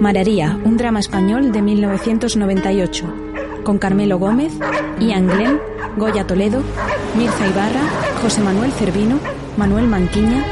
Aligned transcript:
Mararía, 0.00 0.58
un 0.64 0.78
drama 0.78 0.98
español 0.98 1.52
de 1.52 1.60
1998, 1.60 3.04
con 3.62 3.76
Carmelo 3.76 4.18
Gómez, 4.18 4.54
Ian 4.98 5.26
Glenn, 5.26 5.60
Goya 5.98 6.26
Toledo, 6.26 6.62
Mirza 7.18 7.46
Ibarra, 7.46 7.82
José 8.22 8.40
Manuel 8.40 8.72
Cervino, 8.72 9.18
Manuel 9.58 9.88
Manquiña, 9.88 10.42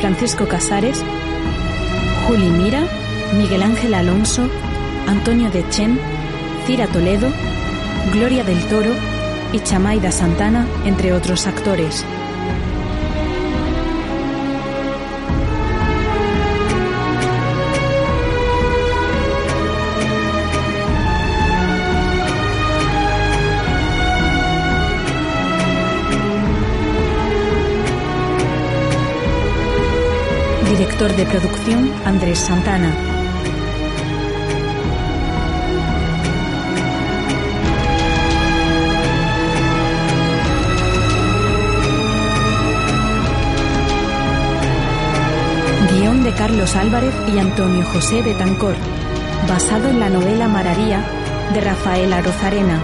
Francisco 0.00 0.48
Casares, 0.48 1.04
Juli 2.26 2.48
Mira, 2.48 2.80
Miguel 3.36 3.64
Ángel 3.64 3.92
Alonso, 3.92 4.48
Antonio 5.06 5.50
de 5.50 5.68
Chen, 5.68 6.00
Cira 6.66 6.86
Toledo, 6.86 7.28
Gloria 8.10 8.42
del 8.42 8.64
Toro 8.68 8.90
y 9.52 9.60
Chamaida 9.60 10.12
Santana, 10.12 10.66
entre 10.86 11.12
otros 11.12 11.46
actores. 11.46 12.06
Director 30.94 31.16
de 31.16 31.26
producción 31.26 31.92
Andrés 32.04 32.38
Santana. 32.38 32.94
Guión 45.90 46.22
de 46.22 46.32
Carlos 46.32 46.76
Álvarez 46.76 47.12
y 47.26 47.40
Antonio 47.40 47.84
José 47.86 48.22
Betancor, 48.22 48.76
basado 49.48 49.88
en 49.88 49.98
la 49.98 50.08
novela 50.08 50.46
Mararía 50.46 51.04
de 51.52 51.60
Rafael 51.60 52.12
Arozarena. 52.12 52.80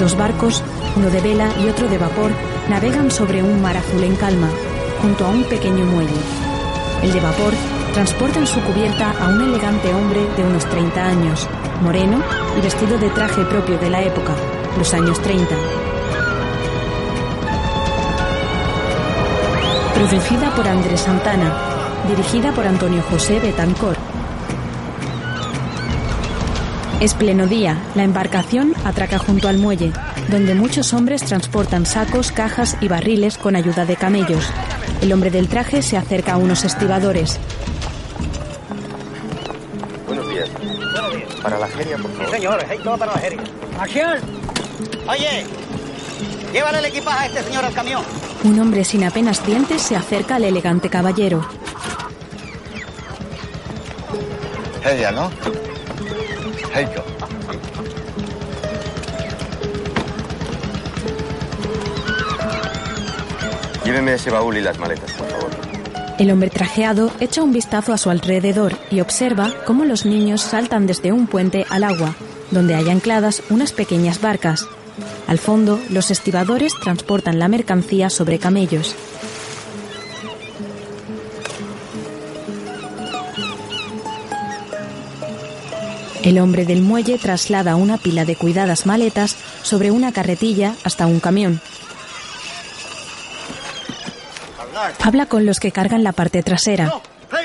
Dos 0.00 0.16
barcos, 0.16 0.64
uno 0.96 1.08
de 1.08 1.20
vela 1.20 1.48
y 1.64 1.68
otro 1.68 1.86
de 1.86 1.98
vapor, 1.98 2.32
navegan 2.68 3.12
sobre 3.12 3.44
un 3.44 3.62
mar 3.62 3.76
azul 3.76 4.02
en 4.02 4.16
calma, 4.16 4.48
junto 5.00 5.24
a 5.24 5.28
un 5.28 5.44
pequeño 5.44 5.84
muelle. 5.84 6.37
El 7.02 7.12
de 7.12 7.20
vapor 7.20 7.52
transporta 7.94 8.40
en 8.40 8.46
su 8.46 8.60
cubierta 8.60 9.12
a 9.20 9.28
un 9.28 9.40
elegante 9.40 9.94
hombre 9.94 10.20
de 10.36 10.42
unos 10.42 10.68
30 10.68 11.04
años, 11.04 11.46
moreno 11.82 12.22
y 12.58 12.60
vestido 12.60 12.98
de 12.98 13.08
traje 13.10 13.44
propio 13.44 13.78
de 13.78 13.88
la 13.88 14.02
época, 14.02 14.34
los 14.76 14.92
años 14.94 15.20
30. 15.22 15.54
Producida 19.94 20.54
por 20.54 20.66
Andrés 20.66 21.00
Santana, 21.00 21.52
dirigida 22.08 22.52
por 22.52 22.66
Antonio 22.66 23.02
José 23.08 23.38
Betancor. 23.38 23.96
Es 27.00 27.14
pleno 27.14 27.46
día, 27.46 27.78
la 27.94 28.02
embarcación 28.02 28.74
atraca 28.84 29.18
junto 29.18 29.48
al 29.48 29.58
muelle, 29.58 29.92
donde 30.28 30.56
muchos 30.56 30.92
hombres 30.94 31.22
transportan 31.24 31.86
sacos, 31.86 32.32
cajas 32.32 32.76
y 32.80 32.88
barriles 32.88 33.38
con 33.38 33.54
ayuda 33.54 33.86
de 33.86 33.94
camellos. 33.94 34.44
El 35.00 35.12
hombre 35.12 35.30
del 35.30 35.48
traje 35.48 35.82
se 35.82 35.96
acerca 35.96 36.32
a 36.32 36.36
unos 36.36 36.64
estibadores. 36.64 37.38
Buenos 40.06 40.28
días. 40.28 40.48
Para 41.42 41.58
la 41.58 41.66
feria, 41.68 41.96
por 41.96 42.10
favor. 42.12 42.30
señor, 42.30 42.64
hay 42.68 42.78
todo 42.78 42.98
para 42.98 43.12
la 43.12 43.18
feria. 43.18 43.40
¡Acción! 43.80 44.18
Oye, 45.08 45.46
llévale 46.52 46.78
el 46.78 46.84
equipaje 46.86 47.24
a 47.24 47.26
este 47.26 47.42
señor 47.44 47.64
al 47.64 47.72
camión. 47.72 48.02
Un 48.44 48.58
hombre 48.60 48.84
sin 48.84 49.04
apenas 49.04 49.44
dientes 49.46 49.82
se 49.82 49.96
acerca 49.96 50.36
al 50.36 50.44
elegante 50.44 50.88
caballero. 50.88 51.46
Ella, 54.84 55.12
¿no? 55.12 55.30
Heiko. 56.74 57.17
Lléveme 63.88 64.12
ese 64.12 64.28
baúl 64.28 64.54
y 64.58 64.60
las 64.60 64.78
maletas, 64.78 65.10
por 65.12 65.26
favor. 65.28 65.50
El 66.18 66.30
hombre 66.30 66.50
trajeado 66.50 67.10
echa 67.20 67.42
un 67.42 67.54
vistazo 67.54 67.94
a 67.94 67.96
su 67.96 68.10
alrededor 68.10 68.76
y 68.90 69.00
observa 69.00 69.50
cómo 69.64 69.86
los 69.86 70.04
niños 70.04 70.42
saltan 70.42 70.86
desde 70.86 71.10
un 71.10 71.26
puente 71.26 71.64
al 71.70 71.84
agua, 71.84 72.14
donde 72.50 72.74
hay 72.74 72.90
ancladas 72.90 73.42
unas 73.48 73.72
pequeñas 73.72 74.20
barcas. 74.20 74.66
Al 75.26 75.38
fondo, 75.38 75.80
los 75.88 76.10
estibadores 76.10 76.74
transportan 76.78 77.38
la 77.38 77.48
mercancía 77.48 78.10
sobre 78.10 78.38
camellos. 78.38 78.94
El 86.22 86.40
hombre 86.40 86.66
del 86.66 86.82
muelle 86.82 87.16
traslada 87.16 87.74
una 87.76 87.96
pila 87.96 88.26
de 88.26 88.36
cuidadas 88.36 88.84
maletas 88.84 89.34
sobre 89.62 89.90
una 89.90 90.12
carretilla 90.12 90.74
hasta 90.84 91.06
un 91.06 91.20
camión. 91.20 91.62
Habla 95.04 95.26
con 95.26 95.46
los 95.46 95.60
que 95.60 95.72
cargan 95.72 96.04
la 96.04 96.12
parte 96.12 96.42
trasera. 96.42 96.92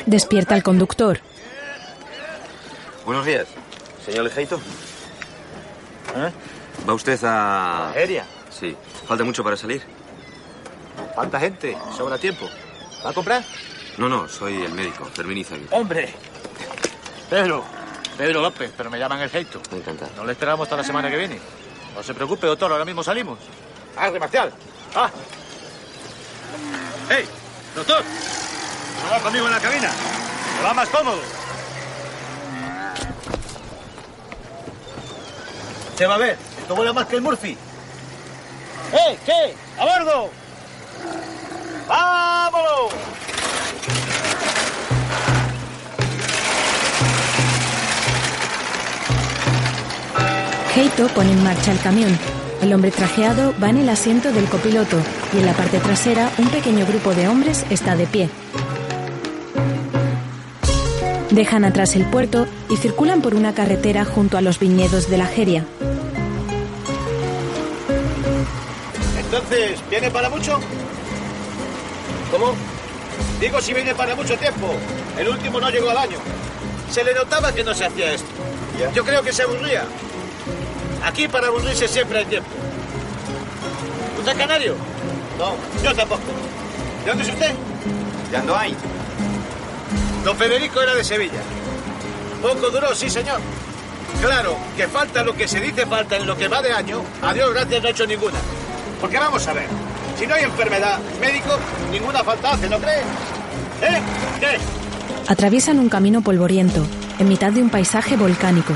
Despierta 0.05 0.55
al 0.55 0.63
conductor. 0.63 1.19
Buenos 3.05 3.25
días. 3.25 3.47
Señor 4.05 4.25
Lejeito. 4.25 4.59
¿Eh? 6.15 6.31
¿Va 6.87 6.93
usted 6.93 7.19
a...? 7.23 7.91
Feria. 7.93 8.25
Sí. 8.49 8.75
¿Falta 9.07 9.23
mucho 9.23 9.43
para 9.43 9.57
salir? 9.57 9.81
Falta 11.15 11.39
gente, 11.39 11.77
sobra 11.95 12.17
tiempo. 12.17 12.49
¿Va 13.05 13.09
a 13.09 13.13
comprar? 13.13 13.43
No, 13.97 14.09
no, 14.09 14.27
soy 14.27 14.63
el 14.63 14.71
médico, 14.71 15.05
Fermín 15.05 15.37
Izaguirre. 15.37 15.75
Hombre. 15.75 16.13
Pedro. 17.29 17.63
Pedro 18.17 18.41
López, 18.41 18.71
pero 18.75 18.89
me 18.89 18.99
llaman 18.99 19.19
el 19.21 19.29
Jeito. 19.29 19.61
Encantado. 19.71 20.11
No 20.17 20.25
le 20.25 20.33
esperamos 20.33 20.65
hasta 20.65 20.77
la 20.77 20.83
semana 20.83 21.09
que 21.09 21.17
viene. 21.17 21.39
No 21.95 22.03
se 22.03 22.13
preocupe, 22.13 22.47
doctor, 22.47 22.71
ahora 22.71 22.85
mismo 22.85 23.03
salimos. 23.03 23.39
¡Arde, 23.97 24.19
Marcial! 24.19 24.51
¡Ah! 24.95 25.09
¡Hey! 27.09 27.27
¡Doctor! 27.75 28.03
¿No 29.03 29.11
va 29.11 29.19
conmigo 29.19 29.45
en 29.45 29.51
la 29.51 29.59
cabina? 29.59 29.91
¿Me 30.57 30.63
va 30.63 30.73
más 30.73 30.89
cómodo? 30.89 31.19
Se 35.97 36.07
va 36.07 36.15
a 36.15 36.17
ver. 36.17 36.37
Esto 36.59 36.75
vuela 36.75 36.93
más 36.93 37.07
que 37.07 37.15
el 37.15 37.21
Murphy. 37.21 37.57
¡Eh! 38.93 39.17
¿Qué? 39.25 39.55
¡A 39.79 39.85
bordo! 39.85 40.29
¡Vámonos! 41.87 42.93
Heito 50.75 51.07
pone 51.09 51.31
en 51.31 51.43
marcha 51.43 51.71
el 51.71 51.79
camión. 51.81 52.42
El 52.63 52.71
hombre 52.71 52.91
trajeado 52.91 53.53
va 53.61 53.69
en 53.69 53.75
el 53.75 53.89
asiento 53.89 54.31
del 54.31 54.45
copiloto 54.45 54.95
y 55.33 55.39
en 55.39 55.45
la 55.45 55.51
parte 55.51 55.79
trasera 55.79 56.31
un 56.37 56.47
pequeño 56.47 56.85
grupo 56.85 57.13
de 57.13 57.27
hombres 57.27 57.65
está 57.69 57.97
de 57.97 58.07
pie. 58.07 58.29
Dejan 61.29 61.65
atrás 61.65 61.97
el 61.97 62.05
puerto 62.05 62.47
y 62.69 62.77
circulan 62.77 63.21
por 63.21 63.35
una 63.35 63.53
carretera 63.53 64.05
junto 64.05 64.37
a 64.37 64.41
los 64.41 64.59
viñedos 64.59 65.09
de 65.09 65.17
la 65.17 65.25
Jeria. 65.25 65.65
Entonces, 69.19 69.81
¿viene 69.89 70.09
para 70.09 70.29
mucho? 70.29 70.57
¿Cómo? 72.31 72.53
Digo 73.41 73.59
si 73.59 73.73
viene 73.73 73.93
para 73.93 74.15
mucho 74.15 74.37
tiempo. 74.37 74.73
El 75.19 75.27
último 75.27 75.59
no 75.59 75.69
llegó 75.69 75.89
al 75.89 75.97
año. 75.97 76.17
Se 76.89 77.03
le 77.03 77.13
notaba 77.13 77.51
que 77.51 77.65
no 77.65 77.73
se 77.73 77.83
hacía 77.83 78.13
esto. 78.13 78.29
Yo 78.95 79.03
creo 79.03 79.21
que 79.21 79.33
se 79.33 79.43
aburría. 79.43 79.83
Aquí 81.13 81.27
para 81.27 81.45
aburrirse 81.45 81.87
siempre 81.87 82.17
hay 82.17 82.25
tiempo. 82.25 82.49
¿Usted 84.17 84.31
es 84.31 84.37
canario? 84.39 84.75
No, 85.37 85.53
yo 85.83 85.93
tampoco. 85.93 86.23
¿De 87.05 87.11
dónde 87.11 87.23
es 87.23 87.29
usted? 87.29 87.51
¿De 88.31 88.37
Andoain? 88.37 88.75
Don 90.25 90.35
Federico 90.35 90.81
era 90.81 90.95
de 90.95 91.03
Sevilla. 91.03 91.39
Poco 92.41 92.71
duró, 92.71 92.95
sí, 92.95 93.11
señor. 93.11 93.39
Claro, 94.21 94.57
que 94.75 94.87
falta 94.87 95.23
lo 95.23 95.35
que 95.35 95.47
se 95.47 95.59
dice 95.59 95.85
falta 95.85 96.15
en 96.15 96.25
lo 96.25 96.35
que 96.35 96.47
va 96.47 96.63
de 96.63 96.73
año. 96.73 97.03
A 97.21 97.31
Dios 97.31 97.53
gracias 97.53 97.83
no 97.83 97.89
he 97.89 97.91
hecho 97.91 98.07
ninguna. 98.07 98.39
Porque 98.99 99.19
vamos 99.19 99.47
a 99.47 99.53
ver. 99.53 99.67
Si 100.17 100.25
no 100.25 100.33
hay 100.33 100.45
enfermedad, 100.45 100.97
médico, 101.21 101.59
ninguna 101.91 102.23
falta 102.23 102.53
hace, 102.53 102.67
¿no 102.67 102.79
cree? 102.79 103.01
¿Eh? 103.83 104.01
¿Qué? 104.39 104.57
Atraviesan 105.31 105.77
un 105.77 105.89
camino 105.89 106.21
polvoriento, 106.21 106.83
en 107.19 107.29
mitad 107.29 107.51
de 107.51 107.61
un 107.61 107.69
paisaje 107.69 108.17
volcánico. 108.17 108.73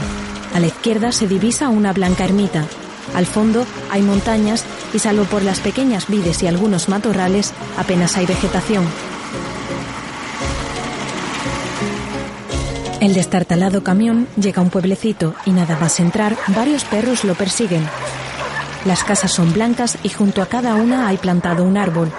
A 0.57 0.59
la 0.59 0.65
izquierda 0.65 1.12
se 1.12 1.27
divisa 1.27 1.69
una 1.69 1.94
blanca 1.94 2.25
ermita. 2.25 2.65
Al 3.13 3.27
fondo 3.27 3.63
hay 3.92 4.01
montañas 4.01 4.65
y 4.92 4.98
salvo 4.98 5.25
por 5.25 5.44
las 5.44 5.59
pequeñas 5.59 6.07
vides 6.07 6.42
y 6.42 6.48
algunos 6.48 6.89
matorrales, 6.89 7.54
apenas 7.77 8.18
hay 8.18 8.25
vegetación. 8.25 8.83
El 13.00 13.13
destartalado 13.13 13.83
camión 13.83 14.27
llega 14.36 14.59
a 14.59 14.63
un 14.63 14.71
pueblecito 14.71 15.36
y 15.45 15.51
nada 15.51 15.77
más 15.80 16.00
entrar, 16.00 16.36
varios 16.48 16.86
perros 16.86 17.24
lo 17.24 17.36
persiguen. 17.36 17.88
Las 18.83 19.04
casas 19.04 19.31
son 19.31 19.54
blancas 19.54 20.00
y 20.01 20.09
junto 20.09 20.42
a 20.42 20.48
cada 20.48 20.74
una 20.74 21.07
hay 21.07 21.18
plantado 21.18 21.65
un 21.65 21.77
árbol. 21.77 22.12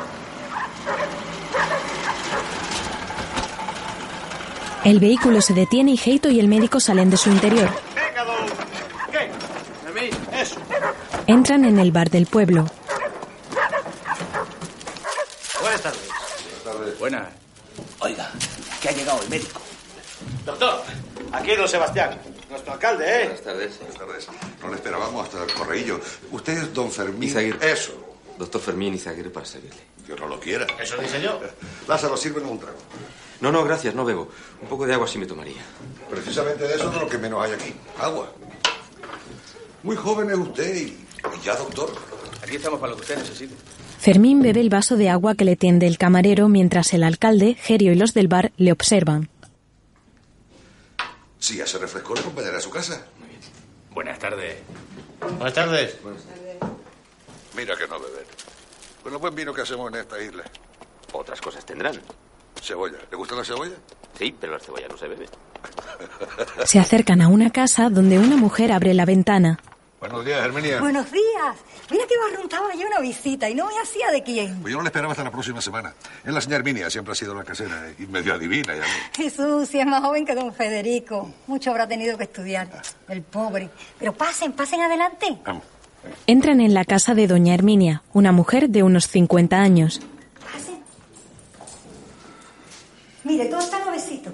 El 4.84 5.00
vehículo 5.00 5.42
se 5.42 5.54
detiene 5.54 5.90
y 5.90 5.98
Heito 5.98 6.30
y 6.30 6.38
el 6.38 6.46
médico 6.46 6.78
salen 6.78 7.10
de 7.10 7.16
su 7.16 7.30
interior. 7.30 7.68
Venga, 7.94 8.24
don. 8.24 8.46
¿Qué? 9.12 9.30
Fermín, 9.84 10.10
eso. 10.32 10.56
Entran 11.28 11.66
en 11.66 11.78
el 11.78 11.92
bar 11.92 12.08
del 12.08 12.24
pueblo. 12.24 12.64
Buenas 15.60 15.82
tardes. 15.82 16.98
Buenas. 16.98 17.28
Oiga, 17.98 18.30
que 18.80 18.88
ha 18.88 18.92
llegado 18.92 19.20
el 19.22 19.28
médico. 19.28 19.60
Doctor, 20.46 20.82
aquí 21.32 21.54
don 21.54 21.68
Sebastián, 21.68 22.18
nuestro 22.48 22.72
alcalde, 22.72 23.04
¿eh? 23.04 23.24
Buenas 23.24 23.42
tardes. 23.42 23.78
Buenas 23.78 23.98
tardes. 23.98 24.28
No 24.62 24.68
le 24.70 24.76
esperábamos 24.76 25.26
hasta 25.26 25.44
el 25.44 25.52
correillo. 25.52 26.00
Usted 26.32 26.62
es 26.62 26.72
don 26.72 26.90
Fermín. 26.90 27.28
Izaguirre. 27.28 27.72
Eso. 27.72 27.92
Doctor 28.38 28.62
Fermín 28.62 28.94
Izaguirre 28.94 29.28
para 29.28 29.44
servirle. 29.44 29.82
Dios 30.06 30.18
no 30.18 30.28
lo 30.28 30.40
quiera. 30.40 30.66
Eso 30.80 30.96
dice 30.96 31.20
yo. 31.20 31.38
Lázaro, 31.86 32.16
sírvenos 32.16 32.50
un 32.50 32.58
trago. 32.58 32.78
No, 33.42 33.52
no, 33.52 33.64
gracias, 33.64 33.94
no 33.94 34.06
bebo. 34.06 34.30
Un 34.62 34.68
poco 34.68 34.86
de 34.86 34.94
agua 34.94 35.06
sí 35.06 35.18
me 35.18 35.26
tomaría. 35.26 35.60
Precisamente 36.08 36.66
de 36.66 36.74
eso 36.74 36.90
es 36.90 36.98
lo 36.98 37.06
que 37.06 37.18
menos 37.18 37.44
hay 37.44 37.52
aquí. 37.52 37.74
Agua. 38.00 38.32
Muy 39.82 39.94
joven 39.94 40.30
es 40.30 40.38
usted 40.38 40.74
y 40.74 41.07
ya 41.44 41.56
doctor. 41.56 41.92
Aquí 42.42 42.56
estamos 42.56 42.80
para 42.80 42.90
lo 42.90 42.96
que 42.96 43.02
usted 43.02 43.18
necesite. 43.18 43.54
Fermín 43.98 44.42
bebe 44.42 44.60
el 44.60 44.70
vaso 44.70 44.96
de 44.96 45.08
agua 45.08 45.34
que 45.34 45.44
le 45.44 45.56
tiende 45.56 45.86
el 45.86 45.98
camarero 45.98 46.48
mientras 46.48 46.92
el 46.94 47.02
alcalde, 47.02 47.56
Gerio 47.60 47.92
y 47.92 47.96
los 47.96 48.14
del 48.14 48.28
bar 48.28 48.52
le 48.56 48.72
observan. 48.72 49.28
Si 51.38 51.56
ya 51.56 51.66
se 51.66 51.78
refrescó, 51.78 52.14
le 52.14 52.20
acompañaré 52.20 52.56
a 52.56 52.60
su 52.60 52.70
casa. 52.70 53.04
Buenas 53.92 54.18
tardes. 54.18 54.58
Buenas 55.20 55.54
tardes. 55.54 55.96
Mira 57.56 57.76
que 57.76 57.86
no 57.88 57.98
beber. 57.98 58.26
Con 59.02 59.12
el 59.12 59.18
buen 59.18 59.34
vino 59.34 59.52
que 59.52 59.62
hacemos 59.62 59.92
en 59.92 60.00
esta 60.00 60.22
isla. 60.22 60.44
Otras 61.12 61.40
cosas 61.40 61.64
tendrán. 61.64 62.00
Cebolla. 62.62 62.98
¿Le 63.10 63.16
gusta 63.16 63.34
la 63.34 63.44
cebolla? 63.44 63.76
Sí, 64.16 64.34
pero 64.40 64.52
la 64.52 64.60
cebolla 64.60 64.88
no 64.88 64.96
se 64.96 65.08
bebe. 65.08 65.26
Se 66.64 66.78
acercan 66.78 67.20
a 67.20 67.28
una 67.28 67.50
casa 67.50 67.88
donde 67.90 68.18
una 68.18 68.36
mujer 68.36 68.72
abre 68.72 68.94
la 68.94 69.04
ventana. 69.04 69.58
Buenos 70.00 70.24
días, 70.24 70.44
Herminia. 70.44 70.80
Buenos 70.80 71.10
días. 71.10 71.56
Mira 71.90 72.04
que 72.06 72.14
barruntaba 72.16 72.72
yo 72.74 72.86
una 72.86 73.00
visita 73.00 73.50
y 73.50 73.54
no 73.54 73.66
me 73.66 73.80
hacía 73.80 74.12
de 74.12 74.22
quién. 74.22 74.60
Pues 74.60 74.70
yo 74.70 74.76
no 74.76 74.84
le 74.84 74.88
esperaba 74.88 75.12
hasta 75.12 75.24
la 75.24 75.32
próxima 75.32 75.60
semana. 75.60 75.92
Es 76.24 76.32
la 76.32 76.40
señora 76.40 76.58
Herminia, 76.58 76.88
siempre 76.88 77.12
ha 77.12 77.14
sido 77.16 77.34
la 77.34 77.42
casera 77.42 77.92
y 77.98 78.06
medio 78.06 78.34
adivina. 78.34 78.76
Ya. 78.76 78.84
Jesús, 79.16 79.68
si 79.68 79.80
es 79.80 79.86
más 79.86 80.00
joven 80.00 80.24
que 80.24 80.36
don 80.36 80.54
Federico. 80.54 81.32
Mucho 81.48 81.70
habrá 81.72 81.88
tenido 81.88 82.16
que 82.16 82.24
estudiar. 82.24 82.68
El 83.08 83.22
pobre. 83.22 83.70
Pero 83.98 84.12
pasen, 84.12 84.52
pasen 84.52 84.82
adelante. 84.82 85.36
Vamos. 85.44 85.64
Entran 86.28 86.60
en 86.60 86.74
la 86.74 86.84
casa 86.84 87.14
de 87.14 87.26
doña 87.26 87.54
Herminia, 87.54 88.02
una 88.12 88.30
mujer 88.30 88.68
de 88.68 88.84
unos 88.84 89.08
50 89.08 89.56
años. 89.56 90.00
Pasen. 90.52 90.78
Mire, 93.24 93.46
todo 93.46 93.60
está 93.60 93.80
nuevecito. 93.84 94.30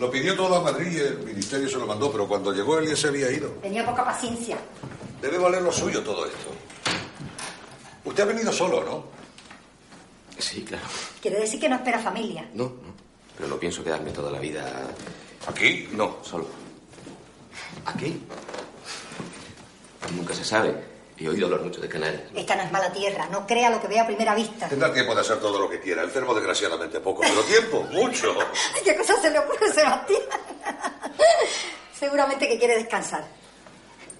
Lo 0.00 0.10
pidió 0.10 0.34
todo 0.34 0.56
a 0.56 0.60
Madrid 0.60 0.90
y 0.92 0.98
el 0.98 1.18
ministerio 1.20 1.68
se 1.68 1.76
lo 1.76 1.86
mandó, 1.86 2.10
pero 2.10 2.26
cuando 2.26 2.52
llegó 2.52 2.78
él 2.80 2.88
ya 2.88 2.96
se 2.96 3.06
había 3.06 3.30
ido. 3.30 3.50
Tenía 3.62 3.86
poca 3.86 4.04
paciencia. 4.04 4.58
Debe 5.24 5.38
valer 5.38 5.62
lo 5.62 5.72
suyo 5.72 6.02
todo 6.02 6.26
esto. 6.26 6.50
Usted 8.04 8.22
ha 8.24 8.26
venido 8.26 8.52
solo, 8.52 8.84
¿no? 8.84 9.04
Sí, 10.38 10.62
claro. 10.62 10.84
Quiere 11.22 11.40
decir 11.40 11.58
que 11.58 11.66
no 11.66 11.76
espera 11.76 11.98
familia. 11.98 12.46
No, 12.52 12.64
no. 12.64 12.94
Pero 13.34 13.48
no 13.48 13.56
pienso 13.58 13.82
quedarme 13.82 14.10
toda 14.10 14.30
la 14.30 14.38
vida. 14.38 14.70
¿Aquí? 15.46 15.88
No, 15.92 16.18
solo. 16.22 16.46
¿Aquí? 17.86 18.20
Nunca 20.14 20.34
se 20.34 20.44
sabe. 20.44 20.74
He 21.16 21.26
oído 21.26 21.46
hablar 21.46 21.62
mucho 21.62 21.80
de 21.80 21.88
Canarias. 21.88 22.24
Esta 22.34 22.56
no 22.56 22.64
es 22.64 22.70
mala 22.70 22.92
tierra. 22.92 23.26
No 23.32 23.46
crea 23.46 23.70
lo 23.70 23.80
que 23.80 23.88
ve 23.88 23.98
a 23.98 24.06
primera 24.06 24.34
vista. 24.34 24.68
Tendrá 24.68 24.92
tiempo 24.92 25.14
de 25.14 25.22
hacer 25.22 25.40
todo 25.40 25.58
lo 25.58 25.70
que 25.70 25.80
quiera. 25.80 26.02
Enfermo 26.02 26.34
desgraciadamente 26.34 27.00
poco, 27.00 27.22
pero 27.22 27.40
tiempo, 27.44 27.82
mucho. 27.92 28.36
¿Qué 28.84 28.94
cosa 28.94 29.18
se 29.22 29.30
le 29.30 29.38
ocurre, 29.38 29.72
Sebastián? 29.72 30.20
Seguramente 31.98 32.46
que 32.46 32.58
quiere 32.58 32.76
descansar. 32.76 33.26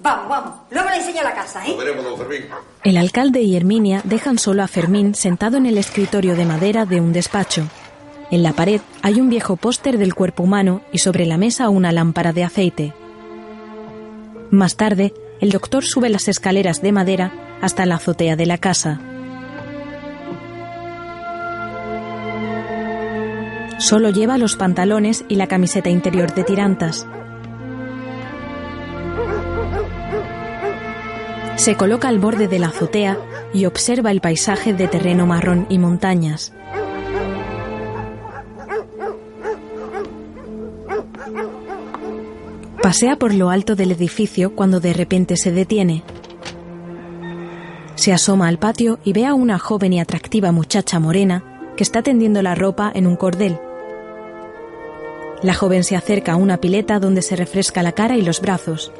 Vamos, 0.00 0.28
vamos. 0.28 0.54
Luego 0.70 0.90
le 0.90 0.96
enseño 0.96 1.22
la 1.22 1.34
casa, 1.34 1.64
¿eh? 1.64 1.70
Lo 1.70 1.76
veremos, 1.78 2.04
don 2.04 2.18
Fermín. 2.18 2.44
El 2.82 2.96
alcalde 2.96 3.42
y 3.42 3.56
Herminia 3.56 4.00
dejan 4.04 4.38
solo 4.38 4.62
a 4.62 4.68
Fermín 4.68 5.14
sentado 5.14 5.56
en 5.56 5.66
el 5.66 5.78
escritorio 5.78 6.36
de 6.36 6.44
madera 6.44 6.84
de 6.84 7.00
un 7.00 7.12
despacho. 7.12 7.68
En 8.30 8.42
la 8.42 8.52
pared 8.52 8.80
hay 9.02 9.20
un 9.20 9.30
viejo 9.30 9.56
póster 9.56 9.98
del 9.98 10.14
cuerpo 10.14 10.42
humano 10.42 10.82
y 10.92 10.98
sobre 10.98 11.26
la 11.26 11.38
mesa 11.38 11.68
una 11.68 11.92
lámpara 11.92 12.32
de 12.32 12.44
aceite. 12.44 12.94
Más 14.50 14.76
tarde, 14.76 15.14
el 15.40 15.50
doctor 15.50 15.84
sube 15.84 16.08
las 16.08 16.28
escaleras 16.28 16.82
de 16.82 16.92
madera 16.92 17.32
hasta 17.60 17.86
la 17.86 17.96
azotea 17.96 18.36
de 18.36 18.46
la 18.46 18.58
casa. 18.58 19.00
Solo 23.78 24.10
lleva 24.10 24.38
los 24.38 24.56
pantalones 24.56 25.24
y 25.28 25.34
la 25.34 25.46
camiseta 25.46 25.90
interior 25.90 26.32
de 26.34 26.44
tirantas. 26.44 27.06
Se 31.56 31.76
coloca 31.76 32.08
al 32.08 32.18
borde 32.18 32.48
de 32.48 32.58
la 32.58 32.68
azotea 32.68 33.18
y 33.52 33.66
observa 33.66 34.10
el 34.10 34.20
paisaje 34.20 34.74
de 34.74 34.88
terreno 34.88 35.26
marrón 35.26 35.66
y 35.68 35.78
montañas. 35.78 36.52
Pasea 42.82 43.16
por 43.16 43.32
lo 43.32 43.50
alto 43.50 43.76
del 43.76 43.92
edificio 43.92 44.54
cuando 44.54 44.78
de 44.78 44.92
repente 44.92 45.36
se 45.36 45.52
detiene. 45.52 46.02
Se 47.94 48.12
asoma 48.12 48.48
al 48.48 48.58
patio 48.58 48.98
y 49.04 49.12
ve 49.12 49.24
a 49.24 49.32
una 49.32 49.58
joven 49.58 49.94
y 49.94 50.00
atractiva 50.00 50.52
muchacha 50.52 50.98
morena 50.98 51.44
que 51.76 51.84
está 51.84 52.02
tendiendo 52.02 52.42
la 52.42 52.54
ropa 52.54 52.92
en 52.94 53.06
un 53.06 53.16
cordel. 53.16 53.58
La 55.42 55.54
joven 55.54 55.84
se 55.84 55.96
acerca 55.96 56.32
a 56.32 56.36
una 56.36 56.58
pileta 56.58 56.98
donde 56.98 57.22
se 57.22 57.36
refresca 57.36 57.82
la 57.82 57.92
cara 57.92 58.16
y 58.16 58.22
los 58.22 58.40
brazos. 58.40 58.92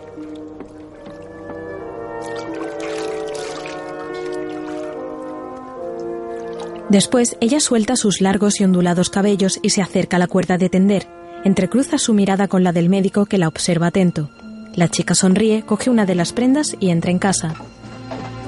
Después, 6.88 7.36
ella 7.40 7.60
suelta 7.60 7.96
sus 7.96 8.20
largos 8.20 8.60
y 8.60 8.64
ondulados 8.64 9.10
cabellos 9.10 9.58
y 9.62 9.70
se 9.70 9.82
acerca 9.82 10.16
a 10.16 10.20
la 10.20 10.26
cuerda 10.26 10.58
de 10.58 10.68
tender. 10.68 11.08
Entrecruza 11.44 11.98
su 11.98 12.14
mirada 12.14 12.48
con 12.48 12.62
la 12.62 12.72
del 12.72 12.88
médico 12.88 13.26
que 13.26 13.38
la 13.38 13.48
observa 13.48 13.88
atento. 13.88 14.30
La 14.74 14.88
chica 14.88 15.14
sonríe, 15.14 15.62
coge 15.62 15.88
una 15.90 16.04
de 16.04 16.14
las 16.14 16.32
prendas 16.32 16.76
y 16.80 16.90
entra 16.90 17.10
en 17.10 17.18
casa. 17.18 17.54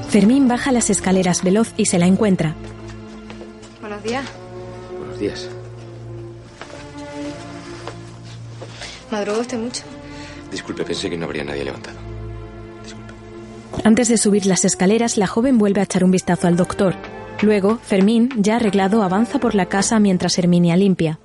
Fermín 0.08 0.48
baja 0.48 0.72
las 0.72 0.90
escaleras 0.90 1.42
veloz 1.42 1.72
y 1.76 1.86
se 1.86 1.98
la 1.98 2.06
encuentra. 2.06 2.54
Buenos 3.80 4.02
días. 4.02 4.24
Buenos 4.98 5.18
días. 5.18 5.48
¿Madrugó 9.10 9.40
usted 9.40 9.58
mucho? 9.58 9.82
Disculpe, 10.50 10.84
pensé 10.84 11.08
que 11.08 11.16
no 11.16 11.26
habría 11.26 11.44
nadie 11.44 11.64
levantado. 11.64 11.96
Disculpe. 12.82 13.14
Antes 13.84 14.08
de 14.08 14.16
subir 14.18 14.46
las 14.46 14.64
escaleras, 14.64 15.16
la 15.16 15.26
joven 15.26 15.58
vuelve 15.58 15.80
a 15.80 15.84
echar 15.84 16.04
un 16.04 16.10
vistazo 16.10 16.46
al 16.46 16.56
doctor. 16.56 16.94
Luego, 17.42 17.78
Fermín, 17.78 18.30
ya 18.38 18.56
arreglado, 18.56 19.02
avanza 19.02 19.38
por 19.38 19.54
la 19.54 19.66
casa 19.66 19.98
mientras 19.98 20.38
Herminia 20.38 20.76
limpia. 20.76 21.18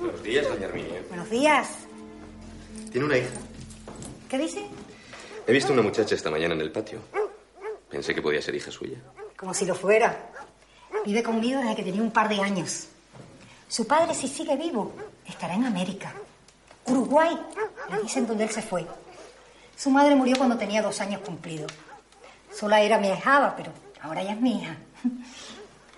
Buenos 0.00 0.22
días, 0.22 0.48
doña 0.48 0.66
Herminia. 0.66 1.02
Buenos 1.08 1.30
días. 1.30 1.68
¿Tiene 2.90 3.06
una 3.06 3.16
hija? 3.18 3.28
¿Qué 4.28 4.38
dice? 4.38 4.66
He 5.46 5.52
visto 5.52 5.72
una 5.72 5.82
muchacha 5.82 6.14
esta 6.14 6.30
mañana 6.30 6.54
en 6.54 6.60
el 6.60 6.72
patio. 6.72 6.98
Pensé 7.88 8.14
que 8.14 8.20
podía 8.20 8.42
ser 8.42 8.54
hija 8.54 8.70
suya. 8.70 8.98
Como 9.36 9.54
si 9.54 9.64
lo 9.64 9.74
fuera. 9.74 10.28
Vive 11.04 11.22
conmigo 11.22 11.60
desde 11.60 11.76
que 11.76 11.82
tenía 11.84 12.02
un 12.02 12.10
par 12.10 12.28
de 12.28 12.40
años. 12.40 12.88
Su 13.68 13.86
padre, 13.86 14.14
si 14.14 14.26
sigue 14.28 14.56
vivo, 14.56 14.92
estará 15.26 15.54
en 15.54 15.64
América. 15.64 16.12
Uruguay, 16.86 17.38
le 17.90 18.02
dicen 18.02 18.26
donde 18.26 18.44
él 18.44 18.50
se 18.50 18.62
fue. 18.62 18.84
Su 19.76 19.90
madre 19.90 20.16
murió 20.16 20.36
cuando 20.36 20.58
tenía 20.58 20.82
dos 20.82 21.00
años 21.00 21.20
cumplidos. 21.20 21.72
Sola 22.52 22.80
era 22.80 22.98
mi 22.98 23.08
ahijada, 23.08 23.54
pero 23.56 23.70
ahora 24.02 24.22
ya 24.22 24.32
es 24.32 24.40
mi 24.40 24.60
hija. 24.60 24.76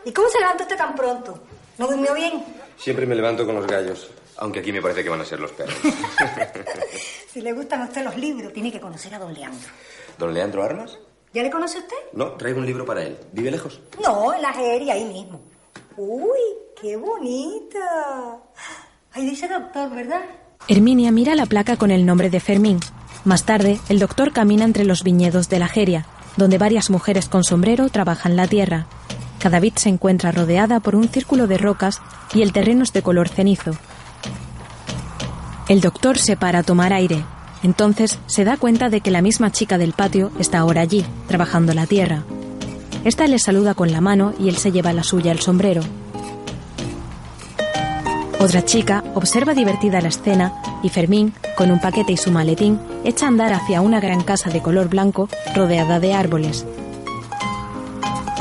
¿Y 0.04 0.12
cómo 0.12 0.28
se 0.28 0.40
levanta 0.40 0.64
usted 0.64 0.76
tan 0.76 0.95
pronto? 0.95 1.40
¿No 1.78 1.87
durmió 1.87 2.14
bien? 2.14 2.45
Siempre 2.76 3.07
me 3.07 3.14
levanto 3.14 3.45
con 3.47 3.54
los 3.54 3.66
gallos, 3.66 4.11
aunque 4.37 4.61
aquí 4.61 4.73
me 4.73 4.80
parece 4.83 5.02
que 5.02 5.11
van 5.11 5.21
a 5.21 5.25
ser 5.25 5.40
los 5.40 5.52
perros. 5.52 5.76
Si 7.33 7.40
le 7.40 7.52
gustan 7.52 7.83
a 7.83 7.85
usted 7.85 8.02
los 8.02 8.16
libros, 8.16 8.52
tiene 8.52 8.73
que 8.73 8.80
conocer 8.80 9.14
a 9.14 9.19
don 9.21 9.33
Leandro. 9.33 9.69
¿Don 10.19 10.35
Leandro 10.35 10.64
Armas? 10.64 10.99
¿Ya 11.33 11.45
le 11.45 11.50
conoce 11.50 11.78
usted? 11.78 11.97
No, 12.12 12.33
traigo 12.33 12.59
un 12.59 12.66
libro 12.66 12.85
para 12.85 13.04
él. 13.04 13.16
¿Vive 13.30 13.52
lejos? 13.52 13.80
No, 14.02 14.35
en 14.35 14.42
la 14.42 14.52
jeria, 14.52 14.95
ahí 14.95 15.04
mismo. 15.04 15.40
Uy, 15.97 16.40
qué 16.80 16.97
bonita. 16.97 18.38
Ahí 19.12 19.26
dice 19.26 19.47
doctor, 19.47 19.90
¿verdad? 19.95 20.23
Herminia 20.66 21.12
mira 21.12 21.37
la 21.37 21.47
placa 21.47 21.76
con 21.76 21.92
el 21.92 22.04
nombre 22.04 22.30
de 22.30 22.40
Fermín. 22.40 22.80
Más 23.25 23.45
tarde, 23.45 23.78
el 23.88 24.00
doctor 24.00 24.33
camina 24.33 24.64
entre 24.64 24.85
los 24.85 25.04
viñedos 25.04 25.49
de 25.49 25.61
la 25.61 25.69
Jeria, 25.69 26.07
donde 26.40 26.56
varias 26.56 26.88
mujeres 26.88 27.28
con 27.28 27.44
sombrero 27.44 27.90
trabajan 27.90 28.35
la 28.35 28.49
tierra. 28.49 28.87
Cada 29.38 29.61
vid 29.61 29.75
se 29.76 29.90
encuentra 29.90 30.32
rodeada 30.32 30.80
por 30.80 30.97
un 30.97 31.06
círculo 31.09 31.47
de 31.47 31.59
rocas 31.59 32.00
y 32.32 32.40
el 32.40 32.52
terreno 32.52 32.82
es 32.82 32.94
de 32.94 33.02
color 33.02 33.28
cenizo. 33.28 33.73
El 35.68 35.82
doctor 35.82 36.18
se 36.18 36.37
para 36.37 36.61
a 36.61 36.62
tomar 36.62 36.94
aire. 36.94 37.23
Entonces 37.62 38.18
se 38.26 38.44
da 38.44 38.56
cuenta 38.56 38.88
de 38.88 39.02
que 39.02 39.11
la 39.11 39.20
misma 39.20 39.52
chica 39.52 39.76
del 39.76 39.92
patio 39.92 40.32
está 40.38 40.61
ahora 40.61 40.80
allí, 40.80 41.04
trabajando 41.28 41.75
la 41.75 41.87
tierra. 41.87 42.25
Esta 43.04 43.26
le 43.26 43.38
saluda 43.38 43.75
con 43.75 43.92
la 43.92 44.00
mano 44.00 44.32
y 44.38 44.49
él 44.49 44.56
se 44.56 44.73
lleva 44.73 44.94
la 44.94 45.04
suya 45.04 45.32
el 45.32 45.40
sombrero. 45.40 45.82
Otra 48.40 48.64
chica 48.64 49.04
observa 49.14 49.52
divertida 49.52 50.00
la 50.00 50.09
escena 50.09 50.62
y 50.82 50.88
Fermín, 50.88 51.35
con 51.59 51.70
un 51.70 51.78
paquete 51.78 52.12
y 52.12 52.16
su 52.16 52.30
maletín, 52.30 52.80
echa 53.04 53.26
a 53.26 53.28
andar 53.28 53.52
hacia 53.52 53.82
una 53.82 54.00
gran 54.00 54.23
casa 54.23 54.49
de 54.49 54.62
color 54.62 54.88
blanco 54.88 55.28
rodeada 55.54 56.00
de 56.00 56.14
árboles. 56.14 56.64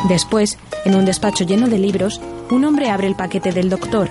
Después, 0.08 0.58
en 0.86 0.96
un 0.96 1.04
despacho 1.04 1.44
lleno 1.44 1.68
de 1.68 1.80
libros, 1.80 2.22
un 2.50 2.64
hombre 2.64 2.90
abre 2.90 3.08
el 3.08 3.16
paquete 3.16 3.52
del 3.52 3.70
doctor. 3.70 4.08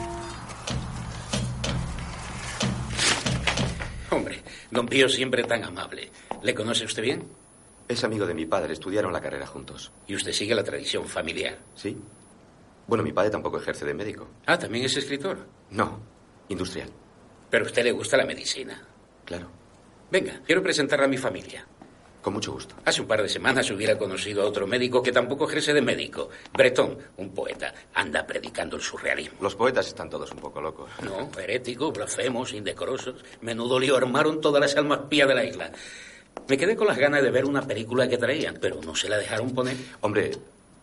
Hombre, 4.10 4.42
don 4.70 4.86
Pío 4.86 5.08
siempre 5.08 5.42
tan 5.44 5.64
amable. 5.64 6.10
¿Le 6.42 6.54
conoce 6.54 6.84
usted 6.84 7.02
bien? 7.02 7.24
Es 7.88 8.04
amigo 8.04 8.26
de 8.26 8.34
mi 8.34 8.44
padre, 8.44 8.74
estudiaron 8.74 9.10
la 9.10 9.22
carrera 9.22 9.46
juntos. 9.46 9.90
¿Y 10.06 10.14
usted 10.14 10.32
sigue 10.32 10.54
la 10.54 10.64
tradición 10.64 11.06
familiar? 11.06 11.56
Sí. 11.74 11.96
Bueno, 12.88 13.04
mi 13.04 13.12
padre 13.12 13.30
tampoco 13.30 13.58
ejerce 13.58 13.84
de 13.84 13.92
médico. 13.94 14.26
Ah, 14.46 14.58
¿también 14.58 14.86
es 14.86 14.96
escritor? 14.96 15.46
No, 15.70 16.00
industrial. 16.48 16.88
Pero 17.50 17.64
a 17.64 17.66
usted 17.66 17.84
le 17.84 17.92
gusta 17.92 18.16
la 18.16 18.24
medicina. 18.24 18.82
Claro. 19.26 19.50
Venga, 20.10 20.40
quiero 20.46 20.62
presentarle 20.62 21.04
a 21.04 21.08
mi 21.08 21.18
familia. 21.18 21.66
Con 22.22 22.32
mucho 22.32 22.52
gusto. 22.52 22.74
Hace 22.84 23.02
un 23.02 23.06
par 23.06 23.22
de 23.22 23.28
semanas 23.28 23.70
hubiera 23.70 23.96
conocido 23.98 24.42
a 24.42 24.46
otro 24.46 24.66
médico 24.66 25.02
que 25.02 25.12
tampoco 25.12 25.46
ejerce 25.48 25.72
de 25.74 25.82
médico. 25.82 26.30
Breton, 26.54 26.98
un 27.18 27.32
poeta, 27.34 27.72
anda 27.94 28.26
predicando 28.26 28.76
el 28.76 28.82
surrealismo. 28.82 29.38
Los 29.42 29.54
poetas 29.54 29.86
están 29.86 30.08
todos 30.10 30.32
un 30.32 30.38
poco 30.38 30.60
locos. 30.60 30.90
No, 31.02 31.30
heréticos, 31.38 31.92
blasfemos, 31.92 32.54
indecorosos. 32.54 33.22
Menudo 33.42 33.78
lío 33.78 33.96
armaron 33.96 34.40
todas 34.40 34.60
las 34.62 34.76
almas 34.76 35.00
pías 35.10 35.28
de 35.28 35.34
la 35.34 35.44
isla. 35.44 35.70
Me 36.48 36.56
quedé 36.56 36.74
con 36.74 36.86
las 36.86 36.98
ganas 36.98 37.22
de 37.22 37.30
ver 37.30 37.44
una 37.44 37.62
película 37.66 38.08
que 38.08 38.16
traían, 38.16 38.56
pero 38.60 38.80
no 38.82 38.94
se 38.96 39.08
la 39.08 39.18
dejaron 39.18 39.54
poner. 39.54 39.76
Hombre, 40.00 40.32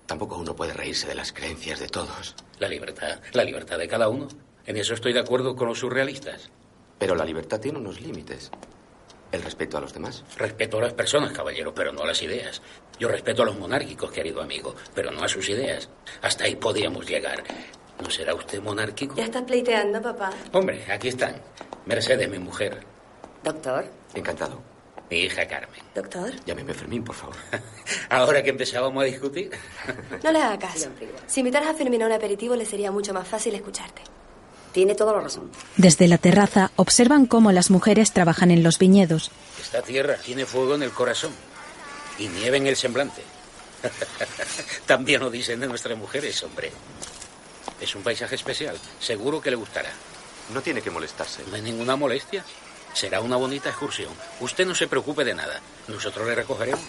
tampoco 0.05 0.37
uno 0.37 0.55
puede 0.55 0.73
reírse 0.73 1.07
de 1.07 1.15
las 1.15 1.31
creencias 1.33 1.79
de 1.79 1.87
todos. 1.87 2.35
La 2.59 2.67
libertad, 2.67 3.19
la 3.33 3.43
libertad 3.43 3.77
de 3.77 3.87
cada 3.87 4.09
uno. 4.09 4.27
En 4.65 4.77
eso 4.77 4.93
estoy 4.93 5.13
de 5.13 5.19
acuerdo 5.19 5.55
con 5.55 5.67
los 5.67 5.79
surrealistas. 5.79 6.49
Pero 6.97 7.15
la 7.15 7.25
libertad 7.25 7.59
tiene 7.59 7.77
unos 7.77 8.01
límites. 8.01 8.51
El 9.31 9.43
respeto 9.43 9.77
a 9.77 9.81
los 9.81 9.93
demás. 9.93 10.23
Respeto 10.37 10.77
a 10.77 10.81
las 10.81 10.93
personas, 10.93 11.33
caballero, 11.33 11.73
pero 11.73 11.91
no 11.91 12.03
a 12.03 12.07
las 12.07 12.21
ideas. 12.21 12.61
Yo 12.99 13.07
respeto 13.09 13.43
a 13.43 13.45
los 13.45 13.57
monárquicos, 13.57 14.11
querido 14.11 14.41
amigo, 14.41 14.75
pero 14.93 15.11
no 15.11 15.23
a 15.23 15.27
sus 15.27 15.49
ideas. 15.49 15.89
Hasta 16.21 16.45
ahí 16.45 16.55
podíamos 16.55 17.05
llegar. 17.05 17.43
¿No 18.01 18.09
será 18.09 18.33
usted 18.33 18.61
monárquico? 18.61 19.15
Ya 19.15 19.25
están 19.25 19.45
pleiteando, 19.45 20.01
papá. 20.01 20.31
Hombre, 20.53 20.85
aquí 20.91 21.09
están. 21.09 21.41
Mercedes, 21.85 22.29
mi 22.29 22.39
mujer. 22.39 22.79
Doctor. 23.43 23.85
Encantado. 24.13 24.74
Mi 25.09 25.17
hija 25.17 25.47
Carmen. 25.47 25.81
Doctor. 25.93 26.33
Llámeme 26.45 26.73
Fermín, 26.73 27.03
por 27.03 27.15
favor. 27.15 27.35
Ahora 28.09 28.41
que 28.43 28.49
empezábamos 28.49 29.01
a 29.01 29.05
discutir. 29.05 29.51
No 30.23 30.31
le 30.31 30.41
haga 30.41 30.57
caso. 30.57 30.89
Si 31.27 31.41
invitaras 31.41 31.69
a 31.69 31.73
Fermín 31.75 32.01
a 32.01 32.07
un 32.07 32.11
aperitivo, 32.11 32.55
le 32.55 32.65
sería 32.65 32.91
mucho 32.91 33.13
más 33.13 33.27
fácil 33.27 33.53
escucharte. 33.53 34.01
Tiene 34.71 34.95
toda 34.95 35.13
la 35.13 35.21
razón. 35.21 35.51
Desde 35.77 36.07
la 36.07 36.17
terraza 36.17 36.71
observan 36.75 37.27
cómo 37.27 37.51
las 37.51 37.69
mujeres 37.69 38.11
trabajan 38.11 38.51
en 38.51 38.63
los 38.63 38.79
viñedos. 38.79 39.31
Esta 39.61 39.81
tierra 39.81 40.15
tiene 40.15 40.45
fuego 40.45 40.75
en 40.75 40.83
el 40.83 40.91
corazón 40.91 41.31
y 42.17 42.27
nieve 42.27 42.57
en 42.57 42.67
el 42.67 42.75
semblante. 42.75 43.21
También 44.85 45.21
lo 45.21 45.29
dicen 45.29 45.59
de 45.59 45.67
nuestras 45.67 45.97
mujeres, 45.97 46.41
hombre. 46.43 46.71
Es 47.79 47.95
un 47.95 48.01
paisaje 48.03 48.35
especial. 48.35 48.77
Seguro 48.99 49.39
que 49.39 49.51
le 49.51 49.55
gustará. 49.55 49.89
No 50.53 50.61
tiene 50.61 50.81
que 50.81 50.89
molestarse. 50.91 51.43
No 51.49 51.55
hay 51.55 51.61
ninguna 51.61 51.95
molestia. 51.95 52.43
Será 52.95 53.19
una 53.19 53.35
bonita 53.35 53.69
excursión. 53.69 54.11
Usted 54.39 54.65
no 54.65 54.73
se 54.73 54.87
preocupe 54.87 55.25
de 55.25 55.35
nada. 55.35 55.59
Nosotros 55.89 56.25
le 56.27 56.33
recogeremos. 56.33 56.81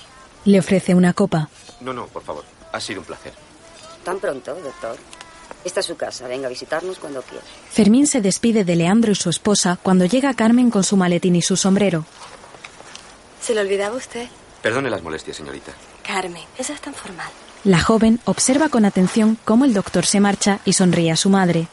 Le 0.45 0.61
ofrece 0.61 0.95
una 0.95 1.13
copa. 1.13 1.49
No, 1.81 1.93
no, 1.93 2.07
por 2.07 2.23
favor. 2.23 2.45
Ha 2.73 2.81
sido 2.81 3.01
un 3.01 3.07
placer. 3.07 3.35
¿Tan 4.05 4.21
pronto, 4.21 4.55
doctor? 4.55 4.97
Esta 5.65 5.81
es 5.81 5.87
su 5.87 5.97
casa. 5.97 6.29
Venga 6.29 6.47
a 6.47 6.51
visitarnos 6.51 6.99
cuando 6.99 7.23
quiera. 7.23 7.45
Fermín 7.71 8.07
se 8.07 8.21
despide 8.21 8.65
de 8.65 8.77
Leandro 8.77 9.11
y 9.11 9.17
su 9.17 9.31
esposa 9.31 9.79
cuando 9.83 10.05
llega 10.05 10.33
Carmen 10.35 10.71
con 10.71 10.85
su 10.85 10.97
maletín 10.97 11.35
y 11.35 11.43
su 11.43 11.57
sombrero. 11.57 12.07
¿Se 13.43 13.53
le 13.53 13.63
olvidaba 13.63 13.97
usted? 13.97 14.29
Perdone 14.63 14.89
las 14.91 15.03
molestias, 15.03 15.37
señorita. 15.37 15.73
Carmen, 16.07 16.45
eso 16.57 16.73
es 16.73 16.81
tan 16.81 16.95
formal. 16.95 17.29
La 17.65 17.83
joven 17.83 18.21
observa 18.27 18.69
con 18.69 18.85
atención 18.85 19.37
cómo 19.45 19.65
el 19.65 19.75
doctor 19.75 20.07
se 20.07 20.21
marcha 20.21 20.61
y 20.65 20.75
sonríe 20.75 21.11
a 21.11 21.17
su 21.17 21.31
madre. 21.31 21.67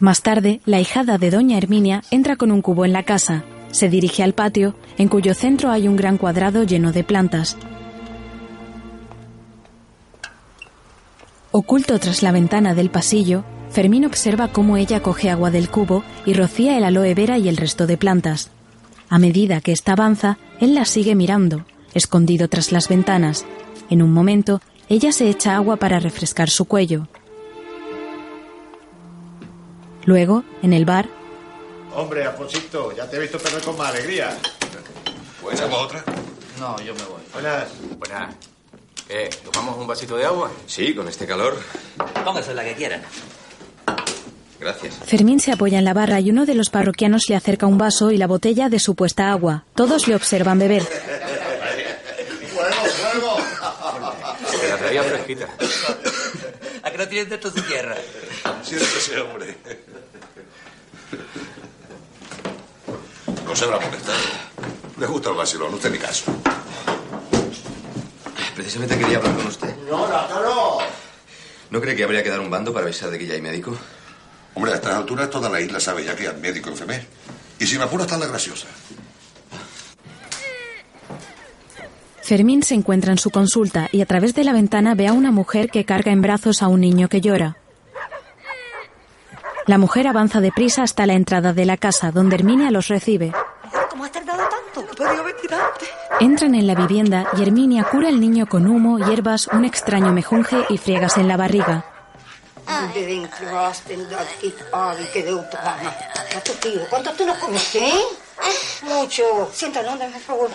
Más 0.00 0.22
tarde, 0.22 0.60
la 0.64 0.80
hijada 0.80 1.18
de 1.18 1.30
doña 1.30 1.58
Herminia 1.58 2.04
entra 2.10 2.36
con 2.36 2.52
un 2.52 2.62
cubo 2.62 2.84
en 2.84 2.92
la 2.92 3.02
casa. 3.02 3.44
Se 3.72 3.88
dirige 3.88 4.22
al 4.22 4.32
patio, 4.32 4.76
en 4.96 5.08
cuyo 5.08 5.34
centro 5.34 5.70
hay 5.70 5.88
un 5.88 5.96
gran 5.96 6.18
cuadrado 6.18 6.62
lleno 6.62 6.92
de 6.92 7.02
plantas. 7.02 7.56
Oculto 11.50 11.98
tras 11.98 12.22
la 12.22 12.30
ventana 12.30 12.74
del 12.74 12.90
pasillo, 12.90 13.44
Fermín 13.70 14.04
observa 14.04 14.48
cómo 14.48 14.76
ella 14.76 15.02
coge 15.02 15.30
agua 15.30 15.50
del 15.50 15.68
cubo 15.68 16.04
y 16.24 16.34
rocía 16.34 16.78
el 16.78 16.84
aloe 16.84 17.14
vera 17.14 17.36
y 17.38 17.48
el 17.48 17.56
resto 17.56 17.86
de 17.86 17.96
plantas. 17.96 18.50
A 19.08 19.18
medida 19.18 19.60
que 19.60 19.72
ésta 19.72 19.92
avanza, 19.92 20.38
él 20.60 20.74
la 20.74 20.84
sigue 20.84 21.16
mirando, 21.16 21.64
escondido 21.92 22.48
tras 22.48 22.70
las 22.70 22.88
ventanas. 22.88 23.46
En 23.90 24.02
un 24.02 24.12
momento, 24.12 24.60
ella 24.88 25.10
se 25.10 25.28
echa 25.28 25.56
agua 25.56 25.76
para 25.76 25.98
refrescar 25.98 26.50
su 26.50 26.66
cuello. 26.66 27.08
Luego, 30.08 30.42
en 30.62 30.72
el 30.72 30.86
bar, 30.86 31.06
Hombre, 31.94 32.24
Alfonsito, 32.24 32.96
ya 32.96 33.06
te 33.10 33.18
he 33.18 33.20
visto 33.20 33.38
perder 33.38 33.60
con 33.60 33.76
más 33.76 33.90
alegría. 33.90 34.34
¿Echamos 35.52 35.82
otra? 35.82 36.02
No, 36.58 36.80
yo 36.80 36.94
me 36.94 37.02
voy. 37.02 37.20
Buenas. 37.30 37.68
Buenas. 37.98 38.34
¿Qué? 39.06 39.28
¿Tomamos 39.44 39.76
un 39.76 39.86
vasito 39.86 40.16
de 40.16 40.24
agua? 40.24 40.50
Sí, 40.64 40.94
con 40.94 41.08
este 41.08 41.26
calor. 41.26 41.58
Póngase 42.24 42.54
la 42.54 42.64
que 42.64 42.72
quiera. 42.74 43.02
Gracias. 44.58 44.94
Fermín 45.04 45.40
se 45.40 45.52
apoya 45.52 45.78
en 45.78 45.84
la 45.84 45.92
barra 45.92 46.20
y 46.20 46.30
uno 46.30 46.46
de 46.46 46.54
los 46.54 46.70
parroquianos 46.70 47.24
le 47.28 47.36
acerca 47.36 47.66
un 47.66 47.76
vaso 47.76 48.10
y 48.10 48.16
la 48.16 48.26
botella 48.26 48.70
de 48.70 48.78
supuesta 48.78 49.30
agua. 49.30 49.66
Todos 49.74 50.08
le 50.08 50.14
observan 50.14 50.58
beber. 50.58 50.84
¡Fuego, 50.84 52.70
fuego! 52.86 53.36
Que 54.58 54.68
la 54.68 54.76
traía 54.78 55.02
fresquita. 55.02 55.48
¿A 56.98 57.00
que 57.00 57.04
no 57.04 57.10
tienes 57.10 57.30
dentro 57.30 57.50
su 57.52 57.62
tierra? 57.62 57.96
Siéntese, 58.64 59.20
hombre. 59.20 59.56
No 63.44 63.54
se 63.54 63.64
habrá 63.64 63.78
molestado. 63.78 64.18
Le 64.98 65.06
gusta 65.06 65.30
el 65.30 65.36
vacilón, 65.36 65.70
no 65.70 65.76
usted 65.76 65.92
ni 65.92 65.98
caso. 65.98 66.24
Precisamente 68.56 68.98
quería 68.98 69.18
hablar 69.18 69.36
con 69.36 69.46
usted. 69.46 69.76
No, 69.88 70.08
no, 70.08 70.42
no. 70.42 70.78
¿No 71.70 71.80
cree 71.80 71.94
que 71.94 72.02
habría 72.02 72.24
que 72.24 72.30
dar 72.30 72.40
un 72.40 72.50
bando 72.50 72.72
para 72.72 72.86
avisar 72.86 73.10
de 73.10 73.18
que 73.20 73.28
ya 73.28 73.34
hay 73.34 73.42
médico? 73.42 73.78
Hombre, 74.54 74.72
a 74.72 74.74
estas 74.74 74.94
alturas 74.94 75.30
toda 75.30 75.48
la 75.48 75.60
isla 75.60 75.78
sabe 75.78 76.04
ya 76.04 76.16
que 76.16 76.26
hay 76.26 76.36
médico 76.36 76.68
enfermero. 76.68 77.04
Y 77.60 77.66
si 77.68 77.78
me 77.78 77.84
apura 77.84 78.04
está 78.04 78.18
la 78.18 78.26
graciosa. 78.26 78.66
Fermín 82.28 82.62
se 82.62 82.74
encuentra 82.74 83.10
en 83.10 83.16
su 83.16 83.30
consulta 83.30 83.88
y 83.90 84.02
a 84.02 84.06
través 84.06 84.34
de 84.34 84.44
la 84.44 84.52
ventana 84.52 84.94
ve 84.94 85.06
a 85.06 85.14
una 85.14 85.30
mujer 85.30 85.70
que 85.70 85.86
carga 85.86 86.12
en 86.12 86.20
brazos 86.20 86.62
a 86.62 86.68
un 86.68 86.82
niño 86.82 87.08
que 87.08 87.22
llora. 87.22 87.56
La 89.66 89.78
mujer 89.78 90.06
avanza 90.06 90.42
deprisa 90.42 90.82
hasta 90.82 91.06
la 91.06 91.14
entrada 91.14 91.54
de 91.54 91.64
la 91.64 91.78
casa, 91.78 92.10
donde 92.10 92.36
Herminia 92.36 92.70
los 92.70 92.88
recibe. 92.88 93.32
¿Cómo 93.88 94.04
has 94.04 94.12
tardado 94.12 94.42
tanto? 94.46 94.94
Podría 94.94 95.22
venir 95.22 95.54
antes. 95.54 95.88
Entran 96.20 96.54
en 96.54 96.66
la 96.66 96.74
vivienda 96.74 97.26
y 97.34 97.40
Herminia 97.40 97.84
cura 97.84 98.08
al 98.08 98.20
niño 98.20 98.44
con 98.46 98.66
humo, 98.66 98.98
hierbas, 98.98 99.46
un 99.46 99.64
extraño 99.64 100.12
mejunje 100.12 100.66
y 100.68 100.76
friegas 100.76 101.16
en 101.16 101.28
la 101.28 101.38
barriga. 101.38 101.86
¿cuánto 106.90 107.10
tú 107.12 107.24
no 107.24 107.40
comiste, 107.40 107.88
eh? 107.88 108.02
Mucho. 108.82 109.48
Siéntate, 109.50 109.86
¿no? 109.86 109.96
por 109.96 110.20
favor. 110.20 110.50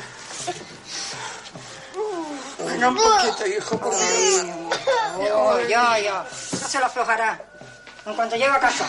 Bueno, 2.64 2.90
un 2.90 2.96
poquito, 2.98 3.48
hijo, 3.48 3.78
por 3.78 3.94
favor. 3.94 5.68
Ya, 5.68 6.00
ya. 6.00 6.26
No 6.62 6.68
se 6.68 6.80
lo 6.80 6.86
aflojará. 6.86 7.42
En 8.06 8.16
cuanto 8.16 8.36
llegue 8.36 8.50
a 8.52 8.60
casa. 8.60 8.88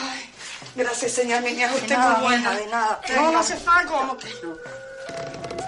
Gracias, 0.74 1.12
señor 1.12 1.42
niña. 1.42 1.70
Usted 1.74 1.96
nada, 1.96 2.14
muy 2.18 2.22
buena. 2.24 2.50
de 2.52 2.66
nada. 2.66 3.00
No, 3.14 3.32
no 3.32 3.38
hace 3.38 3.56
falta. 3.56 3.92
¿Cómo 3.92 4.16
que 4.16 4.28
no? 4.42 4.56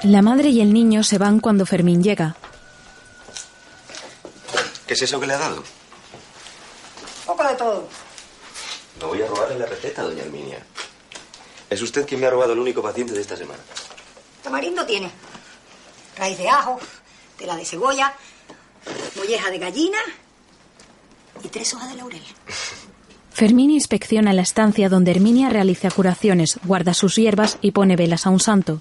La 0.05 0.23
madre 0.23 0.49
y 0.49 0.61
el 0.61 0.73
niño 0.73 1.03
se 1.05 1.19
van 1.19 1.41
cuando 1.41 1.65
Fermín 1.67 2.03
llega. 2.03 2.35
¿Qué 4.87 4.95
es 4.95 5.03
eso 5.03 5.19
que 5.21 5.27
le 5.27 5.35
ha 5.35 5.39
dado? 5.39 5.63
Poco 7.25 7.45
de 7.45 7.55
todo. 7.55 7.89
No 9.01 9.09
voy 9.09 9.23
a 9.23 9.27
robarle 9.27 9.59
la 9.59 9.67
receta, 9.67 10.03
doña 10.03 10.23
Herminia. 10.23 10.59
Es 11.69 11.83
usted 11.83 12.07
quien 12.07 12.21
me 12.21 12.27
ha 12.27 12.31
robado 12.31 12.53
el 12.53 12.59
único 12.61 12.83
paciente 12.83 13.13
de 13.13 13.21
esta 13.21 13.37
semana. 13.37 13.61
Tamarindo 14.43 14.87
tiene 14.87 15.11
raíz 16.17 16.39
de 16.39 16.49
ajo, 16.49 16.79
tela 17.37 17.57
de 17.57 17.65
cebolla, 17.65 18.15
molleja 19.17 19.51
de 19.51 19.59
gallina 19.59 19.99
y 21.43 21.49
tres 21.49 21.75
hojas 21.75 21.91
de 21.91 21.97
laurel. 21.97 22.23
Fermín 23.33 23.71
inspecciona 23.71 24.33
la 24.33 24.43
estancia 24.43 24.89
donde 24.89 25.11
Herminia 25.11 25.51
realiza 25.51 25.91
curaciones, 25.91 26.59
guarda 26.65 26.95
sus 26.95 27.17
hierbas 27.17 27.59
y 27.61 27.73
pone 27.73 27.95
velas 27.97 28.27
a 28.27 28.31
un 28.31 28.41
santo. 28.41 28.81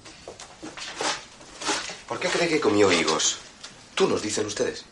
¿Por 2.08 2.18
qué 2.18 2.28
cree 2.28 2.48
que 2.48 2.60
comió 2.60 2.90
higos? 2.90 3.38
Tú 3.94 4.08
nos 4.08 4.22
dicen 4.22 4.46
ustedes. 4.46 4.84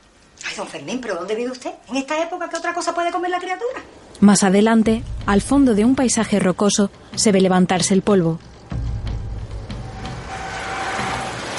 Ay, 0.46 0.54
don 0.56 0.68
Fermín, 0.68 1.00
¿pero 1.00 1.14
dónde 1.14 1.34
vive 1.34 1.50
usted? 1.52 1.70
En 1.88 1.96
esta 1.96 2.22
época, 2.22 2.48
¿qué 2.50 2.56
otra 2.56 2.74
cosa 2.74 2.94
puede 2.94 3.10
comer 3.10 3.30
la 3.30 3.38
criatura? 3.38 3.82
Más 4.20 4.42
adelante, 4.42 5.02
al 5.24 5.40
fondo 5.40 5.74
de 5.74 5.84
un 5.84 5.94
paisaje 5.96 6.38
rocoso, 6.38 6.90
se 7.14 7.32
ve 7.32 7.40
levantarse 7.40 7.94
el 7.94 8.02
polvo. 8.02 8.38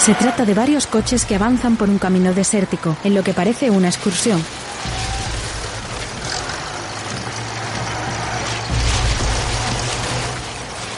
Se 0.05 0.13
trata 0.13 0.45
de 0.45 0.53
varios 0.53 0.85
coches 0.85 1.25
que 1.25 1.33
avanzan 1.33 1.77
por 1.77 1.89
un 1.89 1.97
camino 1.97 2.31
desértico, 2.31 2.95
en 3.03 3.15
lo 3.15 3.23
que 3.23 3.33
parece 3.33 3.71
una 3.71 3.87
excursión. 3.87 4.39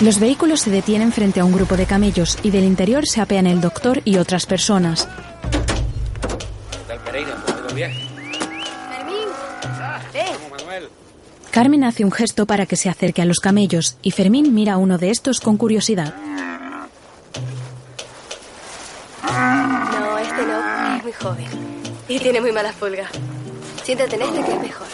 Los 0.02 0.20
vehículos 0.20 0.60
se 0.60 0.72
detienen 0.72 1.14
frente 1.14 1.40
a 1.40 1.46
un 1.46 1.54
grupo 1.54 1.78
de 1.78 1.86
camellos 1.86 2.38
y 2.44 2.50
del 2.50 2.66
interior 2.66 3.08
se 3.08 3.22
apean 3.22 3.48
el 3.48 3.62
doctor 3.62 4.02
y 4.04 4.18
otras 4.18 4.46
personas. 4.46 5.08
Carmen 11.52 11.86
hace 11.86 12.04
un 12.04 12.12
gesto 12.12 12.46
para 12.46 12.66
que 12.66 12.76
se 12.76 12.90
acerque 12.90 13.22
a 13.22 13.26
los 13.26 13.40
camellos 13.40 13.96
y 14.02 14.12
Fermín 14.12 14.54
mira 14.54 14.74
a 14.74 14.78
uno 14.78 14.98
de 14.98 15.12
estos 15.12 15.40
con 15.40 15.56
curiosidad. 15.56 16.14
Muy 21.08 21.14
joven. 21.14 21.46
Y 22.10 22.20
tiene 22.20 22.42
muy 22.42 22.52
malas 22.52 22.76
pulgas. 22.76 23.10
Siéntate 23.84 24.18
en 24.18 24.24
este 24.24 24.44
que 24.44 24.52
es 24.52 24.62
mejor. 24.62 24.88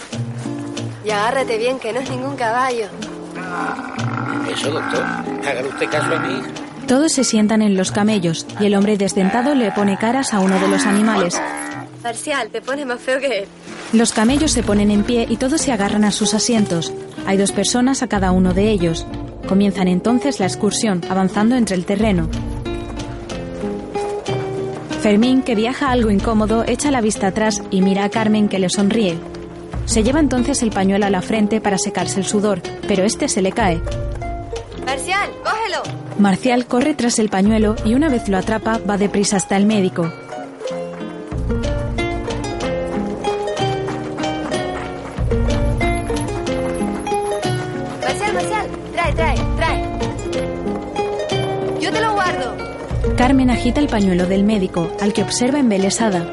Y 1.03 1.10
agárrate 1.10 1.58
bien, 1.58 1.79
que 1.79 1.91
no 1.91 2.01
es 2.01 2.10
ningún 2.12 2.36
caballo. 2.36 2.86
Eso, 4.48 4.70
doctor. 4.70 5.03
Hágale 5.03 5.67
usted 5.70 5.89
caso 5.89 6.15
a 6.15 6.20
mí. 6.20 6.41
Todos 6.88 7.13
se 7.13 7.24
sientan 7.24 7.63
en 7.63 7.75
los 7.75 7.91
camellos 7.91 8.46
y 8.60 8.67
el 8.67 8.75
hombre 8.75 8.96
desdentado 8.96 9.55
le 9.55 9.72
pone 9.72 9.98
caras 9.98 10.36
a 10.36 10.39
uno 10.39 10.60
de 10.60 10.67
los 10.67 10.86
animales. 10.86 11.41
Parcial, 12.03 12.50
te 12.50 12.62
pones 12.62 12.86
más 12.86 13.00
feo 13.00 13.20
que 13.20 13.39
él. 13.39 13.46
Los 13.91 14.13
camellos 14.13 14.51
se 14.51 14.62
ponen 14.62 14.91
en 14.91 15.03
pie 15.03 15.25
y 15.27 15.38
todos 15.38 15.62
se 15.62 15.72
agarran 15.72 16.03
a 16.03 16.12
sus 16.12 16.36
asientos. 16.36 16.93
Hay 17.25 17.38
dos 17.38 17.51
personas 17.51 18.03
a 18.03 18.08
cada 18.08 18.32
uno 18.32 18.53
de 18.53 18.70
ellos. 18.70 19.08
Comienzan 19.48 19.88
entonces 19.88 20.39
la 20.39 20.46
excursión, 20.46 21.01
avanzando 21.10 21.55
entre 21.55 21.75
el 21.75 21.86
terreno. 21.86 22.29
Fermín, 25.04 25.42
que 25.42 25.54
viaja 25.54 25.92
algo 25.92 26.12
incómodo, 26.12 26.64
echa 26.66 26.90
la 26.90 27.02
vista 27.02 27.28
atrás 27.28 27.62
y 27.70 27.82
mira 27.82 28.06
a 28.06 28.10
Carmen 28.10 28.48
que 28.48 28.58
le 28.58 28.70
sonríe. 28.70 29.20
Se 29.84 30.02
lleva 30.02 30.22
entonces 30.22 30.64
el 30.64 30.72
pañuelo 30.72 31.06
a 31.06 31.10
la 31.10 31.22
frente 31.22 31.60
para 31.60 31.78
secarse 31.78 32.22
el 32.22 32.26
sudor, 32.26 32.62
pero 32.88 33.04
este 33.04 33.28
se 33.28 33.42
le 33.42 33.52
cae. 33.52 33.82
Parcial, 34.86 35.30
cógelo. 35.44 35.84
Marcial 36.20 36.66
corre 36.68 36.94
tras 36.94 37.20
el 37.20 37.28
pañuelo 37.28 37.76
y 37.84 37.96
una 37.96 38.08
vez 38.08 38.30
lo 38.30 38.38
atrapa 38.38 38.80
va 38.90 38.98
deprisa 38.98 39.36
hasta 39.36 39.58
el 39.58 39.66
médico. 39.66 40.10
Carmen 53.17 53.51
agita 53.51 53.79
el 53.79 53.88
pañuelo 53.88 54.25
del 54.25 54.43
médico, 54.43 54.91
al 55.00 55.13
que 55.13 55.22
observa 55.22 55.60
embelesada. 55.60 56.25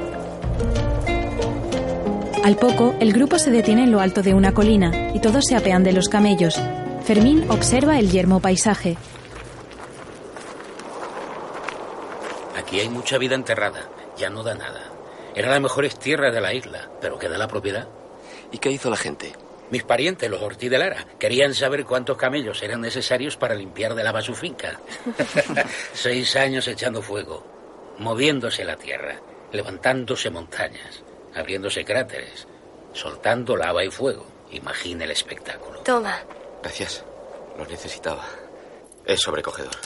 Al 2.43 2.57
poco, 2.57 2.95
el 3.01 3.13
grupo 3.13 3.39
se 3.39 3.51
detiene 3.51 3.85
en 3.85 3.93
lo 3.93 4.01
alto 4.01 4.23
de 4.23 4.33
una 4.33 4.55
colina 4.55 5.13
y 5.15 5.21
todos 5.21 5.45
se 5.45 5.57
apean 5.57 5.85
de 5.85 5.93
los 5.93 6.09
camellos. 6.09 6.59
Fermín 7.05 7.45
observa 7.51 7.99
el 7.99 8.11
yermo 8.11 8.41
paisaje. 8.41 8.97
Aquí 12.59 12.81
hay 12.81 12.89
mucha 12.89 13.19
vida 13.19 13.35
enterrada. 13.35 13.89
Ya 14.17 14.31
no 14.31 14.43
da 14.43 14.55
nada. 14.55 14.81
Era 15.35 15.51
la 15.51 15.61
mejor 15.61 15.87
tierra 15.89 16.31
de 16.31 16.41
la 16.41 16.55
isla, 16.55 16.89
pero 17.01 17.19
queda 17.19 17.37
la 17.37 17.47
propiedad. 17.47 17.89
¿Y 18.53 18.59
qué 18.59 18.71
hizo 18.71 18.89
la 18.89 18.97
gente? 18.97 19.33
Mis 19.71 19.85
parientes, 19.85 20.29
los 20.29 20.43
Ortiz 20.43 20.71
de 20.71 20.79
Lara, 20.79 21.07
querían 21.19 21.55
saber 21.55 21.85
cuántos 21.85 22.17
camellos 22.17 22.63
eran 22.63 22.81
necesarios 22.81 23.37
para 23.37 23.55
limpiar 23.55 23.95
de 23.95 24.03
lava 24.03 24.21
su 24.21 24.35
finca. 24.35 24.81
Seis 25.93 26.35
años 26.37 26.67
echando 26.67 27.03
fuego, 27.03 27.47
moviéndose 27.99 28.65
la 28.65 28.77
tierra, 28.77 29.21
levantándose 29.53 30.31
montañas, 30.31 31.03
abriéndose 31.35 31.85
cráteres, 31.85 32.49
soltando 32.93 33.57
lava 33.57 33.85
y 33.85 33.91
fuego. 33.91 34.27
Imagine 34.51 35.05
el 35.05 35.13
espectáculo. 35.13 35.81
Toma. 35.81 36.19
Gracias. 36.63 37.05
Lo 37.57 37.65
necesitaba. 37.67 38.25
Es 39.05 39.21
sobrecogedor. 39.21 39.77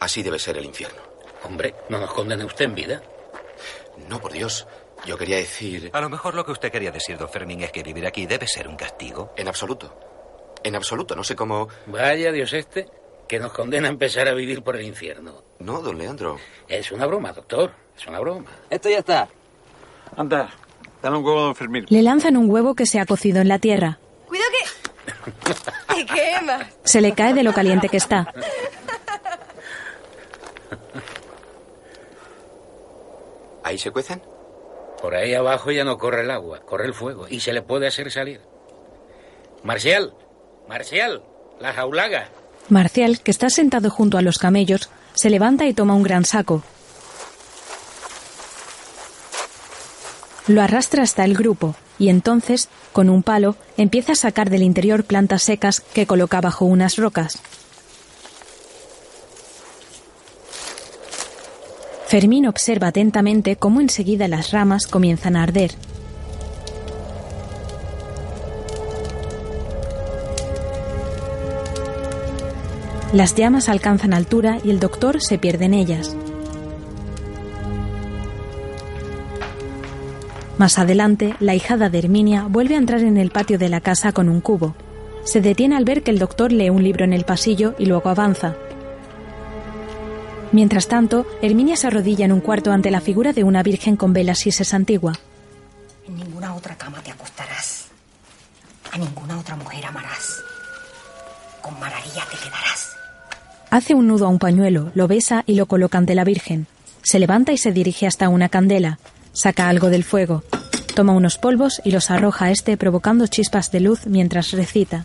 Así 0.00 0.22
debe 0.22 0.38
ser 0.38 0.56
el 0.58 0.64
infierno. 0.64 1.00
Hombre, 1.44 1.74
¿no 1.88 1.98
nos 1.98 2.12
condena 2.12 2.44
usted 2.44 2.64
en 2.64 2.74
vida? 2.74 3.02
No, 4.08 4.20
por 4.20 4.32
Dios. 4.32 4.66
Yo 5.06 5.16
quería 5.16 5.36
decir... 5.36 5.90
A 5.92 6.00
lo 6.00 6.08
mejor 6.08 6.34
lo 6.34 6.44
que 6.44 6.52
usted 6.52 6.70
quería 6.70 6.90
decir, 6.90 7.16
don 7.16 7.28
Fermín, 7.28 7.62
es 7.62 7.72
que 7.72 7.82
vivir 7.82 8.06
aquí 8.06 8.26
debe 8.26 8.46
ser 8.46 8.68
un 8.68 8.76
castigo. 8.76 9.32
En 9.36 9.48
absoluto. 9.48 9.98
En 10.62 10.74
absoluto. 10.76 11.16
No 11.16 11.24
sé 11.24 11.34
cómo... 11.34 11.68
Vaya 11.86 12.32
Dios 12.32 12.52
este, 12.52 12.86
que 13.26 13.38
nos 13.38 13.52
condena 13.52 13.88
a 13.88 13.90
empezar 13.90 14.28
a 14.28 14.34
vivir 14.34 14.62
por 14.62 14.76
el 14.76 14.82
infierno. 14.84 15.42
No, 15.58 15.80
don 15.80 15.98
Leandro. 15.98 16.38
Es 16.68 16.92
una 16.92 17.06
broma, 17.06 17.32
doctor. 17.32 17.72
Es 17.96 18.06
una 18.06 18.20
broma. 18.20 18.50
Esto 18.68 18.90
ya 18.90 18.98
está. 18.98 19.28
Anda, 20.16 20.50
dale 21.02 21.16
un 21.16 21.24
huevo 21.24 21.40
a 21.40 21.44
don 21.44 21.56
Fermín. 21.56 21.86
Le 21.88 22.02
lanzan 22.02 22.36
un 22.36 22.50
huevo 22.50 22.74
que 22.74 22.86
se 22.86 23.00
ha 23.00 23.06
cocido 23.06 23.40
en 23.40 23.48
la 23.48 23.58
tierra. 23.58 23.98
Cuidado 24.26 24.50
que... 24.50 25.94
¡Te 25.94 26.06
quema! 26.06 26.68
Se 26.84 27.00
le 27.00 27.14
cae 27.14 27.34
de 27.34 27.42
lo 27.42 27.52
caliente 27.52 27.88
que 27.88 27.96
está. 27.96 28.32
¿Ahí 33.62 33.78
se 33.78 33.90
cuecen? 33.90 34.20
Por 35.00 35.14
ahí 35.14 35.34
abajo 35.34 35.70
ya 35.70 35.84
no 35.84 35.98
corre 35.98 36.22
el 36.22 36.30
agua, 36.30 36.60
corre 36.60 36.86
el 36.86 36.94
fuego 36.94 37.26
y 37.28 37.40
se 37.40 37.52
le 37.52 37.62
puede 37.62 37.86
hacer 37.86 38.10
salir. 38.10 38.40
Marcial, 39.62 40.14
Marcial, 40.68 41.22
la 41.58 41.72
jaulaga. 41.72 42.28
Marcial, 42.68 43.20
que 43.20 43.30
está 43.30 43.50
sentado 43.50 43.90
junto 43.90 44.18
a 44.18 44.22
los 44.22 44.38
camellos, 44.38 44.90
se 45.14 45.30
levanta 45.30 45.66
y 45.66 45.74
toma 45.74 45.94
un 45.94 46.02
gran 46.02 46.24
saco. 46.24 46.62
Lo 50.46 50.62
arrastra 50.62 51.02
hasta 51.02 51.24
el 51.24 51.36
grupo 51.36 51.74
y 51.98 52.08
entonces, 52.08 52.68
con 52.92 53.10
un 53.10 53.22
palo, 53.22 53.56
empieza 53.76 54.12
a 54.12 54.16
sacar 54.16 54.50
del 54.50 54.62
interior 54.62 55.04
plantas 55.04 55.42
secas 55.42 55.80
que 55.80 56.06
coloca 56.06 56.40
bajo 56.40 56.64
unas 56.64 56.96
rocas. 56.96 57.40
Fermín 62.10 62.48
observa 62.48 62.88
atentamente 62.88 63.54
cómo 63.54 63.80
enseguida 63.80 64.26
las 64.26 64.50
ramas 64.50 64.88
comienzan 64.88 65.36
a 65.36 65.44
arder. 65.44 65.70
Las 73.12 73.36
llamas 73.36 73.68
alcanzan 73.68 74.12
altura 74.12 74.58
y 74.64 74.70
el 74.70 74.80
doctor 74.80 75.22
se 75.22 75.38
pierde 75.38 75.66
en 75.66 75.74
ellas. 75.74 76.16
Más 80.58 80.80
adelante, 80.80 81.36
la 81.38 81.54
hijada 81.54 81.90
de 81.90 82.00
Herminia 82.00 82.48
vuelve 82.48 82.74
a 82.74 82.78
entrar 82.78 83.02
en 83.02 83.18
el 83.18 83.30
patio 83.30 83.56
de 83.56 83.68
la 83.68 83.80
casa 83.80 84.10
con 84.10 84.28
un 84.28 84.40
cubo. 84.40 84.74
Se 85.22 85.40
detiene 85.40 85.76
al 85.76 85.84
ver 85.84 86.02
que 86.02 86.10
el 86.10 86.18
doctor 86.18 86.50
lee 86.50 86.70
un 86.70 86.82
libro 86.82 87.04
en 87.04 87.12
el 87.12 87.22
pasillo 87.22 87.76
y 87.78 87.86
luego 87.86 88.08
avanza. 88.08 88.56
Mientras 90.52 90.88
tanto, 90.88 91.26
Herminia 91.42 91.76
se 91.76 91.86
arrodilla 91.86 92.24
en 92.24 92.32
un 92.32 92.40
cuarto 92.40 92.72
ante 92.72 92.90
la 92.90 93.00
figura 93.00 93.32
de 93.32 93.44
una 93.44 93.62
virgen 93.62 93.96
con 93.96 94.12
velas 94.12 94.46
y 94.46 94.50
antigua. 94.74 95.12
En 96.06 96.16
ninguna 96.16 96.54
otra 96.54 96.76
cama 96.76 97.00
te 97.02 97.12
acostarás. 97.12 97.86
A 98.90 98.98
ninguna 98.98 99.38
otra 99.38 99.54
mujer 99.54 99.86
amarás. 99.86 100.42
Con 101.62 101.78
María 101.78 102.24
te 102.30 102.36
quedarás. 102.36 102.96
Hace 103.70 103.94
un 103.94 104.08
nudo 104.08 104.26
a 104.26 104.28
un 104.28 104.40
pañuelo, 104.40 104.90
lo 104.94 105.06
besa 105.06 105.44
y 105.46 105.54
lo 105.54 105.66
coloca 105.66 105.98
ante 105.98 106.16
la 106.16 106.24
Virgen. 106.24 106.66
Se 107.02 107.20
levanta 107.20 107.52
y 107.52 107.58
se 107.58 107.70
dirige 107.70 108.08
hasta 108.08 108.28
una 108.28 108.48
candela. 108.48 108.98
Saca 109.32 109.68
algo 109.68 109.88
del 109.88 110.02
fuego. 110.02 110.42
Toma 110.96 111.12
unos 111.12 111.38
polvos 111.38 111.80
y 111.84 111.92
los 111.92 112.10
arroja 112.10 112.46
a 112.46 112.50
este 112.50 112.76
provocando 112.76 113.28
chispas 113.28 113.70
de 113.70 113.78
luz 113.78 114.06
mientras 114.06 114.50
recita. 114.50 115.04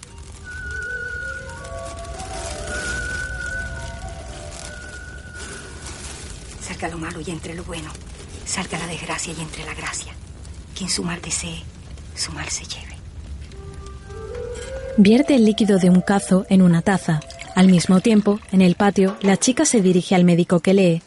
Salga 6.86 6.98
lo 6.98 7.02
malo 7.04 7.20
y 7.20 7.32
entre 7.32 7.56
lo 7.56 7.64
bueno. 7.64 7.92
Salga 8.46 8.78
la 8.78 8.86
desgracia 8.86 9.34
y 9.36 9.42
entre 9.42 9.66
la 9.66 9.74
gracia. 9.74 10.14
Quien 10.78 10.88
su 10.88 11.02
mal 11.04 11.20
desee, 11.20 11.64
su 12.16 12.32
mal 12.32 12.48
se 12.50 12.64
lleve. 12.66 12.96
Vierte 14.96 15.34
el 15.34 15.46
líquido 15.46 15.80
de 15.80 15.90
un 15.90 16.02
cazo 16.02 16.46
en 16.48 16.62
una 16.62 16.84
taza. 16.84 17.22
Al 17.56 17.70
mismo 17.70 18.02
tiempo, 18.02 18.40
en 18.52 18.62
el 18.62 18.76
patio, 18.76 19.18
la 19.22 19.38
chica 19.38 19.66
se 19.66 19.82
dirige 19.82 20.14
al 20.14 20.26
médico 20.26 20.60
que 20.60 20.76
lee. 20.76 21.02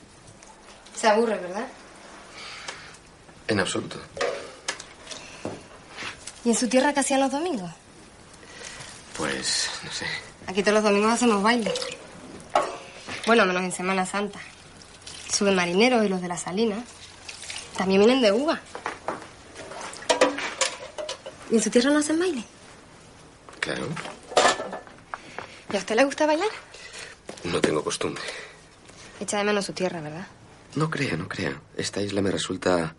Se 0.96 1.06
aburre, 1.06 1.38
¿verdad? 1.38 1.68
En 3.46 3.60
absoluto. 3.60 4.00
¿Y 6.44 6.48
en 6.48 6.56
su 6.56 6.66
tierra 6.66 6.92
qué 6.92 7.00
hacían 7.00 7.20
los 7.20 7.30
domingos? 7.30 7.70
Pues, 9.16 9.70
no 9.84 9.92
sé. 9.92 10.06
Aquí 10.48 10.60
todos 10.64 10.74
los 10.74 10.82
domingos 10.82 11.12
hacemos 11.12 11.40
baile. 11.40 11.72
Bueno, 13.28 13.46
menos 13.46 13.62
en 13.62 13.70
Semana 13.70 14.04
Santa. 14.04 14.40
Suben 15.32 15.54
marineros 15.54 16.04
y 16.04 16.08
los 16.08 16.20
de 16.22 16.28
la 16.28 16.36
salina. 16.36 16.82
También 17.76 18.00
vienen 18.00 18.20
de 18.22 18.32
uva. 18.32 18.60
¿Y 21.50 21.56
en 21.56 21.62
su 21.62 21.70
tierra 21.70 21.90
no 21.90 21.98
hacen 21.98 22.18
baile? 22.18 22.44
Claro, 23.60 23.88
¿Y 25.72 25.76
a 25.76 25.78
usted 25.80 25.96
le 25.96 26.04
gusta 26.04 26.26
bailar? 26.26 26.48
no 27.44 27.60
tengo 27.60 27.84
costumbre. 27.84 28.22
Echa 29.20 29.38
de 29.38 29.44
menos 29.44 29.66
su 29.66 29.72
tierra, 29.72 30.00
¿verdad? 30.00 30.26
No 30.74 30.88
crea, 30.90 31.16
no 31.16 31.28
crea. 31.28 31.60
Esta 31.76 32.00
isla 32.00 32.22
me 32.22 32.30
resulta... 32.30 32.94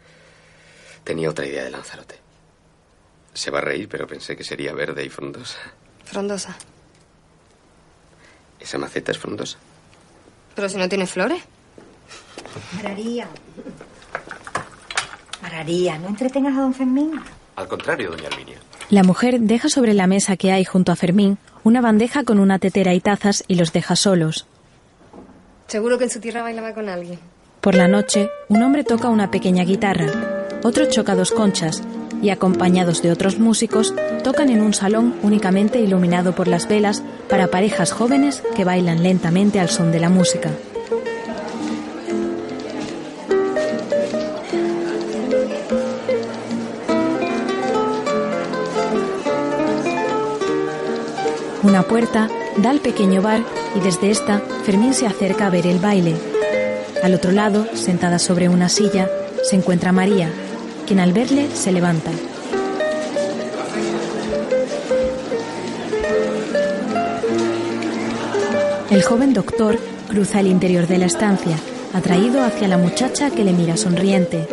Tenía 1.03 1.29
otra 1.29 1.45
idea 1.45 1.63
de 1.63 1.71
Lanzarote. 1.71 2.19
Se 3.33 3.49
va 3.51 3.59
a 3.59 3.61
reír, 3.61 3.87
pero 3.89 4.05
pensé 4.05 4.35
que 4.35 4.43
sería 4.43 4.73
verde 4.73 5.03
y 5.03 5.09
frondosa. 5.09 5.57
Frondosa. 6.05 6.55
¿Esa 8.59 8.77
maceta 8.77 9.11
es 9.11 9.17
frondosa? 9.17 9.57
Pero 10.55 10.69
si 10.69 10.77
no 10.77 10.87
tiene 10.89 11.07
flores. 11.07 11.41
Mararía. 12.75 13.27
Mararía, 15.41 15.97
no 15.97 16.07
entretengas 16.07 16.57
a 16.57 16.61
don 16.61 16.73
Fermín. 16.73 17.19
Al 17.55 17.67
contrario, 17.67 18.11
doña 18.11 18.27
Arminia. 18.27 18.57
La 18.89 19.03
mujer 19.03 19.39
deja 19.39 19.69
sobre 19.69 19.93
la 19.93 20.07
mesa 20.07 20.37
que 20.37 20.51
hay 20.51 20.65
junto 20.65 20.91
a 20.91 20.95
Fermín 20.95 21.37
una 21.63 21.81
bandeja 21.81 22.23
con 22.23 22.39
una 22.39 22.59
tetera 22.59 22.93
y 22.93 23.01
tazas 23.01 23.43
y 23.47 23.55
los 23.55 23.73
deja 23.73 23.95
solos. 23.95 24.47
Seguro 25.67 25.97
que 25.97 26.05
en 26.05 26.09
su 26.09 26.19
tierra 26.19 26.41
bailaba 26.41 26.73
con 26.73 26.89
alguien. 26.89 27.19
Por 27.61 27.75
la 27.75 27.87
noche, 27.87 28.29
un 28.47 28.63
hombre 28.63 28.83
toca 28.83 29.09
una 29.09 29.29
pequeña 29.29 29.63
guitarra, 29.65 30.07
otro 30.63 30.85
choca 30.87 31.15
dos 31.15 31.31
conchas 31.31 31.83
y, 32.21 32.29
acompañados 32.31 33.01
de 33.01 33.11
otros 33.11 33.37
músicos, 33.37 33.93
tocan 34.23 34.49
en 34.49 34.61
un 34.61 34.73
salón 34.73 35.15
únicamente 35.21 35.79
iluminado 35.79 36.33
por 36.33 36.47
las 36.47 36.67
velas 36.67 37.03
para 37.29 37.47
parejas 37.47 37.91
jóvenes 37.91 38.41
que 38.55 38.65
bailan 38.65 39.03
lentamente 39.03 39.59
al 39.59 39.69
son 39.69 39.91
de 39.91 39.99
la 39.99 40.09
música. 40.09 40.51
Una 51.69 51.83
puerta 51.83 52.27
da 52.57 52.71
al 52.71 52.79
pequeño 52.79 53.21
bar 53.21 53.41
y 53.75 53.79
desde 53.79 54.09
esta 54.09 54.41
Fermín 54.65 54.95
se 54.95 55.05
acerca 55.05 55.45
a 55.45 55.49
ver 55.51 55.67
el 55.67 55.77
baile. 55.77 56.15
Al 57.03 57.13
otro 57.13 57.31
lado, 57.31 57.67
sentada 57.75 58.17
sobre 58.17 58.49
una 58.49 58.69
silla, 58.69 59.07
se 59.43 59.55
encuentra 59.55 59.91
María, 59.91 60.31
quien 60.87 60.99
al 60.99 61.13
verle 61.13 61.47
se 61.53 61.71
levanta. 61.71 62.09
El 68.89 69.03
joven 69.03 69.35
doctor 69.35 69.77
cruza 70.09 70.39
el 70.39 70.47
interior 70.47 70.87
de 70.87 70.97
la 70.97 71.05
estancia, 71.05 71.55
atraído 71.93 72.43
hacia 72.43 72.67
la 72.67 72.79
muchacha 72.79 73.29
que 73.29 73.43
le 73.43 73.53
mira 73.53 73.77
sonriente. 73.77 74.47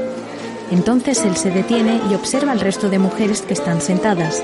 Entonces 0.71 1.25
él 1.25 1.39
se 1.39 1.51
detiene 1.51 1.99
y 2.11 2.15
observa 2.15 2.53
al 2.53 2.61
resto 2.61 2.91
de 2.91 2.99
mujeres 2.99 3.41
que 3.41 3.55
están 3.55 3.81
sentadas. 3.81 4.43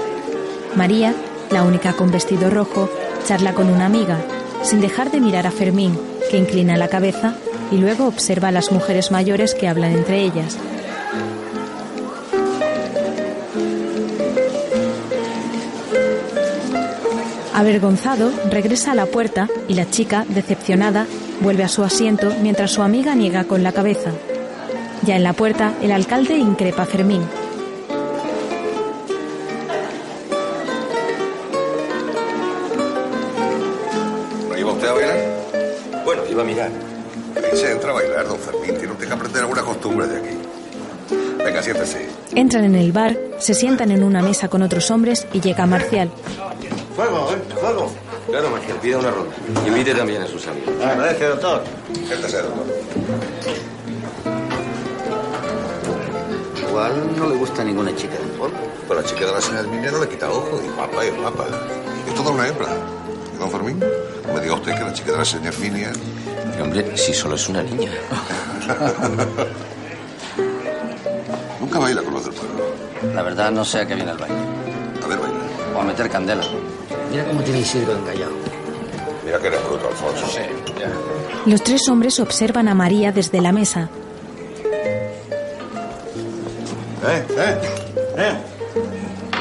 María, 0.75 1.15
la 1.53 1.63
única 1.63 1.93
con 1.93 2.11
vestido 2.11 2.51
rojo, 2.51 2.89
charla 3.27 3.53
con 3.55 3.69
una 3.69 3.87
amiga, 3.87 4.19
sin 4.63 4.81
dejar 4.81 5.11
de 5.11 5.21
mirar 5.21 5.47
a 5.47 5.51
Fermín, 5.51 5.99
que 6.31 6.39
inclina 6.39 6.77
la 6.77 6.89
cabeza 6.89 7.35
y 7.71 7.77
luego 7.77 8.07
observa 8.07 8.49
a 8.49 8.53
las 8.53 8.73
mujeres 8.73 9.11
mayores 9.11 9.55
que 9.55 9.69
hablan 9.69 9.93
entre 9.93 10.23
ellas. 10.23 10.57
Avergonzado, 17.55 18.33
regresa 18.51 18.93
a 18.93 18.95
la 18.95 19.07
puerta 19.07 19.49
y 19.69 19.75
la 19.75 19.89
chica, 19.89 20.25
decepcionada, 20.29 21.07
vuelve 21.41 21.65
a 21.65 21.69
su 21.69 21.85
asiento 21.85 22.33
mientras 22.41 22.73
su 22.73 22.83
amiga 22.83 23.15
niega 23.15 23.45
con 23.45 23.63
la 23.63 23.73
cabeza. 23.73 24.11
Ya 25.05 25.17
en 25.17 25.23
la 25.23 25.33
puerta, 25.33 25.75
el 25.83 25.93
alcalde 25.93 26.39
increpa 26.39 26.83
a 26.83 26.87
Fermín. 26.87 27.23
Que 39.13 39.19
aprender 39.19 39.43
alguna 39.43 39.63
costumbre 39.63 40.07
de 40.07 40.19
aquí. 40.19 40.39
Venga, 41.45 41.63
siéntese. 41.63 42.09
Entran 42.35 42.65
en 42.65 42.75
el 42.77 42.93
bar, 42.93 43.19
se 43.39 43.55
sientan 43.55 43.91
en 43.91 44.03
una 44.03 44.23
mesa 44.23 44.49
con 44.49 44.63
otros 44.63 44.91
hombres 44.91 45.27
y 45.33 45.41
llega 45.41 45.67
Marcial. 45.67 46.11
Fuego, 46.97 47.31
¿eh? 47.33 47.55
Fuego. 47.61 47.93
Claro, 48.29 48.51
Marcial, 48.51 48.79
pida 48.81 48.99
una 48.99 49.11
ronda. 49.11 49.35
Invite 49.67 49.95
también 49.95 50.23
a 50.23 50.27
sus 50.27 50.47
amigos. 50.47 50.75
Agradece, 50.83 51.27
doctor. 51.27 51.63
Siéntese, 52.07 52.39
doctor. 52.39 52.67
Igual 56.69 57.17
no 57.17 57.29
le 57.29 57.37
gusta 57.37 57.65
ninguna 57.65 57.95
chica. 57.95 58.15
Bueno, 58.39 58.55
pues 58.87 59.01
la 59.03 59.05
chica 59.05 59.27
de 59.27 59.33
la 59.33 59.41
señal 59.41 59.67
Herminia 59.67 59.91
no 59.91 59.99
le 60.01 60.09
quita 60.09 60.31
ojo. 60.31 60.61
Y 60.65 60.69
guapa, 60.75 61.05
es 61.05 61.17
guapa. 61.21 61.47
Es 62.09 62.15
toda 62.15 62.31
una 62.31 62.49
hembra. 62.49 62.69
¿Y 63.43 63.45
don 63.45 63.51
Fermín? 63.51 63.83
Me 64.33 64.41
diga 64.41 64.55
usted 64.55 64.73
que 64.73 64.85
la 64.85 64.93
chica 64.93 65.11
de 65.11 65.19
la 65.19 65.25
Herminia... 65.49 65.91
Pero, 66.53 66.63
hombre, 66.65 66.97
si 66.97 67.13
solo 67.13 67.35
es 67.35 67.49
una 67.49 67.61
niña. 67.63 67.91
Nunca 71.61 71.81
baila 71.81 72.03
con 72.03 72.15
los 72.15 72.25
del 72.25 72.35
pueblo. 72.35 72.65
La 73.13 73.23
verdad 73.23 73.51
no 73.51 73.65
sé 73.65 73.81
a 73.81 73.87
qué 73.87 73.97
viene 73.97 74.13
el 74.13 74.19
baile. 74.19 74.37
A 75.03 75.07
ver, 75.09 75.19
baila. 75.19 75.41
O 75.77 75.81
a 75.81 75.85
meter 75.85 76.09
candela. 76.09 76.45
Mira 77.11 77.25
cómo 77.25 77.43
tiene 77.43 77.59
Isidro 77.61 77.97
engallado. 77.97 78.33
Mira 79.25 79.41
que 79.41 79.47
eres 79.49 79.65
bruto, 79.65 79.89
Alfonso. 79.89 80.27
Sí, 80.29 80.43
ya. 80.79 80.89
Los 81.47 81.65
tres 81.65 81.89
hombres 81.89 82.21
observan 82.21 82.69
a 82.69 82.75
María 82.75 83.11
desde 83.11 83.41
la 83.41 83.51
mesa. 83.51 83.89
¿Eh? 87.09 87.25
¿Eh? 87.37 87.59
¿Eh? 88.19 88.52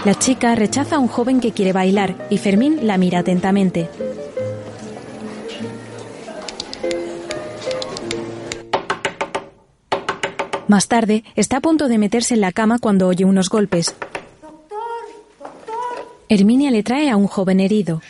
La 0.03 0.15
chica 0.17 0.55
rechaza 0.55 0.95
a 0.95 0.99
un 0.99 1.07
joven 1.07 1.39
que 1.39 1.51
quiere 1.51 1.73
bailar 1.73 2.15
y 2.31 2.39
Fermín 2.39 2.87
la 2.87 2.97
mira 2.97 3.19
atentamente. 3.19 3.87
Más 10.67 10.87
tarde, 10.87 11.23
está 11.35 11.57
a 11.57 11.61
punto 11.61 11.87
de 11.87 11.99
meterse 11.99 12.33
en 12.33 12.41
la 12.41 12.51
cama 12.51 12.79
cuando 12.79 13.07
oye 13.07 13.25
unos 13.25 13.49
golpes. 13.49 13.95
Herminia 16.29 16.71
le 16.71 16.81
trae 16.81 17.11
a 17.11 17.15
un 17.15 17.27
joven 17.27 17.59
herido. 17.59 18.01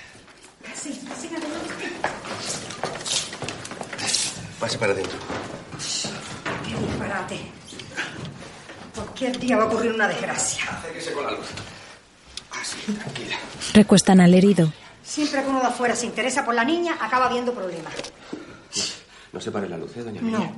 Pase 4.60 4.77
para 4.77 4.93
adentro. 4.93 5.17
Qué 6.63 6.86
disparate. 6.86 7.39
Cualquier 8.95 9.39
día 9.39 9.58
va 9.58 9.63
a 9.63 9.65
ocurrir 9.65 9.91
una 9.91 10.08
desgracia. 10.08 10.63
Acérquese 10.69 11.12
con 11.12 11.25
la 11.25 11.32
luz. 11.32 11.47
Tranquila. 12.86 13.38
Recuestan 13.74 14.20
al 14.22 14.34
herido. 14.34 14.72
Siempre 15.04 15.41
que 15.44 15.50
uno 15.50 15.60
de 15.60 15.67
afuera 15.67 15.96
se 15.96 16.06
interesa 16.06 16.46
por 16.46 16.54
la 16.56 16.63
niña, 16.63 16.98
acaba 17.00 17.26
habiendo 17.28 17.54
problemas. 17.54 17.94
No 19.34 19.39
se 19.41 19.52
pare 19.52 19.67
la 19.70 19.78
luz, 19.78 19.96
¿eh, 19.98 20.04
doña 20.04 20.22
No. 20.22 20.38
Arminia? 20.38 20.54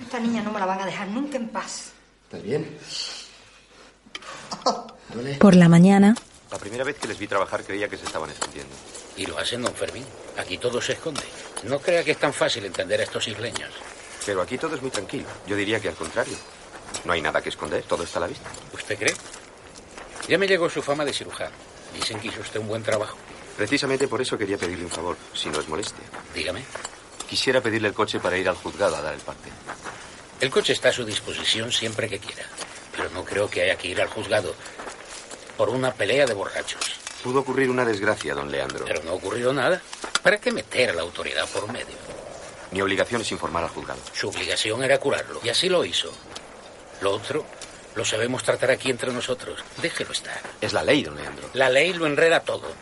Esta 0.00 0.18
niña 0.20 0.42
no 0.42 0.52
me 0.52 0.58
la 0.60 0.66
van 0.66 0.80
a 0.80 0.86
dejar 0.86 1.08
nunca 1.08 1.36
en 1.36 1.48
paz. 1.48 1.92
¿Estás 2.24 2.42
bien? 2.42 2.78
¿Duele? 5.14 5.34
Por 5.34 5.54
la 5.54 5.68
mañana, 5.68 6.14
La 6.50 6.58
primera 6.58 6.84
vez 6.84 6.96
que 6.98 7.08
les 7.08 7.18
vi 7.18 7.26
trabajar 7.26 7.64
creía 7.64 7.88
que 7.88 7.96
se 7.96 8.04
estaban 8.04 8.30
escondiendo. 8.30 8.72
Y 9.16 9.26
lo 9.26 9.38
hacen, 9.38 9.62
don 9.62 9.74
Fermín. 9.74 10.04
Aquí 10.38 10.58
todo 10.58 10.80
se 10.80 10.92
esconde. 10.92 11.22
No 11.64 11.78
crea 11.80 12.02
que 12.04 12.12
es 12.12 12.18
tan 12.18 12.32
fácil 12.32 12.64
entender 12.64 13.00
a 13.00 13.04
estos 13.04 13.26
isleños. 13.28 13.70
Pero 14.26 14.40
aquí 14.42 14.56
todo 14.58 14.74
es 14.76 14.82
muy 14.82 14.90
tranquilo. 14.90 15.26
Yo 15.46 15.56
diría 15.56 15.80
que 15.80 15.88
al 15.88 15.94
contrario. 15.94 16.36
No 17.04 17.12
hay 17.12 17.20
nada 17.22 17.40
que 17.42 17.48
esconder, 17.50 17.82
todo 17.84 18.02
está 18.04 18.18
a 18.18 18.22
la 18.22 18.26
vista. 18.28 18.48
¿Usted 18.72 18.96
cree? 18.98 19.14
Ya 20.28 20.38
me 20.38 20.46
llegó 20.46 20.70
su 20.70 20.82
fama 20.82 21.04
de 21.04 21.12
cirujano. 21.12 21.54
Dicen 21.94 22.18
que 22.18 22.28
hizo 22.28 22.40
usted 22.40 22.60
un 22.60 22.68
buen 22.68 22.82
trabajo. 22.82 23.16
Precisamente 23.56 24.08
por 24.08 24.20
eso 24.20 24.36
quería 24.36 24.58
pedirle 24.58 24.84
un 24.84 24.90
favor, 24.90 25.16
si 25.32 25.48
no 25.48 25.60
es 25.60 25.68
molestia. 25.68 26.04
Dígame. 26.34 26.64
Quisiera 27.28 27.60
pedirle 27.60 27.88
el 27.88 27.94
coche 27.94 28.20
para 28.20 28.36
ir 28.36 28.48
al 28.48 28.56
juzgado 28.56 28.96
a 28.96 29.02
dar 29.02 29.14
el 29.14 29.20
parte. 29.20 29.50
El 30.40 30.50
coche 30.50 30.72
está 30.72 30.88
a 30.88 30.92
su 30.92 31.04
disposición 31.04 31.70
siempre 31.70 32.08
que 32.08 32.18
quiera. 32.18 32.44
Pero 32.96 33.10
no 33.10 33.24
creo 33.24 33.48
que 33.48 33.62
haya 33.62 33.76
que 33.76 33.88
ir 33.88 34.00
al 34.00 34.08
juzgado 34.08 34.54
por 35.56 35.68
una 35.68 35.92
pelea 35.92 36.26
de 36.26 36.34
borrachos. 36.34 37.00
Pudo 37.22 37.40
ocurrir 37.40 37.70
una 37.70 37.84
desgracia, 37.84 38.34
don 38.34 38.50
Leandro. 38.50 38.84
Pero 38.84 39.02
no 39.02 39.12
ha 39.12 39.14
ocurrido 39.14 39.52
nada. 39.52 39.80
¿Para 40.22 40.38
qué 40.38 40.50
meter 40.50 40.90
a 40.90 40.94
la 40.94 41.02
autoridad 41.02 41.48
por 41.48 41.70
medio? 41.72 41.96
Mi 42.70 42.80
obligación 42.82 43.20
es 43.20 43.30
informar 43.32 43.62
al 43.64 43.70
juzgado. 43.70 44.00
Su 44.12 44.28
obligación 44.28 44.82
era 44.82 44.98
curarlo. 44.98 45.40
Y 45.42 45.48
así 45.48 45.68
lo 45.68 45.84
hizo. 45.84 46.12
Lo 47.00 47.12
otro 47.12 47.46
lo 47.96 48.04
sabemos 48.04 48.42
tratar 48.42 48.70
aquí 48.70 48.90
entre 48.90 49.12
nosotros. 49.12 49.60
Déjelo 49.80 50.12
estar. 50.12 50.40
Es 50.60 50.72
la 50.72 50.82
ley, 50.82 51.02
don 51.02 51.16
Leandro. 51.16 51.48
La 51.54 51.68
ley 51.68 51.92
lo 51.92 52.06
enreda 52.06 52.40
todo. 52.40 52.72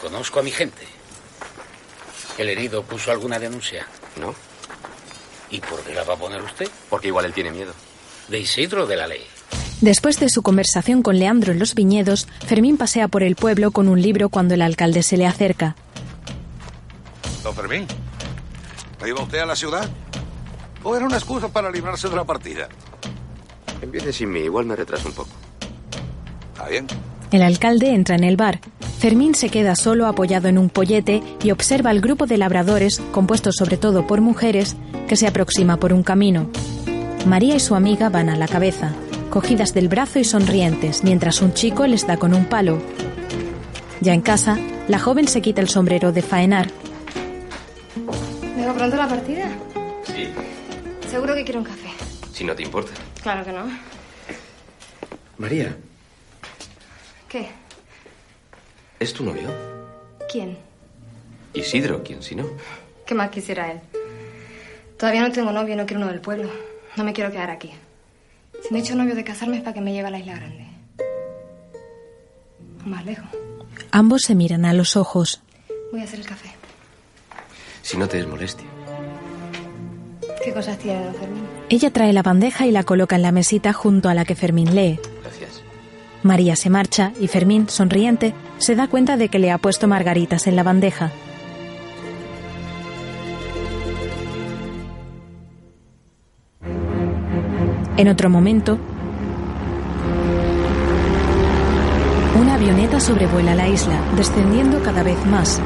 Conozco 0.00 0.40
a 0.40 0.42
mi 0.42 0.50
gente. 0.50 0.86
¿El 2.38 2.48
herido 2.50 2.82
puso 2.82 3.10
alguna 3.10 3.38
denuncia? 3.38 3.86
¿No? 4.20 4.34
¿Y 5.50 5.60
por 5.60 5.82
qué 5.82 5.94
la 5.94 6.04
va 6.04 6.14
a 6.14 6.18
poner 6.18 6.42
usted? 6.42 6.68
Porque 6.90 7.08
igual 7.08 7.24
él 7.24 7.32
tiene 7.32 7.50
miedo. 7.50 7.72
¿De 8.28 8.38
Isidro 8.38 8.84
o 8.84 8.86
de 8.86 8.96
la 8.96 9.06
ley? 9.06 9.24
después 9.80 10.18
de 10.18 10.30
su 10.30 10.42
conversación 10.42 11.02
con 11.02 11.18
Leandro 11.18 11.52
en 11.52 11.58
los 11.58 11.74
viñedos, 11.74 12.26
Fermín 12.46 12.78
pasea 12.78 13.08
por 13.08 13.22
el 13.22 13.36
pueblo 13.36 13.70
con 13.70 13.88
un 13.88 14.00
libro 14.00 14.30
cuando 14.30 14.54
el 14.54 14.62
alcalde 14.62 15.02
se 15.02 15.16
le 15.16 15.26
acerca. 15.26 15.76
Don 17.42 17.54
Fermín, 17.54 17.86
¿no 19.00 19.06
iba 19.06 19.22
usted 19.22 19.38
a 19.38 19.46
la 19.46 19.54
ciudad? 19.54 19.88
¿O 20.82 20.96
era 20.96 21.04
una 21.04 21.16
excusa 21.16 21.48
para 21.48 21.70
librarse 21.70 22.08
de 22.08 22.16
la 22.16 22.24
partida? 22.24 22.68
Empiece 23.82 24.12
sin 24.12 24.30
mí, 24.32 24.40
igual 24.40 24.66
me 24.66 24.76
retraso 24.76 25.08
un 25.08 25.14
poco. 25.14 25.30
¿Está 26.54 26.68
bien? 26.68 26.86
El 27.32 27.42
alcalde 27.42 27.92
entra 27.92 28.14
en 28.16 28.24
el 28.24 28.36
bar. 28.36 28.60
Fermín 28.98 29.34
se 29.34 29.50
queda 29.50 29.74
solo 29.76 30.06
apoyado 30.06 30.48
en 30.48 30.56
un 30.58 30.70
pollete 30.70 31.22
y 31.42 31.50
observa 31.50 31.90
al 31.90 32.00
grupo 32.00 32.26
de 32.26 32.38
labradores, 32.38 33.00
compuesto 33.12 33.52
sobre 33.52 33.76
todo 33.76 34.06
por 34.06 34.20
mujeres, 34.20 34.76
que 35.08 35.16
se 35.16 35.26
aproxima 35.26 35.76
por 35.76 35.92
un 35.92 36.02
camino. 36.02 36.48
María 37.26 37.56
y 37.56 37.60
su 37.60 37.74
amiga 37.74 38.08
van 38.08 38.28
a 38.30 38.36
la 38.36 38.48
cabeza, 38.48 38.92
cogidas 39.30 39.74
del 39.74 39.88
brazo 39.88 40.18
y 40.18 40.24
sonrientes, 40.24 41.04
mientras 41.04 41.42
un 41.42 41.52
chico 41.52 41.86
les 41.86 42.06
da 42.06 42.16
con 42.16 42.32
un 42.32 42.46
palo. 42.46 42.78
Ya 44.00 44.14
en 44.14 44.20
casa, 44.22 44.56
la 44.88 44.98
joven 44.98 45.26
se 45.28 45.42
quita 45.42 45.60
el 45.60 45.68
sombrero 45.68 46.12
de 46.12 46.22
faenar. 46.22 46.68
¿Vengo 48.56 48.72
pronto 48.74 48.94
a 48.96 48.98
la 48.98 49.08
partida? 49.08 49.50
Sí, 50.04 50.28
Seguro 51.10 51.34
que 51.34 51.44
quiero 51.44 51.60
un 51.60 51.66
café. 51.66 51.88
si 52.32 52.44
no 52.44 52.54
te 52.54 52.62
importa. 52.62 52.92
Claro 53.26 53.44
que 53.44 53.50
no. 53.50 53.66
María, 55.38 55.76
¿Qué? 57.28 57.48
¿es 59.00 59.12
tu 59.12 59.24
novio? 59.24 59.48
¿Quién? 60.30 60.56
Isidro, 61.52 62.04
¿quién 62.04 62.22
si 62.22 62.36
no? 62.36 62.44
¿Qué 63.04 63.16
más 63.16 63.30
quisiera 63.30 63.72
él? 63.72 63.80
Todavía 64.96 65.22
no 65.22 65.32
tengo 65.32 65.50
novio 65.50 65.74
y 65.74 65.76
no 65.76 65.86
quiero 65.86 66.02
uno 66.04 66.12
del 66.12 66.20
pueblo. 66.20 66.48
No 66.94 67.02
me 67.02 67.12
quiero 67.12 67.32
quedar 67.32 67.50
aquí. 67.50 67.72
Si 68.62 68.72
me 68.72 68.78
he 68.78 68.82
hecho 68.82 68.94
novio 68.94 69.16
de 69.16 69.24
casarme 69.24 69.56
es 69.56 69.64
para 69.64 69.74
que 69.74 69.80
me 69.80 69.92
lleve 69.92 70.06
a 70.06 70.12
la 70.12 70.20
isla 70.20 70.36
grande. 70.36 70.68
O 72.84 72.88
más 72.88 73.04
lejos. 73.04 73.26
Ambos 73.90 74.22
se 74.22 74.36
miran 74.36 74.64
a 74.64 74.72
los 74.72 74.96
ojos. 74.96 75.42
Voy 75.90 76.00
a 76.00 76.04
hacer 76.04 76.20
el 76.20 76.26
café. 76.26 76.50
Si 77.82 77.96
no 77.96 78.06
te 78.06 78.20
es 78.20 78.26
molestia. 78.28 78.68
¿Qué 80.44 80.54
cosas 80.54 80.78
tiene 80.78 81.06
don 81.06 81.14
Fermín? 81.16 81.55
Ella 81.68 81.90
trae 81.90 82.12
la 82.12 82.22
bandeja 82.22 82.66
y 82.66 82.70
la 82.70 82.84
coloca 82.84 83.16
en 83.16 83.22
la 83.22 83.32
mesita 83.32 83.72
junto 83.72 84.08
a 84.08 84.14
la 84.14 84.24
que 84.24 84.36
Fermín 84.36 84.74
lee. 84.74 85.00
Gracias. 85.22 85.62
María 86.22 86.54
se 86.54 86.70
marcha 86.70 87.12
y 87.20 87.26
Fermín, 87.26 87.68
sonriente, 87.68 88.34
se 88.58 88.76
da 88.76 88.86
cuenta 88.86 89.16
de 89.16 89.28
que 89.28 89.40
le 89.40 89.50
ha 89.50 89.58
puesto 89.58 89.88
margaritas 89.88 90.46
en 90.46 90.54
la 90.54 90.62
bandeja. 90.62 91.10
En 97.96 98.08
otro 98.08 98.28
momento, 98.30 98.78
una 102.38 102.54
avioneta 102.54 103.00
sobrevuela 103.00 103.54
la 103.54 103.68
isla, 103.68 103.98
descendiendo 104.16 104.82
cada 104.82 105.02
vez 105.02 105.16
más. 105.26 105.60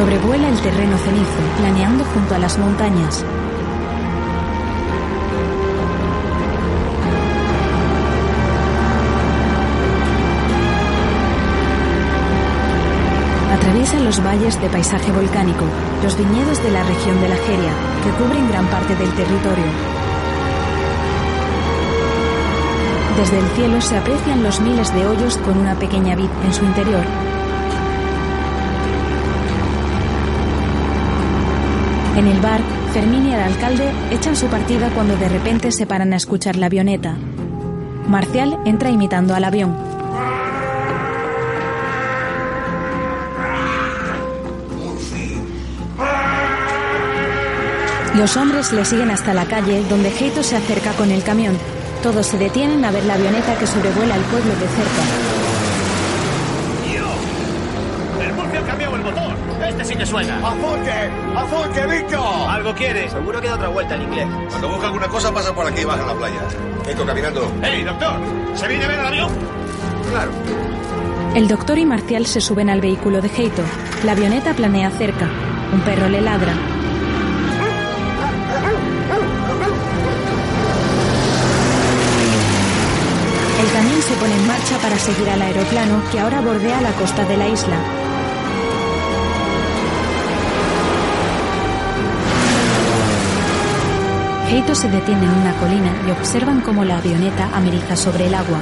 Sobrevuela 0.00 0.48
el 0.48 0.58
terreno 0.62 0.96
cenizo, 0.96 1.42
planeando 1.58 2.02
junto 2.06 2.34
a 2.34 2.38
las 2.38 2.58
montañas. 2.58 3.22
Atraviesa 13.52 14.00
los 14.00 14.24
valles 14.24 14.58
de 14.62 14.70
paisaje 14.70 15.12
volcánico, 15.12 15.66
los 16.02 16.16
viñedos 16.16 16.62
de 16.62 16.70
la 16.70 16.82
región 16.82 17.20
de 17.20 17.28
la 17.28 17.36
Geria, 17.36 17.72
que 18.02 18.24
cubren 18.24 18.48
gran 18.48 18.64
parte 18.68 18.96
del 18.96 19.12
territorio. 19.12 19.66
Desde 23.18 23.38
el 23.38 23.46
cielo 23.48 23.80
se 23.82 23.98
aprecian 23.98 24.42
los 24.42 24.62
miles 24.62 24.94
de 24.94 25.06
hoyos 25.06 25.36
con 25.36 25.58
una 25.58 25.74
pequeña 25.74 26.16
vid 26.16 26.30
en 26.46 26.54
su 26.54 26.64
interior. 26.64 27.04
En 32.16 32.26
el 32.26 32.40
bar, 32.40 32.60
Fermín 32.92 33.28
y 33.28 33.34
el 33.34 33.40
alcalde 33.40 33.88
echan 34.10 34.36
su 34.36 34.46
partida 34.46 34.90
cuando 34.90 35.16
de 35.16 35.28
repente 35.28 35.70
se 35.72 35.86
paran 35.86 36.12
a 36.12 36.16
escuchar 36.16 36.56
la 36.56 36.66
avioneta. 36.66 37.16
Marcial 38.08 38.58
entra 38.64 38.90
imitando 38.90 39.34
al 39.34 39.44
avión. 39.44 39.76
Los 48.16 48.36
hombres 48.36 48.72
le 48.72 48.84
siguen 48.84 49.10
hasta 49.12 49.32
la 49.32 49.46
calle, 49.46 49.84
donde 49.88 50.10
Heito 50.10 50.42
se 50.42 50.56
acerca 50.56 50.92
con 50.92 51.12
el 51.12 51.22
camión. 51.22 51.56
Todos 52.02 52.26
se 52.26 52.38
detienen 52.38 52.84
a 52.84 52.90
ver 52.90 53.04
la 53.04 53.14
avioneta 53.14 53.54
que 53.56 53.66
sobrevuela 53.66 54.16
el 54.16 54.22
pueblo 54.22 54.50
de 54.50 54.66
cerca. 54.66 55.02
¡El 58.24 58.32
Murphy 58.34 58.56
ha 58.56 58.66
cambiado 58.66 58.96
el 58.96 59.02
motor! 59.02 59.36
¡Este 59.68 59.84
sí 59.84 59.89
que 60.00 60.06
suena! 60.06 60.38
¡Azulque, 60.38 61.86
Víctor! 61.86 62.48
¿Algo 62.48 62.74
quiere? 62.74 63.10
Seguro 63.10 63.38
que 63.38 63.48
da 63.48 63.56
otra 63.56 63.68
vuelta 63.68 63.96
en 63.96 64.02
inglés. 64.02 64.26
Cuando 64.48 64.68
busca 64.70 64.86
alguna 64.86 65.08
cosa, 65.08 65.30
pasa 65.30 65.54
por 65.54 65.66
aquí 65.66 65.82
y 65.82 65.84
baja 65.84 66.02
a 66.02 66.06
la 66.06 66.14
playa. 66.14 66.40
Esto, 66.88 67.04
caminando. 67.04 67.52
¡Ey, 67.62 67.84
doctor! 67.84 68.14
¿Se 68.54 68.66
viene 68.66 68.86
a 68.86 68.88
ver 68.88 68.98
el 68.98 69.06
avión? 69.06 69.30
Claro. 70.10 70.30
El 71.34 71.48
doctor 71.48 71.76
y 71.76 71.84
Marcial 71.84 72.24
se 72.24 72.40
suben 72.40 72.70
al 72.70 72.80
vehículo 72.80 73.20
de 73.20 73.28
Heito. 73.28 73.62
La 74.02 74.12
avioneta 74.12 74.54
planea 74.54 74.90
cerca. 74.90 75.28
Un 75.70 75.80
perro 75.80 76.08
le 76.08 76.22
ladra. 76.22 76.54
El 83.60 83.70
camión 83.70 84.00
se 84.00 84.14
pone 84.14 84.34
en 84.34 84.46
marcha 84.46 84.78
para 84.78 84.96
seguir 84.96 85.28
al 85.28 85.42
aeroplano 85.42 86.02
que 86.10 86.20
ahora 86.20 86.40
bordea 86.40 86.80
la 86.80 86.92
costa 86.92 87.26
de 87.26 87.36
la 87.36 87.48
isla. 87.48 87.99
Heito 94.50 94.74
se 94.74 94.88
detiene 94.88 95.26
en 95.26 95.30
una 95.30 95.52
colina 95.60 95.94
y 96.08 96.10
observan 96.10 96.60
cómo 96.60 96.84
la 96.84 96.98
avioneta 96.98 97.56
ameriza 97.56 97.94
sobre 97.94 98.26
el 98.26 98.34
agua. 98.34 98.58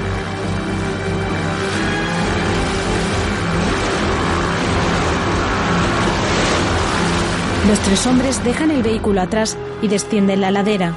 Los 7.66 7.78
tres 7.80 8.06
hombres 8.06 8.44
dejan 8.44 8.70
el 8.70 8.82
vehículo 8.82 9.22
atrás 9.22 9.56
y 9.80 9.88
descienden 9.88 10.42
la 10.42 10.50
ladera. 10.50 10.94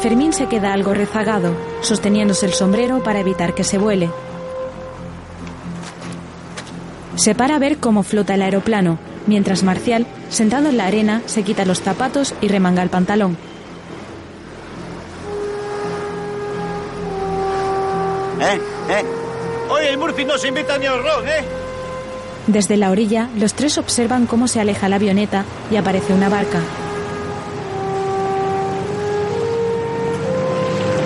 Fermín 0.00 0.32
se 0.32 0.46
queda 0.46 0.72
algo 0.72 0.94
rezagado, 0.94 1.54
sosteniéndose 1.82 2.46
el 2.46 2.54
sombrero 2.54 3.02
para 3.02 3.20
evitar 3.20 3.54
que 3.54 3.64
se 3.64 3.76
vuele. 3.76 4.08
Se 7.16 7.34
para 7.34 7.56
a 7.56 7.58
ver 7.58 7.76
cómo 7.76 8.02
flota 8.02 8.34
el 8.34 8.40
aeroplano, 8.40 8.98
mientras 9.26 9.62
Marcial, 9.62 10.06
sentado 10.30 10.70
en 10.70 10.78
la 10.78 10.86
arena, 10.86 11.20
se 11.26 11.42
quita 11.42 11.66
los 11.66 11.82
zapatos 11.82 12.34
y 12.40 12.48
remanga 12.48 12.82
el 12.82 12.88
pantalón. 12.88 13.36
¿Eh? 18.42 18.60
¿Eh? 18.90 19.04
Oye, 19.70 19.90
el 19.90 19.98
Murphy 19.98 20.24
no 20.24 20.36
se 20.36 20.48
invita 20.48 20.76
ni 20.76 20.86
al 20.86 21.02
ron, 21.02 21.28
¿eh? 21.28 21.44
Desde 22.48 22.76
la 22.76 22.90
orilla, 22.90 23.28
los 23.36 23.54
tres 23.54 23.78
observan 23.78 24.26
cómo 24.26 24.48
se 24.48 24.60
aleja 24.60 24.88
la 24.88 24.96
avioneta 24.96 25.44
y 25.70 25.76
aparece 25.76 26.12
una 26.12 26.28
barca. 26.28 26.58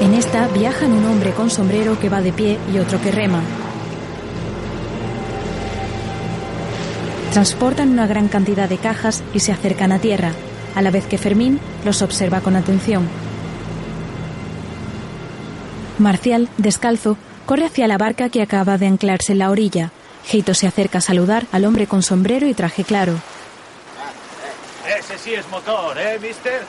En 0.00 0.14
esta 0.14 0.48
viajan 0.48 0.92
un 0.92 1.04
hombre 1.04 1.32
con 1.32 1.50
sombrero 1.50 2.00
que 2.00 2.08
va 2.08 2.22
de 2.22 2.32
pie 2.32 2.58
y 2.72 2.78
otro 2.78 3.00
que 3.02 3.12
rema. 3.12 3.42
Transportan 7.32 7.90
una 7.90 8.06
gran 8.06 8.28
cantidad 8.28 8.66
de 8.66 8.78
cajas 8.78 9.22
y 9.34 9.40
se 9.40 9.52
acercan 9.52 9.92
a 9.92 9.98
tierra, 9.98 10.32
a 10.74 10.80
la 10.80 10.90
vez 10.90 11.06
que 11.06 11.18
Fermín 11.18 11.60
los 11.84 12.00
observa 12.00 12.40
con 12.40 12.56
atención. 12.56 13.06
Marcial, 15.98 16.48
descalzo, 16.56 17.16
corre 17.46 17.64
hacia 17.64 17.88
la 17.88 17.96
barca 17.96 18.28
que 18.28 18.42
acaba 18.42 18.76
de 18.76 18.88
anclarse 18.88 19.32
en 19.32 19.38
la 19.38 19.50
orilla. 19.50 19.92
Heito 20.30 20.52
se 20.52 20.66
acerca 20.66 20.98
a 20.98 21.00
saludar 21.00 21.46
al 21.52 21.64
hombre 21.64 21.86
con 21.86 22.02
sombrero 22.02 22.46
y 22.46 22.54
traje 22.54 22.84
claro. 22.84 23.14
Ese 24.98 25.18
sí 25.18 25.34
es 25.34 25.48
motor, 25.48 25.96
¿eh, 25.98 26.18
mister? 26.20 26.62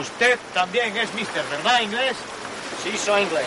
Usted 0.00 0.38
también 0.54 0.96
es 0.96 1.12
mister, 1.14 1.42
¿verdad, 1.50 1.80
inglés? 1.82 2.16
Sí, 2.82 2.96
soy 2.96 3.22
inglés. 3.22 3.46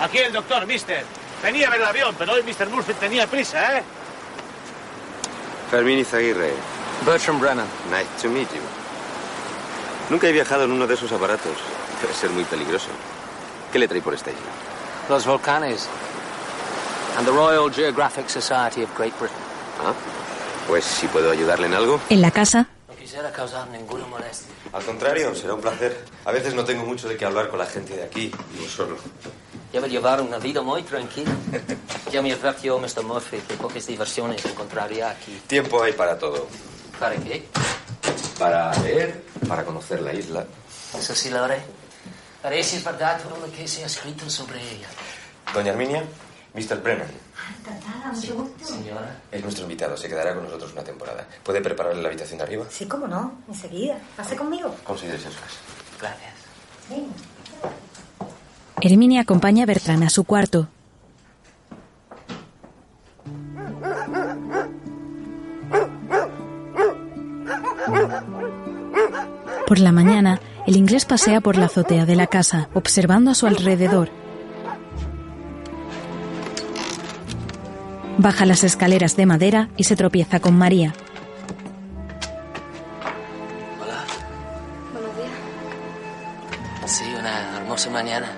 Aquí 0.00 0.18
el 0.18 0.32
doctor, 0.32 0.66
mister. 0.66 1.04
Venía 1.42 1.68
a 1.68 1.70
ver 1.70 1.80
el 1.80 1.86
avión, 1.86 2.14
pero 2.18 2.34
hoy 2.34 2.42
Mr. 2.42 2.68
Murphy 2.68 2.94
tenía 2.94 3.26
prisa, 3.26 3.78
¿eh? 3.78 3.82
Fermín 5.70 5.98
Izaguirre. 5.98 6.52
Bertram 7.06 7.40
Brennan. 7.40 7.66
Nice 7.90 8.22
to 8.22 8.28
meet 8.28 8.48
you. 8.52 8.60
Nunca 10.10 10.28
he 10.28 10.32
viajado 10.32 10.64
en 10.64 10.72
uno 10.72 10.86
de 10.86 10.94
esos 10.94 11.10
aparatos. 11.10 11.56
Debe 12.00 12.14
ser 12.14 12.30
muy 12.30 12.44
peligroso. 12.44 12.88
¿Qué 13.72 13.78
le 13.78 13.88
trae 13.88 14.02
por 14.02 14.14
esta 14.14 14.30
isla? 14.30 14.71
Los 15.08 15.26
volcanes. 15.26 15.88
And 17.18 17.26
the 17.26 17.32
Royal 17.32 17.70
Geographic 17.70 18.28
Society 18.30 18.82
of 18.84 18.96
Great 18.96 19.12
Britain. 19.18 19.36
Ah, 19.84 19.92
pues 20.66 20.84
si 20.84 21.06
puedo 21.08 21.30
ayudarle 21.30 21.66
en 21.66 21.74
algo. 21.74 22.00
En 22.08 22.22
la 22.22 22.30
casa, 22.30 22.66
No 22.88 22.94
quisiera 22.96 23.30
causar 23.32 23.68
ninguna 23.68 24.06
molestia. 24.06 24.48
Al 24.72 24.82
contrario, 24.84 25.34
será 25.34 25.54
un 25.54 25.60
placer. 25.60 26.04
A 26.24 26.32
veces 26.32 26.54
no 26.54 26.64
tengo 26.64 26.84
mucho 26.84 27.08
de 27.08 27.16
qué 27.16 27.24
hablar 27.26 27.48
con 27.48 27.58
la 27.58 27.66
gente 27.66 27.94
de 27.96 28.04
aquí. 28.04 28.32
Vivo 28.52 28.68
solo. 28.68 28.96
Debe 29.72 29.88
llevar 29.88 30.20
una 30.20 30.38
vida 30.38 30.62
muy 30.62 30.82
tranquila. 30.82 31.32
Ya 32.10 32.22
me 32.22 32.32
advirtió 32.32 32.78
Mr. 32.78 33.02
Murphy 33.04 33.38
que 33.38 33.54
pocas 33.54 33.86
diversiones 33.86 34.44
encontraría 34.44 35.10
aquí. 35.10 35.42
Tiempo 35.46 35.82
hay 35.82 35.92
para 35.92 36.16
todo. 36.18 36.46
¿Para 36.98 37.16
qué? 37.16 37.46
Para 38.38 38.74
leer, 38.82 39.22
para 39.48 39.64
conocer 39.64 40.00
la 40.00 40.12
isla. 40.14 40.46
Eso 40.96 41.14
sí 41.14 41.28
lo 41.30 41.44
haré. 41.44 41.62
Es 42.44 42.84
verdad 42.84 43.20
todo 43.22 43.38
lo 43.38 43.52
que 43.52 43.68
se 43.68 43.84
ha 43.84 43.86
escrito 43.86 44.28
sobre 44.28 44.60
ella. 44.60 44.88
Doña 45.54 45.72
Arminia, 45.72 46.02
Mr. 46.54 46.82
Brennan. 46.82 47.06
Encantada, 47.60 48.12
mucho 48.12 48.34
gusto. 48.34 48.64
Señora. 48.64 49.16
Es 49.30 49.42
nuestro 49.42 49.64
invitado, 49.64 49.96
se 49.96 50.08
quedará 50.08 50.34
con 50.34 50.44
nosotros 50.44 50.72
una 50.72 50.82
temporada. 50.82 51.26
¿Puede 51.42 51.60
prepararle 51.60 52.02
la 52.02 52.08
habitación 52.08 52.38
de 52.38 52.44
arriba? 52.44 52.66
Sí, 52.68 52.86
cómo 52.86 53.06
no, 53.06 53.32
enseguida. 53.48 53.98
Pase 54.16 54.36
conmigo. 54.36 54.74
Considérese 54.84 55.28
su 55.30 55.34
casa. 55.34 55.58
Gracias. 56.00 56.32
Sí. 56.88 57.06
Herminia 58.80 59.20
acompaña 59.20 59.62
a 59.62 59.66
Bertrand 59.66 60.02
a 60.04 60.10
su 60.10 60.24
cuarto. 60.24 60.68
Por 69.66 69.78
la 69.78 69.92
mañana, 69.92 70.40
el 70.66 70.76
inglés 70.76 71.04
pasea 71.04 71.40
por 71.40 71.56
la 71.56 71.66
azotea 71.66 72.06
de 72.06 72.16
la 72.16 72.26
casa, 72.26 72.68
observando 72.74 73.30
a 73.30 73.34
su 73.34 73.46
alrededor. 73.46 74.10
Baja 78.18 78.46
las 78.46 78.62
escaleras 78.62 79.16
de 79.16 79.26
madera 79.26 79.68
y 79.76 79.84
se 79.84 79.96
tropieza 79.96 80.38
con 80.38 80.56
María. 80.56 80.94
Buenos 84.92 85.16
días. 85.16 85.30
Sí, 86.86 87.04
una 87.18 87.56
hermosa 87.58 87.90
mañana. 87.90 88.30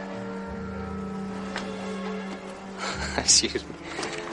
Me. 3.16 3.24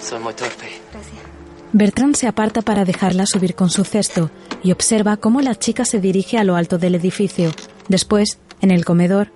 Soy 0.01 0.19
muy 0.19 0.34
torpe. 0.34 0.82
Gracias. 0.91 1.32
Bertrand 1.73 2.15
se 2.15 2.27
aparta 2.27 2.62
para 2.62 2.84
dejarla 2.84 3.25
subir 3.25 3.56
con 3.56 3.69
su 3.69 3.86
cesto 3.86 4.30
y 4.62 4.73
observa 4.73 5.15
cómo 5.17 5.41
la 5.41 5.56
chica 5.56 5.86
se 5.86 6.01
dirige 6.01 6.38
a 6.38 6.43
lo 6.43 6.56
alto 6.56 6.77
del 6.77 6.95
edificio. 6.95 7.51
Después, 7.88 8.39
en 8.62 8.72
el 8.72 8.86
comedor, 8.86 9.32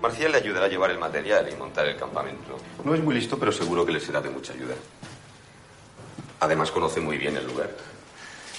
Marcial 0.00 0.32
le 0.32 0.38
ayudará 0.38 0.66
a 0.66 0.68
llevar 0.68 0.90
el 0.90 0.98
material 0.98 1.48
y 1.50 1.56
montar 1.56 1.86
el 1.86 1.96
campamento. 1.96 2.56
No 2.84 2.94
es 2.94 3.02
muy 3.02 3.14
listo, 3.14 3.38
pero 3.38 3.50
seguro 3.50 3.84
que 3.84 3.92
le 3.92 4.00
será 4.00 4.20
de 4.20 4.30
mucha 4.30 4.52
ayuda. 4.52 4.74
Además, 6.40 6.70
conoce 6.70 7.00
muy 7.00 7.18
bien 7.18 7.36
el 7.36 7.46
lugar. 7.46 7.70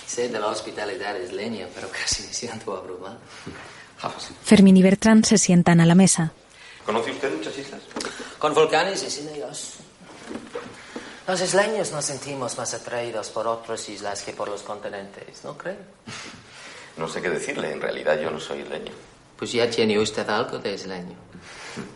Sé 0.06 0.28
de 0.28 0.40
la 0.40 0.48
hospitalidad 0.48 1.16
isleña, 1.20 1.68
pero 1.74 1.90
casi 1.90 2.24
me 2.24 2.34
siento 2.34 2.76
abrumado. 2.76 3.18
Ah, 4.02 4.12
sí. 4.18 4.34
Fermín 4.44 4.76
y 4.78 4.84
Bertrand 4.84 5.26
se 5.26 5.38
sientan 5.38 5.80
a 5.80 5.86
la 5.86 5.96
mesa. 5.96 6.34
¿Conoce 6.86 7.12
usted 7.12 7.34
muchas 7.34 7.58
islas? 7.58 7.82
Con 8.38 8.54
volcanes 8.54 9.04
y 9.04 9.10
sin 9.10 9.30
ellos. 9.30 9.76
Los 11.28 11.42
isleños 11.42 11.92
nos 11.92 12.06
sentimos 12.06 12.58
más 12.58 12.74
atraídos 12.74 13.30
por 13.30 13.48
otras 13.48 13.88
islas 13.88 14.24
que 14.24 14.34
por 14.34 14.50
los 14.50 14.64
continentes, 14.64 15.44
¿no 15.44 15.58
cree? 15.58 15.78
No 16.98 17.08
sé 17.08 17.22
qué 17.22 17.30
decirle. 17.30 17.72
En 17.72 17.82
realidad, 17.82 18.20
yo 18.20 18.30
no 18.32 18.40
soy 18.40 18.60
isleño. 18.62 18.92
Pues 19.38 19.52
ya 19.52 19.70
tiene 19.70 19.98
usted 20.00 20.28
algo 20.30 20.60
de 20.60 20.74
isleño. 20.74 21.16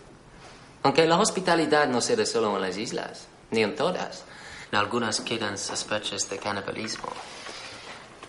Aunque 0.84 1.06
la 1.06 1.18
hospitalidad 1.20 1.88
no 1.88 2.02
se 2.02 2.16
da 2.16 2.26
solo 2.26 2.56
en 2.56 2.62
las 2.62 2.78
islas, 2.78 3.28
ni 3.52 3.64
en 3.64 3.76
todas. 3.76 4.24
En 4.72 4.78
algunas 4.80 5.22
quedan 5.22 5.58
sospechas 5.58 6.30
de 6.30 6.38
canibalismo. 6.38 7.10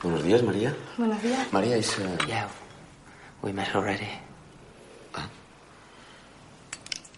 Buenos 0.03 0.22
días, 0.22 0.42
María. 0.42 0.77
Buenos 0.98 1.22
días. 1.22 1.53
María 1.53 1.77
es... 1.77 1.98
eh, 1.98 2.18
Ya, 2.29 2.48
we 3.42 3.53
met 3.53 3.74
already. 3.74 4.09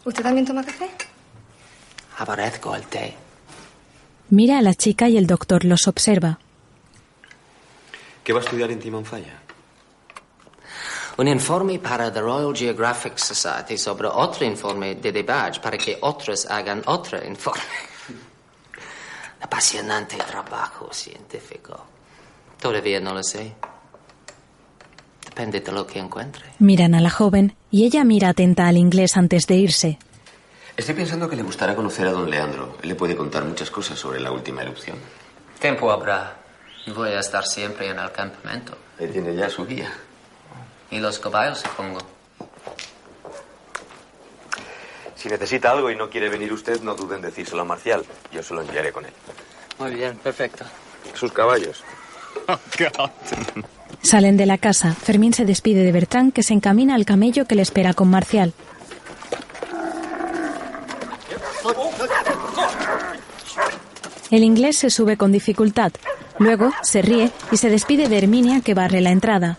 ¿Usted 0.05 0.23
también 0.23 0.47
toma 0.47 0.65
café? 0.65 0.89
Aborrezco 2.19 2.77
el 2.77 2.87
té. 2.87 3.15
Mira 4.31 4.59
a 4.59 4.63
la 4.63 4.75
chica 4.75 5.09
y 5.09 5.17
el 5.17 5.27
doctor 5.27 5.65
los 5.65 5.89
observa. 5.89 6.39
¿Qué 8.27 8.33
va 8.33 8.41
a 8.41 8.43
estudiar 8.43 8.73
en 8.73 8.81
Timanfaya? 8.81 9.41
Un 11.19 11.29
informe 11.29 11.79
para 11.79 12.13
The 12.13 12.21
Royal 12.21 12.53
Geographic 12.53 13.19
Society 13.19 13.79
sobre 13.79 14.09
otro 14.09 14.45
informe 14.45 14.97
de 14.97 15.13
Debage 15.13 15.61
para 15.61 15.79
que 15.79 15.97
otros 16.01 16.45
hagan 16.47 16.83
otro 16.87 17.25
informe. 17.25 17.63
Apasionante 19.43 20.17
trabajo 20.17 20.93
científico. 20.93 21.87
Todavía 22.61 22.99
no 22.99 23.15
lo 23.15 23.23
sé. 23.23 23.55
Depende 25.25 25.61
de 25.61 25.71
lo 25.71 25.87
que 25.87 26.01
encuentre. 26.01 26.47
Miran 26.59 26.97
a 26.97 27.01
la 27.01 27.11
joven 27.11 27.55
y 27.71 27.85
ella 27.85 28.03
mira 28.03 28.31
atenta 28.31 28.67
al 28.67 28.77
inglés 28.77 29.17
antes 29.17 29.47
de 29.47 29.55
irse. 29.55 29.99
Estoy 30.77 30.97
pensando 30.97 31.29
que 31.29 31.37
le 31.37 31.45
gustará 31.45 31.77
conocer 31.77 32.09
a 32.09 32.11
don 32.11 32.29
Leandro. 32.29 32.77
Él 32.83 32.89
le 32.89 32.97
puede 32.97 33.15
contar 33.15 33.45
muchas 33.45 33.71
cosas 33.71 33.97
sobre 33.97 34.19
la 34.19 34.33
última 34.33 34.63
erupción. 34.63 34.97
Tiempo 35.61 35.93
habrá. 35.93 36.46
Voy 36.95 37.11
a 37.11 37.21
estar 37.21 37.45
siempre 37.45 37.91
en 37.91 37.99
el 37.99 38.13
campamento. 38.13 38.77
Él 38.99 39.13
tiene 39.13 39.35
ya 39.35 39.51
su 39.51 39.67
guía. 39.67 39.93
Y 40.91 40.99
los 40.99 41.19
caballos, 41.19 41.59
supongo. 41.59 41.99
Si 45.17 45.29
necesita 45.29 45.73
algo 45.73 45.91
y 45.91 45.97
no 45.97 46.09
quiere 46.09 46.29
venir 46.29 46.53
usted, 46.53 46.81
no 46.83 46.95
duden 46.95 47.17
en 47.17 47.23
decírselo 47.23 47.63
a 47.63 47.65
Marcial. 47.65 48.05
Yo 48.33 48.43
se 48.43 48.55
lo 48.55 48.61
enviaré 48.61 48.93
con 48.93 49.05
él. 49.05 49.13
Muy 49.79 49.95
bien, 49.95 50.17
perfecto. 50.19 50.65
Sus 51.15 51.33
caballos. 51.33 51.83
Salen 54.03 54.37
de 54.37 54.47
la 54.47 54.59
casa. 54.59 54.95
Fermín 54.95 55.35
se 55.35 55.45
despide 55.45 55.83
de 55.83 55.91
Bertrand 55.91 56.33
que 56.33 56.43
se 56.43 56.55
encamina 56.55 56.95
al 56.95 57.05
camello 57.05 57.47
que 57.47 57.57
le 57.57 57.63
espera 57.63 57.95
con 57.95 58.09
Marcial. 58.09 58.53
El 64.31 64.45
inglés 64.45 64.79
se 64.79 64.91
sube 64.91 65.17
con 65.17 65.33
dificultad. 65.33 65.93
Luego 66.39 66.71
se 66.83 67.03
ríe 67.03 67.31
y 67.51 67.57
se 67.57 67.71
despide 67.71 68.09
de 68.09 68.19
Herminia 68.19 68.61
que 68.61 68.75
barre 68.75 69.01
la 69.01 69.11
entrada. 69.11 69.57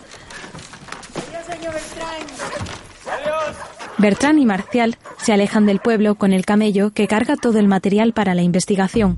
Bertrand 3.97 4.39
y 4.39 4.45
Marcial 4.45 4.97
se 5.17 5.33
alejan 5.33 5.65
del 5.65 5.79
pueblo 5.79 6.15
con 6.15 6.31
el 6.31 6.45
camello 6.45 6.91
que 6.91 7.07
carga 7.07 7.35
todo 7.35 7.57
el 7.57 7.67
material 7.67 8.13
para 8.13 8.35
la 8.35 8.43
investigación. 8.43 9.17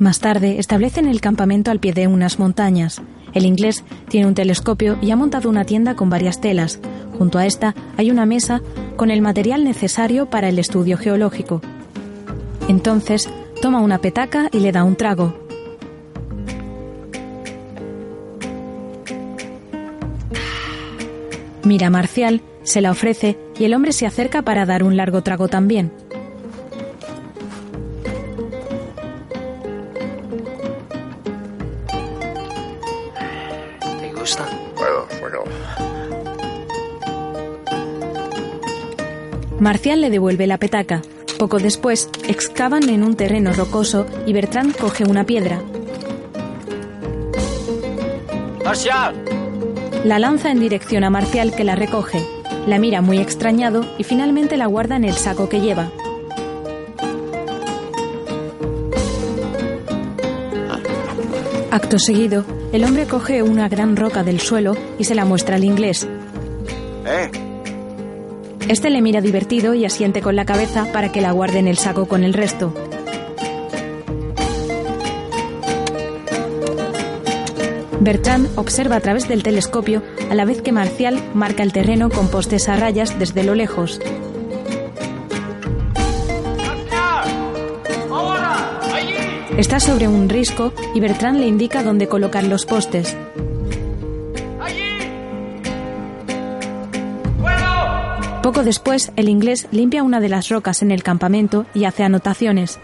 Más 0.00 0.18
tarde 0.18 0.58
establecen 0.58 1.06
el 1.06 1.20
campamento 1.20 1.70
al 1.70 1.78
pie 1.78 1.92
de 1.92 2.08
unas 2.08 2.40
montañas. 2.40 3.00
El 3.34 3.46
inglés 3.46 3.84
tiene 4.08 4.26
un 4.26 4.34
telescopio 4.34 4.98
y 5.00 5.10
ha 5.10 5.16
montado 5.16 5.48
una 5.48 5.64
tienda 5.64 5.96
con 5.96 6.10
varias 6.10 6.40
telas. 6.40 6.80
Junto 7.18 7.38
a 7.38 7.46
esta 7.46 7.74
hay 7.96 8.10
una 8.10 8.26
mesa 8.26 8.60
con 8.96 9.10
el 9.10 9.22
material 9.22 9.64
necesario 9.64 10.26
para 10.26 10.48
el 10.48 10.58
estudio 10.58 10.98
geológico. 10.98 11.60
Entonces 12.68 13.28
toma 13.60 13.80
una 13.80 13.98
petaca 13.98 14.48
y 14.52 14.60
le 14.60 14.72
da 14.72 14.84
un 14.84 14.96
trago. 14.96 15.34
Mira 21.64 21.86
a 21.86 21.90
Marcial, 21.90 22.42
se 22.64 22.80
la 22.80 22.90
ofrece 22.90 23.38
y 23.58 23.64
el 23.64 23.74
hombre 23.74 23.92
se 23.92 24.04
acerca 24.04 24.42
para 24.42 24.66
dar 24.66 24.82
un 24.82 24.96
largo 24.96 25.22
trago 25.22 25.48
también. 25.48 25.92
Marcial 39.62 40.00
le 40.00 40.10
devuelve 40.10 40.48
la 40.48 40.58
petaca. 40.58 41.02
Poco 41.38 41.60
después, 41.60 42.10
excavan 42.26 42.88
en 42.88 43.04
un 43.04 43.14
terreno 43.14 43.52
rocoso 43.52 44.06
y 44.26 44.32
Bertrand 44.32 44.76
coge 44.76 45.04
una 45.04 45.24
piedra. 45.24 45.62
¡Marcial! 48.64 49.14
La 50.04 50.18
lanza 50.18 50.50
en 50.50 50.58
dirección 50.58 51.04
a 51.04 51.10
Marcial 51.10 51.54
que 51.54 51.62
la 51.62 51.76
recoge. 51.76 52.26
La 52.66 52.80
mira 52.80 53.02
muy 53.02 53.18
extrañado 53.18 53.86
y 53.98 54.02
finalmente 54.02 54.56
la 54.56 54.66
guarda 54.66 54.96
en 54.96 55.04
el 55.04 55.14
saco 55.14 55.48
que 55.48 55.60
lleva. 55.60 55.92
Acto 61.70 62.00
seguido, 62.00 62.44
el 62.72 62.82
hombre 62.82 63.06
coge 63.06 63.44
una 63.44 63.68
gran 63.68 63.94
roca 63.94 64.24
del 64.24 64.40
suelo 64.40 64.76
y 64.98 65.04
se 65.04 65.14
la 65.14 65.24
muestra 65.24 65.54
al 65.54 65.62
inglés. 65.62 66.08
¿Eh? 67.06 67.41
Este 68.68 68.90
le 68.90 69.02
mira 69.02 69.20
divertido 69.20 69.74
y 69.74 69.84
asiente 69.84 70.22
con 70.22 70.36
la 70.36 70.44
cabeza 70.44 70.86
para 70.92 71.12
que 71.12 71.20
la 71.20 71.32
guarde 71.32 71.58
en 71.58 71.68
el 71.68 71.78
saco 71.78 72.06
con 72.06 72.24
el 72.24 72.32
resto. 72.32 72.72
Bertrand 78.00 78.48
observa 78.58 78.96
a 78.96 79.00
través 79.00 79.28
del 79.28 79.42
telescopio 79.42 80.02
a 80.28 80.34
la 80.34 80.44
vez 80.44 80.60
que 80.60 80.72
Marcial 80.72 81.22
marca 81.34 81.62
el 81.62 81.72
terreno 81.72 82.10
con 82.10 82.28
postes 82.28 82.68
a 82.68 82.76
rayas 82.76 83.18
desde 83.18 83.44
lo 83.44 83.54
lejos. 83.54 84.00
Está 89.56 89.78
sobre 89.78 90.08
un 90.08 90.28
risco 90.28 90.72
y 90.94 91.00
Bertrand 91.00 91.38
le 91.38 91.46
indica 91.46 91.84
dónde 91.84 92.08
colocar 92.08 92.42
los 92.42 92.66
postes. 92.66 93.16
Después, 98.64 99.10
el 99.16 99.28
inglés 99.28 99.66
limpia 99.72 100.04
una 100.04 100.20
de 100.20 100.28
las 100.28 100.48
rocas 100.48 100.82
en 100.82 100.92
el 100.92 101.02
campamento 101.02 101.66
y 101.74 101.84
hace 101.84 102.04
anotaciones. 102.04 102.78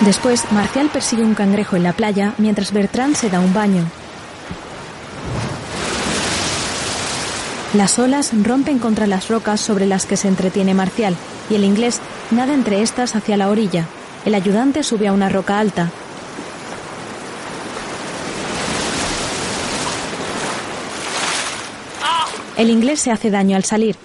Después, 0.00 0.50
Marcial 0.50 0.88
persigue 0.92 1.22
un 1.22 1.34
cangrejo 1.34 1.76
en 1.76 1.84
la 1.84 1.92
playa 1.92 2.34
mientras 2.38 2.72
Bertrand 2.72 3.14
se 3.14 3.30
da 3.30 3.38
un 3.38 3.54
baño. 3.54 3.84
Las 7.74 8.00
olas 8.00 8.32
rompen 8.42 8.80
contra 8.80 9.06
las 9.06 9.28
rocas 9.28 9.60
sobre 9.60 9.86
las 9.86 10.04
que 10.04 10.16
se 10.16 10.26
entretiene 10.26 10.74
Marcial 10.74 11.14
y 11.48 11.54
el 11.54 11.62
inglés 11.62 12.00
nada 12.32 12.52
entre 12.52 12.82
estas 12.82 13.14
hacia 13.14 13.36
la 13.36 13.48
orilla. 13.48 13.86
El 14.24 14.34
ayudante 14.34 14.82
sube 14.82 15.06
a 15.06 15.12
una 15.12 15.28
roca 15.28 15.60
alta. 15.60 15.90
El 22.56 22.70
inglés 22.70 23.00
se 23.00 23.10
hace 23.10 23.30
daño 23.30 23.56
al 23.56 23.64
salir. 23.64 23.96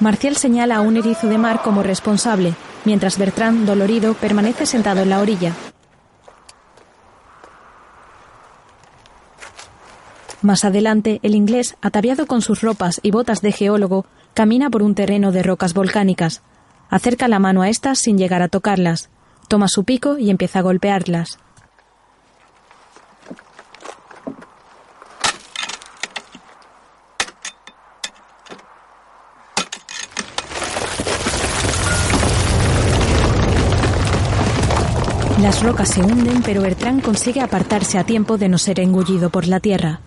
Marcial 0.00 0.36
señala 0.36 0.76
a 0.76 0.80
un 0.82 0.96
erizo 0.96 1.26
de 1.26 1.38
mar 1.38 1.62
como 1.62 1.82
responsable, 1.82 2.54
mientras 2.84 3.18
Bertrand, 3.18 3.66
dolorido, 3.66 4.14
permanece 4.14 4.66
sentado 4.66 5.00
en 5.00 5.08
la 5.08 5.20
orilla. 5.20 5.52
Más 10.42 10.64
adelante, 10.64 11.18
el 11.22 11.34
inglés, 11.34 11.76
ataviado 11.80 12.26
con 12.26 12.42
sus 12.42 12.60
ropas 12.60 13.00
y 13.02 13.10
botas 13.10 13.40
de 13.40 13.52
geólogo, 13.52 14.04
camina 14.34 14.68
por 14.68 14.82
un 14.82 14.94
terreno 14.94 15.32
de 15.32 15.42
rocas 15.42 15.72
volcánicas. 15.72 16.42
Acerca 16.90 17.26
la 17.26 17.38
mano 17.38 17.62
a 17.62 17.68
estas 17.68 17.98
sin 17.98 18.18
llegar 18.18 18.42
a 18.42 18.48
tocarlas. 18.48 19.10
Toma 19.48 19.66
su 19.66 19.84
pico 19.84 20.18
y 20.18 20.30
empieza 20.30 20.58
a 20.58 20.62
golpearlas. 20.62 21.38
Las 35.40 35.62
rocas 35.62 35.90
se 35.90 36.00
hunden, 36.00 36.42
pero 36.42 36.62
Bertrand 36.62 37.02
consigue 37.02 37.40
apartarse 37.40 37.98
a 37.98 38.04
tiempo 38.04 38.38
de 38.38 38.48
no 38.48 38.56
ser 38.56 38.80
engullido 38.80 39.28
por 39.30 39.46
la 39.46 39.60
tierra. 39.60 40.00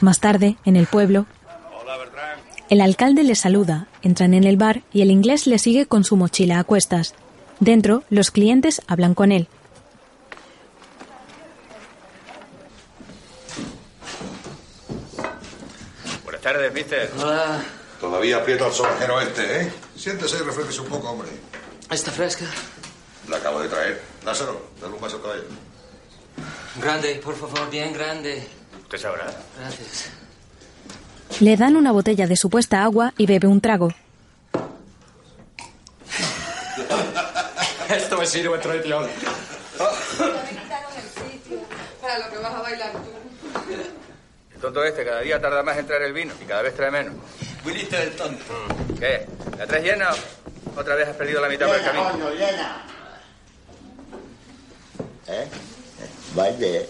Más 0.00 0.20
tarde, 0.20 0.56
en 0.64 0.76
el 0.76 0.86
pueblo, 0.86 1.26
el 2.70 2.80
alcalde 2.80 3.22
le 3.22 3.34
saluda, 3.34 3.88
entran 4.02 4.34
en 4.34 4.44
el 4.44 4.56
bar 4.56 4.82
y 4.92 5.02
el 5.02 5.10
inglés 5.10 5.46
le 5.46 5.58
sigue 5.58 5.86
con 5.86 6.02
su 6.02 6.16
mochila 6.16 6.58
a 6.58 6.64
cuestas. 6.64 7.14
Dentro, 7.60 8.02
los 8.08 8.30
clientes 8.30 8.82
hablan 8.86 9.14
con 9.14 9.32
él. 9.32 9.48
Buenas 16.24 16.42
tardes, 16.42 16.72
mister. 16.72 17.12
Hola. 17.18 17.62
Todavía 18.00 18.38
aprieta 18.38 18.66
el 18.66 18.72
sonajero 18.72 19.20
este, 19.20 19.62
¿eh? 19.62 19.72
Siéntese 19.96 20.36
y 20.36 20.40
refresque 20.40 20.80
un 20.80 20.88
poco, 20.88 21.10
hombre. 21.10 21.28
¿Está 21.90 22.10
fresca? 22.10 22.44
La 23.28 23.36
acabo 23.36 23.60
de 23.60 23.68
traer. 23.68 24.02
Lázaro, 24.24 24.70
dale 24.80 24.94
un 24.94 25.00
vaso 25.00 25.16
al 25.16 25.22
caballo. 25.22 25.44
Grande, 26.80 27.20
por 27.24 27.36
favor, 27.36 27.70
bien 27.70 27.92
grande. 27.92 28.46
Usted 28.82 28.98
sabrá. 28.98 29.26
Gracias. 29.58 30.10
Le 31.40 31.56
dan 31.56 31.76
una 31.76 31.92
botella 31.92 32.26
de 32.26 32.36
supuesta 32.36 32.82
agua 32.82 33.12
y 33.16 33.26
bebe 33.26 33.46
un 33.46 33.60
trago. 33.60 33.92
Esto 37.88 38.18
me 38.18 38.26
sirve 38.26 38.58
traición. 38.58 39.06
Para 42.00 42.18
lo 42.18 42.30
que 42.30 42.38
vas 42.38 42.54
a 42.54 42.62
bailar 42.62 42.92
tú. 42.92 42.98
El 44.54 44.60
tonto 44.60 44.84
este 44.84 45.04
cada 45.04 45.20
día 45.20 45.40
tarda 45.40 45.62
más 45.62 45.76
en 45.76 45.86
traer 45.86 46.02
el 46.02 46.12
vino 46.12 46.32
y 46.40 46.44
cada 46.44 46.62
vez 46.62 46.74
trae 46.74 46.90
menos. 46.90 47.14
Wilito 47.64 47.96
del 47.96 48.16
tonto. 48.16 48.44
¿Qué? 48.98 49.26
¿La 49.58 49.66
traes 49.66 49.84
llena? 49.84 50.10
Otra 50.74 50.94
vez 50.94 51.08
has 51.08 51.16
perdido 51.16 51.40
la 51.40 51.48
mitad 51.48 51.66
por 51.66 51.76
el 51.76 51.82
camino. 51.84 52.10
coño, 52.10 52.30
llena. 52.30 52.82
¿Eh? 55.28 55.46
Vaya. 56.34 56.82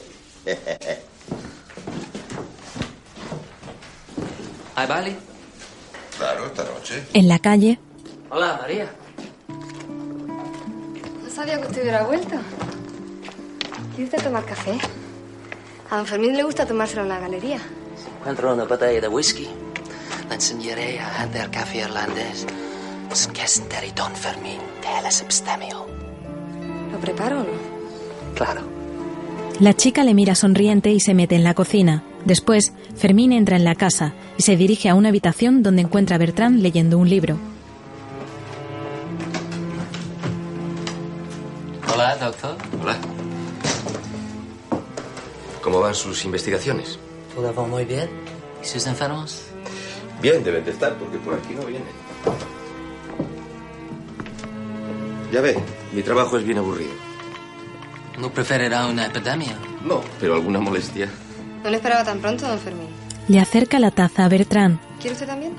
¿Hay 4.74 4.86
baile? 4.86 5.16
Claro, 6.18 6.46
esta 6.46 6.64
noche. 6.64 7.02
En 7.12 7.28
la 7.28 7.38
calle, 7.38 7.78
Hola, 8.30 8.58
María. 8.60 8.90
No 11.22 11.30
sabía 11.30 11.60
que 11.60 11.66
usted 11.68 11.82
hubiera 11.82 12.02
vuelto. 12.02 12.36
¿Quiere 13.94 14.04
usted 14.04 14.22
tomar 14.24 14.44
café? 14.44 14.78
A 15.90 15.96
don 15.96 16.06
Fermín 16.06 16.36
le 16.36 16.42
gusta 16.42 16.66
tomárselo 16.66 17.02
en 17.02 17.08
la 17.08 17.20
galería. 17.20 17.58
Encuentro 18.18 18.52
una 18.52 18.64
botella 18.64 19.00
de 19.00 19.08
whisky. 19.08 19.48
La 20.28 20.34
enseñaré 20.34 20.98
a 20.98 21.22
hacer 21.22 21.50
café 21.50 21.78
irlandés. 21.78 22.44
Es 23.16 23.62
de 23.70 23.92
Don 23.96 24.14
Fermín 24.14 24.58
de 24.82 25.02
la 25.02 25.10
Substemio. 25.10 25.86
¿Lo 26.92 26.98
preparo 26.98 27.40
o 27.40 27.44
no? 27.44 28.34
Claro. 28.34 28.60
la 29.58 29.72
chica 29.72 30.04
le 30.04 30.12
mira 30.12 30.34
sonriente 30.34 30.90
y 30.90 31.00
se 31.00 31.14
mete 31.14 31.34
en 31.34 31.42
la 31.42 31.54
cocina. 31.54 32.04
Después, 32.26 32.74
Fermín 32.94 33.32
entra 33.32 33.56
en 33.56 33.64
la 33.64 33.74
casa 33.74 34.12
y 34.36 34.42
se 34.42 34.58
dirige 34.58 34.90
a 34.90 34.94
una 34.94 35.08
habitación 35.08 35.62
donde 35.62 35.80
encuentra 35.80 36.16
a 36.16 36.18
Bertrand 36.18 36.60
leyendo 36.60 36.98
un 36.98 37.08
libro. 37.08 37.38
Hola, 41.94 42.16
doctor. 42.16 42.54
Hola. 42.82 42.98
¿Cómo 45.62 45.80
van 45.80 45.94
sus 45.94 46.22
investigaciones? 46.26 46.98
¿Todo 47.34 47.54
va 47.54 47.66
muy 47.66 47.86
bien? 47.86 48.10
¿Y 48.62 48.66
sus 48.66 48.86
enfermos? 48.86 49.40
Bien, 50.20 50.44
deben 50.44 50.66
de 50.66 50.72
estar, 50.72 50.92
porque 50.98 51.16
por 51.16 51.32
aquí 51.32 51.54
no 51.54 51.64
vienen. 51.64 51.88
Ya 55.36 55.42
ve, 55.42 55.54
mi 55.92 56.02
trabajo 56.02 56.38
es 56.38 56.44
bien 56.44 56.56
aburrido. 56.56 56.94
¿No 58.18 58.32
preferirá 58.32 58.86
una 58.86 59.04
epidemia? 59.04 59.54
No, 59.84 60.00
pero 60.18 60.34
alguna 60.34 60.60
molestia. 60.60 61.10
No 61.62 61.68
le 61.68 61.76
esperaba 61.76 62.04
tan 62.04 62.20
pronto, 62.20 62.48
don 62.48 62.58
Fermín. 62.58 62.88
Le 63.28 63.38
acerca 63.38 63.78
la 63.78 63.90
taza 63.90 64.24
a 64.24 64.30
Bertrand. 64.30 64.80
¿Quiere 64.98 65.12
usted 65.12 65.26
también? 65.26 65.52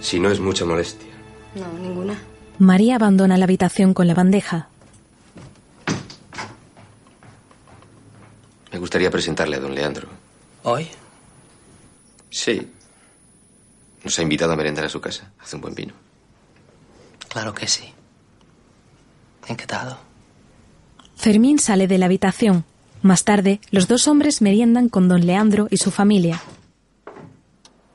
Si 0.00 0.18
no 0.18 0.30
es 0.30 0.40
mucha 0.40 0.64
molestia. 0.64 1.10
No, 1.54 1.70
ninguna. 1.78 2.18
María 2.58 2.94
abandona 2.94 3.36
la 3.36 3.44
habitación 3.44 3.92
con 3.92 4.06
la 4.06 4.14
bandeja. 4.14 4.70
Me 8.72 8.78
gustaría 8.78 9.10
presentarle 9.10 9.56
a 9.56 9.60
don 9.60 9.74
Leandro. 9.74 10.08
¿Hoy? 10.62 10.88
Sí. 12.30 12.72
Nos 14.02 14.18
ha 14.18 14.22
invitado 14.22 14.54
a 14.54 14.56
merendar 14.56 14.86
a 14.86 14.88
su 14.88 14.98
casa. 14.98 15.30
Hace 15.38 15.56
un 15.56 15.60
buen 15.60 15.74
vino. 15.74 16.05
Claro 17.36 17.52
que 17.52 17.66
sí. 17.66 17.92
Encantado. 19.46 19.98
Fermín 21.16 21.58
sale 21.58 21.86
de 21.86 21.98
la 21.98 22.06
habitación. 22.06 22.64
Más 23.02 23.24
tarde, 23.24 23.60
los 23.70 23.88
dos 23.88 24.08
hombres 24.08 24.40
meriendan 24.40 24.88
con 24.88 25.06
don 25.06 25.26
Leandro 25.26 25.68
y 25.70 25.76
su 25.76 25.90
familia. 25.90 26.40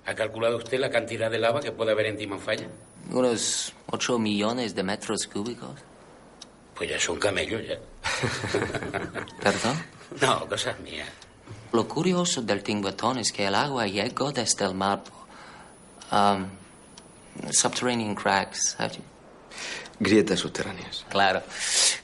¿Ha 0.05 0.13
calculado 0.13 0.57
usted 0.57 0.79
la 0.79 0.91
cantidad 0.91 1.31
de 1.31 1.39
lava 1.39 1.59
que 1.59 1.71
puede 1.71 1.91
haber 1.93 2.05
en 2.05 2.17
Timanfaya? 2.17 2.67
Unos 3.09 3.73
8 3.87 4.19
millones 4.19 4.75
de 4.75 4.83
metros 4.83 5.25
cúbicos. 5.25 5.73
Pues 6.75 6.91
ya 6.91 6.99
son 6.99 7.17
camellos 7.17 7.63
ya. 7.67 7.79
¿Perdón? 9.41 9.83
No, 10.21 10.47
cosas 10.47 10.79
mías. 10.81 11.09
Lo 11.73 11.87
curioso 11.87 12.43
del 12.43 12.61
Tinguetón 12.61 13.17
es 13.17 13.31
que 13.31 13.47
el 13.47 13.55
agua 13.55 13.87
llegó 13.87 14.31
desde 14.31 14.65
el 14.65 14.75
mar 14.75 15.01
um, 16.11 16.45
subterranean 17.51 18.13
cracks. 18.13 18.77
Grietas 20.03 20.39
subterráneas. 20.39 21.05
Claro, 21.09 21.43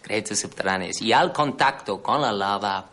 grietas 0.03 0.37
subterráneas. 0.37 1.01
Y 1.01 1.11
al 1.13 1.33
contacto 1.33 1.99
con 2.03 2.21
la 2.21 2.31
lava, 2.31 2.91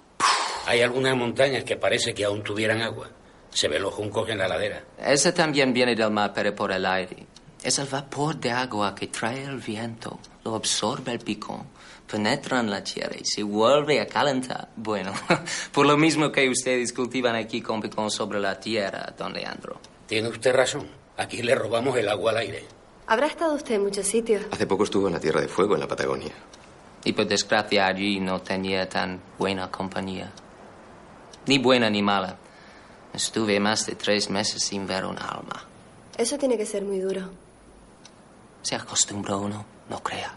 Hay 0.67 0.81
algunas 0.81 1.15
montañas 1.15 1.63
que 1.63 1.77
parece 1.77 2.15
que 2.15 2.25
aún 2.25 2.43
tuvieran 2.43 2.81
agua. 2.81 3.11
Se 3.51 3.69
ven 3.69 3.83
los 3.83 3.93
juncos 3.93 4.31
en 4.31 4.39
la 4.39 4.49
ladera. 4.49 4.83
ese 4.99 5.33
también 5.33 5.75
viene 5.75 5.95
del 5.95 6.11
mar, 6.11 6.33
pero 6.35 6.55
por 6.55 6.73
el 6.73 6.87
aire. 6.87 7.27
Es 7.63 7.79
el 7.79 7.87
vapor 7.87 8.37
de 8.37 8.51
agua 8.51 8.95
que 8.95 9.09
trae 9.09 9.45
el 9.45 9.59
viento, 9.59 10.19
lo 10.43 10.55
absorbe 10.55 11.13
el 11.13 11.19
picón, 11.19 11.67
penetra 12.11 12.61
en 12.61 12.71
la 12.71 12.83
tierra 12.83 13.15
y 13.21 13.25
se 13.27 13.43
vuelve 13.43 14.01
a 14.01 14.07
calentar. 14.07 14.69
Bueno, 14.75 15.13
por 15.73 15.85
lo 15.85 15.99
mismo 15.99 16.33
que 16.33 16.49
ustedes 16.49 16.95
cultivan 16.95 17.37
aquí 17.37 17.61
con 17.61 17.83
picón 17.83 18.11
sobre 18.11 18.41
la 18.41 18.59
tierra, 18.59 19.13
don 19.19 19.35
Leandro. 19.35 19.79
Tiene 20.07 20.29
usted 20.29 20.55
razón. 20.55 20.89
Aquí 21.19 21.43
le 21.43 21.55
robamos 21.55 21.95
el 21.99 22.09
agua 22.09 22.31
al 22.33 22.39
aire. 22.39 22.65
¿Habrá 23.07 23.27
estado 23.27 23.55
usted 23.55 23.75
en 23.75 23.83
muchos 23.83 24.07
sitios? 24.07 24.43
Hace 24.51 24.67
poco 24.67 24.85
estuvo 24.85 25.09
en 25.09 25.15
la 25.15 25.21
Tierra 25.21 25.41
de 25.41 25.49
Fuego, 25.49 25.75
en 25.75 25.81
la 25.81 25.89
Patagonia. 25.89 26.33
Y 27.05 27.13
por 27.13 27.27
desgracia 27.27 27.87
allí 27.87 28.19
no 28.19 28.41
tenía 28.41 28.89
tan 28.89 29.21
buena 29.39 29.71
compañía. 29.71 30.33
Ni 31.47 31.59
buena 31.59 31.91
ni 31.91 32.01
mala. 32.03 32.37
Estuve 33.13 33.61
más 33.61 33.85
de 33.87 33.95
tres 33.95 34.31
meses 34.31 34.63
sin 34.63 34.87
ver 34.87 35.05
un 35.05 35.19
alma. 35.19 35.65
Eso 36.17 36.39
tiene 36.39 36.57
que 36.57 36.65
ser 36.65 36.83
muy 36.85 36.99
duro. 36.99 37.29
Se 38.63 38.75
acostumbra 38.75 39.37
uno, 39.37 39.67
no 39.91 40.03
crea. 40.03 40.35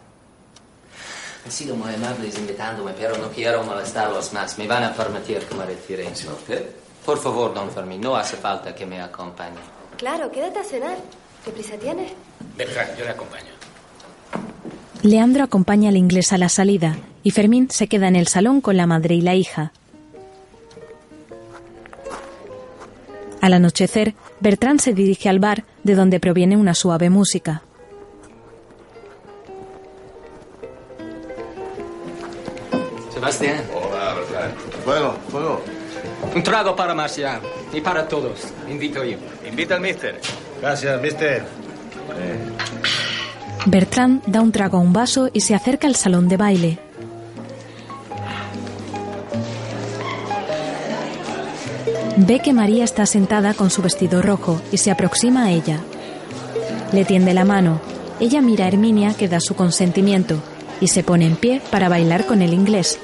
Han 1.45 1.51
sido 1.51 1.77
muy 1.77 1.93
amables 1.93 2.37
invitándome, 2.37 2.91
pero 2.91 3.17
no 3.17 3.29
quiero 3.29 3.63
molestarlos 3.63 4.33
más. 4.33 4.57
Me 4.57 4.67
van 4.67 4.83
a 4.83 4.93
permitir 4.93 5.39
que 5.39 5.55
me 5.55 5.65
retire. 5.65 6.11
Por 7.05 7.17
favor, 7.17 7.53
don 7.53 7.71
Fermín, 7.71 8.01
no 8.01 8.17
hace 8.17 8.35
falta 8.35 8.75
que 8.75 8.85
me 8.85 9.01
acompañe. 9.01 9.55
Claro, 9.95 10.29
quédate 10.29 10.59
a 10.59 10.63
cenar. 10.65 10.97
¿Qué 11.45 11.51
prisa 11.51 11.75
tienes? 11.77 12.11
Bertrand, 12.57 12.97
yo 12.97 13.05
le 13.05 13.11
acompaño. 13.11 13.51
Leandro 15.03 15.43
acompaña 15.43 15.89
al 15.89 15.97
inglés 15.97 16.33
a 16.33 16.37
la 16.37 16.49
salida 16.49 16.97
y 17.23 17.31
Fermín 17.31 17.69
se 17.69 17.87
queda 17.87 18.07
en 18.07 18.15
el 18.15 18.27
salón 18.27 18.61
con 18.61 18.77
la 18.77 18.87
madre 18.87 19.15
y 19.15 19.21
la 19.21 19.35
hija. 19.35 19.71
Al 23.41 23.53
anochecer, 23.53 24.15
Bertrand 24.39 24.79
se 24.79 24.93
dirige 24.93 25.29
al 25.29 25.39
bar 25.39 25.63
de 25.83 25.95
donde 25.95 26.19
proviene 26.19 26.57
una 26.57 26.73
suave 26.73 27.09
música. 27.09 27.61
Sebastián. 33.13 33.63
Hola, 33.73 34.13
Bertrand. 34.15 34.55
Fuego, 34.83 35.13
fuego. 35.29 35.61
Un 36.35 36.43
trago 36.43 36.75
para 36.75 36.93
Marcial 36.93 37.41
y 37.71 37.81
para 37.81 38.07
todos. 38.07 38.47
Invito 38.69 39.03
yo. 39.03 39.17
Invita 39.47 39.75
al 39.75 39.81
mister. 39.81 40.19
Gracias, 40.61 41.01
mister. 41.01 41.43
Bertrand 43.65 44.23
da 44.25 44.41
un 44.41 44.51
trago 44.51 44.77
a 44.77 44.81
un 44.81 44.93
vaso 44.93 45.29
y 45.33 45.41
se 45.41 45.53
acerca 45.53 45.87
al 45.87 45.95
salón 45.95 46.27
de 46.27 46.37
baile. 46.37 46.79
Ve 52.17 52.39
que 52.39 52.53
María 52.53 52.83
está 52.83 53.05
sentada 53.05 53.53
con 53.53 53.69
su 53.69 53.81
vestido 53.81 54.21
rojo 54.21 54.59
y 54.71 54.77
se 54.77 54.89
aproxima 54.89 55.45
a 55.45 55.51
ella. 55.51 55.79
Le 56.91 57.05
tiende 57.05 57.33
la 57.33 57.45
mano. 57.45 57.79
Ella 58.19 58.41
mira 58.41 58.65
a 58.65 58.67
Herminia 58.69 59.13
que 59.13 59.27
da 59.27 59.39
su 59.39 59.53
consentimiento 59.53 60.41
y 60.81 60.87
se 60.87 61.03
pone 61.03 61.27
en 61.27 61.35
pie 61.35 61.61
para 61.69 61.89
bailar 61.89 62.25
con 62.25 62.41
el 62.41 62.53
inglés. 62.53 62.99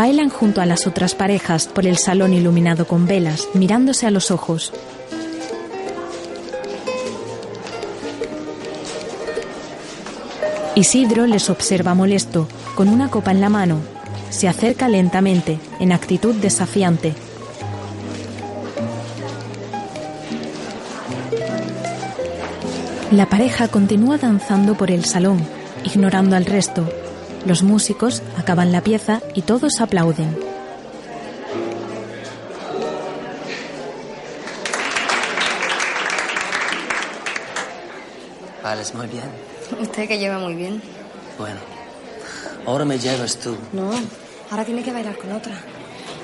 Bailan 0.00 0.30
junto 0.30 0.62
a 0.62 0.64
las 0.64 0.86
otras 0.86 1.14
parejas 1.14 1.66
por 1.66 1.86
el 1.86 1.98
salón 1.98 2.32
iluminado 2.32 2.86
con 2.86 3.06
velas, 3.06 3.48
mirándose 3.52 4.06
a 4.06 4.10
los 4.10 4.30
ojos. 4.30 4.72
Isidro 10.74 11.26
les 11.26 11.50
observa 11.50 11.92
molesto, 11.92 12.48
con 12.76 12.88
una 12.88 13.10
copa 13.10 13.30
en 13.30 13.42
la 13.42 13.50
mano. 13.50 13.76
Se 14.30 14.48
acerca 14.48 14.88
lentamente, 14.88 15.60
en 15.80 15.92
actitud 15.92 16.34
desafiante. 16.34 17.12
La 23.10 23.26
pareja 23.26 23.68
continúa 23.68 24.16
danzando 24.16 24.76
por 24.76 24.90
el 24.90 25.04
salón, 25.04 25.46
ignorando 25.84 26.36
al 26.36 26.46
resto. 26.46 26.88
Los 27.46 27.62
músicos 27.62 28.22
acaban 28.36 28.70
la 28.70 28.82
pieza 28.82 29.20
y 29.34 29.42
todos 29.42 29.80
aplauden. 29.80 30.36
Vales 38.62 38.94
muy 38.94 39.06
bien. 39.06 39.24
Usted 39.80 40.06
que 40.06 40.18
lleva 40.18 40.38
muy 40.38 40.54
bien. 40.54 40.82
Bueno, 41.38 41.58
ahora 42.66 42.84
me 42.84 42.98
llevas 42.98 43.36
tú. 43.38 43.56
No, 43.72 43.90
ahora 44.50 44.64
tiene 44.64 44.82
que 44.82 44.92
bailar 44.92 45.16
con 45.16 45.32
otra. 45.32 45.54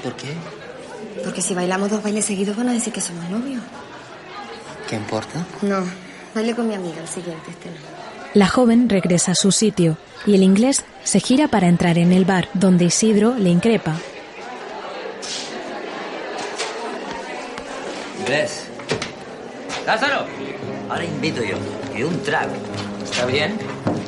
¿Por 0.03 0.15
qué? 0.17 0.29
Porque 1.25 1.41
si 1.41 1.55
bailamos 1.55 1.91
dos 1.91 2.03
bailes 2.03 2.27
seguidos 2.27 2.57
van 2.57 2.69
a 2.69 2.73
decir 2.73 2.93
que 2.93 3.01
somos 3.01 3.29
novios. 3.31 3.63
¿Qué 4.89 4.97
importa? 4.97 5.45
No, 5.63 5.83
baile 6.35 6.55
con 6.55 6.69
mi 6.69 6.75
amiga 6.75 7.01
el 7.01 7.09
siguiente, 7.09 7.51
este 7.51 7.71
no. 7.71 7.77
La 8.35 8.47
joven 8.49 8.89
regresa 8.91 9.33
a 9.33 9.35
su 9.35 9.51
sitio 9.51 9.97
y 10.27 10.35
el 10.35 10.43
inglés 10.43 10.85
se 11.07 11.21
gira 11.21 11.47
para 11.47 11.69
entrar 11.69 11.99
en 11.99 12.13
el 12.13 12.25
bar, 12.25 12.49
donde 12.53 12.87
Isidro 12.87 13.37
le 13.37 13.49
increpa. 13.49 13.95
¿Ves? 18.29 18.65
¡Lázaro! 19.87 20.27
Ahora 20.91 21.05
invito 21.05 21.45
yo. 21.45 21.55
Y 21.97 22.03
un 22.03 22.21
trago. 22.25 22.55
¿Está 23.05 23.25
bien? 23.25 23.57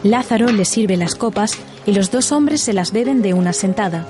Lázaro 0.03 0.49
le 0.49 0.65
sirve 0.65 0.97
las 0.97 1.15
copas 1.15 1.53
y 1.87 1.93
los 1.93 2.11
dos 2.11 2.33
hombres 2.33 2.63
se 2.63 2.73
las 2.73 2.91
beben 2.91 3.23
de 3.23 3.33
una 3.33 3.53
sentada. 3.53 4.05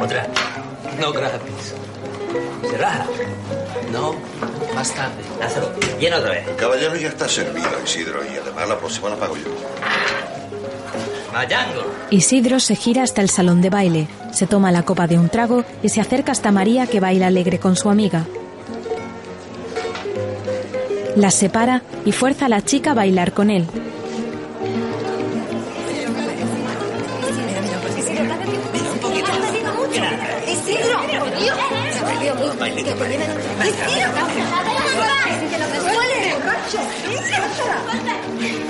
Otra. 0.00 0.28
No, 1.00 1.12
gracias. 1.12 1.79
No, 3.92 4.14
más 4.74 4.92
tarde. 4.94 5.22
Lázaro, 5.38 5.72
llena 5.98 6.16
otra 6.18 6.30
vez. 6.30 6.48
El 6.48 6.56
caballero 6.56 6.96
ya 6.96 7.08
está 7.08 7.28
servido, 7.28 7.68
Isidro, 7.84 8.20
y 8.24 8.36
además 8.36 8.68
la 8.68 8.78
próxima 8.78 9.10
la 9.10 9.16
pago 9.16 9.36
yo. 9.36 9.44
Mayango. 11.32 11.84
Isidro 12.10 12.58
se 12.60 12.74
gira 12.74 13.02
hasta 13.02 13.22
el 13.22 13.30
salón 13.30 13.60
de 13.60 13.70
baile, 13.70 14.08
se 14.32 14.46
toma 14.46 14.72
la 14.72 14.82
copa 14.82 15.06
de 15.06 15.18
un 15.18 15.28
trago 15.28 15.64
y 15.82 15.88
se 15.88 16.00
acerca 16.00 16.32
hasta 16.32 16.50
María 16.50 16.86
que 16.86 17.00
baila 17.00 17.26
alegre 17.28 17.58
con 17.58 17.76
su 17.76 17.88
amiga. 17.88 18.26
Las 21.16 21.34
separa 21.34 21.82
y 22.04 22.12
fuerza 22.12 22.46
a 22.46 22.48
la 22.48 22.62
chica 22.64 22.92
a 22.92 22.94
bailar 22.94 23.32
con 23.32 23.50
él. 23.50 23.66
Vienen- 32.64 33.30
¡Isidro! 37.08 37.70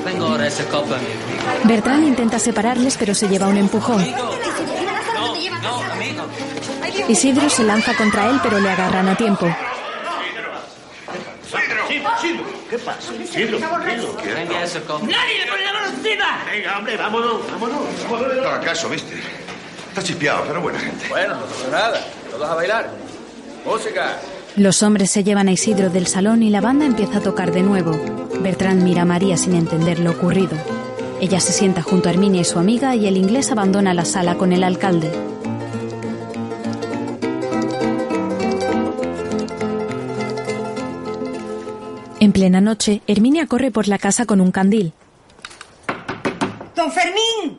Vengo 0.04 0.26
ahora 0.26 0.46
esa 0.46 0.64
copa, 0.64 0.96
mi 0.96 1.68
Bertrand 1.68 2.04
intenta 2.06 2.38
separarles 2.38 2.96
pero 2.96 3.14
se 3.14 3.28
lleva 3.28 3.46
un 3.48 3.56
empujón. 3.56 4.04
Isidro 7.08 7.48
se 7.50 7.64
lanza 7.64 7.94
contra 7.94 8.28
él 8.30 8.40
pero 8.42 8.58
le 8.60 8.70
agarran 8.70 9.08
a 9.08 9.16
tiempo. 9.16 9.46
¿Qué 12.70 12.78
pasa? 12.78 13.12
Isidro, 13.14 13.58
tranquilo. 13.58 14.16
Venga 14.22 14.62
copa. 14.86 15.06
¡Nadie 15.06 15.38
le 15.44 15.50
pone 15.50 15.64
la 15.64 15.72
mano 15.72 15.86
encima! 15.88 16.44
Venga, 16.50 16.78
hombre, 16.78 16.96
vámonos, 16.96 17.50
vámonos. 17.50 17.78
vámonos. 18.08 18.36
No 18.36 18.48
haga 18.48 18.60
caso, 18.60 18.88
mister. 18.88 19.18
Está 19.88 20.02
chispeado, 20.02 20.44
pero 20.46 20.60
buena 20.60 20.78
gente. 20.78 21.08
Bueno, 21.08 21.34
no 21.34 21.46
pasa 21.46 21.68
nada. 21.70 22.06
Todos 22.30 22.48
a 22.48 22.54
bailar. 22.54 22.90
Música. 23.64 24.18
Los 24.56 24.82
hombres 24.82 25.10
se 25.10 25.22
llevan 25.22 25.48
a 25.48 25.52
Isidro 25.52 25.90
del 25.90 26.06
salón 26.06 26.42
y 26.42 26.50
la 26.50 26.60
banda 26.60 26.84
empieza 26.84 27.18
a 27.18 27.22
tocar 27.22 27.52
de 27.52 27.62
nuevo. 27.62 27.92
Bertrand 28.40 28.82
mira 28.82 29.02
a 29.02 29.04
María 29.04 29.36
sin 29.36 29.54
entender 29.54 30.00
lo 30.00 30.10
ocurrido. 30.10 30.56
Ella 31.20 31.38
se 31.40 31.52
sienta 31.52 31.82
junto 31.82 32.08
a 32.08 32.12
Herminia 32.12 32.40
y 32.40 32.44
su 32.44 32.58
amiga 32.58 32.96
y 32.96 33.06
el 33.06 33.16
inglés 33.16 33.52
abandona 33.52 33.94
la 33.94 34.04
sala 34.04 34.36
con 34.36 34.52
el 34.52 34.64
alcalde. 34.64 35.10
En 42.18 42.32
plena 42.32 42.60
noche, 42.60 43.02
Herminia 43.06 43.46
corre 43.46 43.70
por 43.70 43.88
la 43.88 43.98
casa 43.98 44.26
con 44.26 44.40
un 44.40 44.50
candil. 44.50 44.92
¡Don 46.74 46.90
Fermín! 46.90 47.58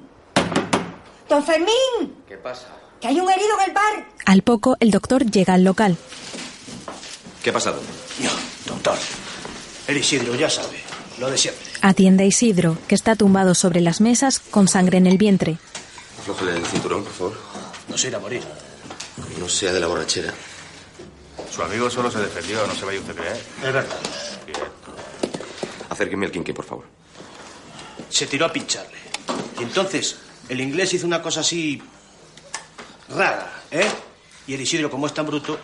¡Don 1.29 1.43
Fermín! 1.43 2.15
¿Qué 2.27 2.37
pasa? 2.37 2.80
¡Que 3.01 3.07
hay 3.07 3.19
un 3.19 3.29
herido 3.29 3.49
en 3.59 3.69
el 3.69 3.73
bar! 3.73 4.05
Al 4.25 4.41
poco, 4.43 4.77
el 4.79 4.91
doctor 4.91 5.25
llega 5.25 5.55
al 5.55 5.63
local. 5.63 5.97
¿Qué 7.43 7.49
ha 7.49 7.53
pasado? 7.53 7.81
No, 8.19 8.29
doctor. 8.73 8.97
El 9.87 9.97
Isidro 9.97 10.35
ya 10.35 10.49
sabe. 10.49 10.79
Lo 11.19 11.29
de 11.29 11.37
siempre. 11.37 11.65
Atiende 11.81 12.23
a 12.23 12.27
Isidro, 12.27 12.77
que 12.87 12.95
está 12.95 13.15
tumbado 13.15 13.55
sobre 13.55 13.81
las 13.81 14.01
mesas 14.01 14.39
con 14.39 14.67
sangre 14.67 14.97
en 14.99 15.07
el 15.07 15.17
vientre. 15.17 15.57
Aflójale 16.19 16.57
el 16.57 16.65
cinturón, 16.65 17.03
por 17.03 17.13
favor. 17.13 17.37
No 17.89 17.97
se 17.97 18.07
irá 18.09 18.17
a 18.17 18.21
morir. 18.21 18.43
No 19.39 19.49
sea 19.49 19.73
de 19.73 19.79
la 19.79 19.87
borrachera. 19.87 20.33
Su 21.53 21.63
amigo 21.63 21.89
solo 21.89 22.11
se 22.11 22.19
defendió, 22.19 22.65
no 22.65 22.75
se 22.75 22.85
vaya 22.85 22.99
usted 22.99 23.13
a 23.13 23.15
creer. 23.15 23.35
Es 23.57 23.61
verdad. 23.73 23.85
Bien. 24.45 24.57
Acérqueme 25.89 26.27
al 26.27 26.31
quinqué, 26.31 26.53
por 26.53 26.65
favor. 26.65 26.85
Se 28.09 28.27
tiró 28.27 28.45
a 28.45 28.53
pincharle. 28.53 28.97
Y 29.59 29.63
entonces 29.63 30.17
el 30.47 30.61
inglés 30.61 30.93
hizo 30.93 31.07
una 31.07 31.21
cosa 31.21 31.41
así. 31.41 31.81
Rara, 33.16 33.51
¿eh? 33.72 33.86
Y 34.47 34.53
el 34.53 34.62
Isidro, 34.62 34.89
como 34.89 35.07
es 35.07 35.14
tan 35.14 35.26
bruto, 35.26 35.57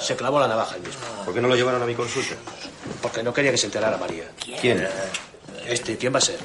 se 0.00 0.16
clavó 0.16 0.40
la 0.40 0.48
navaja 0.48 0.76
él 0.76 0.82
mismo. 0.82 1.00
¿Por 1.24 1.34
qué 1.34 1.40
no 1.40 1.48
lo 1.48 1.56
llevaron 1.56 1.82
a 1.82 1.86
mi 1.86 1.94
consulta? 1.94 2.34
Porque 3.00 3.22
no 3.22 3.32
quería 3.32 3.50
que 3.50 3.58
se 3.58 3.66
enterara 3.66 3.96
María. 3.96 4.24
¿Quién? 4.60 4.86
Este, 5.66 5.96
¿quién 5.96 6.12
va 6.12 6.18
a 6.18 6.22
ser? 6.22 6.38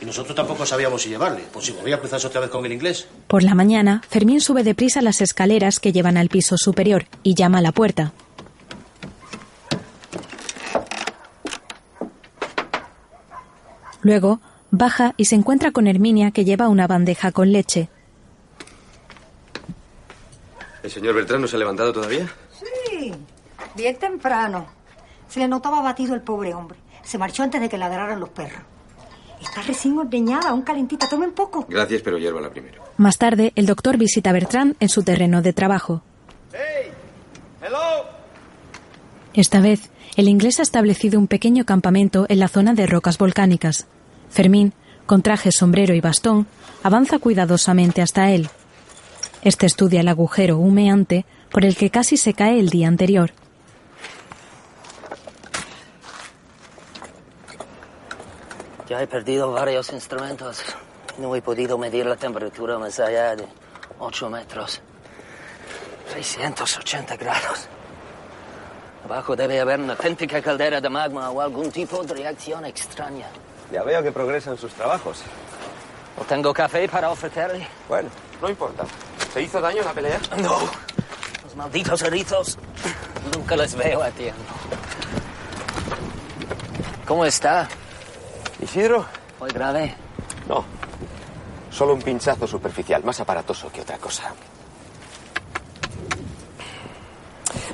Y 0.00 0.04
nosotros 0.04 0.34
tampoco 0.34 0.64
sabíamos 0.64 1.02
si 1.02 1.08
llevarle. 1.08 1.44
Pues 1.52 1.66
si 1.66 1.72
volvía 1.72 1.96
a 1.96 1.98
cruzarse 1.98 2.26
otra 2.26 2.40
vez 2.40 2.50
con 2.50 2.64
el 2.64 2.72
inglés. 2.72 3.06
Por 3.26 3.42
la 3.42 3.54
mañana, 3.54 4.02
Fermín 4.08 4.40
sube 4.40 4.62
deprisa 4.62 5.02
las 5.02 5.20
escaleras 5.20 5.80
que 5.80 5.92
llevan 5.92 6.16
al 6.16 6.28
piso 6.28 6.56
superior 6.56 7.06
y 7.22 7.34
llama 7.34 7.58
a 7.58 7.62
la 7.62 7.72
puerta. 7.72 8.12
Luego, 14.02 14.40
baja 14.70 15.14
y 15.16 15.24
se 15.24 15.34
encuentra 15.34 15.70
con 15.72 15.86
Herminia 15.86 16.30
que 16.30 16.44
lleva 16.44 16.68
una 16.68 16.86
bandeja 16.86 17.32
con 17.32 17.52
leche. 17.52 17.88
¿El 20.84 20.90
señor 20.90 21.14
Bertrán 21.14 21.40
no 21.40 21.48
se 21.48 21.56
ha 21.56 21.58
levantado 21.58 21.94
todavía? 21.94 22.30
Sí, 22.52 23.10
bien 23.74 23.96
temprano. 23.96 24.66
Se 25.30 25.40
le 25.40 25.48
notaba 25.48 25.78
abatido 25.78 26.14
el 26.14 26.20
pobre 26.20 26.52
hombre. 26.52 26.76
Se 27.02 27.16
marchó 27.16 27.42
antes 27.42 27.58
de 27.58 27.70
que 27.70 27.78
ladraran 27.78 28.20
los 28.20 28.28
perros. 28.28 28.60
Está 29.40 29.62
recién 29.62 29.96
ordeñada, 29.96 30.50
aún 30.50 30.60
calentita. 30.60 31.08
Tomen 31.08 31.32
poco. 31.32 31.64
Gracias, 31.70 32.02
pero 32.02 32.18
la 32.18 32.50
primero. 32.50 32.82
Más 32.98 33.16
tarde, 33.16 33.54
el 33.56 33.64
doctor 33.64 33.96
visita 33.96 34.28
a 34.28 34.34
Bertrand 34.34 34.76
en 34.78 34.90
su 34.90 35.02
terreno 35.02 35.40
de 35.40 35.54
trabajo. 35.54 36.02
Hello. 37.62 38.04
Esta 39.32 39.60
vez, 39.60 39.88
el 40.16 40.28
inglés 40.28 40.60
ha 40.60 40.64
establecido 40.64 41.18
un 41.18 41.28
pequeño 41.28 41.64
campamento 41.64 42.26
en 42.28 42.38
la 42.38 42.48
zona 42.48 42.74
de 42.74 42.86
rocas 42.86 43.16
volcánicas. 43.16 43.86
Fermín, 44.28 44.74
con 45.06 45.22
traje, 45.22 45.50
sombrero 45.50 45.94
y 45.94 46.02
bastón, 46.02 46.46
avanza 46.82 47.18
cuidadosamente 47.18 48.02
hasta 48.02 48.32
él. 48.32 48.50
Este 49.44 49.66
estudia 49.66 50.00
el 50.00 50.08
agujero 50.08 50.56
humeante 50.56 51.26
por 51.50 51.66
el 51.66 51.76
que 51.76 51.90
casi 51.90 52.16
se 52.16 52.32
cae 52.32 52.58
el 52.58 52.70
día 52.70 52.88
anterior. 52.88 53.30
Ya 58.88 59.02
he 59.02 59.06
perdido 59.06 59.52
varios 59.52 59.92
instrumentos. 59.92 60.62
No 61.18 61.36
he 61.36 61.42
podido 61.42 61.76
medir 61.76 62.06
la 62.06 62.16
temperatura 62.16 62.78
más 62.78 62.98
allá 62.98 63.36
de 63.36 63.46
8 63.98 64.30
metros. 64.30 64.80
680 66.14 67.16
grados. 67.16 67.68
Abajo 69.04 69.36
debe 69.36 69.60
haber 69.60 69.78
una 69.78 69.92
auténtica 69.92 70.40
caldera 70.40 70.80
de 70.80 70.88
magma 70.88 71.30
o 71.30 71.42
algún 71.42 71.70
tipo 71.70 72.02
de 72.02 72.14
reacción 72.14 72.64
extraña. 72.64 73.26
Ya 73.70 73.82
veo 73.82 74.02
que 74.02 74.10
progresan 74.10 74.56
sus 74.56 74.72
trabajos. 74.72 75.22
¿No 76.16 76.24
tengo 76.24 76.54
café 76.54 76.88
para 76.88 77.10
ofrecerle? 77.10 77.66
Bueno, 77.88 78.08
no 78.40 78.48
importa. 78.48 78.84
¿Se 79.34 79.42
hizo 79.42 79.60
daño 79.60 79.80
en 79.80 79.84
la 79.84 79.92
pelea? 79.92 80.20
No. 80.40 80.60
Los 81.42 81.56
malditos 81.56 82.00
erizos. 82.02 82.56
Nunca 83.34 83.56
les 83.56 83.74
veo 83.74 84.00
a 84.00 84.08
tiempo. 84.12 84.54
¿Cómo 87.04 87.24
está? 87.24 87.68
¿Isidro? 88.62 89.04
¿Muy 89.40 89.50
grave? 89.50 89.92
No. 90.48 90.64
Solo 91.68 91.94
un 91.94 92.02
pinchazo 92.02 92.46
superficial, 92.46 93.02
más 93.02 93.18
aparatoso 93.18 93.72
que 93.72 93.80
otra 93.80 93.98
cosa. 93.98 94.32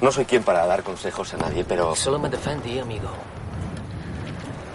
No 0.01 0.11
soy 0.11 0.25
quien 0.25 0.43
para 0.43 0.65
dar 0.65 0.83
consejos 0.83 1.35
a 1.35 1.37
nadie, 1.37 1.63
pero... 1.65 1.95
Solo 1.95 2.19
me 2.19 2.31
defendí, 2.31 2.79
amigo. 2.79 3.11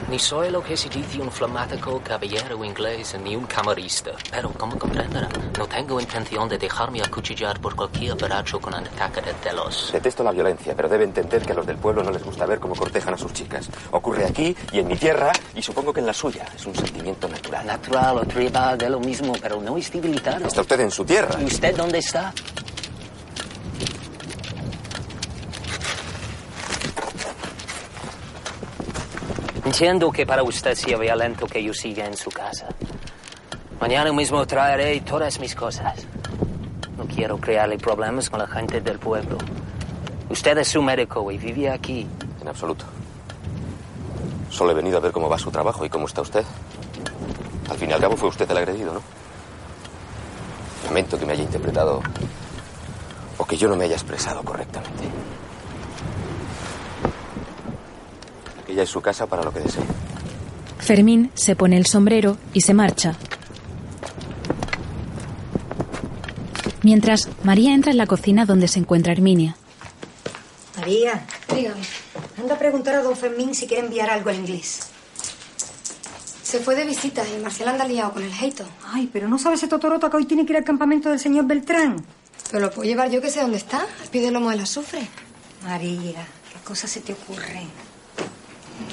Ni 0.08 0.20
soy 0.20 0.52
lo 0.52 0.62
que 0.62 0.78
se 0.78 0.88
dice 0.88 1.20
un 1.20 1.32
flamático 1.32 2.00
caballero 2.04 2.64
inglés 2.64 3.18
ni 3.24 3.36
un 3.36 3.46
camarista. 3.46 4.12
Pero, 4.30 4.52
como 4.52 4.78
comprenderá, 4.78 5.28
no 5.58 5.68
tengo 5.68 6.00
intención 6.00 6.48
de 6.48 6.60
dejarme 6.60 7.02
acuchillar 7.02 7.60
por 7.60 7.76
cualquier 7.76 8.16
baracho 8.16 8.60
con 8.60 8.76
un 8.76 8.86
ataque 8.86 9.22
de 9.22 9.34
celos. 9.42 9.90
Detesto 9.92 10.24
la 10.24 10.32
violencia, 10.32 10.76
pero 10.76 10.88
debe 10.88 11.06
entender 11.06 11.44
que 11.44 11.54
a 11.54 11.56
los 11.56 11.66
del 11.66 11.78
pueblo 11.78 12.04
no 12.04 12.12
les 12.12 12.24
gusta 12.24 12.46
ver 12.46 12.60
cómo 12.60 12.76
cortejan 12.76 13.16
a 13.16 13.18
sus 13.18 13.34
chicas. 13.34 13.68
Ocurre 13.92 14.26
aquí 14.26 14.56
y 14.72 14.80
en 14.80 14.88
mi 14.88 14.96
tierra, 14.96 15.32
y 15.56 15.62
supongo 15.64 15.92
que 15.92 16.02
en 16.02 16.06
la 16.06 16.14
suya. 16.14 16.46
Es 16.56 16.66
un 16.68 16.76
sentimiento 16.76 17.28
natural. 17.28 17.66
Natural 17.66 18.20
o 18.20 18.26
tribal, 18.26 18.78
de 18.78 18.90
lo 18.92 19.00
mismo, 19.00 19.34
pero 19.42 19.60
no 19.60 19.76
es 19.76 19.90
civilizado. 19.90 20.46
Está 20.46 20.62
usted 20.62 20.82
en 20.82 20.92
su 20.92 21.04
tierra. 21.04 21.36
¿Y 21.42 21.46
usted 21.46 21.76
dónde 21.76 21.98
está? 21.98 22.32
Entiendo 29.76 30.10
que 30.10 30.26
para 30.26 30.42
usted 30.42 30.74
sea 30.74 30.98
violento 30.98 31.48
que 31.48 31.62
yo 31.62 31.74
siga 31.74 32.06
en 32.06 32.16
su 32.16 32.30
casa. 32.30 32.68
Mañana 33.82 34.14
mismo 34.14 34.48
traeré 34.48 35.02
todas 35.02 35.38
mis 35.42 35.54
cosas. 35.54 36.08
No 36.98 37.04
quiero 37.04 37.38
crearle 37.38 37.78
problemas 37.78 38.30
con 38.30 38.40
la 38.40 38.48
gente 38.48 38.80
del 38.80 39.00
pueblo. 39.00 39.38
Usted 40.30 40.60
es 40.60 40.70
su 40.70 40.82
médico 40.82 41.30
y 41.30 41.38
vive 41.38 41.70
aquí. 41.70 42.08
En 42.40 42.48
absoluto. 42.48 42.86
Solo 44.50 44.72
he 44.72 44.76
venido 44.76 44.96
a 44.96 45.02
ver 45.02 45.12
cómo 45.12 45.28
va 45.28 45.38
su 45.38 45.52
trabajo 45.52 45.84
y 45.84 45.90
cómo 45.90 46.08
está 46.08 46.22
usted. 46.22 46.46
Al 47.70 47.78
fin 47.78 47.90
y 47.90 47.94
al 47.94 48.00
cabo 48.00 48.16
fue 48.16 48.30
usted 48.30 48.50
el 48.50 48.56
agredido, 48.56 48.94
¿no? 48.94 49.02
Lamento 50.86 51.20
que 51.20 51.26
me 51.26 51.34
haya 51.34 51.44
interpretado 51.44 52.02
o 53.38 53.44
que 53.44 53.58
yo 53.58 53.68
no 53.68 53.76
me 53.76 53.84
haya 53.84 53.96
expresado 53.96 54.42
correctamente. 54.42 55.04
Aquella 58.76 58.84
es 58.84 58.90
su 58.90 59.00
casa 59.00 59.26
para 59.26 59.42
lo 59.42 59.54
que 59.54 59.62
desee. 59.62 59.86
Fermín 60.80 61.32
se 61.34 61.56
pone 61.56 61.78
el 61.78 61.86
sombrero 61.86 62.36
y 62.52 62.60
se 62.60 62.74
marcha. 62.74 63.16
Mientras, 66.84 67.30
María 67.46 67.74
entra 67.74 67.94
en 67.94 67.98
la 67.98 68.06
cocina 68.06 68.46
donde 68.46 68.68
se 68.68 68.80
encuentra 68.80 69.14
Herminia. 69.14 69.56
María, 70.76 71.26
Dígame. 71.56 71.80
anda 72.38 72.56
a 72.56 72.60
preguntar 72.60 72.96
a 72.96 73.02
don 73.02 73.16
Fermín 73.16 73.56
si 73.56 73.66
quiere 73.66 73.86
enviar 73.86 74.10
algo 74.10 74.30
en 74.30 74.42
inglés. 74.42 74.82
Se 76.44 76.60
fue 76.60 76.76
de 76.76 76.84
visita 76.84 77.24
y 77.26 77.42
Marcial 77.42 77.70
anda 77.70 77.88
liado 77.88 78.12
con 78.12 78.24
el 78.24 78.34
heito. 78.34 78.66
Ay, 78.92 79.10
pero 79.14 79.30
no 79.30 79.40
sabe 79.40 79.56
ese 79.56 79.70
Totorota 79.70 80.10
que 80.10 80.18
hoy 80.18 80.26
tiene 80.26 80.46
que 80.46 80.52
ir 80.52 80.58
al 80.58 80.66
campamento 80.66 81.08
del 81.10 81.20
señor 81.22 81.46
Beltrán. 81.46 82.06
Pero 82.52 82.66
lo 82.66 82.72
puedo 82.72 82.90
llevar 82.90 83.10
yo 83.10 83.22
que 83.22 83.32
sé 83.32 83.40
dónde 83.40 83.56
está, 83.56 83.88
al 84.02 84.10
pie 84.12 84.22
del 84.22 84.34
lomo 84.34 84.50
del 84.50 84.60
azufre. 84.60 85.08
María, 85.64 86.28
¿qué 86.52 86.60
cosa 86.66 86.90
se 86.90 87.00
te 87.00 87.14
ocurre? 87.14 87.64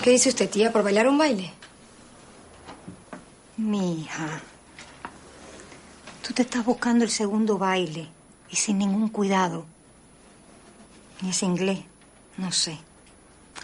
¿Qué 0.02 0.10
dice 0.10 0.30
usted, 0.30 0.50
tía, 0.50 0.72
por 0.72 0.82
bailar 0.82 1.08
un 1.08 1.18
baile? 1.18 1.52
Mi 3.56 4.02
hija, 4.02 4.40
tú 6.26 6.32
te 6.32 6.42
estás 6.42 6.64
buscando 6.64 7.04
el 7.04 7.10
segundo 7.10 7.58
baile 7.58 8.08
y 8.50 8.56
sin 8.56 8.78
ningún 8.78 9.08
cuidado. 9.08 9.66
Y 11.22 11.30
ese 11.30 11.46
inglés, 11.46 11.80
no 12.36 12.50
sé. 12.50 12.78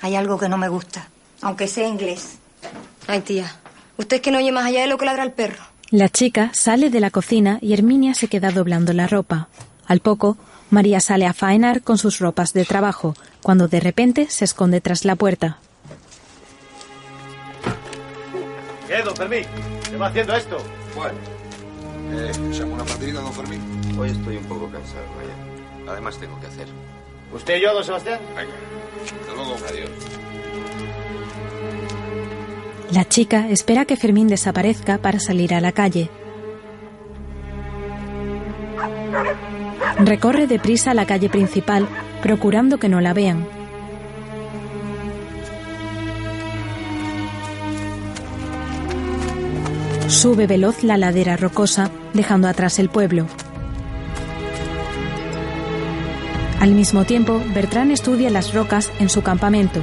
Hay 0.00 0.14
algo 0.14 0.38
que 0.38 0.48
no 0.48 0.58
me 0.58 0.68
gusta, 0.68 1.08
aunque 1.40 1.66
sea 1.66 1.88
inglés. 1.88 2.38
Ay, 3.06 3.22
tía, 3.22 3.56
usted 3.96 4.16
es 4.16 4.22
que 4.22 4.30
no 4.30 4.38
oye 4.38 4.52
más 4.52 4.66
allá 4.66 4.82
de 4.82 4.86
lo 4.86 4.98
que 4.98 5.06
ladra 5.06 5.24
el 5.24 5.32
perro. 5.32 5.64
La 5.90 6.08
chica 6.08 6.50
sale 6.52 6.90
de 6.90 7.00
la 7.00 7.10
cocina 7.10 7.58
y 7.62 7.72
Herminia 7.72 8.14
se 8.14 8.28
queda 8.28 8.50
doblando 8.50 8.92
la 8.92 9.06
ropa. 9.06 9.48
Al 9.86 10.00
poco, 10.00 10.36
María 10.70 11.00
sale 11.00 11.26
a 11.26 11.32
faenar 11.32 11.82
con 11.82 11.96
sus 11.96 12.18
ropas 12.18 12.52
de 12.52 12.66
trabajo, 12.66 13.16
cuando 13.42 13.68
de 13.68 13.80
repente 13.80 14.28
se 14.28 14.44
esconde 14.44 14.82
tras 14.82 15.06
la 15.06 15.16
puerta. 15.16 15.58
¿Qué, 18.88 19.02
don 19.02 19.14
Fermín? 19.14 19.44
¿Qué 19.90 19.96
va 19.98 20.06
haciendo 20.06 20.34
esto? 20.34 20.56
Bueno. 20.96 21.18
Eh, 22.10 22.32
¿Llamo 22.58 22.74
una 22.74 22.84
partida, 22.84 23.20
don 23.20 23.34
Fermín? 23.34 23.60
Hoy 23.98 24.08
estoy 24.08 24.38
un 24.38 24.44
poco 24.44 24.70
cansado, 24.70 25.04
vaya. 25.14 25.92
Además 25.92 26.16
tengo 26.18 26.40
que 26.40 26.46
hacer. 26.46 26.66
¿Usted 27.30 27.56
y 27.58 27.60
yo, 27.60 27.74
don 27.74 27.84
Sebastián? 27.84 28.18
Venga. 28.34 28.54
Hasta 29.20 29.34
luego. 29.34 29.56
Adiós. 29.68 29.90
La 32.92 33.06
chica 33.06 33.46
espera 33.50 33.84
que 33.84 33.98
Fermín 33.98 34.26
desaparezca 34.26 34.96
para 34.96 35.20
salir 35.20 35.52
a 35.52 35.60
la 35.60 35.72
calle. 35.72 36.08
Recorre 39.98 40.46
deprisa 40.46 40.94
la 40.94 41.04
calle 41.04 41.28
principal, 41.28 41.86
procurando 42.22 42.78
que 42.78 42.88
no 42.88 43.02
la 43.02 43.12
vean. 43.12 43.57
Sube 50.08 50.46
veloz 50.46 50.84
la 50.84 50.96
ladera 50.96 51.36
rocosa, 51.36 51.90
dejando 52.14 52.48
atrás 52.48 52.78
el 52.78 52.88
pueblo. 52.88 53.26
Al 56.60 56.72
mismo 56.72 57.04
tiempo, 57.04 57.42
Bertrán 57.54 57.90
estudia 57.90 58.30
las 58.30 58.54
rocas 58.54 58.90
en 59.00 59.10
su 59.10 59.22
campamento. 59.22 59.80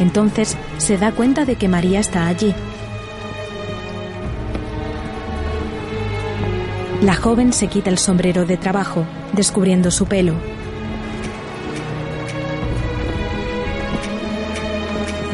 Entonces 0.00 0.56
se 0.78 0.96
da 0.96 1.12
cuenta 1.12 1.44
de 1.44 1.56
que 1.56 1.68
María 1.68 2.00
está 2.00 2.26
allí. 2.26 2.54
La 7.02 7.14
joven 7.14 7.52
se 7.52 7.66
quita 7.66 7.90
el 7.90 7.98
sombrero 7.98 8.46
de 8.46 8.56
trabajo, 8.56 9.04
descubriendo 9.34 9.90
su 9.90 10.06
pelo. 10.06 10.34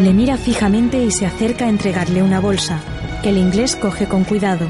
Le 0.01 0.13
mira 0.13 0.37
fijamente 0.37 1.03
y 1.03 1.13
se 1.13 1.27
acerca 1.27 1.67
a 1.67 1.69
entregarle 1.69 2.23
una 2.23 2.41
bolsa, 2.41 2.81
el 3.23 3.39
inglés 3.39 3.77
coge 3.77 4.07
con 4.07 4.25
cuidado. 4.25 4.67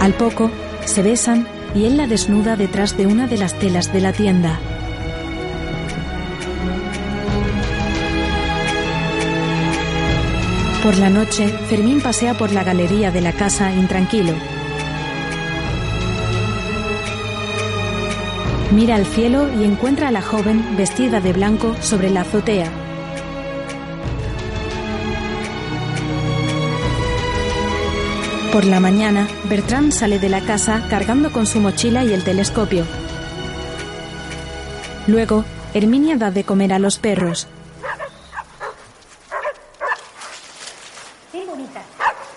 Al 0.00 0.14
poco, 0.14 0.50
se 0.84 1.02
besan 1.02 1.46
y 1.74 1.84
él 1.84 1.96
la 1.96 2.06
desnuda 2.06 2.56
detrás 2.56 2.96
de 2.96 3.06
una 3.06 3.26
de 3.26 3.36
las 3.36 3.58
telas 3.58 3.92
de 3.92 4.00
la 4.00 4.12
tienda. 4.12 4.58
Por 10.82 10.96
la 10.96 11.10
noche, 11.10 11.46
Fermín 11.68 12.00
pasea 12.00 12.32
por 12.34 12.52
la 12.52 12.64
galería 12.64 13.10
de 13.10 13.20
la 13.20 13.32
casa 13.32 13.70
intranquilo. 13.72 14.32
Mira 18.72 18.94
al 18.94 19.04
cielo 19.04 19.50
y 19.60 19.64
encuentra 19.64 20.08
a 20.08 20.10
la 20.10 20.22
joven 20.22 20.76
vestida 20.78 21.20
de 21.20 21.34
blanco 21.34 21.76
sobre 21.82 22.08
la 22.08 22.22
azotea. 22.22 22.89
Por 28.52 28.64
la 28.64 28.80
mañana, 28.80 29.28
Bertrand 29.44 29.92
sale 29.92 30.18
de 30.18 30.28
la 30.28 30.40
casa 30.40 30.84
cargando 30.90 31.30
con 31.30 31.46
su 31.46 31.60
mochila 31.60 32.02
y 32.04 32.12
el 32.12 32.24
telescopio. 32.24 32.84
Luego, 35.06 35.44
Herminia 35.72 36.16
da 36.16 36.32
de 36.32 36.42
comer 36.42 36.72
a 36.72 36.80
los 36.80 36.98
perros. 36.98 37.46
Ven, 41.32 41.46
bonita. 41.46 41.80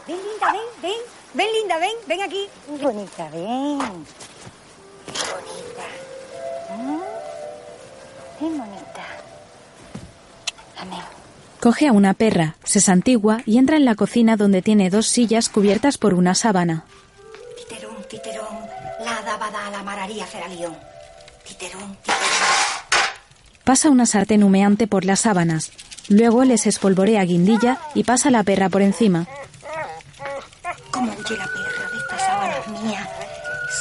Ven, 0.07 0.18
linda, 0.18 0.51
ven, 0.51 0.61
ven. 0.84 1.01
Ven, 1.34 1.47
linda, 1.51 1.78
ven, 1.80 1.95
ven 2.07 2.22
aquí. 2.22 2.47
Bonita, 2.80 3.30
ven. 3.32 4.05
Coge 11.64 11.88
a 11.88 11.93
una 11.93 12.14
perra, 12.14 12.57
se 12.66 12.82
santigua 12.82 13.39
y 13.45 13.57
entra 13.57 13.78
en 13.78 13.86
la 13.86 13.95
cocina 13.95 14.36
donde 14.36 14.61
tiene 14.61 14.89
dos 14.89 15.07
sillas 15.07 15.47
cubiertas 15.47 15.97
por 15.97 16.14
una 16.14 16.36
sábana. 16.36 16.84
Titerón, 17.57 17.95
titerón. 18.09 18.57
La 19.05 19.20
a 19.20 19.72
la 19.72 19.82
mararía 19.82 20.26
feralión. 20.26 20.76
Titerón, 21.47 21.95
titerón. 22.01 22.20
Pasa 23.64 23.89
una 23.89 24.05
sartén 24.05 24.43
humeante 24.43 24.88
por 24.88 25.05
las 25.05 25.22
sábanas. 25.22 25.72
Luego 26.09 26.43
les 26.43 26.68
espolvorea 26.68 27.24
guindilla 27.24 27.78
y 27.95 28.03
pasa 28.03 28.30
la 28.30 28.43
perra 28.43 28.68
por 28.68 28.82
encima. 28.82 29.26
¿Cómo 30.91 31.14
huye 31.14 31.38
la 31.38 31.47
perra 31.47 31.91
de 31.91 31.97
estas 31.97 32.22
sábanas 32.26 32.84
mías? 32.84 33.09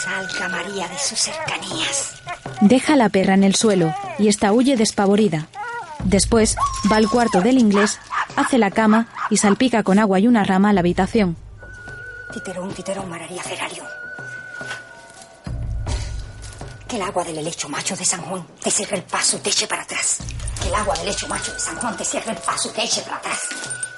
Salga 0.04 0.48
María 0.50 0.86
de 0.86 0.98
sus 1.00 1.18
cercanías. 1.18 2.14
Deja 2.60 2.94
la 2.94 3.08
perra 3.08 3.34
en 3.34 3.42
el 3.42 3.56
suelo 3.56 3.92
y 4.20 4.28
esta 4.28 4.52
huye 4.52 4.76
despavorida. 4.76 5.48
Después 6.04 6.56
va 6.90 6.96
al 6.96 7.08
cuarto 7.08 7.40
del 7.40 7.58
inglés, 7.58 7.98
hace 8.36 8.58
la 8.58 8.70
cama 8.70 9.08
y 9.30 9.36
salpica 9.36 9.82
con 9.82 9.98
agua 9.98 10.18
y 10.18 10.26
una 10.26 10.44
rama 10.44 10.72
la 10.72 10.80
habitación. 10.80 11.36
Titerón, 12.32 12.72
titerón, 12.72 13.08
mararía 13.08 13.42
feralión. 13.42 13.86
Que 16.88 16.96
el 16.96 17.02
agua 17.02 17.24
del 17.24 17.38
helecho 17.38 17.68
macho 17.68 17.96
de 17.96 18.04
San 18.04 18.20
Juan 18.22 18.46
te 18.62 18.70
cierre 18.70 18.96
el 18.96 19.02
paso 19.02 19.38
te 19.38 19.50
eche 19.50 19.66
para 19.66 19.82
atrás. 19.82 20.18
Que 20.60 20.68
el 20.68 20.74
agua 20.74 20.94
del 20.96 21.08
helecho 21.08 21.28
macho 21.28 21.52
de 21.52 21.60
San 21.60 21.76
Juan 21.76 21.96
te 21.96 22.04
cierre 22.04 22.32
el 22.32 22.38
paso 22.38 22.70
te 22.70 22.82
eche 22.84 23.02
para 23.02 23.16
atrás. 23.16 23.40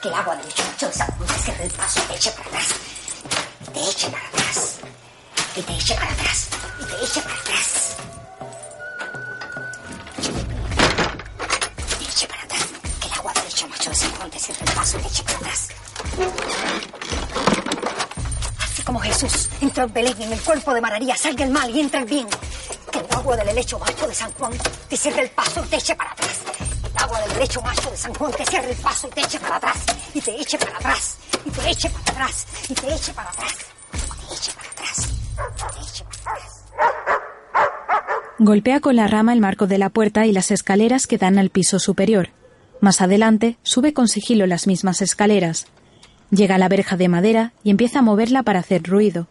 Que 0.02 0.08
el 0.08 0.14
agua 0.14 0.36
del 0.36 0.44
helecho 0.44 0.62
macho 0.64 0.86
de 0.86 0.92
San 0.92 1.10
Juan 1.10 1.28
te 1.28 1.38
cierre 1.42 1.64
el 1.64 1.70
paso 1.72 2.00
te 2.02 2.14
eche 2.14 2.30
para 2.30 2.48
atrás. 2.48 2.68
Te 3.74 4.10
para 4.10 4.26
atrás. 4.28 4.80
Y 5.56 5.62
te 5.62 5.94
para 5.94 6.12
atrás. 6.12 6.48
Y 6.80 6.84
te 6.84 7.04
eche 7.04 7.20
para 7.22 7.34
atrás. 7.34 7.96
El 13.34 13.42
helecho 13.42 13.68
macho 13.68 13.90
de 13.90 13.96
San 13.96 14.10
Juan 14.12 14.30
te 14.30 14.38
cierre 14.38 14.60
el 14.66 14.72
paso 14.72 14.98
y 14.98 15.02
te 15.02 15.08
eche 15.08 15.22
para 15.24 15.38
atrás. 15.38 15.68
Así 18.62 18.82
como 18.82 19.00
Jesús 19.00 19.48
entró 19.60 19.84
en 19.84 19.92
Belén 19.92 20.22
en 20.22 20.32
el 20.32 20.40
cuerpo 20.40 20.74
de 20.74 20.80
María, 20.80 21.16
salga 21.16 21.44
el 21.44 21.50
mal 21.50 21.70
y 21.70 21.80
entra 21.80 22.00
el 22.00 22.06
bien. 22.06 22.26
Que 22.90 22.98
el 22.98 23.06
agua 23.10 23.36
del 23.36 23.48
helecho 23.48 23.78
macho 23.78 24.06
de 24.06 24.14
San 24.14 24.32
Juan 24.32 24.52
te 24.88 24.96
cierre 24.96 25.22
el 25.22 25.30
paso 25.30 25.62
y 25.64 25.68
te 25.68 25.76
eche 25.76 25.94
para 25.96 26.12
atrás. 26.12 26.40
El 26.84 27.02
agua 27.02 27.20
del 27.20 27.32
helecho 27.32 27.60
macho 27.62 27.90
de 27.90 27.96
San 27.96 28.14
Juan 28.14 28.32
te 28.32 28.46
cierre 28.46 28.70
el 28.70 28.76
paso 28.76 29.08
y 29.08 29.10
te 29.10 29.20
eche 29.20 29.40
para 29.40 29.56
atrás. 29.56 29.78
Y 30.14 30.20
te 30.20 30.40
eche 30.40 30.58
para 30.58 30.76
atrás. 30.76 31.16
Y 31.44 31.50
te 31.50 31.70
eche 31.70 31.90
para 31.90 32.10
atrás. 32.12 32.46
Y 32.68 32.74
te 32.74 32.94
eche 32.94 33.12
para 33.12 33.30
atrás. 33.30 33.54
Te 34.28 34.34
eche 34.34 34.52
para 34.52 34.70
atrás. 34.70 34.96
Te 35.56 35.80
eche 35.82 36.04
para 36.22 36.36
atrás. 36.36 36.64
Golpea 38.38 38.80
con 38.80 38.96
la 38.96 39.06
rama 39.06 39.32
el 39.32 39.40
marco 39.40 39.66
de 39.66 39.78
la 39.78 39.90
puerta 39.90 40.26
y 40.26 40.32
las 40.32 40.50
escaleras 40.50 41.06
que 41.06 41.18
dan 41.18 41.38
al 41.38 41.50
piso 41.50 41.78
superior. 41.78 42.30
Más 42.84 43.00
adelante, 43.00 43.56
sube 43.62 43.94
con 43.94 44.08
sigilo 44.08 44.46
las 44.46 44.66
mismas 44.66 45.00
escaleras. 45.00 45.68
Llega 46.30 46.56
a 46.56 46.58
la 46.58 46.68
verja 46.68 46.98
de 46.98 47.08
madera 47.08 47.54
y 47.62 47.70
empieza 47.70 48.00
a 48.00 48.02
moverla 48.02 48.42
para 48.42 48.60
hacer 48.60 48.82
ruido. 48.82 49.26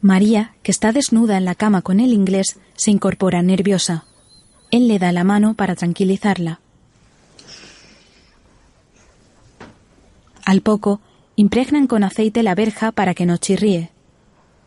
María, 0.00 0.56
que 0.64 0.72
está 0.72 0.90
desnuda 0.90 1.36
en 1.36 1.44
la 1.44 1.54
cama 1.54 1.82
con 1.82 2.00
el 2.00 2.12
inglés, 2.12 2.58
se 2.74 2.90
incorpora 2.90 3.42
nerviosa. 3.42 4.06
Él 4.72 4.88
le 4.88 4.98
da 4.98 5.12
la 5.12 5.22
mano 5.22 5.54
para 5.54 5.76
tranquilizarla. 5.76 6.58
Al 10.44 10.62
poco, 10.62 11.00
impregnan 11.36 11.86
con 11.86 12.02
aceite 12.02 12.42
la 12.42 12.56
verja 12.56 12.90
para 12.90 13.14
que 13.14 13.24
no 13.24 13.36
chirríe. 13.36 13.92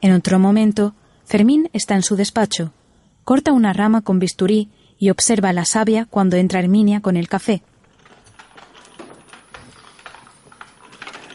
En 0.01 0.13
otro 0.13 0.39
momento, 0.39 0.95
Fermín 1.25 1.69
está 1.73 1.95
en 1.95 2.01
su 2.01 2.15
despacho. 2.15 2.73
Corta 3.23 3.53
una 3.53 3.71
rama 3.71 4.01
con 4.01 4.17
bisturí 4.17 4.69
y 4.97 5.11
observa 5.11 5.53
la 5.53 5.63
savia 5.63 6.05
cuando 6.05 6.37
entra 6.37 6.59
Herminia 6.59 7.01
con 7.01 7.17
el 7.17 7.29
café. 7.29 7.61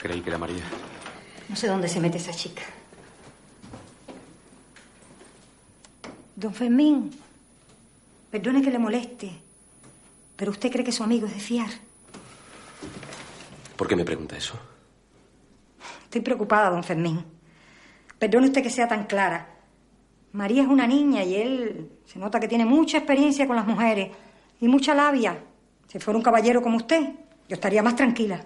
Creí 0.03 0.21
que 0.21 0.31
era 0.31 0.39
María. 0.39 0.65
No 1.49 1.55
sé 1.55 1.69
dónde 1.69 1.89
se 1.89 2.01
mete 2.01 2.19
esa 2.19 2.33
chica. 2.33 2.63
Don 6.35 6.53
Fermín, 6.53 7.13
perdone 8.31 8.63
que 8.63 8.71
le 8.71 8.79
moleste, 8.79 9.31
pero 10.37 10.51
usted 10.51 10.71
cree 10.71 10.85
que 10.85 10.93
su 10.93 11.05
amigo 11.05 11.27
es 11.27 11.35
de 11.35 11.41
fiar. 11.41 11.71
¿Por 13.77 13.89
qué 13.89 13.97
me 13.97 14.05
pregunta 14.05 14.37
eso? 14.37 14.55
Estoy 16.05 16.21
preocupada, 16.21 16.71
don 16.71 16.85
Fermín. 16.85 17.36
Perdone 18.19 18.47
usted 18.47 18.63
que 18.63 18.71
sea 18.71 18.89
tan 18.89 19.05
clara. 19.05 19.49
María 20.33 20.63
es 20.63 20.69
una 20.69 20.87
niña 20.87 21.25
y 21.25 21.35
él 21.35 21.91
se 22.05 22.19
nota 22.19 22.41
que 22.41 22.49
tiene 22.49 22.65
mucha 22.65 22.99
experiencia 22.99 23.47
con 23.47 23.57
las 23.57 23.67
mujeres 23.67 24.11
y 24.61 24.69
mucha 24.69 24.95
labia. 24.95 25.39
Si 25.89 25.99
fuera 25.99 26.19
un 26.19 26.23
caballero 26.23 26.63
como 26.63 26.77
usted, 26.77 27.03
yo 27.49 27.55
estaría 27.55 27.83
más 27.83 27.97
tranquila. 27.97 28.43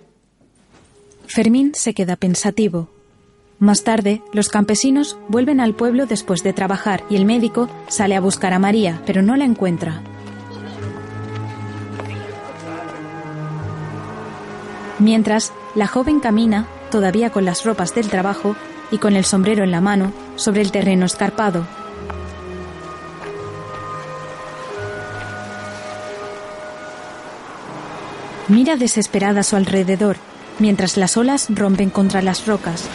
Fermín 1.27 1.73
se 1.75 1.95
queda 1.95 2.17
pensativo. 2.17 2.89
Más 3.59 3.85
tarde, 3.85 4.23
los 4.33 4.49
campesinos 4.49 5.19
vuelven 5.29 5.61
al 5.61 5.75
pueblo 5.75 6.07
después 6.07 6.43
de 6.43 6.53
trabajar 6.53 7.05
y 7.11 7.17
el 7.17 7.25
médico 7.25 7.69
sale 7.89 8.17
a 8.17 8.21
buscar 8.21 8.53
a 8.53 8.59
María, 8.59 9.03
pero 9.05 9.23
no 9.23 9.37
la 9.37 9.45
encuentra. 9.45 10.03
Mientras, 14.99 15.53
la 15.75 15.87
joven 15.87 16.21
camina, 16.21 16.67
todavía 16.91 17.31
con 17.31 17.45
las 17.45 17.65
ropas 17.65 17.95
del 17.95 18.09
trabajo 18.09 18.57
y 18.91 18.99
con 18.99 19.17
el 19.17 19.25
sombrero 19.25 19.65
en 19.65 19.71
la 19.71 19.81
mano, 19.81 20.13
sobre 20.37 20.63
el 20.63 20.73
terreno 20.73 21.07
escarpado. 21.07 21.67
Mira 28.49 28.77
desesperada 28.77 29.41
a 29.41 29.45
su 29.45 29.55
alrededor, 29.55 30.17
mientras 30.59 30.97
las 30.97 31.17
olas 31.17 31.47
rompen 31.51 31.89
contra 31.89 32.21
las 32.21 32.47
rocas. 32.47 32.89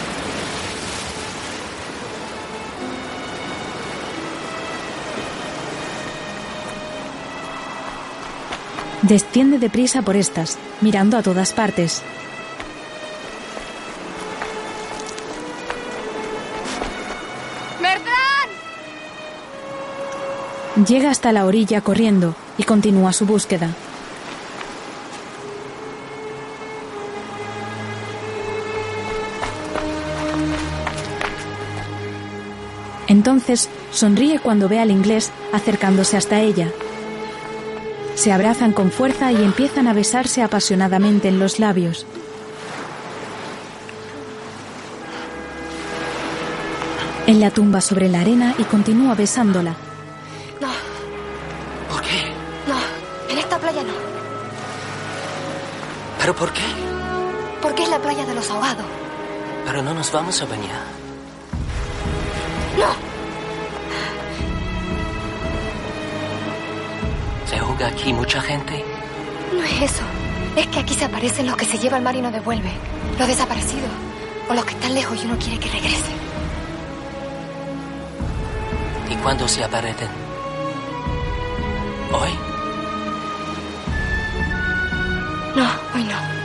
Desciende 9.08 9.60
deprisa 9.60 10.02
por 10.02 10.16
estas, 10.16 10.58
mirando 10.82 11.16
a 11.16 11.22
todas 11.22 11.54
partes. 11.54 12.02
Llega 20.84 21.10
hasta 21.10 21.32
la 21.32 21.46
orilla 21.46 21.80
corriendo 21.80 22.36
y 22.58 22.64
continúa 22.64 23.14
su 23.14 23.26
búsqueda. 23.26 23.70
Entonces 33.08 33.70
sonríe 33.92 34.40
cuando 34.40 34.68
ve 34.68 34.80
al 34.80 34.92
inglés 34.92 35.32
acercándose 35.54 36.18
hasta 36.18 36.42
ella. 36.42 36.70
Se 38.16 38.34
abrazan 38.34 38.74
con 38.74 38.92
fuerza 38.92 39.32
y 39.32 39.38
empiezan 39.38 39.88
a 39.88 39.94
besarse 39.94 40.42
apasionadamente 40.42 41.30
en 41.30 41.40
los 41.40 41.60
labios. 41.60 42.06
Él 47.28 47.40
la 47.40 47.50
tumba 47.50 47.80
sobre 47.80 48.10
la 48.10 48.20
arena 48.20 48.56
y 48.58 48.66
continúa 48.66 49.16
besándola. 49.16 49.78
¿Pero 56.26 56.36
por 56.36 56.52
qué? 56.54 56.64
Porque 57.62 57.84
es 57.84 57.90
la 57.90 58.00
playa 58.00 58.26
de 58.26 58.34
los 58.34 58.50
ahogados. 58.50 58.88
Pero 59.64 59.84
no 59.84 59.94
nos 59.94 60.12
vamos 60.12 60.42
a 60.42 60.46
bañar. 60.46 60.82
No. 62.80 62.88
¿Se 67.48 67.58
ahoga 67.58 67.86
aquí 67.90 68.12
mucha 68.12 68.42
gente? 68.42 68.84
No 69.54 69.64
es 69.66 69.84
eso. 69.84 70.02
Es 70.56 70.66
que 70.66 70.80
aquí 70.80 70.96
se 70.96 71.06
aparecen 71.06 71.46
los 71.46 71.58
que 71.58 71.66
se 71.66 71.78
lleva 71.78 71.98
el 71.98 72.04
mar 72.04 72.16
y 72.16 72.22
no 72.24 72.32
devuelve. 72.32 72.72
Los 73.20 73.28
desaparecidos. 73.28 73.92
O 74.50 74.56
los 74.56 74.66
que 74.66 74.74
están 74.74 74.96
lejos 74.96 75.24
y 75.24 75.28
uno 75.28 75.38
quiere 75.38 75.60
que 75.60 75.70
regresen. 75.70 76.16
¿Y 79.12 79.16
cuándo 79.18 79.48
se 79.48 79.64
aparecen? 79.64 80.10
¿Hoy? 82.12 82.55
No, 85.56 85.66
hoy 85.94 86.04
no. 86.04 86.36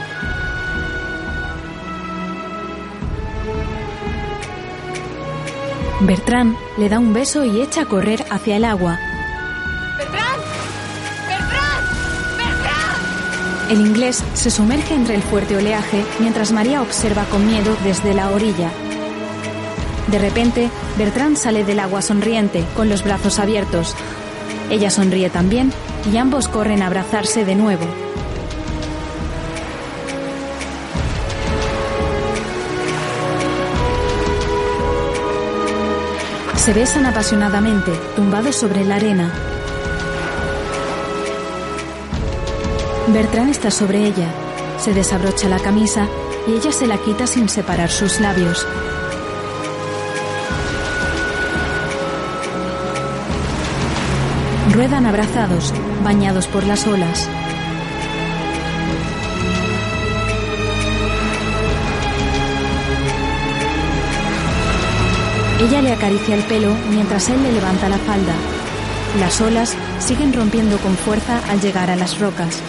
Bertrán 6.01 6.57
le 6.77 6.89
da 6.89 6.97
un 6.97 7.13
beso 7.13 7.43
y 7.43 7.61
echa 7.61 7.81
a 7.81 7.85
correr 7.85 8.25
hacia 8.29 8.55
el 8.55 8.65
agua. 8.65 8.97
¡Bertrán! 9.97 10.37
¡Bertrán! 11.27 12.37
¡Bertrán! 12.37 13.69
El 13.69 13.81
inglés 13.81 14.23
se 14.33 14.49
sumerge 14.49 14.95
entre 14.95 15.15
el 15.15 15.21
fuerte 15.21 15.57
oleaje 15.57 16.03
mientras 16.19 16.53
María 16.53 16.81
observa 16.81 17.25
con 17.25 17.45
miedo 17.45 17.75
desde 17.83 18.13
la 18.13 18.31
orilla. 18.31 18.71
De 20.07 20.19
repente, 20.19 20.69
Bertrán 20.97 21.35
sale 21.35 21.63
del 21.63 21.79
agua 21.79 22.01
sonriente, 22.01 22.63
con 22.75 22.89
los 22.89 23.03
brazos 23.03 23.39
abiertos. 23.39 23.95
Ella 24.69 24.89
sonríe 24.89 25.29
también 25.29 25.71
y 26.11 26.17
ambos 26.17 26.47
corren 26.47 26.81
a 26.81 26.87
abrazarse 26.87 27.45
de 27.45 27.55
nuevo. 27.55 27.85
Se 36.61 36.73
besan 36.73 37.07
apasionadamente, 37.07 37.91
tumbados 38.15 38.55
sobre 38.55 38.85
la 38.85 38.97
arena. 38.97 39.33
Bertrán 43.07 43.49
está 43.49 43.71
sobre 43.71 44.05
ella. 44.05 44.27
Se 44.77 44.93
desabrocha 44.93 45.49
la 45.49 45.57
camisa 45.57 46.07
y 46.47 46.53
ella 46.53 46.71
se 46.71 46.85
la 46.85 46.99
quita 46.99 47.25
sin 47.25 47.49
separar 47.49 47.89
sus 47.89 48.19
labios. 48.19 48.67
Ruedan 54.71 55.07
abrazados, 55.07 55.73
bañados 56.03 56.45
por 56.45 56.63
las 56.63 56.85
olas. 56.85 57.27
Ella 65.61 65.79
le 65.83 65.91
acaricia 65.91 66.33
el 66.33 66.43
pelo 66.45 66.73
mientras 66.89 67.29
él 67.29 67.43
le 67.43 67.51
levanta 67.51 67.87
la 67.87 67.99
falda. 67.99 68.33
Las 69.19 69.39
olas 69.41 69.75
siguen 69.99 70.33
rompiendo 70.33 70.79
con 70.79 70.95
fuerza 70.95 71.39
al 71.51 71.61
llegar 71.61 71.91
a 71.91 71.95
las 71.95 72.19
rocas. 72.19 72.59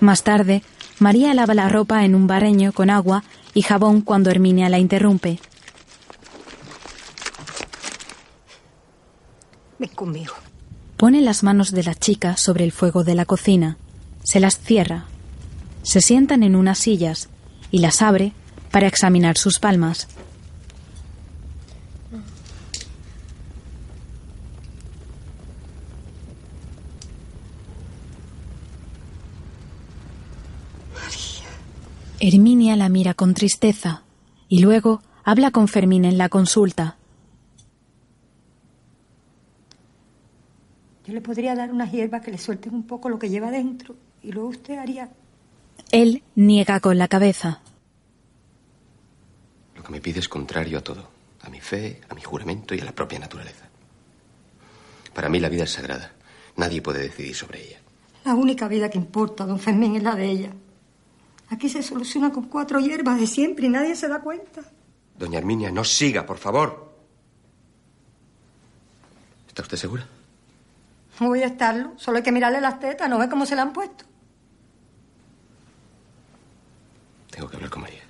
Más 0.00 0.24
tarde, 0.24 0.64
María 0.98 1.32
lava 1.32 1.54
la 1.54 1.68
ropa 1.68 2.04
en 2.04 2.16
un 2.16 2.26
barreño 2.26 2.72
con 2.72 2.90
agua 2.90 3.22
y 3.54 3.62
jabón 3.62 4.00
cuando 4.00 4.30
Herminia 4.30 4.68
la 4.68 4.80
interrumpe. 4.80 5.38
Ven 9.78 9.90
conmigo. 9.90 10.34
Pone 10.96 11.20
las 11.20 11.44
manos 11.44 11.70
de 11.70 11.84
la 11.84 11.94
chica 11.94 12.36
sobre 12.36 12.64
el 12.64 12.72
fuego 12.72 13.04
de 13.04 13.14
la 13.14 13.26
cocina. 13.26 13.76
Se 14.24 14.40
las 14.40 14.58
cierra. 14.58 15.04
Se 15.88 16.02
sientan 16.02 16.42
en 16.42 16.54
unas 16.54 16.76
sillas 16.76 17.30
y 17.70 17.78
las 17.78 18.02
abre 18.02 18.34
para 18.70 18.86
examinar 18.86 19.38
sus 19.38 19.58
palmas. 19.58 20.06
Herminia 32.20 32.76
la 32.76 32.90
mira 32.90 33.14
con 33.14 33.32
tristeza 33.32 34.02
y 34.50 34.58
luego 34.58 35.00
habla 35.24 35.52
con 35.52 35.68
Fermín 35.68 36.04
en 36.04 36.18
la 36.18 36.28
consulta. 36.28 36.98
Yo 41.06 41.14
le 41.14 41.22
podría 41.22 41.54
dar 41.54 41.72
unas 41.72 41.90
hierbas 41.90 42.20
que 42.20 42.30
le 42.30 42.36
suelten 42.36 42.74
un 42.74 42.82
poco 42.82 43.08
lo 43.08 43.18
que 43.18 43.30
lleva 43.30 43.50
dentro 43.50 43.96
y 44.22 44.32
luego 44.32 44.50
usted 44.50 44.76
haría... 44.76 45.08
Él 45.90 46.22
niega 46.34 46.80
con 46.80 46.98
la 46.98 47.08
cabeza. 47.08 47.62
Lo 49.74 49.82
que 49.82 49.92
me 49.92 50.00
pide 50.00 50.20
es 50.20 50.28
contrario 50.28 50.78
a 50.78 50.82
todo. 50.82 51.08
A 51.42 51.48
mi 51.48 51.60
fe, 51.60 52.00
a 52.08 52.14
mi 52.14 52.20
juramento 52.20 52.74
y 52.74 52.80
a 52.80 52.84
la 52.84 52.92
propia 52.92 53.18
naturaleza. 53.18 53.68
Para 55.14 55.28
mí 55.28 55.40
la 55.40 55.48
vida 55.48 55.64
es 55.64 55.72
sagrada. 55.72 56.12
Nadie 56.56 56.82
puede 56.82 57.00
decidir 57.00 57.34
sobre 57.34 57.66
ella. 57.66 57.78
La 58.24 58.34
única 58.34 58.68
vida 58.68 58.90
que 58.90 58.98
importa, 58.98 59.46
don 59.46 59.58
Fermín, 59.58 59.96
es 59.96 60.02
la 60.02 60.14
de 60.14 60.26
ella. 60.26 60.52
Aquí 61.48 61.68
se 61.68 61.82
soluciona 61.82 62.30
con 62.32 62.44
cuatro 62.48 62.80
hierbas 62.80 63.18
de 63.18 63.26
siempre 63.26 63.66
y 63.66 63.70
nadie 63.70 63.96
se 63.96 64.08
da 64.08 64.20
cuenta. 64.20 64.62
Doña 65.16 65.38
Herminia, 65.38 65.70
no 65.70 65.84
siga, 65.84 66.26
por 66.26 66.36
favor. 66.36 66.92
¿Está 69.48 69.62
usted 69.62 69.78
segura? 69.78 70.06
No 71.20 71.28
voy 71.28 71.42
a 71.42 71.46
estarlo. 71.46 71.92
Solo 71.96 72.18
hay 72.18 72.22
que 72.22 72.32
mirarle 72.32 72.60
las 72.60 72.78
tetas, 72.78 73.08
¿no 73.08 73.18
ve 73.18 73.28
cómo 73.28 73.46
se 73.46 73.54
le 73.54 73.62
han 73.62 73.72
puesto? 73.72 74.04
Tengo 77.38 77.50
que 77.50 77.56
hablar 77.56 77.70
con 77.70 77.82
María. 77.82 78.02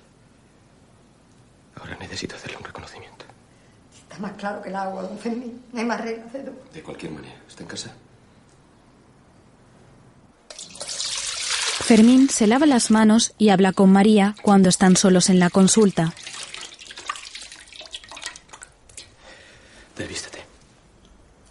Ahora 1.75 1.95
necesito 1.99 2.35
hacerle 2.35 2.57
un 2.57 2.63
reconocimiento. 2.63 3.25
Está 3.93 4.17
más 4.17 4.31
claro 4.31 4.59
que 4.59 4.69
el 4.69 4.75
agua, 4.75 5.03
don 5.03 5.19
Fermín. 5.19 5.61
No 5.71 5.79
hay 5.79 5.85
más 5.85 6.01
reglas 6.01 6.33
de 6.33 6.43
dos. 6.45 6.55
De 6.73 6.81
cualquier 6.81 7.11
manera. 7.11 7.35
¿Está 7.47 7.61
en 7.61 7.69
casa? 7.69 7.93
Fermín 10.49 12.27
se 12.27 12.47
lava 12.47 12.65
las 12.65 12.89
manos 12.89 13.35
y 13.37 13.49
habla 13.49 13.71
con 13.71 13.91
María 13.91 14.33
cuando 14.41 14.67
están 14.67 14.97
solos 14.97 15.29
en 15.29 15.37
la 15.37 15.51
consulta. 15.51 16.11
Desvístete. 19.95 20.39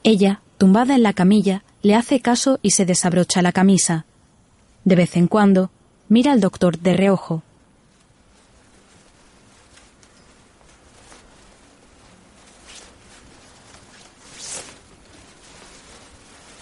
Ella, 0.02 0.40
tumbada 0.58 0.96
en 0.96 1.04
la 1.04 1.12
camilla, 1.12 1.62
le 1.82 1.94
hace 1.94 2.18
caso 2.18 2.58
y 2.60 2.72
se 2.72 2.84
desabrocha 2.84 3.40
la 3.40 3.52
camisa. 3.52 4.04
De 4.82 4.96
vez 4.96 5.16
en 5.16 5.28
cuando, 5.28 5.70
mira 6.08 6.32
al 6.32 6.40
doctor 6.40 6.80
de 6.80 6.94
reojo. 6.94 7.44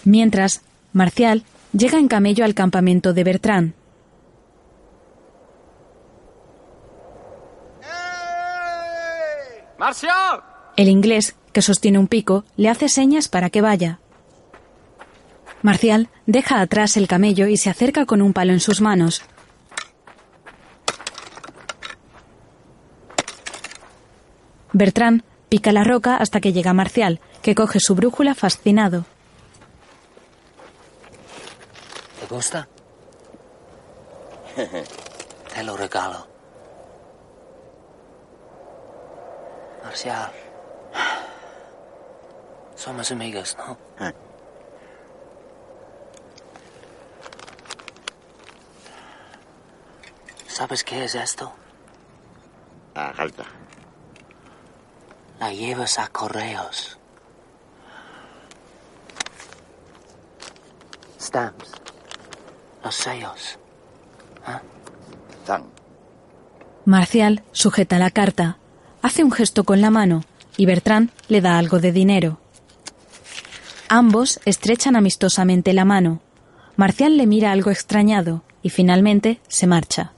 Mientras, 0.07 0.61
Marcial 0.93 1.43
llega 1.73 1.99
en 1.99 2.07
camello 2.07 2.45
al 2.45 2.53
campamento 2.53 3.11
de 3.11 3.25
Bertrán. 3.25 3.73
¡Marcial! 9.77 10.43
El 10.77 10.87
inglés, 10.87 11.35
que 11.51 11.61
sostiene 11.61 11.99
un 11.99 12.07
pico, 12.07 12.45
le 12.55 12.69
hace 12.69 12.87
señas 12.87 13.27
para 13.27 13.49
que 13.49 13.59
vaya. 13.59 13.99
Marcial 15.61 16.07
deja 16.25 16.61
atrás 16.61 16.95
el 16.95 17.09
camello 17.09 17.47
y 17.47 17.57
se 17.57 17.69
acerca 17.69 18.05
con 18.05 18.21
un 18.21 18.31
palo 18.31 18.53
en 18.53 18.61
sus 18.61 18.79
manos. 18.79 19.23
Bertrán 24.71 25.23
pica 25.49 25.73
la 25.73 25.83
roca 25.83 26.15
hasta 26.15 26.39
que 26.39 26.53
llega 26.53 26.71
Marcial, 26.71 27.19
que 27.41 27.55
coge 27.55 27.81
su 27.81 27.93
brújula 27.93 28.35
fascinado. 28.35 29.05
¿Te 32.27 32.35
gusta? 32.35 32.67
Te 35.53 35.63
lo 35.63 35.77
regalo. 35.77 36.27
Marcial. 39.81 40.31
Somos 42.75 43.11
amigos, 43.11 43.55
¿no? 43.57 43.77
¿Sabes 50.47 50.83
qué 50.83 51.05
es 51.05 51.15
esto? 51.15 51.53
Ah, 52.93 53.13
alta. 53.17 53.45
La 55.39 55.53
llevas 55.53 55.97
a 55.97 56.09
correos. 56.09 56.97
Stamps. 61.21 61.86
Los 62.83 62.95
sellos. 62.95 63.59
¿Ah? 64.45 64.61
Tan. 65.45 65.63
Marcial 66.85 67.43
sujeta 67.51 67.99
la 67.99 68.11
carta, 68.11 68.57
hace 69.01 69.23
un 69.23 69.31
gesto 69.31 69.63
con 69.63 69.81
la 69.81 69.89
mano 69.89 70.23
y 70.55 70.65
Bertrán 70.65 71.11
le 71.27 71.41
da 71.41 71.57
algo 71.57 71.79
de 71.79 71.91
dinero. 71.91 72.39
Ambos 73.89 74.39
estrechan 74.45 74.95
amistosamente 74.95 75.73
la 75.73 75.85
mano. 75.85 76.21
Marcial 76.75 77.17
le 77.17 77.25
mira 77.25 77.51
algo 77.51 77.71
extrañado 77.71 78.43
y 78.61 78.69
finalmente 78.69 79.39
se 79.47 79.67
marcha. 79.67 80.13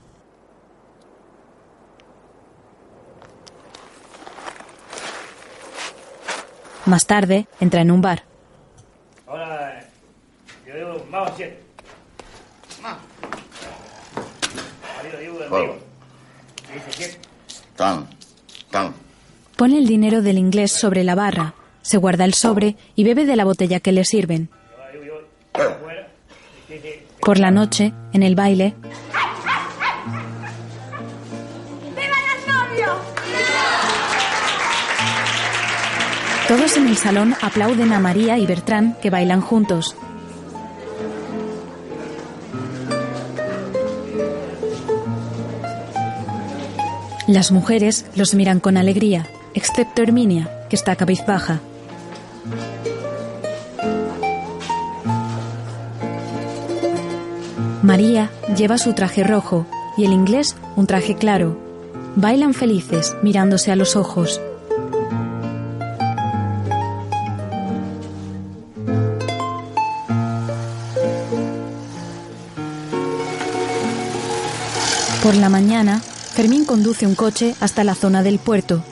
Más 6.86 7.06
tarde 7.06 7.46
entra 7.60 7.82
en 7.82 7.90
un 7.90 8.00
bar. 8.00 8.24
Ahora, 9.26 9.88
yo 10.66 10.74
digo, 10.74 11.06
vamos, 11.10 11.32
siete. 11.36 11.69
Tan. 17.76 18.06
Tan. 18.70 18.94
Pone 19.56 19.78
el 19.78 19.86
dinero 19.86 20.22
del 20.22 20.38
inglés 20.38 20.72
sobre 20.72 21.04
la 21.04 21.14
barra. 21.14 21.54
se 21.82 21.96
guarda 21.96 22.24
el 22.24 22.34
sobre 22.34 22.76
y 22.94 23.04
bebe 23.04 23.24
de 23.24 23.36
la 23.36 23.44
botella 23.44 23.80
que 23.80 23.92
le 23.92 24.04
sirven. 24.04 24.48
Por 27.20 27.38
la 27.38 27.50
noche, 27.50 27.92
en 28.12 28.22
el 28.22 28.34
baile, 28.34 28.74
¡Viva 31.96 32.16
los 32.28 32.46
novios! 32.54 32.98
todos 36.48 36.76
en 36.76 36.88
el 36.88 36.96
salón 36.96 37.34
aplauden 37.40 37.92
a 37.92 38.00
María 38.00 38.38
y 38.38 38.46
Bertrán 38.46 38.96
que 39.02 39.10
bailan 39.10 39.40
juntos. 39.40 39.96
Las 47.30 47.52
mujeres 47.52 48.06
los 48.16 48.34
miran 48.34 48.58
con 48.58 48.76
alegría, 48.76 49.24
excepto 49.54 50.02
Herminia, 50.02 50.50
que 50.68 50.74
está 50.74 50.96
cabizbaja. 50.96 51.60
María 57.84 58.32
lleva 58.56 58.78
su 58.78 58.94
traje 58.94 59.22
rojo 59.22 59.64
y 59.96 60.06
el 60.06 60.12
inglés 60.12 60.56
un 60.74 60.88
traje 60.88 61.14
claro. 61.14 61.56
Bailan 62.16 62.52
felices, 62.52 63.14
mirándose 63.22 63.70
a 63.70 63.76
los 63.76 63.94
ojos. 63.94 64.40
Por 75.22 75.36
la 75.36 75.48
mañana, 75.48 76.02
Fermín 76.32 76.64
conduce 76.64 77.06
un 77.06 77.14
coche 77.14 77.54
hasta 77.60 77.84
la 77.84 77.94
zona 77.94 78.22
del 78.22 78.38
puerto. 78.38 78.82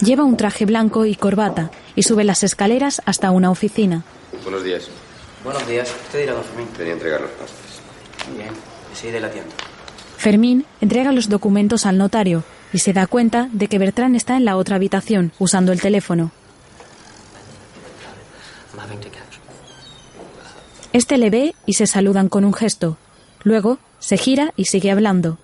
Lleva 0.00 0.24
un 0.24 0.36
traje 0.36 0.64
blanco 0.64 1.06
y 1.06 1.16
corbata 1.16 1.70
y 1.96 2.02
sube 2.02 2.24
las 2.24 2.44
escaleras 2.44 3.02
hasta 3.06 3.30
una 3.30 3.50
oficina. 3.50 4.04
Buenos 4.44 4.62
días. 4.62 4.88
Buenos 5.42 5.66
días. 5.66 5.88
Usted 6.06 6.20
dirá, 6.20 6.34
don 6.34 6.44
Fermín. 6.44 6.68
Venía 6.76 6.92
a 6.92 6.96
entregar 6.96 7.20
los 7.22 7.30
pastes. 7.30 7.80
Bien. 8.36 8.50
Enseguida 8.90 9.20
la 9.20 9.26
atiendo. 9.28 9.50
Fermín 10.16 10.66
entrega 10.80 11.12
los 11.12 11.28
documentos 11.28 11.86
al 11.86 11.98
notario 11.98 12.44
y 12.72 12.78
se 12.78 12.92
da 12.92 13.06
cuenta 13.06 13.48
de 13.52 13.68
que 13.68 13.78
Bertrán 13.78 14.14
está 14.14 14.36
en 14.36 14.44
la 14.44 14.56
otra 14.56 14.76
habitación 14.76 15.32
usando 15.38 15.72
el 15.72 15.80
teléfono. 15.80 16.30
Este 20.98 21.16
le 21.16 21.30
ve 21.30 21.54
y 21.64 21.74
se 21.74 21.86
saludan 21.86 22.28
con 22.28 22.44
un 22.44 22.52
gesto. 22.52 22.96
Luego 23.44 23.78
se 24.00 24.16
gira 24.16 24.52
y 24.56 24.64
sigue 24.64 24.90
hablando. 24.90 25.38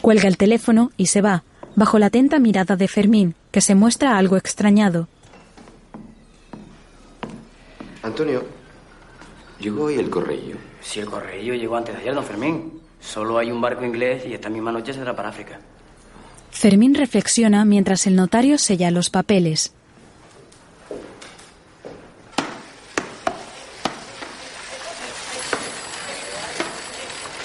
Cuelga 0.00 0.28
el 0.28 0.36
teléfono 0.36 0.92
y 0.96 1.06
se 1.06 1.20
va, 1.20 1.42
bajo 1.74 1.98
la 1.98 2.06
atenta 2.06 2.38
mirada 2.38 2.76
de 2.76 2.86
Fermín, 2.86 3.34
que 3.50 3.60
se 3.60 3.74
muestra 3.74 4.16
algo 4.16 4.36
extrañado. 4.36 5.08
Antonio, 8.04 8.44
llegó 9.58 9.86
hoy 9.86 9.96
el 9.96 10.10
correo. 10.10 10.58
Si 10.80 11.00
el 11.00 11.06
correo 11.06 11.54
llegó 11.54 11.74
antes 11.74 11.96
de 11.96 12.02
ayer, 12.02 12.14
don 12.14 12.22
Fermín. 12.22 12.80
Solo 13.00 13.36
hay 13.36 13.50
un 13.50 13.60
barco 13.60 13.84
inglés 13.84 14.22
y 14.28 14.32
esta 14.32 14.48
misma 14.48 14.70
noche 14.70 14.94
saldrá 14.94 15.16
para 15.16 15.30
África. 15.30 15.58
Fermín 16.50 16.94
reflexiona 16.94 17.64
mientras 17.64 18.06
el 18.06 18.16
notario 18.16 18.58
sella 18.58 18.90
los 18.90 19.10
papeles. 19.10 19.72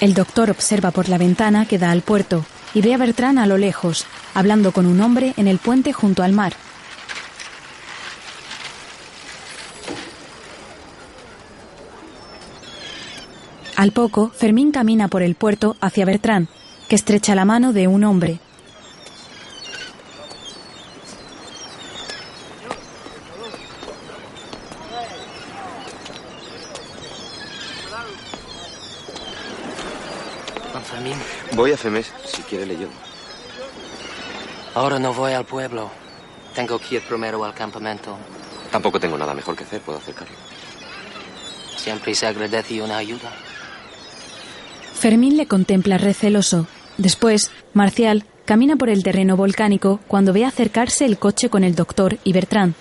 El 0.00 0.12
doctor 0.14 0.50
observa 0.50 0.90
por 0.90 1.08
la 1.08 1.18
ventana 1.18 1.66
que 1.66 1.78
da 1.78 1.90
al 1.90 2.02
puerto 2.02 2.44
y 2.74 2.82
ve 2.82 2.92
a 2.92 2.98
Bertrán 2.98 3.38
a 3.38 3.46
lo 3.46 3.56
lejos, 3.56 4.06
hablando 4.34 4.72
con 4.72 4.86
un 4.86 5.00
hombre 5.00 5.32
en 5.38 5.48
el 5.48 5.58
puente 5.58 5.92
junto 5.92 6.22
al 6.22 6.32
mar. 6.32 6.52
Al 13.76 13.92
poco, 13.92 14.30
Fermín 14.30 14.72
camina 14.72 15.08
por 15.08 15.22
el 15.22 15.34
puerto 15.34 15.76
hacia 15.82 16.06
Bertrán, 16.06 16.48
que 16.88 16.96
estrecha 16.96 17.34
la 17.34 17.44
mano 17.44 17.74
de 17.74 17.88
un 17.88 18.04
hombre. 18.04 18.40
Don 30.72 30.82
Fermín, 30.82 31.16
A 31.76 31.78
Femes, 31.78 32.10
si 32.24 32.40
quiere 32.40 32.64
le 32.64 32.74
llevo. 32.74 32.92
ahora 34.74 34.98
no 34.98 35.12
voy 35.12 35.34
al 35.34 35.44
pueblo. 35.44 35.90
Tengo 36.54 36.78
que 36.78 36.94
ir 36.94 37.02
primero 37.02 37.44
al 37.44 37.52
campamento. 37.52 38.16
Tampoco 38.70 38.98
tengo 38.98 39.18
nada 39.18 39.34
mejor 39.34 39.54
que 39.54 39.64
hacer, 39.64 39.82
puedo 39.82 39.98
acercarlo. 39.98 40.34
Siempre 41.76 42.14
se 42.14 42.26
agradece 42.26 42.80
una 42.80 42.96
ayuda. 42.96 43.30
Fermín 44.94 45.36
le 45.36 45.46
contempla 45.46 45.98
receloso. 45.98 46.66
Después, 46.96 47.50
Marcial 47.74 48.24
camina 48.46 48.76
por 48.76 48.88
el 48.88 49.02
terreno 49.02 49.36
volcánico 49.36 50.00
cuando 50.08 50.32
ve 50.32 50.46
acercarse 50.46 51.04
el 51.04 51.18
coche 51.18 51.50
con 51.50 51.62
el 51.62 51.74
doctor 51.74 52.16
y 52.24 52.32
Bertrán. 52.32 52.74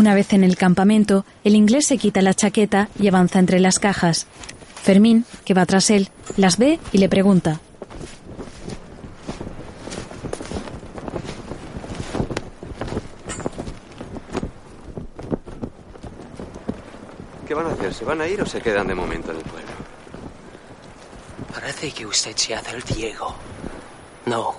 Una 0.00 0.14
vez 0.14 0.32
en 0.32 0.44
el 0.44 0.56
campamento, 0.56 1.26
el 1.44 1.54
inglés 1.54 1.84
se 1.84 1.98
quita 1.98 2.22
la 2.22 2.32
chaqueta 2.32 2.88
y 2.98 3.06
avanza 3.06 3.38
entre 3.38 3.60
las 3.60 3.78
cajas. 3.78 4.26
Fermín, 4.82 5.26
que 5.44 5.52
va 5.52 5.66
tras 5.66 5.90
él, 5.90 6.08
las 6.38 6.56
ve 6.56 6.80
y 6.90 6.96
le 6.96 7.10
pregunta. 7.10 7.60
¿Qué 17.46 17.52
van 17.52 17.66
a 17.66 17.72
hacer? 17.72 17.92
¿Se 17.92 18.06
van 18.06 18.22
a 18.22 18.26
ir 18.26 18.40
o 18.40 18.46
se 18.46 18.62
quedan 18.62 18.86
de 18.86 18.94
momento 18.94 19.32
en 19.32 19.36
el 19.36 19.42
pueblo? 19.42 19.68
Parece 21.52 21.92
que 21.92 22.06
usted 22.06 22.34
se 22.36 22.54
hace 22.54 22.74
el 22.74 22.82
Diego. 22.84 23.34
No. 24.24 24.54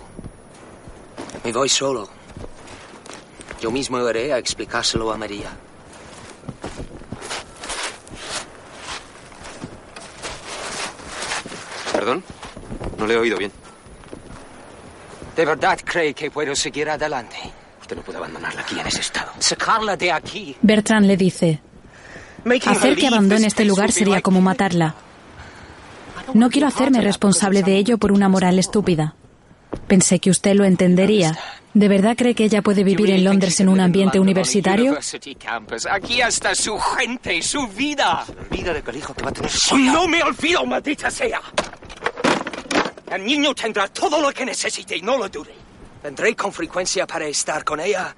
Me 1.43 1.51
voy 1.51 1.67
solo. 1.67 2.20
Yo 3.61 3.69
mismo 3.69 4.09
iré 4.09 4.33
a 4.33 4.39
explicárselo 4.39 5.11
a 5.11 5.17
María. 5.17 5.51
¿Perdón? 11.93 12.23
No 12.97 13.05
le 13.05 13.13
he 13.13 13.17
oído 13.17 13.37
bien. 13.37 13.51
¿De 15.35 15.45
verdad 15.45 15.79
cree 15.85 16.15
que 16.15 16.31
puedo 16.31 16.55
seguir 16.55 16.89
adelante? 16.89 17.37
Usted 17.79 17.95
no 17.95 18.01
puede 18.01 18.17
abandonarla 18.17 18.61
aquí 18.61 18.79
en 18.79 18.87
ese 18.87 19.01
estado. 19.01 19.31
Sacarla 19.37 19.95
de 19.95 20.11
aquí. 20.11 20.57
Bertrán 20.63 21.07
le 21.07 21.15
dice, 21.15 21.61
hacer 22.65 22.97
que 22.97 23.07
abandone 23.07 23.45
este 23.45 23.63
lugar 23.63 23.91
sería 23.91 24.21
como 24.21 24.41
matarla. 24.41 24.95
No 26.33 26.49
quiero 26.49 26.67
hacerme 26.67 27.01
responsable 27.01 27.61
de 27.61 27.77
ello 27.77 27.99
por 27.99 28.11
una 28.11 28.27
moral 28.27 28.57
estúpida. 28.57 29.13
Pensé 29.87 30.19
que 30.19 30.29
usted 30.29 30.55
lo 30.55 30.65
entendería. 30.65 31.37
¿De 31.73 31.87
verdad 31.87 32.17
cree 32.17 32.35
que 32.35 32.43
ella 32.43 32.61
puede 32.61 32.83
vivir 32.83 33.11
en 33.11 33.23
Londres 33.23 33.59
en 33.61 33.69
un 33.69 33.79
ambiente 33.79 34.19
universitario? 34.19 34.97
Aquí 35.89 36.21
está 36.21 36.53
su 36.53 36.77
gente, 36.77 37.41
su 37.41 37.67
vida. 37.67 38.25
Olvida 38.49 38.73
de 38.73 38.81
que 38.81 38.91
el 38.91 38.97
hijo 38.97 39.13
que 39.13 39.23
va 39.23 39.29
a 39.29 39.33
tener 39.33 39.51
No 39.73 40.07
me 40.07 40.21
olvido, 40.21 40.65
maldita 40.65 41.09
sea. 41.09 41.41
El 43.09 43.25
niño 43.25 43.53
tendrá 43.53 43.87
todo 43.87 44.21
lo 44.21 44.31
que 44.31 44.45
necesite, 44.45 45.01
no 45.01 45.17
lo 45.17 45.29
dude. 45.29 45.53
Vendré 46.03 46.35
con 46.35 46.51
frecuencia 46.51 47.05
para 47.07 47.25
estar 47.25 47.63
con 47.63 47.79
ella 47.79 48.15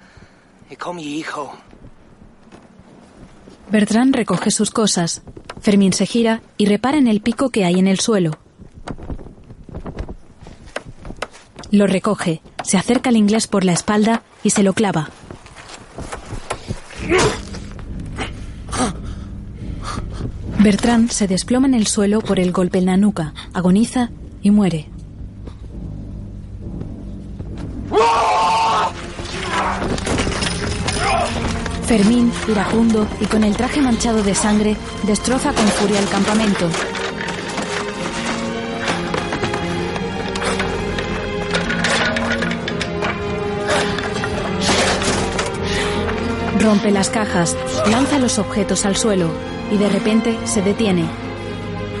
y 0.70 0.76
con 0.76 0.96
mi 0.96 1.18
hijo. 1.18 1.56
Bertrán 3.70 4.12
recoge 4.12 4.50
sus 4.50 4.70
cosas. 4.70 5.22
Fermín 5.60 5.92
se 5.92 6.06
gira 6.06 6.42
y 6.56 6.66
repara 6.66 6.98
en 6.98 7.08
el 7.08 7.20
pico 7.20 7.50
que 7.50 7.64
hay 7.64 7.78
en 7.78 7.86
el 7.86 8.00
suelo. 8.00 8.38
Lo 11.74 11.88
recoge, 11.88 12.40
se 12.62 12.78
acerca 12.78 13.10
al 13.10 13.16
inglés 13.16 13.48
por 13.48 13.64
la 13.64 13.72
espalda 13.72 14.22
y 14.44 14.50
se 14.50 14.62
lo 14.62 14.74
clava. 14.74 15.10
Bertrán 20.60 21.10
se 21.10 21.26
desploma 21.26 21.66
en 21.66 21.74
el 21.74 21.88
suelo 21.88 22.20
por 22.20 22.38
el 22.38 22.52
golpe 22.52 22.78
en 22.78 22.86
la 22.86 22.96
nuca, 22.96 23.34
agoniza 23.52 24.10
y 24.40 24.52
muere. 24.52 24.88
Fermín, 31.88 32.30
iracundo 32.48 33.08
y 33.20 33.26
con 33.26 33.42
el 33.42 33.56
traje 33.56 33.80
manchado 33.80 34.22
de 34.22 34.36
sangre, 34.36 34.76
destroza 35.02 35.52
con 35.52 35.66
furia 35.66 35.98
el 35.98 36.08
campamento. 36.08 36.70
Rompe 46.64 46.90
las 46.90 47.10
cajas, 47.10 47.54
lanza 47.90 48.18
los 48.18 48.38
objetos 48.38 48.86
al 48.86 48.96
suelo 48.96 49.28
y 49.70 49.76
de 49.76 49.90
repente 49.90 50.38
se 50.44 50.62
detiene. 50.62 51.04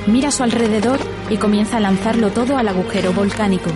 Mira 0.06 0.28
a 0.28 0.30
su 0.30 0.42
alrededor 0.42 0.98
y 1.28 1.36
comienza 1.36 1.76
a 1.76 1.80
lanzarlo 1.80 2.30
todo 2.30 2.56
al 2.56 2.68
agujero 2.68 3.12
volcánico. 3.12 3.70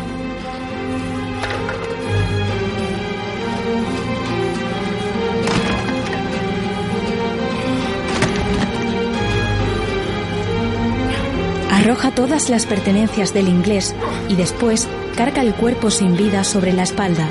Arroja 11.70 12.12
todas 12.12 12.49
las 12.49 12.64
pertenencias 12.64 13.34
del 13.34 13.49
inglés 13.49 13.95
y 14.30 14.36
después 14.36 14.89
carga 15.16 15.43
el 15.43 15.53
cuerpo 15.53 15.91
sin 15.91 16.16
vida 16.16 16.45
sobre 16.45 16.72
la 16.72 16.84
espalda. 16.84 17.28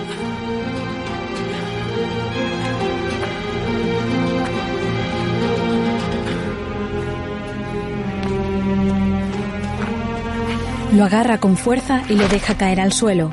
Lo 10.98 11.06
agarra 11.06 11.40
con 11.40 11.58
fuerza 11.58 12.02
y 12.10 12.16
lo 12.16 12.28
deja 12.28 12.58
caer 12.58 12.82
al 12.82 12.92
suelo. 12.92 13.32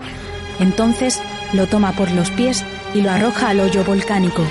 Entonces 0.61 1.23
lo 1.55 1.67
toma 1.67 1.93
por 1.93 2.11
los 2.11 2.31
pies 2.31 2.63
y 2.93 3.01
lo 3.01 3.11
arroja 3.11 3.49
al 3.49 3.61
hoyo 3.61 3.83
volcánico. 3.85 4.45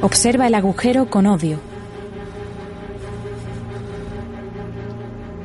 Observa 0.00 0.48
el 0.48 0.56
agujero 0.56 1.08
con 1.08 1.26
odio. 1.26 1.60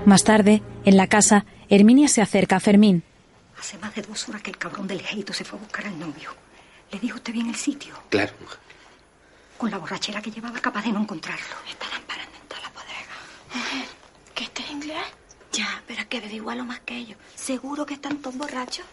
Más 0.05 0.23
tarde, 0.23 0.63
en 0.83 0.97
la 0.97 1.05
casa, 1.05 1.45
Herminia 1.69 2.07
se 2.07 2.23
acerca 2.23 2.55
a 2.55 2.59
Fermín. 2.59 3.03
Hace 3.59 3.77
más 3.77 3.93
de 3.93 4.01
dos 4.01 4.27
horas 4.27 4.41
que 4.41 4.49
el 4.49 4.57
cabrón 4.57 4.87
del 4.87 5.01
Ejeito 5.01 5.33
se 5.33 5.43
fue 5.43 5.59
a 5.59 5.61
buscar 5.61 5.85
al 5.85 5.99
novio. 5.99 6.31
¿Le 6.91 6.97
dijo 6.97 7.17
usted 7.17 7.31
bien 7.31 7.47
el 7.47 7.55
sitio? 7.55 7.93
Claro. 8.09 8.33
Con 9.55 9.69
la 9.69 9.77
borrachera 9.77 10.19
que 10.19 10.31
llevaba, 10.31 10.59
capaz 10.59 10.83
de 10.83 10.93
no 10.93 11.01
encontrarlo. 11.01 11.45
Estarán 11.69 12.01
parando 12.07 12.36
¿Qué 14.33 14.43
este 14.43 14.61
es 14.63 14.71
inglés? 14.71 15.03
Ya, 15.51 15.81
pero 15.87 16.01
es 16.01 16.07
que 16.07 16.19
bebe 16.19 16.35
igual 16.35 16.59
o 16.59 16.65
más 16.65 16.79
que 16.81 16.95
ellos. 16.95 17.17
¿Seguro 17.35 17.85
que 17.85 17.95
están 17.95 18.17
todos 18.17 18.37
borrachos? 18.37 18.85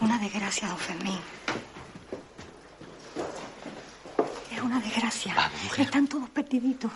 Una 0.00 0.18
desgracia, 0.18 0.68
don 0.68 0.78
Fermín. 0.78 1.18
Es 4.50 4.60
una 4.60 4.80
desgracia. 4.80 5.50
Están 5.78 6.08
todos 6.08 6.28
perdiditos. 6.30 6.90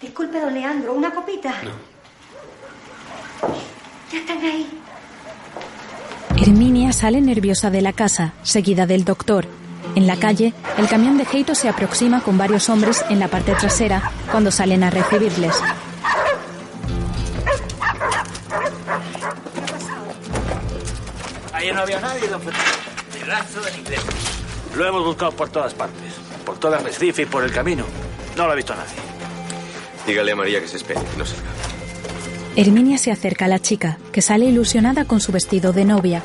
Disculpe, 0.00 0.40
don 0.40 0.54
Leandro, 0.54 0.94
¿una 0.94 1.12
copita? 1.14 1.62
No. 1.62 1.70
Ya 4.12 4.18
están 4.18 4.38
ahí. 4.38 4.66
Herminia 6.36 6.92
sale 6.92 7.20
nerviosa 7.20 7.70
de 7.70 7.82
la 7.82 7.92
casa, 7.92 8.32
seguida 8.42 8.86
del 8.86 9.04
doctor. 9.04 9.46
En 9.94 10.06
la 10.06 10.16
calle, 10.16 10.54
el 10.78 10.88
camión 10.88 11.18
de 11.18 11.26
Heito 11.30 11.54
se 11.54 11.68
aproxima 11.68 12.22
con 12.22 12.38
varios 12.38 12.68
hombres 12.68 13.04
en 13.10 13.18
la 13.18 13.28
parte 13.28 13.54
trasera 13.54 14.12
cuando 14.30 14.50
salen 14.50 14.84
a 14.84 14.90
recibirles. 14.90 15.54
Ahí 21.52 21.72
no 21.72 21.80
había 21.80 22.00
nadie, 22.00 22.28
don 22.28 22.40
Fernando. 22.40 22.70
Pedazo 23.12 23.60
de 23.60 23.78
inglés. 23.78 24.00
Lo 24.76 24.86
hemos 24.86 25.04
buscado 25.04 25.32
por 25.32 25.50
todas 25.50 25.74
partes. 25.74 26.14
Por 26.46 26.58
toda 26.58 26.78
Recife 26.78 27.22
y 27.22 27.26
por 27.26 27.44
el 27.44 27.52
camino. 27.52 27.84
No 28.36 28.46
lo 28.46 28.52
ha 28.52 28.54
visto 28.54 28.74
nadie. 28.74 28.94
Dígale 30.06 30.32
a 30.32 30.36
María 30.36 30.60
que 30.60 30.68
se 30.68 30.78
espere, 30.78 31.00
que 31.00 31.16
no 31.18 31.26
salga. 31.26 31.50
Herminia 32.56 32.98
se 32.98 33.12
acerca 33.12 33.44
a 33.44 33.48
la 33.48 33.58
chica, 33.58 33.98
que 34.12 34.22
sale 34.22 34.46
ilusionada 34.46 35.04
con 35.04 35.20
su 35.20 35.32
vestido 35.32 35.72
de 35.72 35.84
novia. 35.84 36.22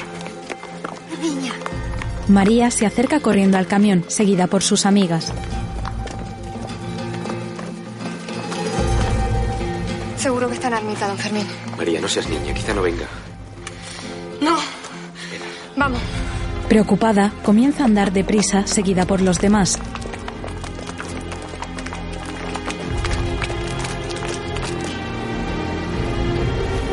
María 2.28 2.72
se 2.72 2.86
acerca 2.86 3.20
corriendo 3.20 3.58
al 3.58 3.68
camión, 3.68 4.04
seguida 4.08 4.48
por 4.48 4.64
sus 4.64 4.86
amigas. 4.86 5.32
Seguro 10.18 10.48
que 10.48 10.56
está 10.56 10.68
en 10.68 10.74
la 10.74 10.80
ermita, 10.80 11.08
don 11.08 11.18
Fermín. 11.18 11.46
María, 11.78 12.02
no 12.02 12.08
seas 12.08 12.28
niña, 12.28 12.54
quizá 12.54 12.74
no 12.74 12.82
venga. 12.82 13.06
No. 14.42 14.58
Vamos. 15.76 16.00
Preocupada, 16.68 17.32
comienza 17.44 17.84
a 17.84 17.86
andar 17.86 18.12
deprisa, 18.12 18.66
seguida 18.66 19.06
por 19.06 19.22
los 19.22 19.40
demás. 19.40 19.78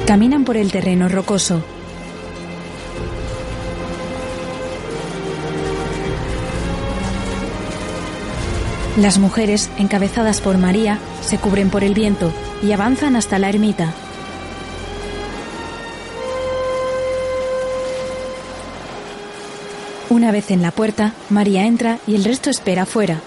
Caminan 0.06 0.44
por 0.44 0.58
el 0.58 0.70
terreno 0.70 1.08
rocoso. 1.08 1.64
Las 8.96 9.18
mujeres, 9.18 9.70
encabezadas 9.78 10.42
por 10.42 10.58
María, 10.58 10.98
se 11.22 11.38
cubren 11.38 11.70
por 11.70 11.82
el 11.82 11.94
viento 11.94 12.30
y 12.62 12.72
avanzan 12.72 13.16
hasta 13.16 13.38
la 13.38 13.48
ermita. 13.48 13.94
Una 20.10 20.30
vez 20.30 20.50
en 20.50 20.60
la 20.60 20.72
puerta, 20.72 21.14
María 21.30 21.64
entra 21.64 22.00
y 22.06 22.16
el 22.16 22.24
resto 22.24 22.50
espera 22.50 22.84
fuera. 22.84 23.22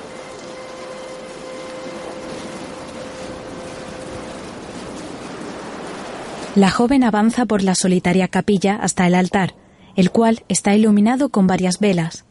La 6.53 6.69
joven 6.69 7.03
avanza 7.03 7.45
por 7.47 7.63
la 7.63 7.73
solitaria 7.73 8.27
capilla 8.27 8.75
hasta 8.75 9.07
el 9.07 9.15
altar, 9.15 9.55
el 9.95 10.11
cual 10.11 10.43
está 10.47 10.75
iluminado 10.75 11.29
con 11.29 11.47
varias 11.47 11.79
velas. 11.79 12.24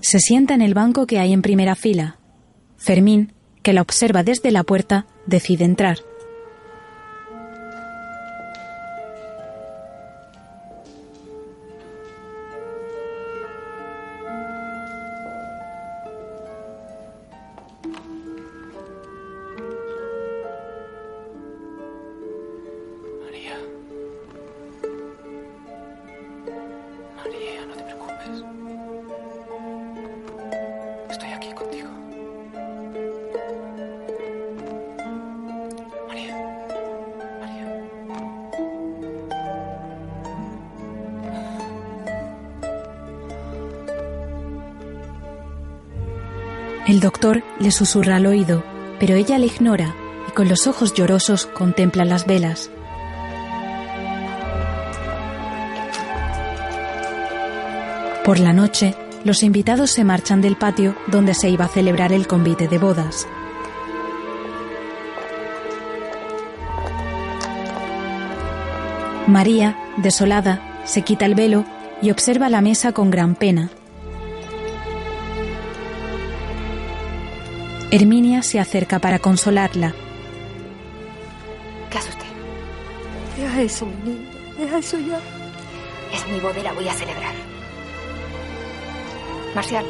Se 0.00 0.20
sienta 0.20 0.54
en 0.54 0.62
el 0.62 0.74
banco 0.74 1.06
que 1.06 1.18
hay 1.18 1.32
en 1.32 1.42
primera 1.42 1.74
fila. 1.74 2.18
Fermín, 2.76 3.32
que 3.62 3.72
la 3.72 3.82
observa 3.82 4.22
desde 4.22 4.50
la 4.50 4.62
puerta, 4.62 5.06
decide 5.26 5.64
entrar. 5.64 5.98
El 46.88 47.00
doctor 47.00 47.42
le 47.60 47.70
susurra 47.70 48.16
al 48.16 48.24
oído, 48.24 48.64
pero 48.98 49.14
ella 49.14 49.36
le 49.36 49.44
ignora 49.44 49.94
y 50.26 50.30
con 50.30 50.48
los 50.48 50.66
ojos 50.66 50.94
llorosos 50.94 51.44
contempla 51.44 52.06
las 52.06 52.24
velas. 52.24 52.70
Por 58.24 58.40
la 58.40 58.54
noche, 58.54 58.94
los 59.22 59.42
invitados 59.42 59.90
se 59.90 60.02
marchan 60.02 60.40
del 60.40 60.56
patio 60.56 60.94
donde 61.08 61.34
se 61.34 61.50
iba 61.50 61.66
a 61.66 61.68
celebrar 61.68 62.10
el 62.10 62.26
convite 62.26 62.68
de 62.68 62.78
bodas. 62.78 63.28
María, 69.26 69.76
desolada, 69.98 70.80
se 70.86 71.02
quita 71.02 71.26
el 71.26 71.34
velo 71.34 71.66
y 72.00 72.10
observa 72.10 72.48
la 72.48 72.62
mesa 72.62 72.92
con 72.92 73.10
gran 73.10 73.34
pena. 73.34 73.68
Herminia 77.90 78.42
se 78.42 78.60
acerca 78.60 78.98
para 78.98 79.18
consolarla. 79.18 79.94
¿Qué 81.90 81.96
hace 81.96 82.10
usted? 82.10 82.26
Deja 83.38 83.62
eso, 83.62 83.86
mi 83.86 83.94
niña. 84.10 84.30
Deja 84.58 84.78
eso 84.78 84.98
ya. 84.98 85.18
Es 86.12 86.26
mi 86.28 86.38
boda 86.38 86.58
y 86.58 86.62
la 86.62 86.72
voy 86.72 86.86
a 86.86 86.92
celebrar. 86.92 87.34
Marcial, 89.54 89.86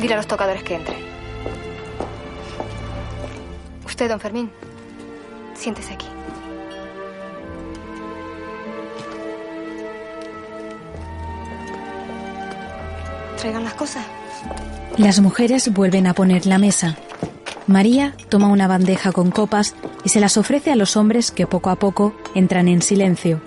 dile 0.00 0.14
a 0.14 0.16
los 0.16 0.26
tocadores 0.26 0.64
que 0.64 0.74
entren. 0.74 0.98
Usted, 3.86 4.08
don 4.08 4.18
Fermín, 4.18 4.50
siéntese 5.54 5.94
aquí. 5.94 6.08
Traigan 13.38 13.62
las 13.62 13.74
cosas. 13.74 14.04
Las 14.96 15.20
mujeres 15.20 15.72
vuelven 15.72 16.06
a 16.06 16.14
poner 16.14 16.46
la 16.46 16.58
mesa. 16.58 16.96
María 17.66 18.14
toma 18.28 18.48
una 18.48 18.68
bandeja 18.68 19.12
con 19.12 19.30
copas 19.30 19.74
y 20.04 20.10
se 20.10 20.20
las 20.20 20.36
ofrece 20.36 20.70
a 20.70 20.76
los 20.76 20.96
hombres 20.96 21.30
que 21.30 21.46
poco 21.46 21.70
a 21.70 21.76
poco 21.76 22.14
entran 22.34 22.68
en 22.68 22.82
silencio. 22.82 23.40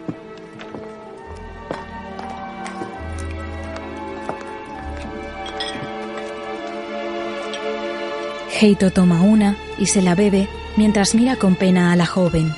Heito 8.59 8.89
toma 8.89 9.21
una 9.21 9.55
y 9.77 9.85
se 9.85 10.01
la 10.01 10.15
bebe 10.15 10.47
mientras 10.77 11.13
mira 11.13 11.35
con 11.35 11.53
pena 11.53 11.91
a 11.91 11.95
la 11.95 12.07
joven. 12.07 12.51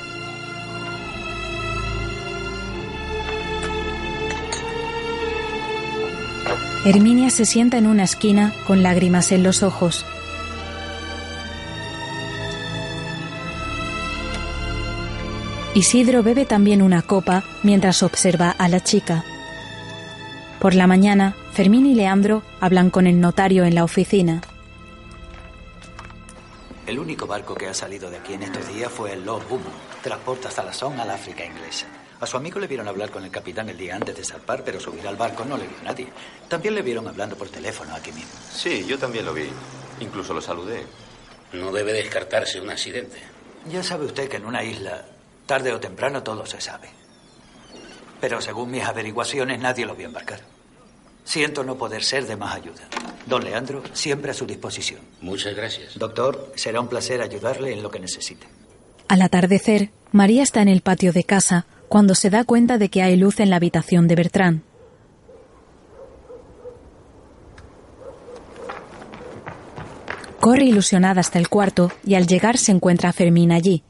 Herminia 6.86 7.28
se 7.28 7.44
sienta 7.44 7.76
en 7.76 7.86
una 7.86 8.04
esquina 8.04 8.54
con 8.66 8.82
lágrimas 8.82 9.30
en 9.32 9.42
los 9.42 9.62
ojos. 9.62 10.06
Isidro 15.72 16.24
bebe 16.24 16.46
también 16.46 16.82
una 16.82 17.02
copa 17.02 17.44
mientras 17.62 18.02
observa 18.02 18.50
a 18.50 18.68
la 18.68 18.80
chica. 18.80 19.24
Por 20.58 20.74
la 20.74 20.88
mañana, 20.88 21.36
Fermín 21.52 21.86
y 21.86 21.94
Leandro 21.94 22.42
hablan 22.60 22.90
con 22.90 23.06
el 23.06 23.20
notario 23.20 23.64
en 23.64 23.76
la 23.76 23.84
oficina. 23.84 24.42
El 26.88 26.98
único 26.98 27.28
barco 27.28 27.54
que 27.54 27.68
ha 27.68 27.74
salido 27.74 28.10
de 28.10 28.16
aquí 28.16 28.32
en 28.34 28.42
estos 28.42 28.66
días 28.74 28.90
fue 28.90 29.12
el 29.12 29.24
Lord 29.24 29.46
Beaumont. 29.48 29.72
Transporta 30.02 30.50
Salazón 30.50 30.98
al 30.98 31.08
África 31.08 31.44
inglesa. 31.44 31.86
A 32.18 32.26
su 32.26 32.36
amigo 32.36 32.58
le 32.58 32.66
vieron 32.66 32.88
hablar 32.88 33.10
con 33.10 33.24
el 33.24 33.30
capitán 33.30 33.68
el 33.68 33.78
día 33.78 33.94
antes 33.94 34.16
de 34.16 34.24
zarpar, 34.24 34.64
pero 34.64 34.80
subir 34.80 35.06
al 35.06 35.16
barco 35.16 35.44
no 35.44 35.56
le 35.56 35.68
vio 35.68 35.76
nadie. 35.84 36.08
También 36.48 36.74
le 36.74 36.82
vieron 36.82 37.06
hablando 37.06 37.36
por 37.36 37.48
teléfono 37.48 37.94
aquí 37.94 38.10
mismo. 38.10 38.32
Sí, 38.52 38.84
yo 38.88 38.98
también 38.98 39.24
lo 39.24 39.32
vi. 39.32 39.48
Incluso 40.00 40.34
lo 40.34 40.40
saludé. 40.42 40.82
No 41.52 41.70
debe 41.70 41.92
descartarse 41.92 42.60
un 42.60 42.70
accidente. 42.70 43.18
Ya 43.70 43.84
sabe 43.84 44.06
usted 44.06 44.28
que 44.28 44.38
en 44.38 44.46
una 44.46 44.64
isla, 44.64 45.04
tarde 45.50 45.72
o 45.72 45.80
temprano, 45.80 46.22
todo 46.22 46.46
se 46.46 46.60
sabe. 46.60 46.88
Pero 48.20 48.40
según 48.40 48.70
mis 48.70 48.84
averiguaciones, 48.84 49.58
nadie 49.58 49.84
lo 49.84 49.96
vio 49.96 50.06
embarcar. 50.06 50.38
Siento 51.24 51.64
no 51.64 51.74
poder 51.76 52.04
ser 52.04 52.24
de 52.28 52.36
más 52.36 52.54
ayuda. 52.54 52.82
Don 53.26 53.42
Leandro, 53.42 53.82
siempre 53.92 54.30
a 54.30 54.34
su 54.34 54.46
disposición. 54.46 55.00
Muchas 55.20 55.56
gracias. 55.56 55.98
Doctor, 55.98 56.52
será 56.54 56.80
un 56.80 56.86
placer 56.86 57.20
ayudarle 57.20 57.72
en 57.72 57.82
lo 57.82 57.90
que 57.90 57.98
necesite. 57.98 58.46
Al 59.08 59.22
atardecer, 59.22 59.90
María 60.12 60.44
está 60.44 60.62
en 60.62 60.68
el 60.68 60.82
patio 60.82 61.12
de 61.12 61.24
casa 61.24 61.66
cuando 61.88 62.14
se 62.14 62.30
da 62.30 62.44
cuenta 62.44 62.78
de 62.78 62.88
que 62.88 63.02
hay 63.02 63.16
luz 63.16 63.40
en 63.40 63.50
la 63.50 63.56
habitación 63.56 64.06
de 64.06 64.14
Bertrán. 64.14 64.62
Corre 70.38 70.66
ilusionada 70.66 71.20
hasta 71.20 71.40
el 71.40 71.48
cuarto 71.48 71.90
y 72.06 72.14
al 72.14 72.28
llegar 72.28 72.56
se 72.56 72.70
encuentra 72.70 73.08
a 73.08 73.12
Fermín 73.12 73.50
allí. 73.50 73.82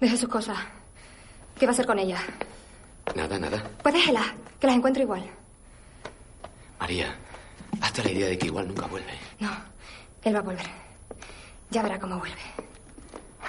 Deje 0.00 0.16
sus 0.16 0.28
cosas. 0.28 0.56
¿Qué 1.58 1.66
va 1.66 1.70
a 1.70 1.74
hacer 1.74 1.86
con 1.86 1.98
ella? 1.98 2.18
Nada, 3.14 3.38
nada. 3.38 3.62
Pues 3.82 3.94
déjela, 3.94 4.34
que 4.58 4.66
las 4.66 4.76
encuentro 4.76 5.02
igual. 5.02 5.24
María, 6.78 7.14
hazte 7.82 8.02
la 8.04 8.10
idea 8.10 8.28
de 8.28 8.38
que 8.38 8.46
igual 8.46 8.68
nunca 8.68 8.86
vuelve. 8.86 9.12
No, 9.38 9.50
él 10.22 10.34
va 10.34 10.38
a 10.38 10.42
volver. 10.42 10.66
Ya 11.70 11.82
verá 11.82 12.00
cómo 12.00 12.18
vuelve. 12.18 12.40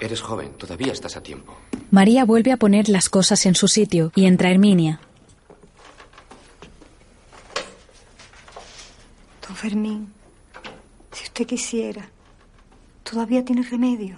Eres 0.02 0.22
joven, 0.22 0.54
todavía 0.58 0.92
estás 0.92 1.16
a 1.16 1.24
tiempo. 1.24 1.56
María 1.92 2.26
vuelve 2.26 2.52
a 2.52 2.58
poner 2.58 2.90
las 2.90 3.08
cosas 3.08 3.46
en 3.46 3.56
su 3.56 3.68
sitio 3.68 4.12
y 4.16 4.26
entra 4.26 4.50
Herminia. 4.50 5.00
Don 9.48 9.56
Fermín, 9.56 10.12
si 11.12 11.24
usted 11.26 11.46
quisiera, 11.46 12.10
todavía 13.04 13.46
tiene 13.46 13.62
remedio. 13.64 14.18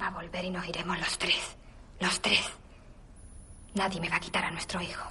Va 0.00 0.08
a 0.08 0.10
volver 0.10 0.44
y 0.44 0.50
nos 0.50 0.66
iremos 0.68 0.98
los 0.98 1.18
tres. 1.18 1.36
Los 2.00 2.20
tres. 2.20 2.40
Nadie 3.74 4.00
me 4.00 4.08
va 4.08 4.16
a 4.16 4.20
quitar 4.20 4.44
a 4.44 4.50
nuestro 4.50 4.80
hijo. 4.80 5.02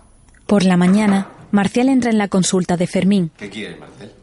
Por 0.46 0.64
la 0.64 0.78
mañana, 0.78 1.28
Marcial 1.52 1.90
entra 1.90 2.10
en 2.10 2.18
la 2.18 2.28
consulta 2.28 2.78
de 2.78 2.88
Fermín. 2.88 3.32
¿Qué 3.38 3.50
quieres, 3.50 3.80
Marcel? 3.80 4.14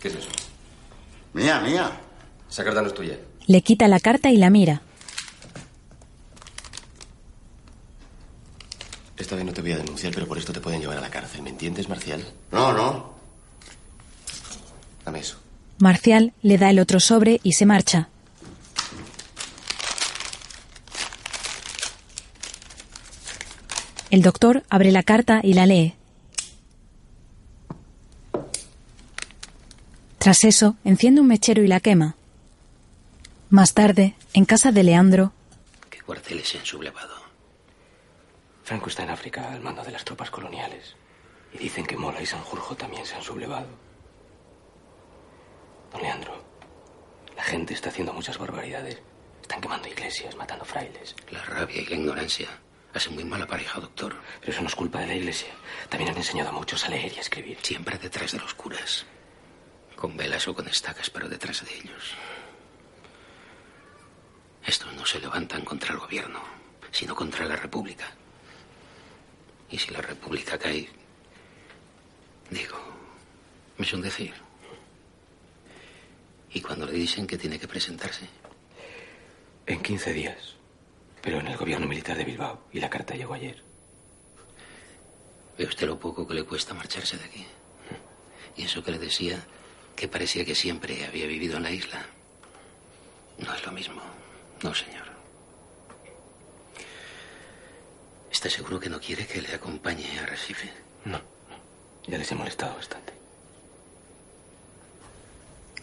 ¿Qué 0.00 0.08
es 0.08 0.14
eso? 0.14 0.28
Mía, 1.32 1.60
mía. 1.60 1.90
Esa 2.48 2.62
carta 2.62 2.82
no 2.82 2.88
es 2.88 2.94
tuya. 2.94 3.18
Le 3.46 3.62
quita 3.62 3.88
la 3.88 3.98
carta 3.98 4.30
y 4.30 4.36
la 4.36 4.50
mira. 4.50 4.82
Esta 9.16 9.34
vez 9.36 9.44
no 9.44 9.52
te 9.52 9.62
voy 9.62 9.72
a 9.72 9.78
denunciar, 9.78 10.12
pero 10.14 10.26
por 10.26 10.38
esto 10.38 10.52
te 10.52 10.60
pueden 10.60 10.80
llevar 10.80 10.98
a 10.98 11.00
la 11.00 11.10
cárcel. 11.10 11.42
¿Me 11.42 11.50
entiendes, 11.50 11.88
Marcial? 11.88 12.24
No, 12.52 12.72
no. 12.72 13.14
Dame 15.04 15.20
eso. 15.20 15.43
Marcial 15.78 16.32
le 16.42 16.58
da 16.58 16.70
el 16.70 16.78
otro 16.78 17.00
sobre 17.00 17.40
y 17.42 17.52
se 17.52 17.66
marcha. 17.66 18.08
El 24.10 24.22
doctor 24.22 24.62
abre 24.68 24.92
la 24.92 25.02
carta 25.02 25.40
y 25.42 25.54
la 25.54 25.66
lee. 25.66 25.94
Tras 30.18 30.44
eso, 30.44 30.76
enciende 30.84 31.20
un 31.20 31.26
mechero 31.26 31.62
y 31.62 31.66
la 31.66 31.80
quema. 31.80 32.16
Más 33.50 33.74
tarde, 33.74 34.14
en 34.32 34.44
casa 34.44 34.72
de 34.72 34.84
Leandro, 34.84 35.32
¿Qué 35.90 36.00
cuarteles 36.00 36.48
se 36.48 36.58
han 36.58 36.64
sublevado? 36.64 37.14
Franco 38.62 38.88
está 38.88 39.02
en 39.02 39.10
África 39.10 39.52
al 39.52 39.60
mando 39.60 39.84
de 39.84 39.90
las 39.92 40.04
tropas 40.04 40.30
coloniales. 40.30 40.96
Y 41.52 41.58
dicen 41.58 41.84
que 41.84 41.96
Mola 41.96 42.22
y 42.22 42.26
Sanjurjo 42.26 42.74
también 42.74 43.04
se 43.04 43.14
han 43.14 43.22
sublevado. 43.22 43.66
Don 45.94 46.02
Leandro, 46.02 46.44
la 47.36 47.44
gente 47.44 47.72
está 47.72 47.88
haciendo 47.88 48.12
muchas 48.12 48.36
barbaridades. 48.36 48.98
Están 49.40 49.60
quemando 49.60 49.86
iglesias, 49.86 50.34
matando 50.34 50.64
frailes. 50.64 51.14
La 51.30 51.40
rabia 51.44 51.80
y 51.80 51.86
la 51.86 51.94
ignorancia 51.94 52.48
hacen 52.92 53.14
muy 53.14 53.24
mala 53.24 53.46
pareja, 53.46 53.80
doctor. 53.80 54.16
Pero 54.40 54.52
eso 54.52 54.60
no 54.62 54.66
es 54.66 54.74
culpa 54.74 54.98
de 54.98 55.06
la 55.06 55.14
iglesia. 55.14 55.52
También 55.88 56.10
han 56.10 56.16
enseñado 56.16 56.48
a 56.50 56.52
muchos 56.52 56.84
a 56.84 56.88
leer 56.88 57.12
y 57.12 57.18
a 57.18 57.20
escribir. 57.20 57.58
Siempre 57.62 57.96
detrás 57.96 58.32
de 58.32 58.40
los 58.40 58.54
curas. 58.54 59.06
Con 59.94 60.16
velas 60.16 60.48
o 60.48 60.54
con 60.54 60.66
estacas, 60.66 61.08
pero 61.10 61.28
detrás 61.28 61.64
de 61.64 61.72
ellos. 61.72 62.14
Estos 64.66 64.92
no 64.94 65.06
se 65.06 65.20
levantan 65.20 65.64
contra 65.64 65.92
el 65.92 66.00
gobierno, 66.00 66.40
sino 66.90 67.14
contra 67.14 67.44
la 67.44 67.54
república. 67.54 68.10
Y 69.70 69.78
si 69.78 69.92
la 69.92 70.00
república 70.00 70.58
cae, 70.58 70.88
digo, 72.50 72.78
me 73.78 73.86
son 73.86 74.02
decir. 74.02 74.43
Y 76.54 76.60
cuando 76.60 76.86
le 76.86 76.92
dicen 76.92 77.26
que 77.26 77.36
tiene 77.36 77.58
que 77.58 77.68
presentarse, 77.68 78.26
En 79.66 79.82
15 79.82 80.12
días. 80.12 80.56
Pero 81.22 81.40
en 81.40 81.48
el 81.48 81.56
gobierno 81.56 81.86
militar 81.86 82.16
de 82.18 82.24
Bilbao. 82.24 82.64
Y 82.72 82.80
la 82.80 82.90
carta 82.90 83.14
llegó 83.14 83.34
ayer. 83.34 83.62
ve 85.56 85.64
usted 85.64 85.86
lo 85.86 85.98
poco 85.98 86.26
que 86.26 86.34
le 86.34 86.44
cuesta 86.44 86.74
marcharse 86.74 87.16
de 87.16 87.24
aquí. 87.24 87.46
Y 88.56 88.64
eso 88.64 88.84
que 88.84 88.90
le 88.92 88.98
decía, 88.98 89.42
que 89.96 90.06
parecía 90.06 90.44
que 90.44 90.54
siempre 90.54 91.04
había 91.06 91.26
vivido 91.26 91.56
en 91.56 91.62
la 91.62 91.70
isla. 91.70 92.06
No 93.38 93.54
es 93.54 93.64
lo 93.64 93.72
mismo. 93.72 94.02
No, 94.62 94.74
señor. 94.74 95.06
¿Está 98.30 98.50
seguro 98.50 98.78
que 98.78 98.90
no 98.90 99.00
quiere 99.00 99.26
que 99.26 99.40
le 99.40 99.54
acompañe 99.54 100.18
a 100.20 100.26
Recife? 100.26 100.70
No. 101.06 101.20
Ya 102.06 102.18
les 102.18 102.30
he 102.30 102.34
molestado 102.34 102.74
bastante. 102.76 103.14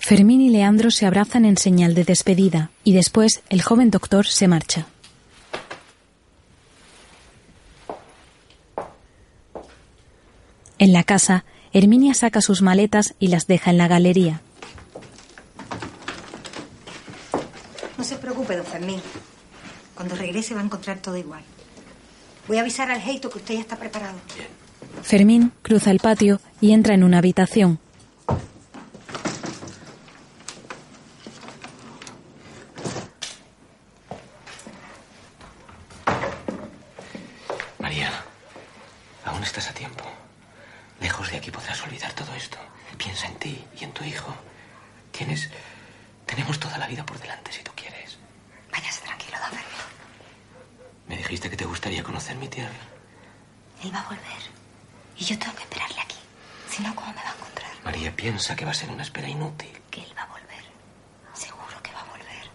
Fermín 0.02 0.42
y 0.42 0.50
Leandro 0.50 0.90
se 0.90 1.06
abrazan 1.06 1.46
en 1.46 1.58
señal 1.58 1.94
de 1.94 2.04
despedida 2.04 2.72
y 2.84 2.94
después 2.94 3.44
el 3.50 3.62
joven 3.62 3.92
doctor 3.92 4.26
se 4.26 4.48
marcha. 4.48 4.88
En 10.80 10.92
la 10.92 11.04
casa, 11.04 11.46
Herminia 11.72 12.16
saca 12.16 12.42
sus 12.42 12.64
maletas 12.64 13.14
y 13.20 13.28
las 13.28 13.46
deja 13.46 13.70
en 13.70 13.78
la 13.78 13.88
galería. 13.88 14.42
No 17.96 18.04
se 18.04 18.16
preocupe, 18.16 18.58
don 18.58 18.66
Fermín. 18.66 19.00
Cuando 19.94 20.16
regrese 20.16 20.56
va 20.56 20.62
a 20.62 20.64
encontrar 20.64 20.98
todo 20.98 21.16
igual. 21.16 21.44
Voy 22.48 22.58
a 22.58 22.62
avisar 22.62 22.90
al 22.90 23.00
Heito 23.00 23.30
que 23.30 23.38
usted 23.38 23.54
ya 23.54 23.60
está 23.62 23.78
preparado. 23.78 24.18
Fermín 25.04 25.52
cruza 25.62 25.92
el 25.92 26.00
patio 26.00 26.42
y 26.60 26.72
entra 26.72 26.96
en 26.96 27.04
una 27.04 27.20
habitación. 27.20 27.80
María, 37.80 38.12
aún 39.26 39.44
estás 39.44 39.70
a 39.70 39.74
tiempo. 39.92 40.10
Lejos 41.00 41.30
de 41.32 41.38
aquí 41.38 41.52
podrás 41.52 41.82
olvidar 41.84 42.14
todo 42.14 42.34
esto. 42.36 42.58
Piensa 42.98 43.28
en 43.28 43.36
ti 43.36 43.64
y 43.80 43.84
en 43.84 43.92
tu 43.92 44.04
hijo. 44.04 44.34
Tienes. 45.12 45.50
Tenemos 46.26 46.60
toda 46.60 46.78
la 46.78 46.88
vida 46.88 47.06
por 47.06 47.20
delante 47.20 47.52
si 47.52 47.64
tú 47.64 47.72
quieres. 47.76 48.18
Váyase 48.72 49.02
tranquilo, 49.02 49.38
don 49.40 49.50
Fermín. 49.50 49.86
Me 51.08 51.18
dijiste 51.18 51.50
que 51.50 51.58
te 51.58 51.66
gustaría 51.66 52.04
conocer 52.04 52.36
mi 52.38 52.48
tierra. 52.48 52.84
Él 53.84 53.94
va 53.94 54.02
a 54.02 54.04
volver. 54.04 54.42
Y 55.18 55.26
yo 55.26 55.38
tengo 55.38 55.56
que 55.56 55.64
esperarle 55.64 56.00
aquí. 56.02 56.18
Si 56.70 56.84
no, 56.84 56.96
¿cómo 56.96 57.10
me 57.10 57.22
va 57.24 57.32
a 57.32 57.34
encontrar? 57.34 57.72
María 57.84 58.16
piensa 58.16 58.56
que 58.56 58.66
va 58.66 58.72
a 58.72 58.76
ser 58.76 58.90
una 58.90 59.04
espera 59.04 59.28
inútil. 59.28 59.72
Que 59.90 60.02
él 60.02 60.14
va 60.18 60.24
a 60.24 60.28
volver. 60.28 60.64
Seguro 61.34 61.82
que 61.84 61.92
va 61.92 62.02
a 62.02 62.06
volver. 62.06 62.50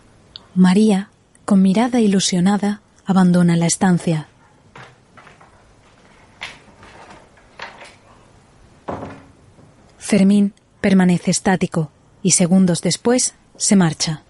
María, 0.54 1.10
con 1.44 1.60
mirada 1.60 2.00
ilusionada, 2.00 2.80
abandona 3.04 3.56
la 3.56 3.66
estancia. 3.66 4.28
Fermín 10.16 10.55
permanece 10.80 11.30
estático 11.30 11.90
y 12.22 12.30
segundos 12.30 12.80
después 12.80 13.34
se 13.59 13.76
marcha. 13.76 14.22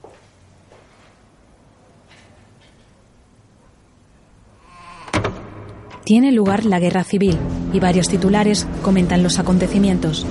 Tiene 6.03 6.33
lugar 6.33 6.65
la 6.65 6.81
guerra 6.81 7.05
civil 7.05 7.39
y 7.73 7.79
varios 7.79 8.09
titulares 8.09 8.67
comentan 8.83 9.23
los 9.23 9.39
acontecimientos. 9.39 10.27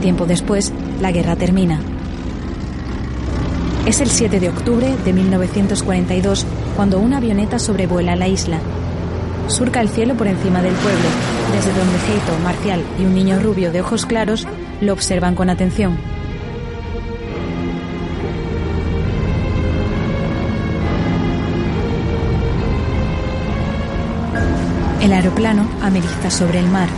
Tiempo 0.00 0.24
después, 0.24 0.72
la 1.02 1.12
guerra 1.12 1.36
termina. 1.36 1.78
Es 3.84 4.00
el 4.00 4.08
7 4.08 4.40
de 4.40 4.48
octubre 4.48 4.96
de 5.04 5.12
1942 5.12 6.46
cuando 6.74 7.00
una 7.00 7.18
avioneta 7.18 7.58
sobrevuela 7.58 8.16
la 8.16 8.28
isla. 8.28 8.60
Surca 9.48 9.82
el 9.82 9.90
cielo 9.90 10.14
por 10.14 10.26
encima 10.26 10.62
del 10.62 10.74
pueblo, 10.74 11.08
desde 11.52 11.74
donde 11.74 11.98
Heito, 11.98 12.38
Marcial 12.42 12.82
y 12.98 13.04
un 13.04 13.14
niño 13.14 13.38
rubio 13.40 13.72
de 13.72 13.82
ojos 13.82 14.06
claros 14.06 14.48
lo 14.80 14.92
observan 14.92 15.34
con 15.34 15.50
atención. 15.50 15.96
El 25.00 25.12
aeroplano 25.12 25.68
ameriza 25.82 26.30
sobre 26.30 26.58
el 26.58 26.66
mar. 26.68 26.88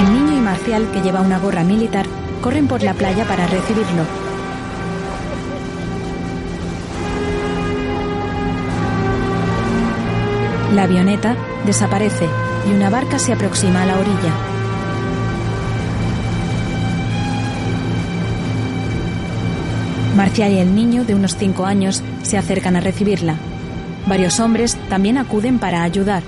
El 0.00 0.12
niño 0.12 0.38
y 0.38 0.40
Marcial, 0.40 0.90
que 0.92 1.00
lleva 1.00 1.22
una 1.22 1.38
gorra 1.38 1.64
militar, 1.64 2.04
corren 2.42 2.68
por 2.68 2.82
la 2.82 2.92
playa 2.92 3.24
para 3.24 3.46
recibirlo. 3.46 4.31
La 10.72 10.84
avioneta 10.84 11.36
desaparece 11.66 12.26
y 12.66 12.72
una 12.72 12.88
barca 12.88 13.18
se 13.18 13.34
aproxima 13.34 13.82
a 13.82 13.86
la 13.86 13.98
orilla. 13.98 14.32
Marcial 20.16 20.52
y 20.52 20.58
el 20.58 20.74
niño, 20.74 21.04
de 21.04 21.14
unos 21.14 21.36
cinco 21.36 21.66
años, 21.66 22.02
se 22.22 22.38
acercan 22.38 22.76
a 22.76 22.80
recibirla. 22.80 23.36
Varios 24.06 24.40
hombres 24.40 24.78
también 24.88 25.18
acuden 25.18 25.58
para 25.58 25.82
ayudar. 25.82 26.22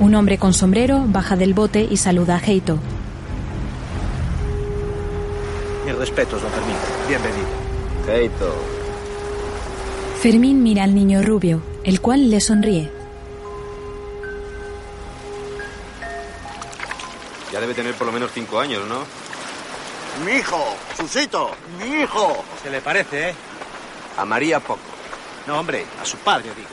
Un 0.00 0.16
hombre 0.16 0.36
con 0.36 0.54
sombrero 0.54 1.04
baja 1.06 1.36
del 1.36 1.54
bote 1.54 1.86
y 1.88 1.96
saluda 1.96 2.36
a 2.36 2.40
Heito. 2.40 2.78
Mis 5.86 5.94
respetos, 5.94 6.42
don 6.42 6.50
Fermín. 6.50 6.76
Bienvenido. 7.08 7.46
Heito. 8.08 8.77
Fermín 10.20 10.64
mira 10.64 10.82
al 10.82 10.96
niño 10.96 11.22
rubio, 11.22 11.62
el 11.84 12.00
cual 12.00 12.28
le 12.28 12.40
sonríe. 12.40 12.90
Ya 17.52 17.60
debe 17.60 17.72
tener 17.72 17.94
por 17.94 18.08
lo 18.08 18.12
menos 18.12 18.32
cinco 18.34 18.58
años, 18.58 18.82
¿no? 18.88 19.04
Mi 20.24 20.32
hijo, 20.32 20.58
Susito, 20.96 21.52
mi 21.78 22.02
hijo. 22.02 22.44
Se 22.64 22.68
le 22.68 22.80
parece, 22.80 23.30
¿eh? 23.30 23.34
A 24.16 24.24
María 24.24 24.58
poco. 24.58 24.80
No, 25.46 25.60
hombre, 25.60 25.86
a 26.02 26.04
su 26.04 26.16
padre, 26.16 26.50
digo. 26.56 26.68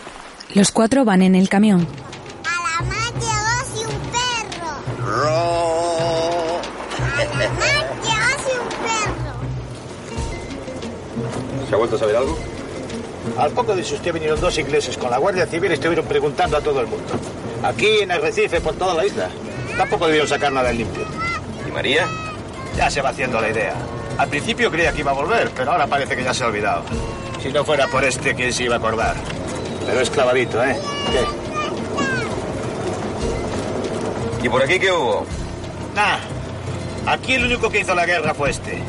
Los 0.56 0.72
cuatro 0.72 1.06
van 1.06 1.22
en 1.22 1.36
el 1.36 1.48
camión. 1.48 1.88
Ro. 5.06 6.62
¿Se 11.70 11.76
ha 11.76 11.78
vuelto 11.78 11.96
a 11.96 12.00
saber 12.00 12.16
algo? 12.16 12.55
Al 13.38 13.52
poco 13.52 13.76
de 13.76 13.84
si 13.84 13.96
usted 13.96 14.14
vinieron 14.14 14.40
dos 14.40 14.58
ingleses 14.58 14.98
con 14.98 15.12
la 15.12 15.18
Guardia 15.18 15.46
Civil 15.46 15.72
y 15.72 15.74
estuvieron 15.74 16.06
preguntando 16.06 16.56
a 16.56 16.62
todo 16.62 16.80
el 16.80 16.88
mundo. 16.88 17.14
Aquí 17.64 18.00
en 18.00 18.12
Arrecife, 18.12 18.62
por 18.62 18.76
toda 18.76 18.94
la 18.94 19.06
isla. 19.06 19.28
Tampoco 19.78 20.06
debieron 20.06 20.28
sacar 20.28 20.54
nada 20.54 20.72
en 20.72 20.78
limpio. 20.78 21.04
¿Y 21.68 21.72
María? 21.72 22.08
Ya 22.78 22.90
se 22.90 23.02
va 23.02 23.10
haciendo 23.10 23.42
la 23.42 23.50
idea. 23.50 23.74
Al 24.18 24.30
principio 24.30 24.72
creía 24.72 24.94
que 24.94 25.02
iba 25.02 25.12
a 25.12 25.16
volver, 25.16 25.52
pero 25.56 25.74
ahora 25.74 25.86
parece 25.86 26.16
que 26.16 26.24
ya 26.24 26.34
se 26.34 26.46
ha 26.46 26.48
olvidado. 26.48 26.84
Si 27.42 27.52
no 27.52 27.66
fuera 27.66 27.88
por 27.88 28.06
este, 28.06 28.34
¿quién 28.36 28.54
se 28.54 28.64
iba 28.64 28.76
a 28.76 28.78
acordar? 28.78 29.16
Pero 29.86 30.00
es 30.00 30.10
clavadito, 30.10 30.64
¿eh? 30.64 30.80
¿Qué? 31.12 31.20
¿Y 34.46 34.50
por 34.50 34.64
aquí 34.64 34.80
qué 34.80 34.92
hubo? 34.92 35.26
Nah. 35.94 36.20
Aquí 37.08 37.34
el 37.34 37.46
único 37.46 37.70
que 37.70 37.82
hizo 37.82 37.94
la 37.94 38.06
guerra 38.06 38.34
fue 38.34 38.52
este. 38.52 38.82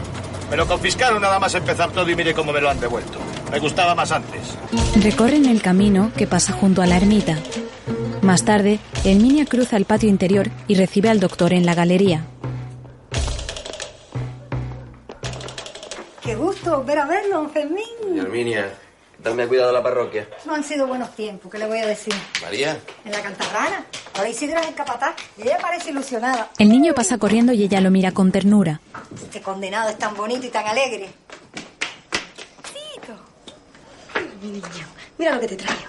Me 0.51 0.56
lo 0.56 0.66
confiscaron 0.66 1.20
nada 1.20 1.39
más 1.39 1.55
empezar 1.55 1.90
todo 1.90 2.09
y 2.09 2.14
mire 2.14 2.32
cómo 2.32 2.52
me 2.52 2.60
lo 2.60 2.70
han 2.70 2.78
devuelto. 2.78 3.18
Me 3.56 3.60
gustaba 3.60 3.94
más 3.94 4.12
antes. 4.12 4.54
Recorren 5.02 5.46
el 5.46 5.62
camino 5.62 6.12
que 6.14 6.26
pasa 6.26 6.52
junto 6.52 6.82
a 6.82 6.86
la 6.86 6.98
ermita. 6.98 7.38
Más 8.20 8.44
tarde, 8.44 8.80
Herminia 9.02 9.46
cruza 9.46 9.78
el 9.78 9.86
patio 9.86 10.10
interior 10.10 10.50
y 10.68 10.74
recibe 10.74 11.08
al 11.08 11.20
doctor 11.20 11.54
en 11.54 11.64
la 11.64 11.74
galería. 11.74 12.26
Qué 16.22 16.34
gusto 16.34 16.80
volver 16.80 16.98
a 16.98 17.06
verlo, 17.06 17.36
don 17.36 17.50
Fermín. 17.50 18.18
Herminia, 18.18 18.74
¿qué 19.16 19.22
tal 19.22 19.34
me 19.34 19.44
ha 19.44 19.48
cuidado 19.48 19.72
la 19.72 19.82
parroquia? 19.82 20.28
No 20.44 20.54
han 20.54 20.62
sido 20.62 20.86
buenos 20.86 21.16
tiempos, 21.16 21.50
¿qué 21.50 21.56
le 21.56 21.66
voy 21.66 21.78
a 21.78 21.86
decir? 21.86 22.12
María. 22.42 22.76
En 23.06 23.12
la 23.12 23.22
cantarrana. 23.22 23.86
Ahora 24.16 24.28
Isidro 24.28 24.60
es 24.60 24.68
el 24.68 24.74
capataz 24.74 25.14
y 25.38 25.42
ella 25.42 25.56
parece 25.62 25.92
ilusionada. 25.92 26.50
El 26.58 26.68
niño 26.68 26.92
pasa 26.92 27.16
corriendo 27.16 27.54
y 27.54 27.62
ella 27.62 27.80
lo 27.80 27.90
mira 27.90 28.12
con 28.12 28.32
ternura. 28.32 28.82
Este 29.14 29.40
condenado 29.40 29.88
es 29.88 29.96
tan 29.96 30.14
bonito 30.14 30.44
y 30.44 30.50
tan 30.50 30.66
alegre. 30.66 31.08
Niño, 34.52 34.86
mira 35.18 35.35
lo 35.35 35.40
que 35.40 35.48
te 35.48 35.56
traigo. 35.56 35.82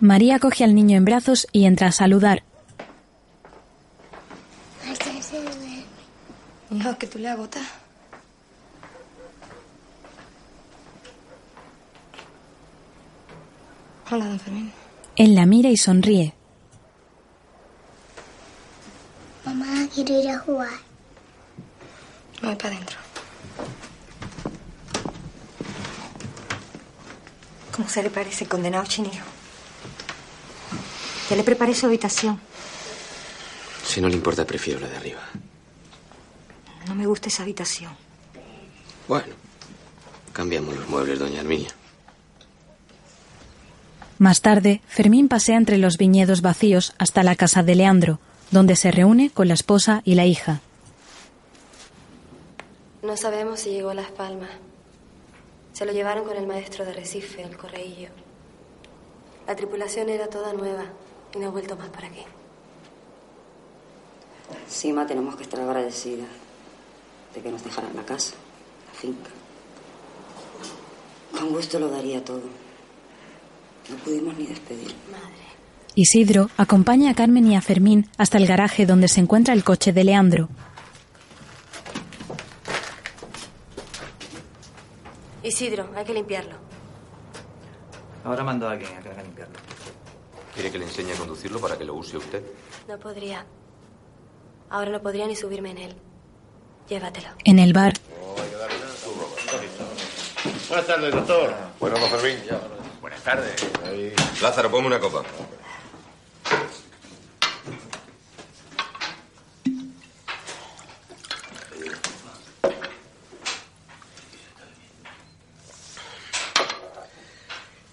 María 0.00 0.38
coge 0.38 0.64
al 0.64 0.74
niño 0.74 0.96
en 0.96 1.04
brazos 1.04 1.46
y 1.52 1.66
entra 1.66 1.88
a 1.88 1.92
saludar. 1.92 2.42
Hijo, 6.72 6.98
que 6.98 7.06
tú 7.06 7.18
le 7.18 7.28
agotas. 7.28 7.66
Hola, 14.10 14.26
don 14.26 14.40
Fermín. 14.40 14.72
Él 15.16 15.34
la 15.34 15.46
mira 15.46 15.70
y 15.70 15.76
sonríe. 15.76 16.34
Mamá, 19.44 19.88
quiero 19.94 20.20
ir 20.20 20.30
a 20.30 20.38
jugar. 20.38 20.68
Me 22.40 22.48
voy 22.48 22.56
para 22.56 22.74
adentro. 22.74 22.99
¿Cómo 27.74 27.88
se 27.88 28.02
le 28.02 28.10
parece 28.10 28.44
el 28.44 28.50
condenado 28.50 28.84
chinillo? 28.86 29.22
Ya 31.28 31.36
le 31.36 31.44
preparé 31.44 31.74
su 31.74 31.86
habitación. 31.86 32.40
Si 33.86 34.00
no 34.00 34.08
le 34.08 34.16
importa, 34.16 34.44
prefiero 34.44 34.80
la 34.80 34.88
de 34.88 34.96
arriba. 34.96 35.20
No 36.86 36.94
me 36.94 37.06
gusta 37.06 37.28
esa 37.28 37.42
habitación. 37.44 37.92
Bueno, 39.06 39.34
cambiamos 40.32 40.74
los 40.76 40.88
muebles, 40.88 41.18
doña 41.18 41.40
Herminia. 41.40 41.70
Más 44.18 44.42
tarde, 44.42 44.82
Fermín 44.86 45.28
pasea 45.28 45.56
entre 45.56 45.78
los 45.78 45.96
viñedos 45.96 46.42
vacíos 46.42 46.94
hasta 46.98 47.22
la 47.22 47.36
casa 47.36 47.62
de 47.62 47.74
Leandro, 47.74 48.20
donde 48.50 48.76
se 48.76 48.90
reúne 48.90 49.30
con 49.30 49.48
la 49.48 49.54
esposa 49.54 50.02
y 50.04 50.14
la 50.14 50.26
hija. 50.26 50.60
No 53.02 53.16
sabemos 53.16 53.60
si 53.60 53.70
llegó 53.70 53.90
a 53.90 53.94
Las 53.94 54.10
Palmas. 54.10 54.50
Se 55.72 55.86
lo 55.86 55.92
llevaron 55.92 56.24
con 56.24 56.36
el 56.36 56.46
maestro 56.46 56.84
de 56.84 56.92
Recife, 56.92 57.42
el 57.42 57.56
correillo. 57.56 58.08
La 59.46 59.56
tripulación 59.56 60.08
era 60.08 60.28
toda 60.28 60.52
nueva 60.52 60.84
y 61.34 61.38
no 61.38 61.48
ha 61.48 61.50
vuelto 61.50 61.76
más 61.76 61.88
para 61.88 62.08
aquí. 62.08 62.24
Encima 64.64 65.06
tenemos 65.06 65.36
que 65.36 65.42
estar 65.42 65.60
agradecidas 65.60 66.28
de 67.34 67.40
que 67.40 67.50
nos 67.50 67.62
dejaran 67.62 67.94
la 67.94 68.04
casa, 68.04 68.34
la 68.86 68.98
finca. 68.98 69.30
Con 71.36 71.50
gusto 71.50 71.78
lo 71.78 71.88
daría 71.88 72.24
todo. 72.24 72.42
No 73.88 73.96
pudimos 74.04 74.36
ni 74.36 74.46
despedir. 74.46 74.94
Isidro 75.94 76.50
acompaña 76.56 77.10
a 77.10 77.14
Carmen 77.14 77.50
y 77.50 77.56
a 77.56 77.60
Fermín 77.60 78.08
hasta 78.16 78.38
el 78.38 78.46
garaje 78.46 78.86
donde 78.86 79.08
se 79.08 79.20
encuentra 79.20 79.54
el 79.54 79.64
coche 79.64 79.92
de 79.92 80.04
Leandro. 80.04 80.48
Isidro, 85.42 85.88
hay 85.96 86.04
que 86.04 86.12
limpiarlo. 86.14 86.54
Ahora 88.24 88.44
mando 88.44 88.68
a 88.68 88.72
alguien 88.72 88.90
a 88.96 89.00
que 89.00 89.08
haga 89.08 89.22
limpiarlo. 89.22 89.58
¿Quiere 90.54 90.70
que 90.70 90.78
le 90.78 90.84
enseñe 90.84 91.12
a 91.12 91.16
conducirlo 91.16 91.60
para 91.60 91.78
que 91.78 91.84
lo 91.84 91.94
use 91.94 92.16
usted? 92.16 92.42
No 92.88 92.98
podría. 92.98 93.46
Ahora 94.68 94.90
no 94.90 95.00
podría 95.00 95.26
ni 95.26 95.36
subirme 95.36 95.70
en 95.70 95.78
él. 95.78 95.96
Llévatelo. 96.88 97.28
En 97.44 97.58
el 97.58 97.72
bar, 97.72 97.94
Buenas 100.68 100.86
tardes, 100.86 101.12
doctor. 101.12 101.52
Bueno, 101.80 101.98
don 101.98 102.08
Fermín. 102.10 102.38
Buenas 103.00 103.20
tardes. 103.22 103.66
Lázaro, 104.40 104.70
ponme 104.70 104.86
una 104.86 105.00
copa. 105.00 105.22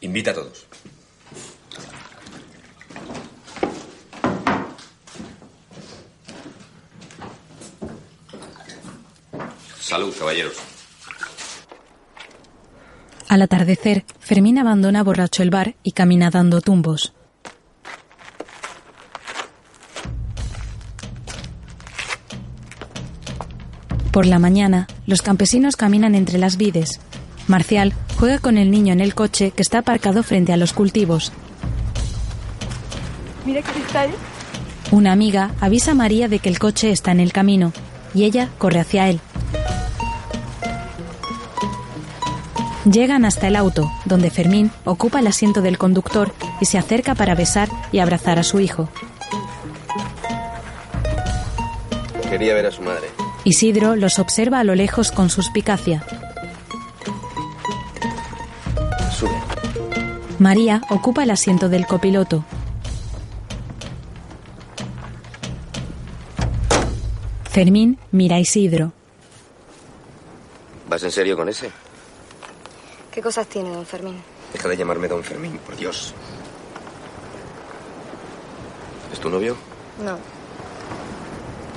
Invita 0.08 0.32
a 0.32 0.36
todos. 0.36 0.66
Salud, 9.82 10.16
caballeros. 10.18 10.56
Al 13.28 13.42
atardecer, 13.42 14.06
Fermín 14.22 14.58
abandona 14.60 15.04
borracho 15.04 15.44
el 15.44 15.50
bar 15.50 15.76
y 15.84 15.92
camina 15.92 16.30
dando 16.30 16.62
tumbos. 16.62 17.14
Por 24.14 24.26
la 24.26 24.40
mañana, 24.40 24.88
los 25.06 25.22
campesinos 25.22 25.76
caminan 25.76 26.16
entre 26.16 26.38
las 26.38 26.56
vides. 26.56 27.02
Marcial 27.48 27.94
juega 28.20 28.40
con 28.40 28.58
el 28.58 28.72
niño 28.72 28.94
en 28.94 29.00
el 29.00 29.16
coche 29.16 29.52
que 29.52 29.62
está 29.62 29.80
aparcado 29.80 30.24
frente 30.24 30.54
a 30.54 30.58
los 30.58 30.74
cultivos. 30.74 31.32
Mira 33.46 33.62
que 33.62 33.80
está 33.80 34.02
ahí. 34.02 34.12
Una 34.92 35.12
amiga 35.12 35.52
avisa 35.62 35.92
a 35.92 35.96
María 35.96 36.28
de 36.28 36.40
que 36.40 36.50
el 36.50 36.60
coche 36.60 36.92
está 36.92 37.12
en 37.12 37.20
el 37.20 37.34
camino 37.34 37.74
y 38.14 38.24
ella 38.24 38.50
corre 38.58 38.80
hacia 38.80 39.10
él. 39.10 39.20
Llegan 42.90 43.26
hasta 43.26 43.48
el 43.48 43.58
auto, 43.58 43.92
donde 44.06 44.30
Fermín 44.30 44.72
ocupa 44.86 45.20
el 45.20 45.28
asiento 45.28 45.62
del 45.62 45.78
conductor 45.78 46.34
y 46.62 46.66
se 46.66 46.78
acerca 46.78 47.16
para 47.16 47.36
besar 47.36 47.70
y 47.92 48.00
abrazar 48.00 48.40
a 48.40 48.44
su 48.44 48.62
hijo. 48.62 48.90
Quería 52.30 52.54
ver 52.54 52.68
a 52.68 52.72
su 52.72 52.82
madre. 52.82 53.08
Isidro 53.44 53.96
los 53.96 54.20
observa 54.20 54.60
a 54.60 54.64
lo 54.64 54.76
lejos 54.76 55.12
con 55.12 55.30
suspicacia. 55.30 56.04
María 60.40 60.82
ocupa 60.90 61.24
el 61.24 61.32
asiento 61.32 61.68
del 61.68 61.88
copiloto. 61.88 62.46
Fermín 67.50 67.98
mira 68.12 68.36
a 68.36 68.40
Isidro. 68.40 68.94
¿Vas 70.88 71.02
en 71.02 71.12
serio 71.12 71.36
con 71.36 71.50
ese? 71.50 71.72
¿Qué 73.12 73.20
cosas 73.20 73.48
tiene, 73.48 73.72
don 73.72 73.84
Fermín? 73.84 74.22
Deja 74.54 74.70
de 74.70 74.78
llamarme 74.78 75.08
don 75.08 75.24
Fermín, 75.24 75.58
por 75.66 75.76
Dios. 75.76 76.14
¿Es 79.12 79.20
tu 79.20 79.30
novio? 79.30 79.58
No. 80.06 80.20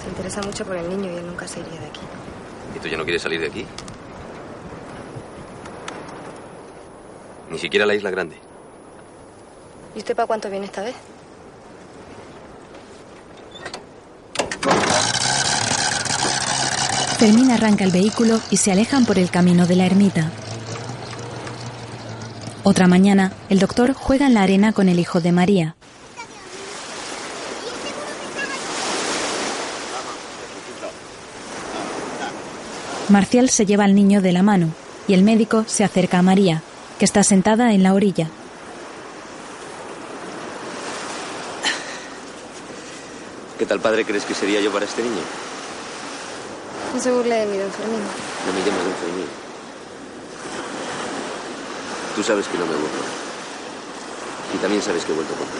Se 0.02 0.08
interesa 0.10 0.42
mucho 0.42 0.66
por 0.66 0.76
el 0.76 0.86
niño 0.86 1.10
y 1.10 1.16
él 1.16 1.26
nunca 1.26 1.48
se 1.48 1.60
iría 1.60 1.80
de 1.80 1.86
aquí. 1.86 2.00
¿Y 2.76 2.78
tú 2.78 2.88
ya 2.88 2.98
no 2.98 3.04
quieres 3.04 3.22
salir 3.22 3.40
de 3.40 3.46
aquí? 3.46 3.64
Ni 7.50 7.58
siquiera 7.58 7.84
a 7.84 7.86
la 7.86 7.94
isla 7.94 8.10
grande. 8.10 8.49
¿Y 9.94 9.98
usted 9.98 10.14
para 10.14 10.26
cuánto 10.26 10.50
viene 10.50 10.66
esta 10.66 10.82
vez? 10.82 10.94
Fermín 17.18 17.50
arranca 17.50 17.84
el 17.84 17.90
vehículo 17.90 18.40
y 18.50 18.56
se 18.56 18.72
alejan 18.72 19.04
por 19.04 19.18
el 19.18 19.30
camino 19.30 19.66
de 19.66 19.76
la 19.76 19.84
ermita. 19.84 20.30
Otra 22.62 22.86
mañana, 22.86 23.32
el 23.50 23.58
doctor 23.58 23.92
juega 23.92 24.26
en 24.26 24.34
la 24.34 24.42
arena 24.42 24.72
con 24.72 24.88
el 24.88 24.98
hijo 24.98 25.20
de 25.20 25.32
María. 25.32 25.76
Marcial 33.10 33.50
se 33.50 33.66
lleva 33.66 33.84
al 33.84 33.94
niño 33.94 34.22
de 34.22 34.32
la 34.32 34.42
mano 34.42 34.68
y 35.08 35.14
el 35.14 35.22
médico 35.22 35.64
se 35.66 35.84
acerca 35.84 36.20
a 36.20 36.22
María, 36.22 36.62
que 36.98 37.04
está 37.04 37.24
sentada 37.24 37.74
en 37.74 37.82
la 37.82 37.92
orilla. 37.92 38.30
¿Qué 43.60 43.66
tal 43.66 43.78
padre 43.78 44.06
crees 44.06 44.24
que 44.24 44.32
sería 44.32 44.58
yo 44.62 44.72
para 44.72 44.86
este 44.86 45.02
niño? 45.02 45.20
No 46.94 46.98
se 46.98 47.12
burle 47.12 47.34
de 47.34 47.46
mí, 47.46 47.58
don 47.58 47.70
Fermín. 47.70 48.00
No 48.46 48.52
me 48.54 48.60
llames 48.60 48.84
don 48.84 48.94
Fermín. 48.94 49.26
Tú 52.16 52.22
sabes 52.22 52.48
que 52.48 52.56
no 52.56 52.64
me 52.64 52.72
burlo. 52.72 53.04
Y 54.54 54.56
también 54.62 54.80
sabes 54.80 55.04
que 55.04 55.12
he 55.12 55.14
vuelto 55.14 55.34
por 55.34 55.46
ti. 55.46 55.58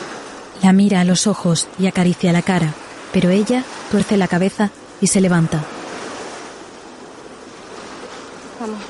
La 0.62 0.72
mira 0.72 1.02
a 1.02 1.04
los 1.04 1.26
ojos 1.26 1.68
y 1.78 1.88
acaricia 1.88 2.32
la 2.32 2.40
cara, 2.40 2.72
pero 3.12 3.28
ella 3.28 3.64
tuerce 3.90 4.16
la 4.16 4.28
cabeza 4.28 4.70
y 5.02 5.08
se 5.08 5.20
levanta. 5.20 5.62
Vamos. 8.60 8.80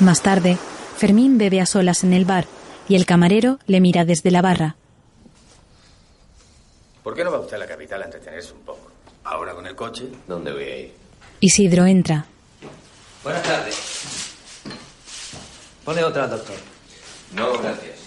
Más 0.00 0.20
tarde, 0.20 0.58
Fermín 0.98 1.38
bebe 1.38 1.62
a 1.62 1.64
solas 1.64 2.04
en 2.04 2.12
el 2.12 2.26
bar 2.26 2.44
y 2.86 2.96
el 2.96 3.06
camarero 3.06 3.58
le 3.66 3.80
mira 3.80 4.04
desde 4.04 4.30
la 4.30 4.42
barra. 4.42 4.76
¿Por 7.04 7.14
qué 7.14 7.22
no 7.22 7.30
va 7.30 7.38
usted 7.38 7.56
a 7.56 7.58
la 7.58 7.66
capital 7.66 8.00
a 8.00 8.06
entretenerse 8.06 8.54
un 8.54 8.60
poco? 8.60 8.90
Ahora 9.24 9.54
con 9.54 9.66
el 9.66 9.76
coche. 9.76 10.08
¿Dónde 10.26 10.52
voy 10.52 10.62
a 10.64 10.76
ir? 10.78 10.94
Isidro 11.38 11.84
entra. 11.84 12.24
Buenas 13.22 13.42
tardes. 13.42 14.34
Pone 15.84 16.02
otra, 16.02 16.26
doctor. 16.26 16.56
No, 17.34 17.58
gracias. 17.58 17.98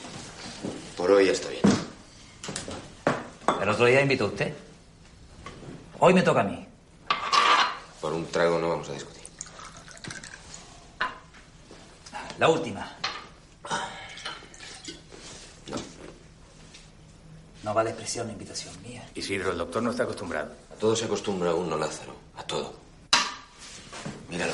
Por 0.98 1.12
hoy 1.12 1.30
estoy 1.30 1.60
bien. 1.62 1.76
El 3.62 3.70
otro 3.70 3.86
día 3.86 4.02
invitó 4.02 4.26
usted. 4.26 4.52
Hoy 6.00 6.16
me 6.16 6.24
toca 6.24 6.42
a 6.42 6.46
mí. 6.46 6.68
Por 8.02 8.14
un 8.14 8.26
trago 8.32 8.58
no 8.58 8.70
vamos 8.70 8.90
a 8.90 8.94
discutir. 8.94 9.22
La 12.40 12.50
última. 12.50 12.97
No 17.68 17.74
vale 17.74 17.90
expresión 17.90 18.28
la 18.28 18.32
invitación 18.32 18.74
mía. 18.82 19.04
Isidro, 19.14 19.52
el 19.52 19.58
doctor 19.58 19.84
no 19.84 19.92
está 19.92 20.04
acostumbrado. 20.04 20.54
A 20.72 20.76
todo 20.76 20.96
se 20.96 21.04
acostumbra 21.04 21.54
uno, 21.54 21.76
Lázaro. 21.76 22.16
A 22.38 22.44
todo. 22.44 22.74
Míralo. 24.30 24.54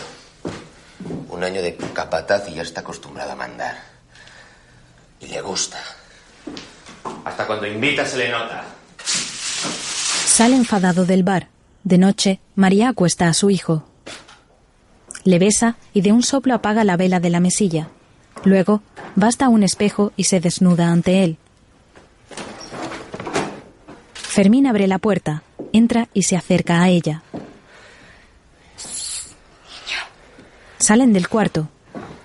Un 1.29 1.43
año 1.43 1.61
de 1.61 1.75
capataz 1.93 2.49
y 2.49 2.55
ya 2.55 2.63
está 2.63 2.81
acostumbrado 2.81 3.33
a 3.33 3.35
mandar. 3.35 3.77
Y 5.19 5.27
le 5.27 5.41
gusta. 5.41 5.77
Hasta 7.23 7.45
cuando 7.45 7.67
invita 7.67 8.03
se 8.03 8.17
le 8.17 8.29
nota. 8.29 8.63
Sale 9.05 10.55
enfadado 10.55 11.05
del 11.05 11.21
bar. 11.21 11.49
De 11.83 11.99
noche, 11.99 12.39
María 12.55 12.89
acuesta 12.89 13.27
a 13.27 13.35
su 13.35 13.51
hijo. 13.51 13.83
Le 15.23 15.37
besa 15.37 15.75
y 15.93 16.01
de 16.01 16.11
un 16.11 16.23
soplo 16.23 16.55
apaga 16.55 16.83
la 16.83 16.97
vela 16.97 17.19
de 17.19 17.29
la 17.29 17.39
mesilla. 17.39 17.89
Luego, 18.43 18.81
basta 19.15 19.45
a 19.45 19.49
un 19.49 19.61
espejo 19.61 20.11
y 20.17 20.23
se 20.23 20.39
desnuda 20.39 20.87
ante 20.87 21.23
él. 21.23 21.37
Fermín 24.33 24.65
abre 24.65 24.87
la 24.87 24.97
puerta, 24.97 25.43
entra 25.73 26.07
y 26.11 26.23
se 26.23 26.35
acerca 26.35 26.81
a 26.81 26.89
ella. 26.89 27.21
Salen 30.79 31.13
del 31.13 31.27
cuarto. 31.27 31.69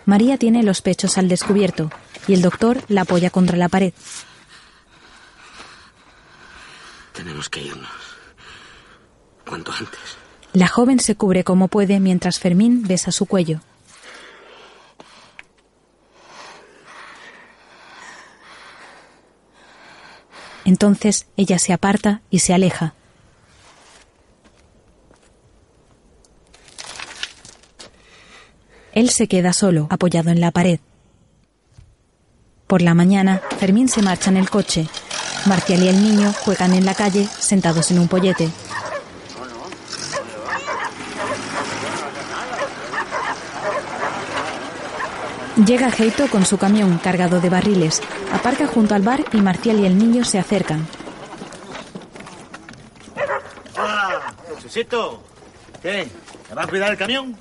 María 0.06 0.38
tiene 0.38 0.62
los 0.62 0.80
pechos 0.80 1.18
al 1.18 1.28
descubierto 1.28 1.90
y 2.26 2.32
el 2.32 2.40
doctor 2.40 2.82
la 2.88 3.02
apoya 3.02 3.28
contra 3.28 3.58
la 3.58 3.68
pared. 3.68 3.92
Tenemos 7.12 7.50
que 7.50 7.60
irnos. 7.60 7.90
Cuanto 9.46 9.70
antes. 9.70 10.00
La 10.54 10.66
joven 10.66 11.00
se 11.00 11.14
cubre 11.14 11.44
como 11.44 11.68
puede 11.68 12.00
mientras 12.00 12.38
Fermín 12.38 12.84
besa 12.84 13.12
su 13.12 13.26
cuello. 13.26 13.60
Entonces 20.68 21.26
ella 21.38 21.58
se 21.58 21.72
aparta 21.72 22.20
y 22.28 22.40
se 22.40 22.52
aleja. 22.52 22.92
Él 28.92 29.08
se 29.08 29.28
queda 29.28 29.54
solo, 29.54 29.86
apoyado 29.88 30.28
en 30.28 30.42
la 30.42 30.50
pared. 30.50 30.78
Por 32.66 32.82
la 32.82 32.92
mañana, 32.92 33.40
Fermín 33.58 33.88
se 33.88 34.02
marcha 34.02 34.28
en 34.28 34.36
el 34.36 34.50
coche. 34.50 34.86
Marcial 35.46 35.82
y 35.84 35.88
el 35.88 36.02
niño 36.02 36.34
juegan 36.34 36.74
en 36.74 36.84
la 36.84 36.94
calle, 36.94 37.26
sentados 37.38 37.90
en 37.90 38.00
un 38.00 38.08
pollete. 38.08 38.50
Llega 45.66 45.90
Heito 45.90 46.28
con 46.28 46.46
su 46.46 46.56
camión 46.56 46.98
cargado 46.98 47.40
de 47.40 47.50
barriles. 47.50 48.00
Aparca 48.32 48.66
junto 48.66 48.94
al 48.94 49.02
bar 49.02 49.24
y 49.32 49.38
Marcial 49.38 49.80
y 49.80 49.86
el 49.86 49.98
niño 49.98 50.24
se 50.24 50.38
acercan. 50.38 50.86
Hola, 53.76 54.34
Susito. 54.62 55.22
¿Qué? 55.82 56.08
¿Me 56.48 56.54
va 56.54 56.62
a 56.62 56.66
cuidar 56.68 56.92
el 56.92 56.96
camión? 56.96 57.36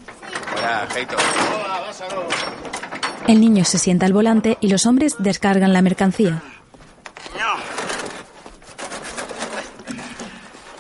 Hola, 0.57 0.88
Heito. 0.95 1.15
Hola, 1.64 1.81
Lázaro. 1.85 2.27
El 3.27 3.39
niño 3.39 3.64
se 3.65 3.77
sienta 3.77 4.07
al 4.07 4.14
volante 4.14 4.57
y 4.61 4.69
los 4.69 4.88
hombres 4.88 5.15
descargan 5.19 5.72
la 5.72 5.84
mercancía. 5.84 6.41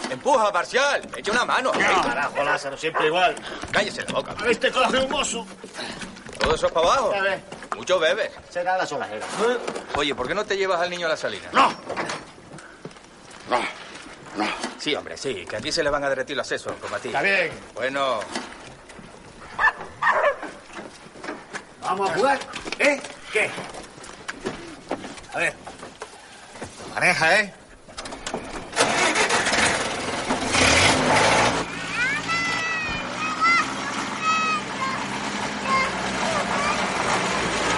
Empuja, 0.09 0.51
parcial. 0.51 1.07
Echa 1.15 1.31
una 1.31 1.45
mano. 1.45 1.71
Carajo, 1.71 2.43
Lázaro, 2.43 2.77
siempre 2.77 3.07
igual. 3.07 3.35
Cállese 3.71 4.03
la 4.03 4.13
boca. 4.13 4.35
Este 4.49 4.71
coge 4.71 4.97
un 4.97 5.11
mozo. 5.11 5.45
Todo 6.39 6.55
eso 6.55 6.67
es 6.67 6.71
para 6.73 6.87
abajo. 6.87 7.11
Ves. 7.21 7.41
Mucho 7.75 7.99
bebes. 7.99 8.31
Será 8.49 8.77
la 8.77 8.85
solajera. 8.85 9.25
Oye, 9.95 10.15
¿por 10.15 10.27
qué 10.27 10.35
no 10.35 10.45
te 10.45 10.57
llevas 10.57 10.79
al 10.81 10.89
niño 10.89 11.07
a 11.07 11.09
la 11.09 11.17
salina? 11.17 11.49
No. 11.51 11.69
No. 13.49 13.59
No. 14.35 14.45
Sí, 14.77 14.95
hombre, 14.95 15.17
sí. 15.17 15.45
Que 15.49 15.57
aquí 15.57 15.71
se 15.71 15.83
le 15.83 15.89
van 15.89 16.03
a 16.03 16.09
derretir 16.09 16.35
los 16.37 16.47
sesos, 16.47 16.73
como 16.81 16.95
a 16.95 16.99
ti. 16.99 17.09
Está 17.09 17.21
bien. 17.21 17.51
Bueno. 17.73 18.19
Vamos 21.81 22.09
a 22.09 22.13
jugar. 22.13 22.39
¿Eh? 22.79 23.01
¿Qué? 23.31 23.49
A 25.33 25.39
ver. 25.39 25.53
Maneja, 26.93 27.39
¿eh? 27.39 27.53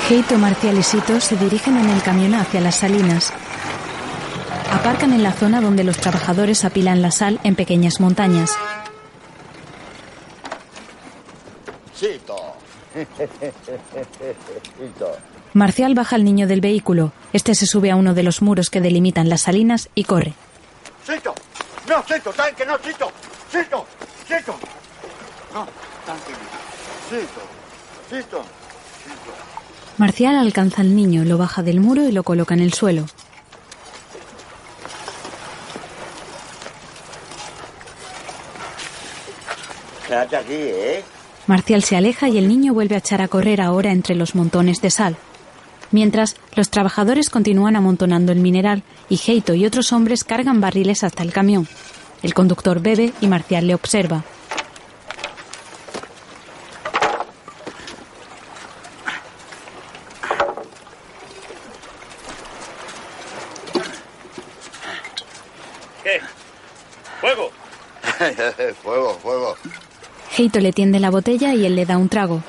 Heito, 0.09 0.39
Marcial 0.39 0.75
y 0.79 0.81
Sito 0.81 1.21
se 1.21 1.35
dirigen 1.35 1.77
en 1.77 1.87
el 1.87 2.01
camión 2.01 2.33
hacia 2.33 2.59
las 2.61 2.77
salinas. 2.77 3.31
Aparcan 4.71 5.13
en 5.13 5.21
la 5.21 5.31
zona 5.31 5.61
donde 5.61 5.83
los 5.83 5.97
trabajadores 5.97 6.65
apilan 6.65 7.03
la 7.03 7.11
sal 7.11 7.39
en 7.43 7.53
pequeñas 7.53 7.99
montañas. 7.99 8.57
Chito. 11.95 12.55
Chito. 14.79 15.11
Marcial 15.53 15.93
baja 15.93 16.15
al 16.15 16.23
niño 16.23 16.47
del 16.47 16.61
vehículo. 16.61 17.11
Este 17.31 17.53
se 17.53 17.67
sube 17.67 17.91
a 17.91 17.95
uno 17.95 18.15
de 18.15 18.23
los 18.23 18.41
muros 18.41 18.71
que 18.71 18.81
delimitan 18.81 19.29
las 19.29 19.41
salinas 19.41 19.89
y 19.93 20.05
corre. 20.05 20.33
Chito. 21.05 21.35
No, 21.87 22.03
Chito, 22.03 22.33
¿saben 22.33 22.55
que 22.55 22.65
no, 22.65 22.79
Chito? 22.79 23.11
Chito. 23.51 23.85
Chito. 24.27 24.55
No, 25.53 25.67
tranquilo. 26.03 26.39
Chito. 27.11 27.41
Chito. 28.09 28.58
Marcial 29.99 30.37
alcanza 30.37 30.81
al 30.81 30.95
niño, 30.95 31.25
lo 31.25 31.37
baja 31.37 31.61
del 31.61 31.81
muro 31.81 32.07
y 32.07 32.13
lo 32.13 32.23
coloca 32.23 32.53
en 32.53 32.61
el 32.61 32.71
suelo. 32.71 33.05
Quédate 40.07 40.37
aquí, 40.37 40.53
¿eh? 40.53 41.03
Marcial 41.47 41.83
se 41.83 41.97
aleja 41.97 42.29
y 42.29 42.37
el 42.37 42.47
niño 42.47 42.73
vuelve 42.73 42.95
a 42.95 42.99
echar 42.99 43.21
a 43.21 43.27
correr 43.27 43.59
ahora 43.59 43.91
entre 43.91 44.15
los 44.15 44.35
montones 44.35 44.81
de 44.81 44.89
sal. 44.89 45.17
Mientras, 45.91 46.37
los 46.55 46.69
trabajadores 46.69 47.29
continúan 47.29 47.75
amontonando 47.75 48.31
el 48.31 48.39
mineral 48.39 48.83
y 49.09 49.19
Heito 49.27 49.53
y 49.53 49.65
otros 49.65 49.91
hombres 49.91 50.23
cargan 50.23 50.61
barriles 50.61 51.03
hasta 51.03 51.23
el 51.23 51.33
camión. 51.33 51.67
El 52.23 52.33
conductor 52.33 52.79
bebe 52.79 53.11
y 53.19 53.27
Marcial 53.27 53.67
le 53.67 53.75
observa. 53.75 54.23
¿Qué? 66.03 66.21
¡Fuego! 67.21 67.51
fuego, 68.83 69.13
fuego. 69.21 69.55
Heito 70.37 70.59
le 70.59 70.73
tiende 70.73 70.99
la 70.99 71.09
botella 71.09 71.53
y 71.53 71.65
él 71.65 71.75
le 71.75 71.85
da 71.85 71.97
un 71.97 72.09
trago. 72.09 72.43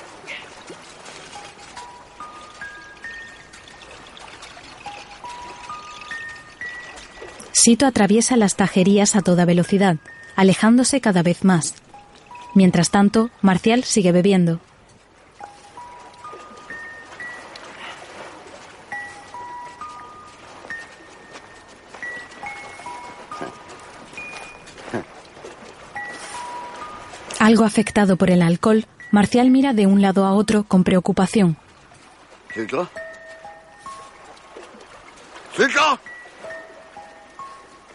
Sito 7.53 7.87
atraviesa 7.87 8.37
las 8.37 8.57
tajerías 8.57 9.17
a 9.17 9.21
toda 9.21 9.45
velocidad, 9.45 9.97
alejándose 10.35 11.01
cada 11.01 11.23
vez 11.23 11.45
más. 11.45 11.75
Mientras 12.55 12.91
tanto, 12.91 13.31
Marcial 13.43 13.85
sigue 13.85 14.13
bebiendo. 14.13 14.61
Algo 27.51 27.65
afectado 27.65 28.17
por 28.17 28.31
el 28.31 28.43
alcohol, 28.43 28.87
Marcial 29.11 29.51
mira 29.51 29.73
de 29.73 29.89
un 29.89 30.01
lado 30.01 30.25
a 30.25 30.35
otro 30.35 30.63
con 30.63 30.85
preocupación. 30.85 31.57
¿Chito? 32.55 32.89
¡Chito! 35.57 35.99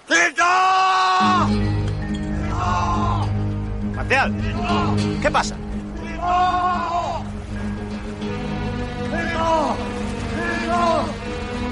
¡Chito! 0.09 0.43
Marcial, 3.95 4.35
¿qué 5.21 5.31
pasa? 5.31 5.55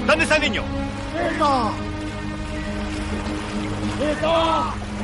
¿Dónde 0.06 0.24
está 0.24 0.36
el 0.36 0.42
niño? 0.42 0.62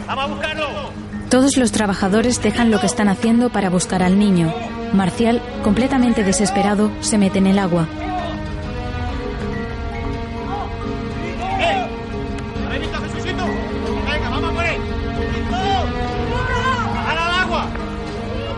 ¡Vamos 0.07 0.25
a 0.25 0.27
buscarlo! 0.29 1.10
Todos 1.31 1.57
los 1.57 1.71
trabajadores 1.71 2.43
dejan 2.43 2.73
lo 2.73 2.81
que 2.81 2.87
están 2.87 3.09
haciendo 3.09 3.51
para 3.51 3.71
buscar 3.71 4.03
al 4.03 4.19
niño. 4.19 4.53
Marcial, 4.93 5.41
completamente 5.63 6.25
desesperado, 6.25 6.91
se 7.01 7.19
mete 7.19 7.39
en 7.39 7.47
el 7.47 7.61
agua. 7.61 7.87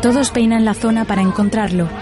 Todos 0.01 0.31
peinan 0.31 0.65
la 0.65 0.73
zona 0.73 1.05
para 1.05 1.21
encontrarlo. 1.21 2.02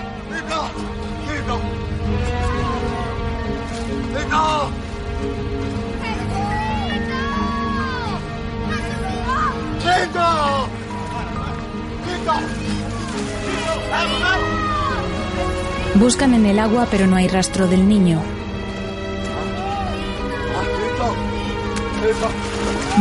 Buscan 16.01 16.33
en 16.33 16.47
el 16.47 16.59
agua 16.59 16.89
pero 16.91 17.07
no 17.07 17.17
hay 17.17 17.29
rastro 17.29 17.67
del 17.69 17.87
niño. 17.87 18.23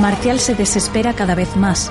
Marcial 0.02 0.38
se 0.42 0.54
desespera 0.54 1.14
cada 1.14 1.34
vez 1.34 1.56
más. 1.56 1.90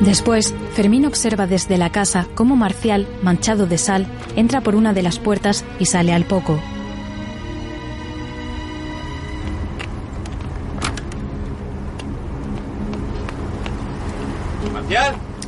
Después, 0.00 0.52
Fermín 0.74 1.06
observa 1.06 1.46
desde 1.46 1.78
la 1.78 1.90
casa 1.90 2.26
cómo 2.34 2.56
Marcial, 2.56 3.06
manchado 3.22 3.66
de 3.66 3.78
sal, 3.78 4.06
entra 4.34 4.60
por 4.60 4.74
una 4.74 4.92
de 4.92 5.02
las 5.02 5.20
puertas 5.20 5.64
y 5.78 5.86
sale 5.86 6.12
al 6.12 6.24
poco. 6.24 6.58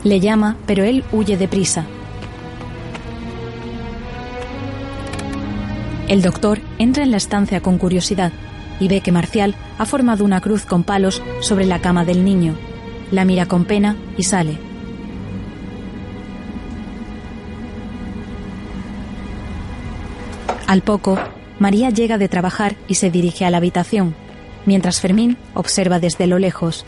Le 0.06 0.20
llama, 0.20 0.56
pero 0.66 0.84
él 0.84 1.02
huye 1.10 1.36
deprisa. 1.36 1.84
El 6.06 6.22
doctor 6.22 6.60
entra 6.78 7.02
en 7.02 7.10
la 7.10 7.16
estancia 7.16 7.60
con 7.60 7.76
curiosidad 7.76 8.30
y 8.78 8.86
ve 8.86 9.00
que 9.00 9.10
Marcial 9.10 9.56
ha 9.78 9.84
formado 9.84 10.24
una 10.24 10.40
cruz 10.40 10.64
con 10.64 10.84
palos 10.84 11.20
sobre 11.40 11.66
la 11.66 11.80
cama 11.80 12.04
del 12.04 12.24
niño. 12.24 12.54
La 13.10 13.24
mira 13.24 13.46
con 13.46 13.64
pena 13.64 13.96
y 14.16 14.22
sale. 14.22 14.58
Al 20.68 20.82
poco, 20.82 21.18
María 21.58 21.90
llega 21.90 22.16
de 22.16 22.28
trabajar 22.28 22.76
y 22.86 22.94
se 22.94 23.10
dirige 23.10 23.44
a 23.44 23.50
la 23.50 23.56
habitación, 23.56 24.14
mientras 24.66 25.00
Fermín 25.00 25.36
observa 25.52 25.98
desde 25.98 26.28
lo 26.28 26.38
lejos. 26.38 26.86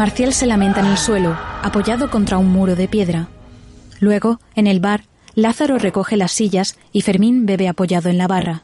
Marcial 0.00 0.32
se 0.32 0.46
lamenta 0.46 0.80
en 0.80 0.86
el 0.86 0.96
suelo, 0.96 1.36
apoyado 1.62 2.10
contra 2.10 2.38
un 2.38 2.48
muro 2.48 2.74
de 2.74 2.88
piedra. 2.88 3.28
Luego, 3.98 4.40
en 4.54 4.66
el 4.66 4.80
bar, 4.80 5.04
Lázaro 5.34 5.76
recoge 5.76 6.16
las 6.16 6.32
sillas 6.32 6.78
y 6.90 7.02
Fermín 7.02 7.44
bebe 7.44 7.68
apoyado 7.68 8.08
en 8.08 8.16
la 8.16 8.26
barra. 8.26 8.62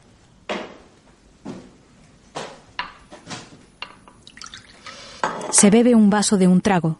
Se 5.51 5.69
bebe 5.69 5.93
un 5.93 6.09
vaso 6.09 6.37
de 6.37 6.47
un 6.47 6.59
trago. 6.59 6.97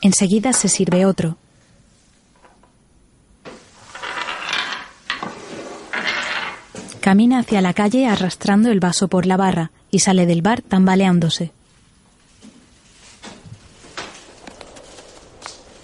Enseguida 0.00 0.54
se 0.54 0.68
sirve 0.68 1.04
otro. 1.04 1.36
Camina 7.10 7.40
hacia 7.40 7.60
la 7.60 7.74
calle 7.74 8.06
arrastrando 8.06 8.70
el 8.70 8.78
vaso 8.78 9.08
por 9.08 9.26
la 9.26 9.36
barra 9.36 9.72
y 9.90 9.98
sale 9.98 10.26
del 10.26 10.42
bar 10.42 10.62
tambaleándose. 10.62 11.50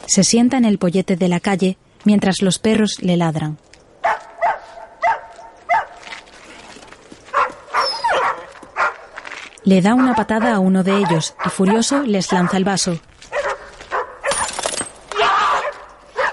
Se 0.06 0.22
sienta 0.22 0.56
en 0.56 0.64
el 0.64 0.78
pollete 0.78 1.16
de 1.16 1.26
la 1.26 1.40
calle 1.40 1.78
mientras 2.04 2.42
los 2.42 2.60
perros 2.60 3.02
le 3.02 3.16
ladran. 3.16 3.58
Le 9.64 9.82
da 9.82 9.94
una 9.94 10.14
patada 10.14 10.54
a 10.54 10.60
uno 10.60 10.84
de 10.84 10.96
ellos 10.96 11.34
y 11.44 11.48
furioso 11.48 12.04
les 12.04 12.30
lanza 12.30 12.56
el 12.56 12.62
vaso. 12.62 13.00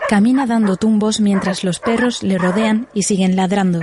Camina 0.08 0.46
dando 0.46 0.76
tumbos 0.76 1.20
mientras 1.20 1.64
los 1.64 1.80
perros 1.80 2.22
le 2.22 2.38
rodean 2.38 2.88
y 2.94 3.02
siguen 3.02 3.36
ladrando. 3.36 3.80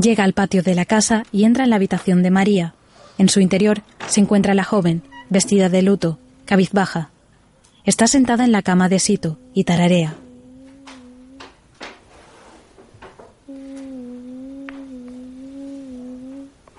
Llega 0.00 0.24
al 0.24 0.32
patio 0.32 0.64
de 0.64 0.74
la 0.74 0.84
casa 0.84 1.22
y 1.30 1.44
entra 1.44 1.62
en 1.62 1.70
la 1.70 1.76
habitación 1.76 2.24
de 2.24 2.30
María. 2.32 2.74
En 3.16 3.28
su 3.28 3.38
interior 3.38 3.82
se 4.08 4.20
encuentra 4.20 4.52
la 4.54 4.64
joven, 4.64 5.02
vestida 5.30 5.68
de 5.68 5.82
luto, 5.82 6.18
cabizbaja. 6.46 7.10
Está 7.84 8.08
sentada 8.08 8.44
en 8.44 8.50
la 8.50 8.62
cama 8.62 8.88
de 8.88 8.98
Sito 8.98 9.38
y 9.54 9.62
tararea. 9.62 10.14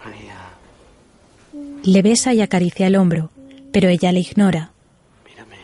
María, 0.04 0.36
Le 1.84 2.02
besa 2.02 2.34
y 2.34 2.42
acaricia 2.42 2.88
el 2.88 2.96
hombro, 2.96 3.32
pero 3.72 3.90
ella 3.90 4.12
le 4.12 4.20
ignora. 4.20 4.72
mírame. 5.26 5.58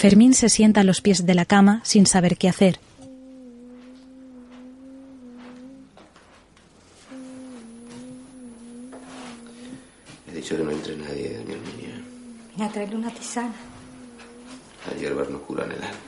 Fermín 0.00 0.32
se 0.32 0.48
sienta 0.48 0.80
a 0.80 0.84
los 0.84 1.02
pies 1.02 1.26
de 1.26 1.34
la 1.34 1.44
cama 1.44 1.82
sin 1.84 2.06
saber 2.06 2.38
qué 2.38 2.48
hacer. 2.48 2.80
He 10.26 10.34
dicho 10.34 10.56
que 10.56 10.62
no 10.62 10.70
entre 10.70 10.96
nadie, 10.96 11.36
doña 11.36 11.52
Herminia. 11.52 12.02
Vine 12.54 12.64
a 12.64 12.68
traerle 12.70 12.96
una 12.96 13.10
tisana. 13.10 13.52
Las 14.88 14.98
hierbas 14.98 15.28
no 15.28 15.38
curan 15.42 15.70
el 15.70 15.82
alma. 15.82 15.98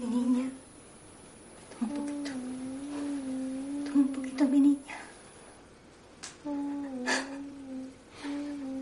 Mi 0.00 0.06
niña. 0.06 0.50
Toma 1.78 1.92
un 1.92 2.06
poquito. 2.08 2.30
Toma 3.86 4.00
un 4.02 4.08
poquito, 4.08 4.44
mi 4.46 4.60
niña. 4.60 4.96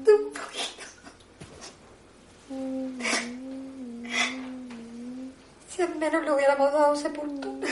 Toma 0.03 0.19
un 0.19 0.33
poquito. 0.33 0.71
Si 5.69 5.83
al 5.83 5.90
menos 6.01 6.25
le 6.25 6.33
hubiéramos 6.33 6.73
dado 6.73 6.97
sepultura. 6.97 7.69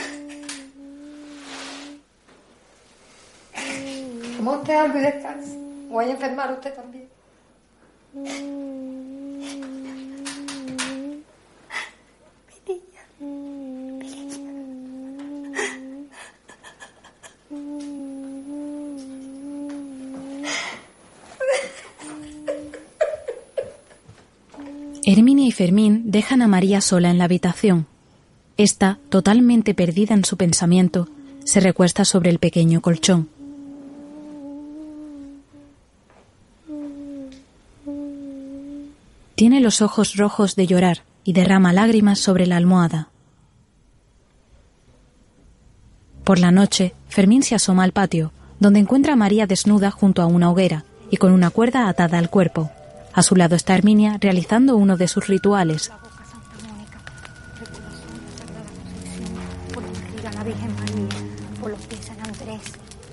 Como 4.37 4.51
usted 4.53 4.75
algo 4.75 4.99
y 4.99 5.01
descanse. 5.01 5.57
Voy 5.89 6.05
a 6.05 6.11
enfermar 6.11 6.53
usted 6.53 6.73
también. 6.75 7.09
Herminia 25.03 25.47
y 25.47 25.51
Fermín 25.51 26.11
dejan 26.11 26.43
a 26.43 26.47
María 26.47 26.81
sola 26.81 27.09
en 27.09 27.17
la 27.17 27.23
habitación. 27.23 27.87
Esta, 28.59 28.99
totalmente 29.07 29.73
perdida 29.73 30.13
en 30.13 30.25
su 30.25 30.35
pensamiento, 30.35 31.07
se 31.45 31.61
recuesta 31.61 32.03
sobre 32.03 32.29
el 32.29 32.39
pequeño 32.39 32.81
colchón. 32.81 33.29
Tiene 39.35 39.61
los 39.61 39.81
ojos 39.81 40.17
rojos 40.17 40.57
de 40.57 40.67
llorar 40.67 41.03
y 41.23 41.31
derrama 41.31 41.71
lágrimas 41.71 42.19
sobre 42.19 42.47
la 42.47 42.57
almohada. 42.57 43.07
Por 46.25 46.37
la 46.37 46.51
noche, 46.51 46.93
Fermín 47.07 47.43
se 47.43 47.55
asoma 47.55 47.85
al 47.85 47.93
patio, 47.93 48.33
donde 48.59 48.81
encuentra 48.81 49.13
a 49.13 49.15
María 49.15 49.47
desnuda 49.47 49.89
junto 49.89 50.21
a 50.21 50.25
una 50.25 50.51
hoguera 50.51 50.83
y 51.09 51.15
con 51.15 51.31
una 51.31 51.49
cuerda 51.49 51.87
atada 51.87 52.17
al 52.17 52.29
cuerpo. 52.29 52.69
A 53.13 53.23
su 53.23 53.37
lado 53.37 53.55
está 53.55 53.73
Herminia 53.75 54.17
realizando 54.19 54.75
uno 54.75 54.97
de 54.97 55.07
sus 55.07 55.27
rituales. 55.27 55.93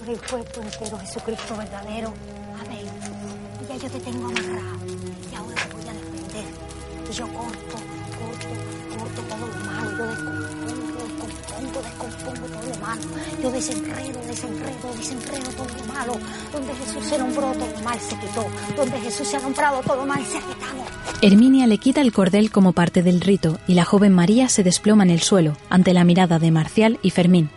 El 0.08 0.20
cuerpo 0.20 0.60
entero 0.62 0.98
Jesucristo 0.98 1.56
verdadero. 1.56 2.12
Amén. 2.60 2.86
Y 3.62 3.68
ya 3.68 3.76
yo 3.76 3.90
te 3.90 4.00
tengo 4.00 4.26
amarrado 4.26 4.86
y 4.86 5.34
ahora 5.34 5.54
te 5.54 5.74
voy 5.74 5.88
a 5.88 5.92
defender. 5.92 6.44
Y 7.10 7.12
yo 7.12 7.26
corto, 7.28 7.76
corto, 8.18 8.48
corto 8.98 9.22
todo 9.22 9.46
lo 9.46 9.56
malo. 9.64 9.96
Yo 9.96 10.06
descompongo, 10.06 11.26
descompongo, 11.26 11.82
descompongo 11.82 12.46
todo 12.46 12.68
lo 12.70 12.86
malo. 12.86 13.02
Yo 13.42 13.50
desenredo, 13.50 14.20
desenredo, 14.26 14.94
desenredo 14.96 15.50
todo 15.52 15.68
lo 15.76 15.92
malo. 15.92 16.12
Donde 16.52 16.74
Jesús 16.74 17.06
se 17.06 17.18
nombró, 17.18 17.52
todo 17.52 17.82
mal 17.82 18.00
se 18.00 18.16
quitó. 18.18 18.46
Donde 18.76 19.00
Jesús 19.00 19.28
se 19.28 19.36
ha 19.36 19.40
nombrado, 19.40 19.80
todo 19.82 20.06
mal 20.06 20.24
se 20.24 20.38
ha 20.38 20.40
quitado. 20.40 20.84
Herminia 21.22 21.66
le 21.66 21.78
quita 21.78 22.00
el 22.00 22.12
cordel 22.12 22.50
como 22.50 22.72
parte 22.72 23.02
del 23.02 23.20
rito 23.20 23.58
y 23.66 23.74
la 23.74 23.84
joven 23.84 24.12
María 24.12 24.48
se 24.48 24.62
desploma 24.62 25.02
en 25.02 25.10
el 25.10 25.22
suelo 25.22 25.56
ante 25.70 25.94
la 25.94 26.04
mirada 26.04 26.38
de 26.38 26.50
Marcial 26.50 26.98
y 27.02 27.10
Fermín. 27.10 27.50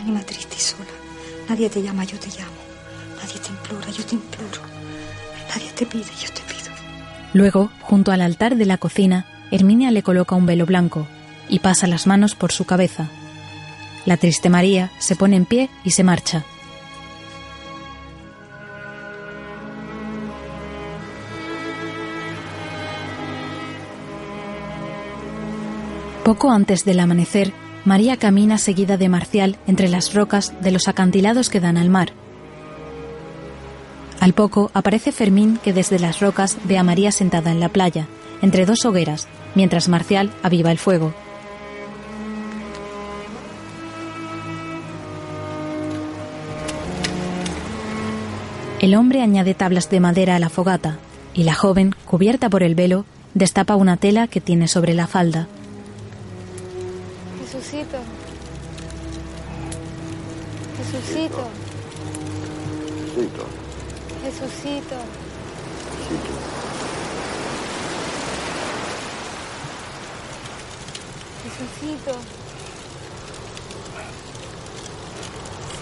Ánima 0.00 0.20
triste 0.20 0.54
y 0.56 0.60
sola. 0.60 0.77
Nadie 1.48 1.70
te 1.70 1.82
llama, 1.82 2.04
yo 2.04 2.18
te 2.18 2.28
llamo. 2.28 2.60
Nadie 3.16 3.40
te 3.40 3.48
implora, 3.48 3.90
yo 3.90 4.04
te 4.04 4.14
imploro. 4.14 4.60
Nadie 5.48 5.70
te 5.72 5.86
pide, 5.86 6.04
yo 6.20 6.28
te 6.32 6.42
pido. 6.42 6.70
Luego, 7.32 7.70
junto 7.80 8.12
al 8.12 8.20
altar 8.20 8.56
de 8.56 8.66
la 8.66 8.76
cocina, 8.76 9.26
Herminia 9.50 9.90
le 9.90 10.02
coloca 10.02 10.34
un 10.34 10.44
velo 10.44 10.66
blanco 10.66 11.06
y 11.48 11.60
pasa 11.60 11.86
las 11.86 12.06
manos 12.06 12.34
por 12.34 12.52
su 12.52 12.64
cabeza. 12.64 13.08
La 14.04 14.18
triste 14.18 14.50
María 14.50 14.90
se 14.98 15.16
pone 15.16 15.36
en 15.36 15.46
pie 15.46 15.70
y 15.84 15.92
se 15.92 16.04
marcha. 16.04 16.44
Poco 26.24 26.50
antes 26.50 26.84
del 26.84 27.00
amanecer, 27.00 27.54
María 27.88 28.18
camina 28.18 28.58
seguida 28.58 28.98
de 28.98 29.08
Marcial 29.08 29.56
entre 29.66 29.88
las 29.88 30.12
rocas 30.12 30.52
de 30.60 30.72
los 30.72 30.88
acantilados 30.88 31.48
que 31.48 31.58
dan 31.58 31.78
al 31.78 31.88
mar. 31.88 32.12
Al 34.20 34.34
poco 34.34 34.70
aparece 34.74 35.10
Fermín 35.10 35.58
que 35.64 35.72
desde 35.72 35.98
las 35.98 36.20
rocas 36.20 36.58
ve 36.64 36.76
a 36.76 36.82
María 36.82 37.12
sentada 37.12 37.50
en 37.50 37.60
la 37.60 37.70
playa, 37.70 38.06
entre 38.42 38.66
dos 38.66 38.84
hogueras, 38.84 39.26
mientras 39.54 39.88
Marcial 39.88 40.30
aviva 40.42 40.70
el 40.70 40.76
fuego. 40.76 41.14
El 48.82 48.94
hombre 48.96 49.22
añade 49.22 49.54
tablas 49.54 49.88
de 49.88 50.00
madera 50.00 50.36
a 50.36 50.38
la 50.38 50.50
fogata 50.50 50.98
y 51.32 51.44
la 51.44 51.54
joven, 51.54 51.94
cubierta 52.04 52.50
por 52.50 52.62
el 52.62 52.74
velo, 52.74 53.06
destapa 53.32 53.76
una 53.76 53.96
tela 53.96 54.28
que 54.28 54.42
tiene 54.42 54.68
sobre 54.68 54.92
la 54.92 55.06
falda. 55.06 55.48
Jesucito. 57.70 57.98
Jesucito. 60.78 61.50
Cito, 63.14 63.44
Jesucito. 64.24 64.96
Jesucito. 71.44 72.12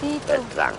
Jesucito. 0.01 0.27
Beltrán. 0.27 0.73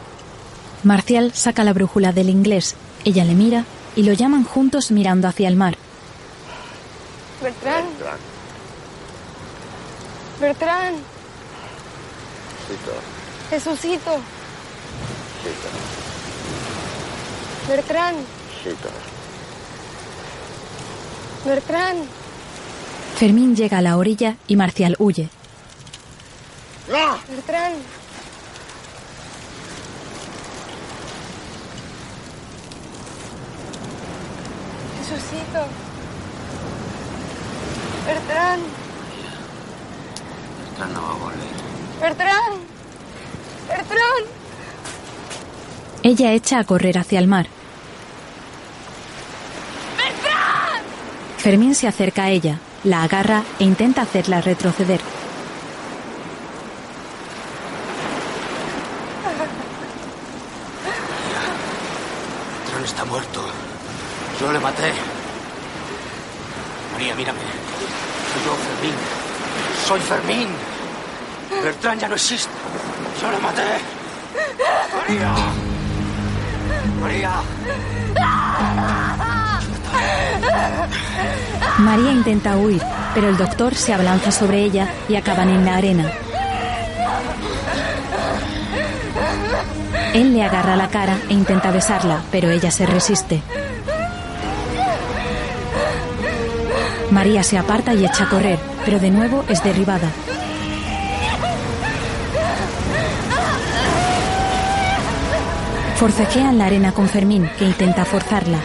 Marcial 0.84 1.32
saca 1.32 1.64
la 1.64 1.72
brújula 1.72 2.12
del 2.12 2.28
inglés. 2.28 2.76
Ella 3.06 3.24
le 3.24 3.32
mira 3.32 3.64
y 3.96 4.02
lo 4.02 4.12
llaman 4.12 4.44
juntos 4.44 4.90
mirando 4.90 5.26
hacia 5.26 5.48
el 5.48 5.56
mar. 5.56 5.78
Bertrán. 7.42 7.86
Bertrán. 10.40 10.94
Cito. 12.68 12.92
Jesucito. 13.50 14.20
Cito. 15.42 15.68
Bertrán. 17.68 18.14
Cito. 18.62 18.88
Bertrán. 21.44 21.96
Fermín 23.16 23.56
llega 23.56 23.78
a 23.78 23.82
la 23.82 23.96
orilla 23.96 24.36
y 24.46 24.54
Marcial 24.54 24.94
huye. 25.00 25.28
Bertrán. 27.28 27.72
Jesucito. 34.98 35.66
Bertrán. 38.06 38.87
Bertrán 40.78 40.94
no 40.94 41.02
va 41.02 41.10
a 41.10 41.14
volver. 41.14 41.48
Bertrán. 42.00 42.52
Bertrán. 43.68 44.22
Ella 46.04 46.32
echa 46.32 46.60
a 46.60 46.64
correr 46.64 46.98
hacia 46.98 47.18
el 47.18 47.26
mar. 47.26 47.48
¡Bertrán! 49.96 50.82
Fermín 51.38 51.74
se 51.74 51.88
acerca 51.88 52.24
a 52.24 52.30
ella, 52.30 52.60
la 52.84 53.02
agarra 53.02 53.42
e 53.58 53.64
intenta 53.64 54.02
hacerla 54.02 54.40
retroceder. 54.40 55.00
Bertrán 62.62 62.84
está 62.84 63.04
muerto. 63.04 63.40
Yo 64.40 64.52
le 64.52 64.60
maté. 64.60 64.92
María, 66.92 67.16
mírame. 67.16 67.40
Soy 67.40 68.44
yo, 68.44 68.54
Fermín. 68.54 68.94
Soy 69.88 70.00
Fermín. 70.00 70.67
Bertrán 71.62 71.98
ya 71.98 72.08
no 72.08 72.14
existe. 72.14 72.50
Yo 73.20 73.40
maté. 73.40 73.62
María. 74.96 75.34
María. 77.00 77.32
María 81.78 82.12
intenta 82.12 82.56
huir, 82.56 82.82
pero 83.14 83.28
el 83.28 83.36
doctor 83.36 83.74
se 83.74 83.92
abalanza 83.92 84.30
sobre 84.30 84.62
ella 84.62 84.88
y 85.08 85.16
acaban 85.16 85.48
en 85.48 85.64
la 85.64 85.76
arena. 85.76 86.12
Él 90.14 90.34
le 90.34 90.42
agarra 90.42 90.76
la 90.76 90.88
cara 90.88 91.18
e 91.28 91.34
intenta 91.34 91.70
besarla, 91.70 92.22
pero 92.30 92.50
ella 92.50 92.70
se 92.70 92.86
resiste. 92.86 93.42
María 97.10 97.42
se 97.42 97.58
aparta 97.58 97.94
y 97.94 98.04
echa 98.04 98.24
a 98.24 98.28
correr, 98.28 98.58
pero 98.84 98.98
de 98.98 99.10
nuevo 99.10 99.44
es 99.48 99.62
derribada. 99.62 100.10
Forcejean 105.98 106.58
la 106.58 106.66
arena 106.66 106.92
con 106.92 107.08
Fermín, 107.08 107.50
que 107.58 107.64
intenta 107.64 108.04
forzarla. 108.04 108.60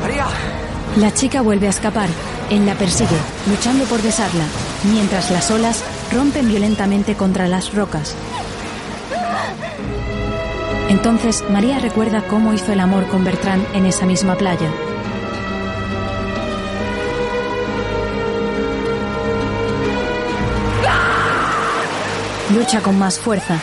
María. 0.00 0.26
La 0.96 1.12
chica 1.12 1.42
vuelve 1.42 1.66
a 1.66 1.70
escapar. 1.70 2.08
Él 2.48 2.64
la 2.64 2.74
persigue, 2.74 3.18
luchando 3.50 3.84
por 3.84 4.00
besarla, 4.00 4.44
mientras 4.90 5.30
las 5.30 5.50
olas 5.50 5.84
rompen 6.10 6.48
violentamente 6.48 7.14
contra 7.14 7.48
las 7.48 7.74
rocas. 7.74 8.14
Entonces 10.88 11.44
María 11.50 11.80
recuerda 11.80 12.26
cómo 12.26 12.54
hizo 12.54 12.72
el 12.72 12.80
amor 12.80 13.06
con 13.08 13.24
Bertrán 13.24 13.62
en 13.74 13.84
esa 13.84 14.06
misma 14.06 14.36
playa. 14.36 14.70
Lucha 22.54 22.82
con 22.82 22.98
más 22.98 23.18
fuerza. 23.18 23.58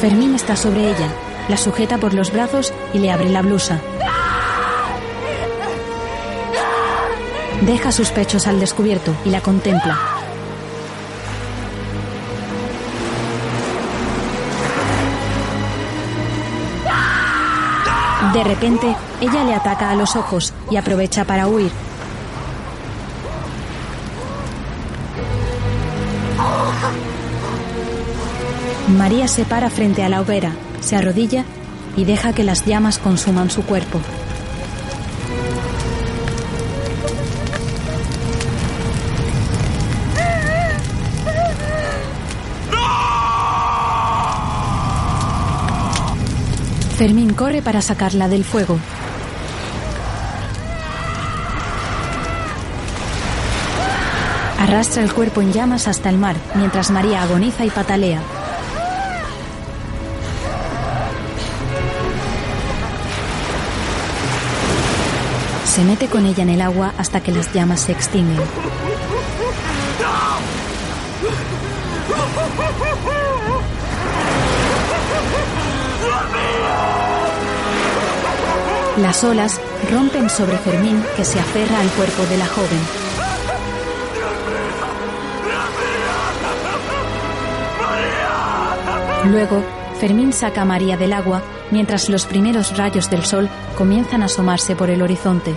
Fermín 0.00 0.34
está 0.34 0.54
sobre 0.54 0.90
ella, 0.90 1.08
la 1.48 1.56
sujeta 1.56 1.98
por 1.98 2.14
los 2.14 2.32
brazos 2.32 2.72
y 2.92 2.98
le 2.98 3.10
abre 3.10 3.28
la 3.28 3.42
blusa. 3.42 3.80
Deja 7.62 7.90
sus 7.90 8.10
pechos 8.10 8.46
al 8.46 8.60
descubierto 8.60 9.14
y 9.24 9.30
la 9.30 9.40
contempla. 9.40 9.98
De 18.32 18.44
repente, 18.44 18.94
ella 19.20 19.44
le 19.44 19.54
ataca 19.54 19.90
a 19.90 19.94
los 19.94 20.14
ojos 20.14 20.52
y 20.70 20.76
aprovecha 20.76 21.24
para 21.24 21.46
huir. 21.46 21.70
María 29.04 29.28
se 29.28 29.44
para 29.44 29.68
frente 29.68 30.02
a 30.02 30.08
la 30.08 30.22
hoguera, 30.22 30.52
se 30.80 30.96
arrodilla 30.96 31.44
y 31.94 32.06
deja 32.06 32.32
que 32.32 32.42
las 32.42 32.64
llamas 32.64 32.96
consuman 32.96 33.50
su 33.50 33.62
cuerpo. 33.62 34.00
Fermín 46.96 47.34
corre 47.34 47.60
para 47.60 47.82
sacarla 47.82 48.28
del 48.28 48.42
fuego. 48.42 48.78
Arrastra 54.58 55.02
el 55.02 55.12
cuerpo 55.12 55.42
en 55.42 55.52
llamas 55.52 55.88
hasta 55.88 56.08
el 56.08 56.16
mar, 56.16 56.36
mientras 56.54 56.90
María 56.90 57.20
agoniza 57.20 57.66
y 57.66 57.70
patalea. 57.70 58.22
Se 65.74 65.82
mete 65.82 66.06
con 66.06 66.24
ella 66.24 66.44
en 66.44 66.50
el 66.50 66.60
agua 66.60 66.94
hasta 66.98 67.20
que 67.20 67.32
las 67.32 67.52
llamas 67.52 67.80
se 67.80 67.90
extinguen. 67.90 68.38
Las 78.98 79.24
olas 79.24 79.60
rompen 79.90 80.30
sobre 80.30 80.56
Fermín 80.58 81.02
que 81.16 81.24
se 81.24 81.40
aferra 81.40 81.80
al 81.80 81.88
cuerpo 81.88 82.22
de 82.26 82.38
la 82.38 82.46
joven. 82.46 82.80
Luego, 89.24 89.60
Fermín 89.98 90.32
saca 90.32 90.62
a 90.62 90.64
María 90.64 90.96
del 90.96 91.12
agua 91.12 91.42
mientras 91.74 92.08
los 92.08 92.24
primeros 92.24 92.76
rayos 92.76 93.10
del 93.10 93.24
sol 93.24 93.48
comienzan 93.76 94.22
a 94.22 94.26
asomarse 94.26 94.76
por 94.76 94.90
el 94.90 95.02
horizonte. 95.02 95.56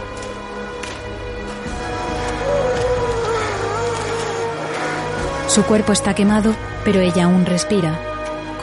Su 5.47 5.63
cuerpo 5.63 5.91
está 5.91 6.15
quemado, 6.15 6.55
pero 6.83 7.01
ella 7.01 7.25
aún 7.25 7.45
respira. 7.45 7.99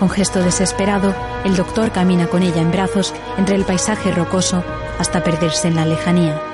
Con 0.00 0.10
gesto 0.10 0.42
desesperado, 0.42 1.14
el 1.44 1.54
doctor 1.54 1.92
camina 1.92 2.26
con 2.26 2.42
ella 2.42 2.60
en 2.60 2.72
brazos 2.72 3.14
entre 3.38 3.54
el 3.54 3.64
paisaje 3.64 4.10
rocoso 4.10 4.64
hasta 4.98 5.22
perderse 5.22 5.68
en 5.68 5.76
la 5.76 5.86
lejanía. 5.86 6.53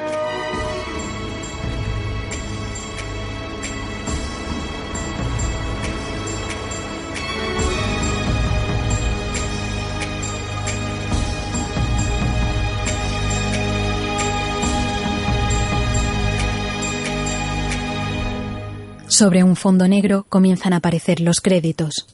Sobre 19.20 19.44
un 19.44 19.54
fondo 19.54 19.86
negro 19.86 20.24
comienzan 20.30 20.72
a 20.72 20.76
aparecer 20.76 21.20
los 21.20 21.42
créditos. 21.42 22.06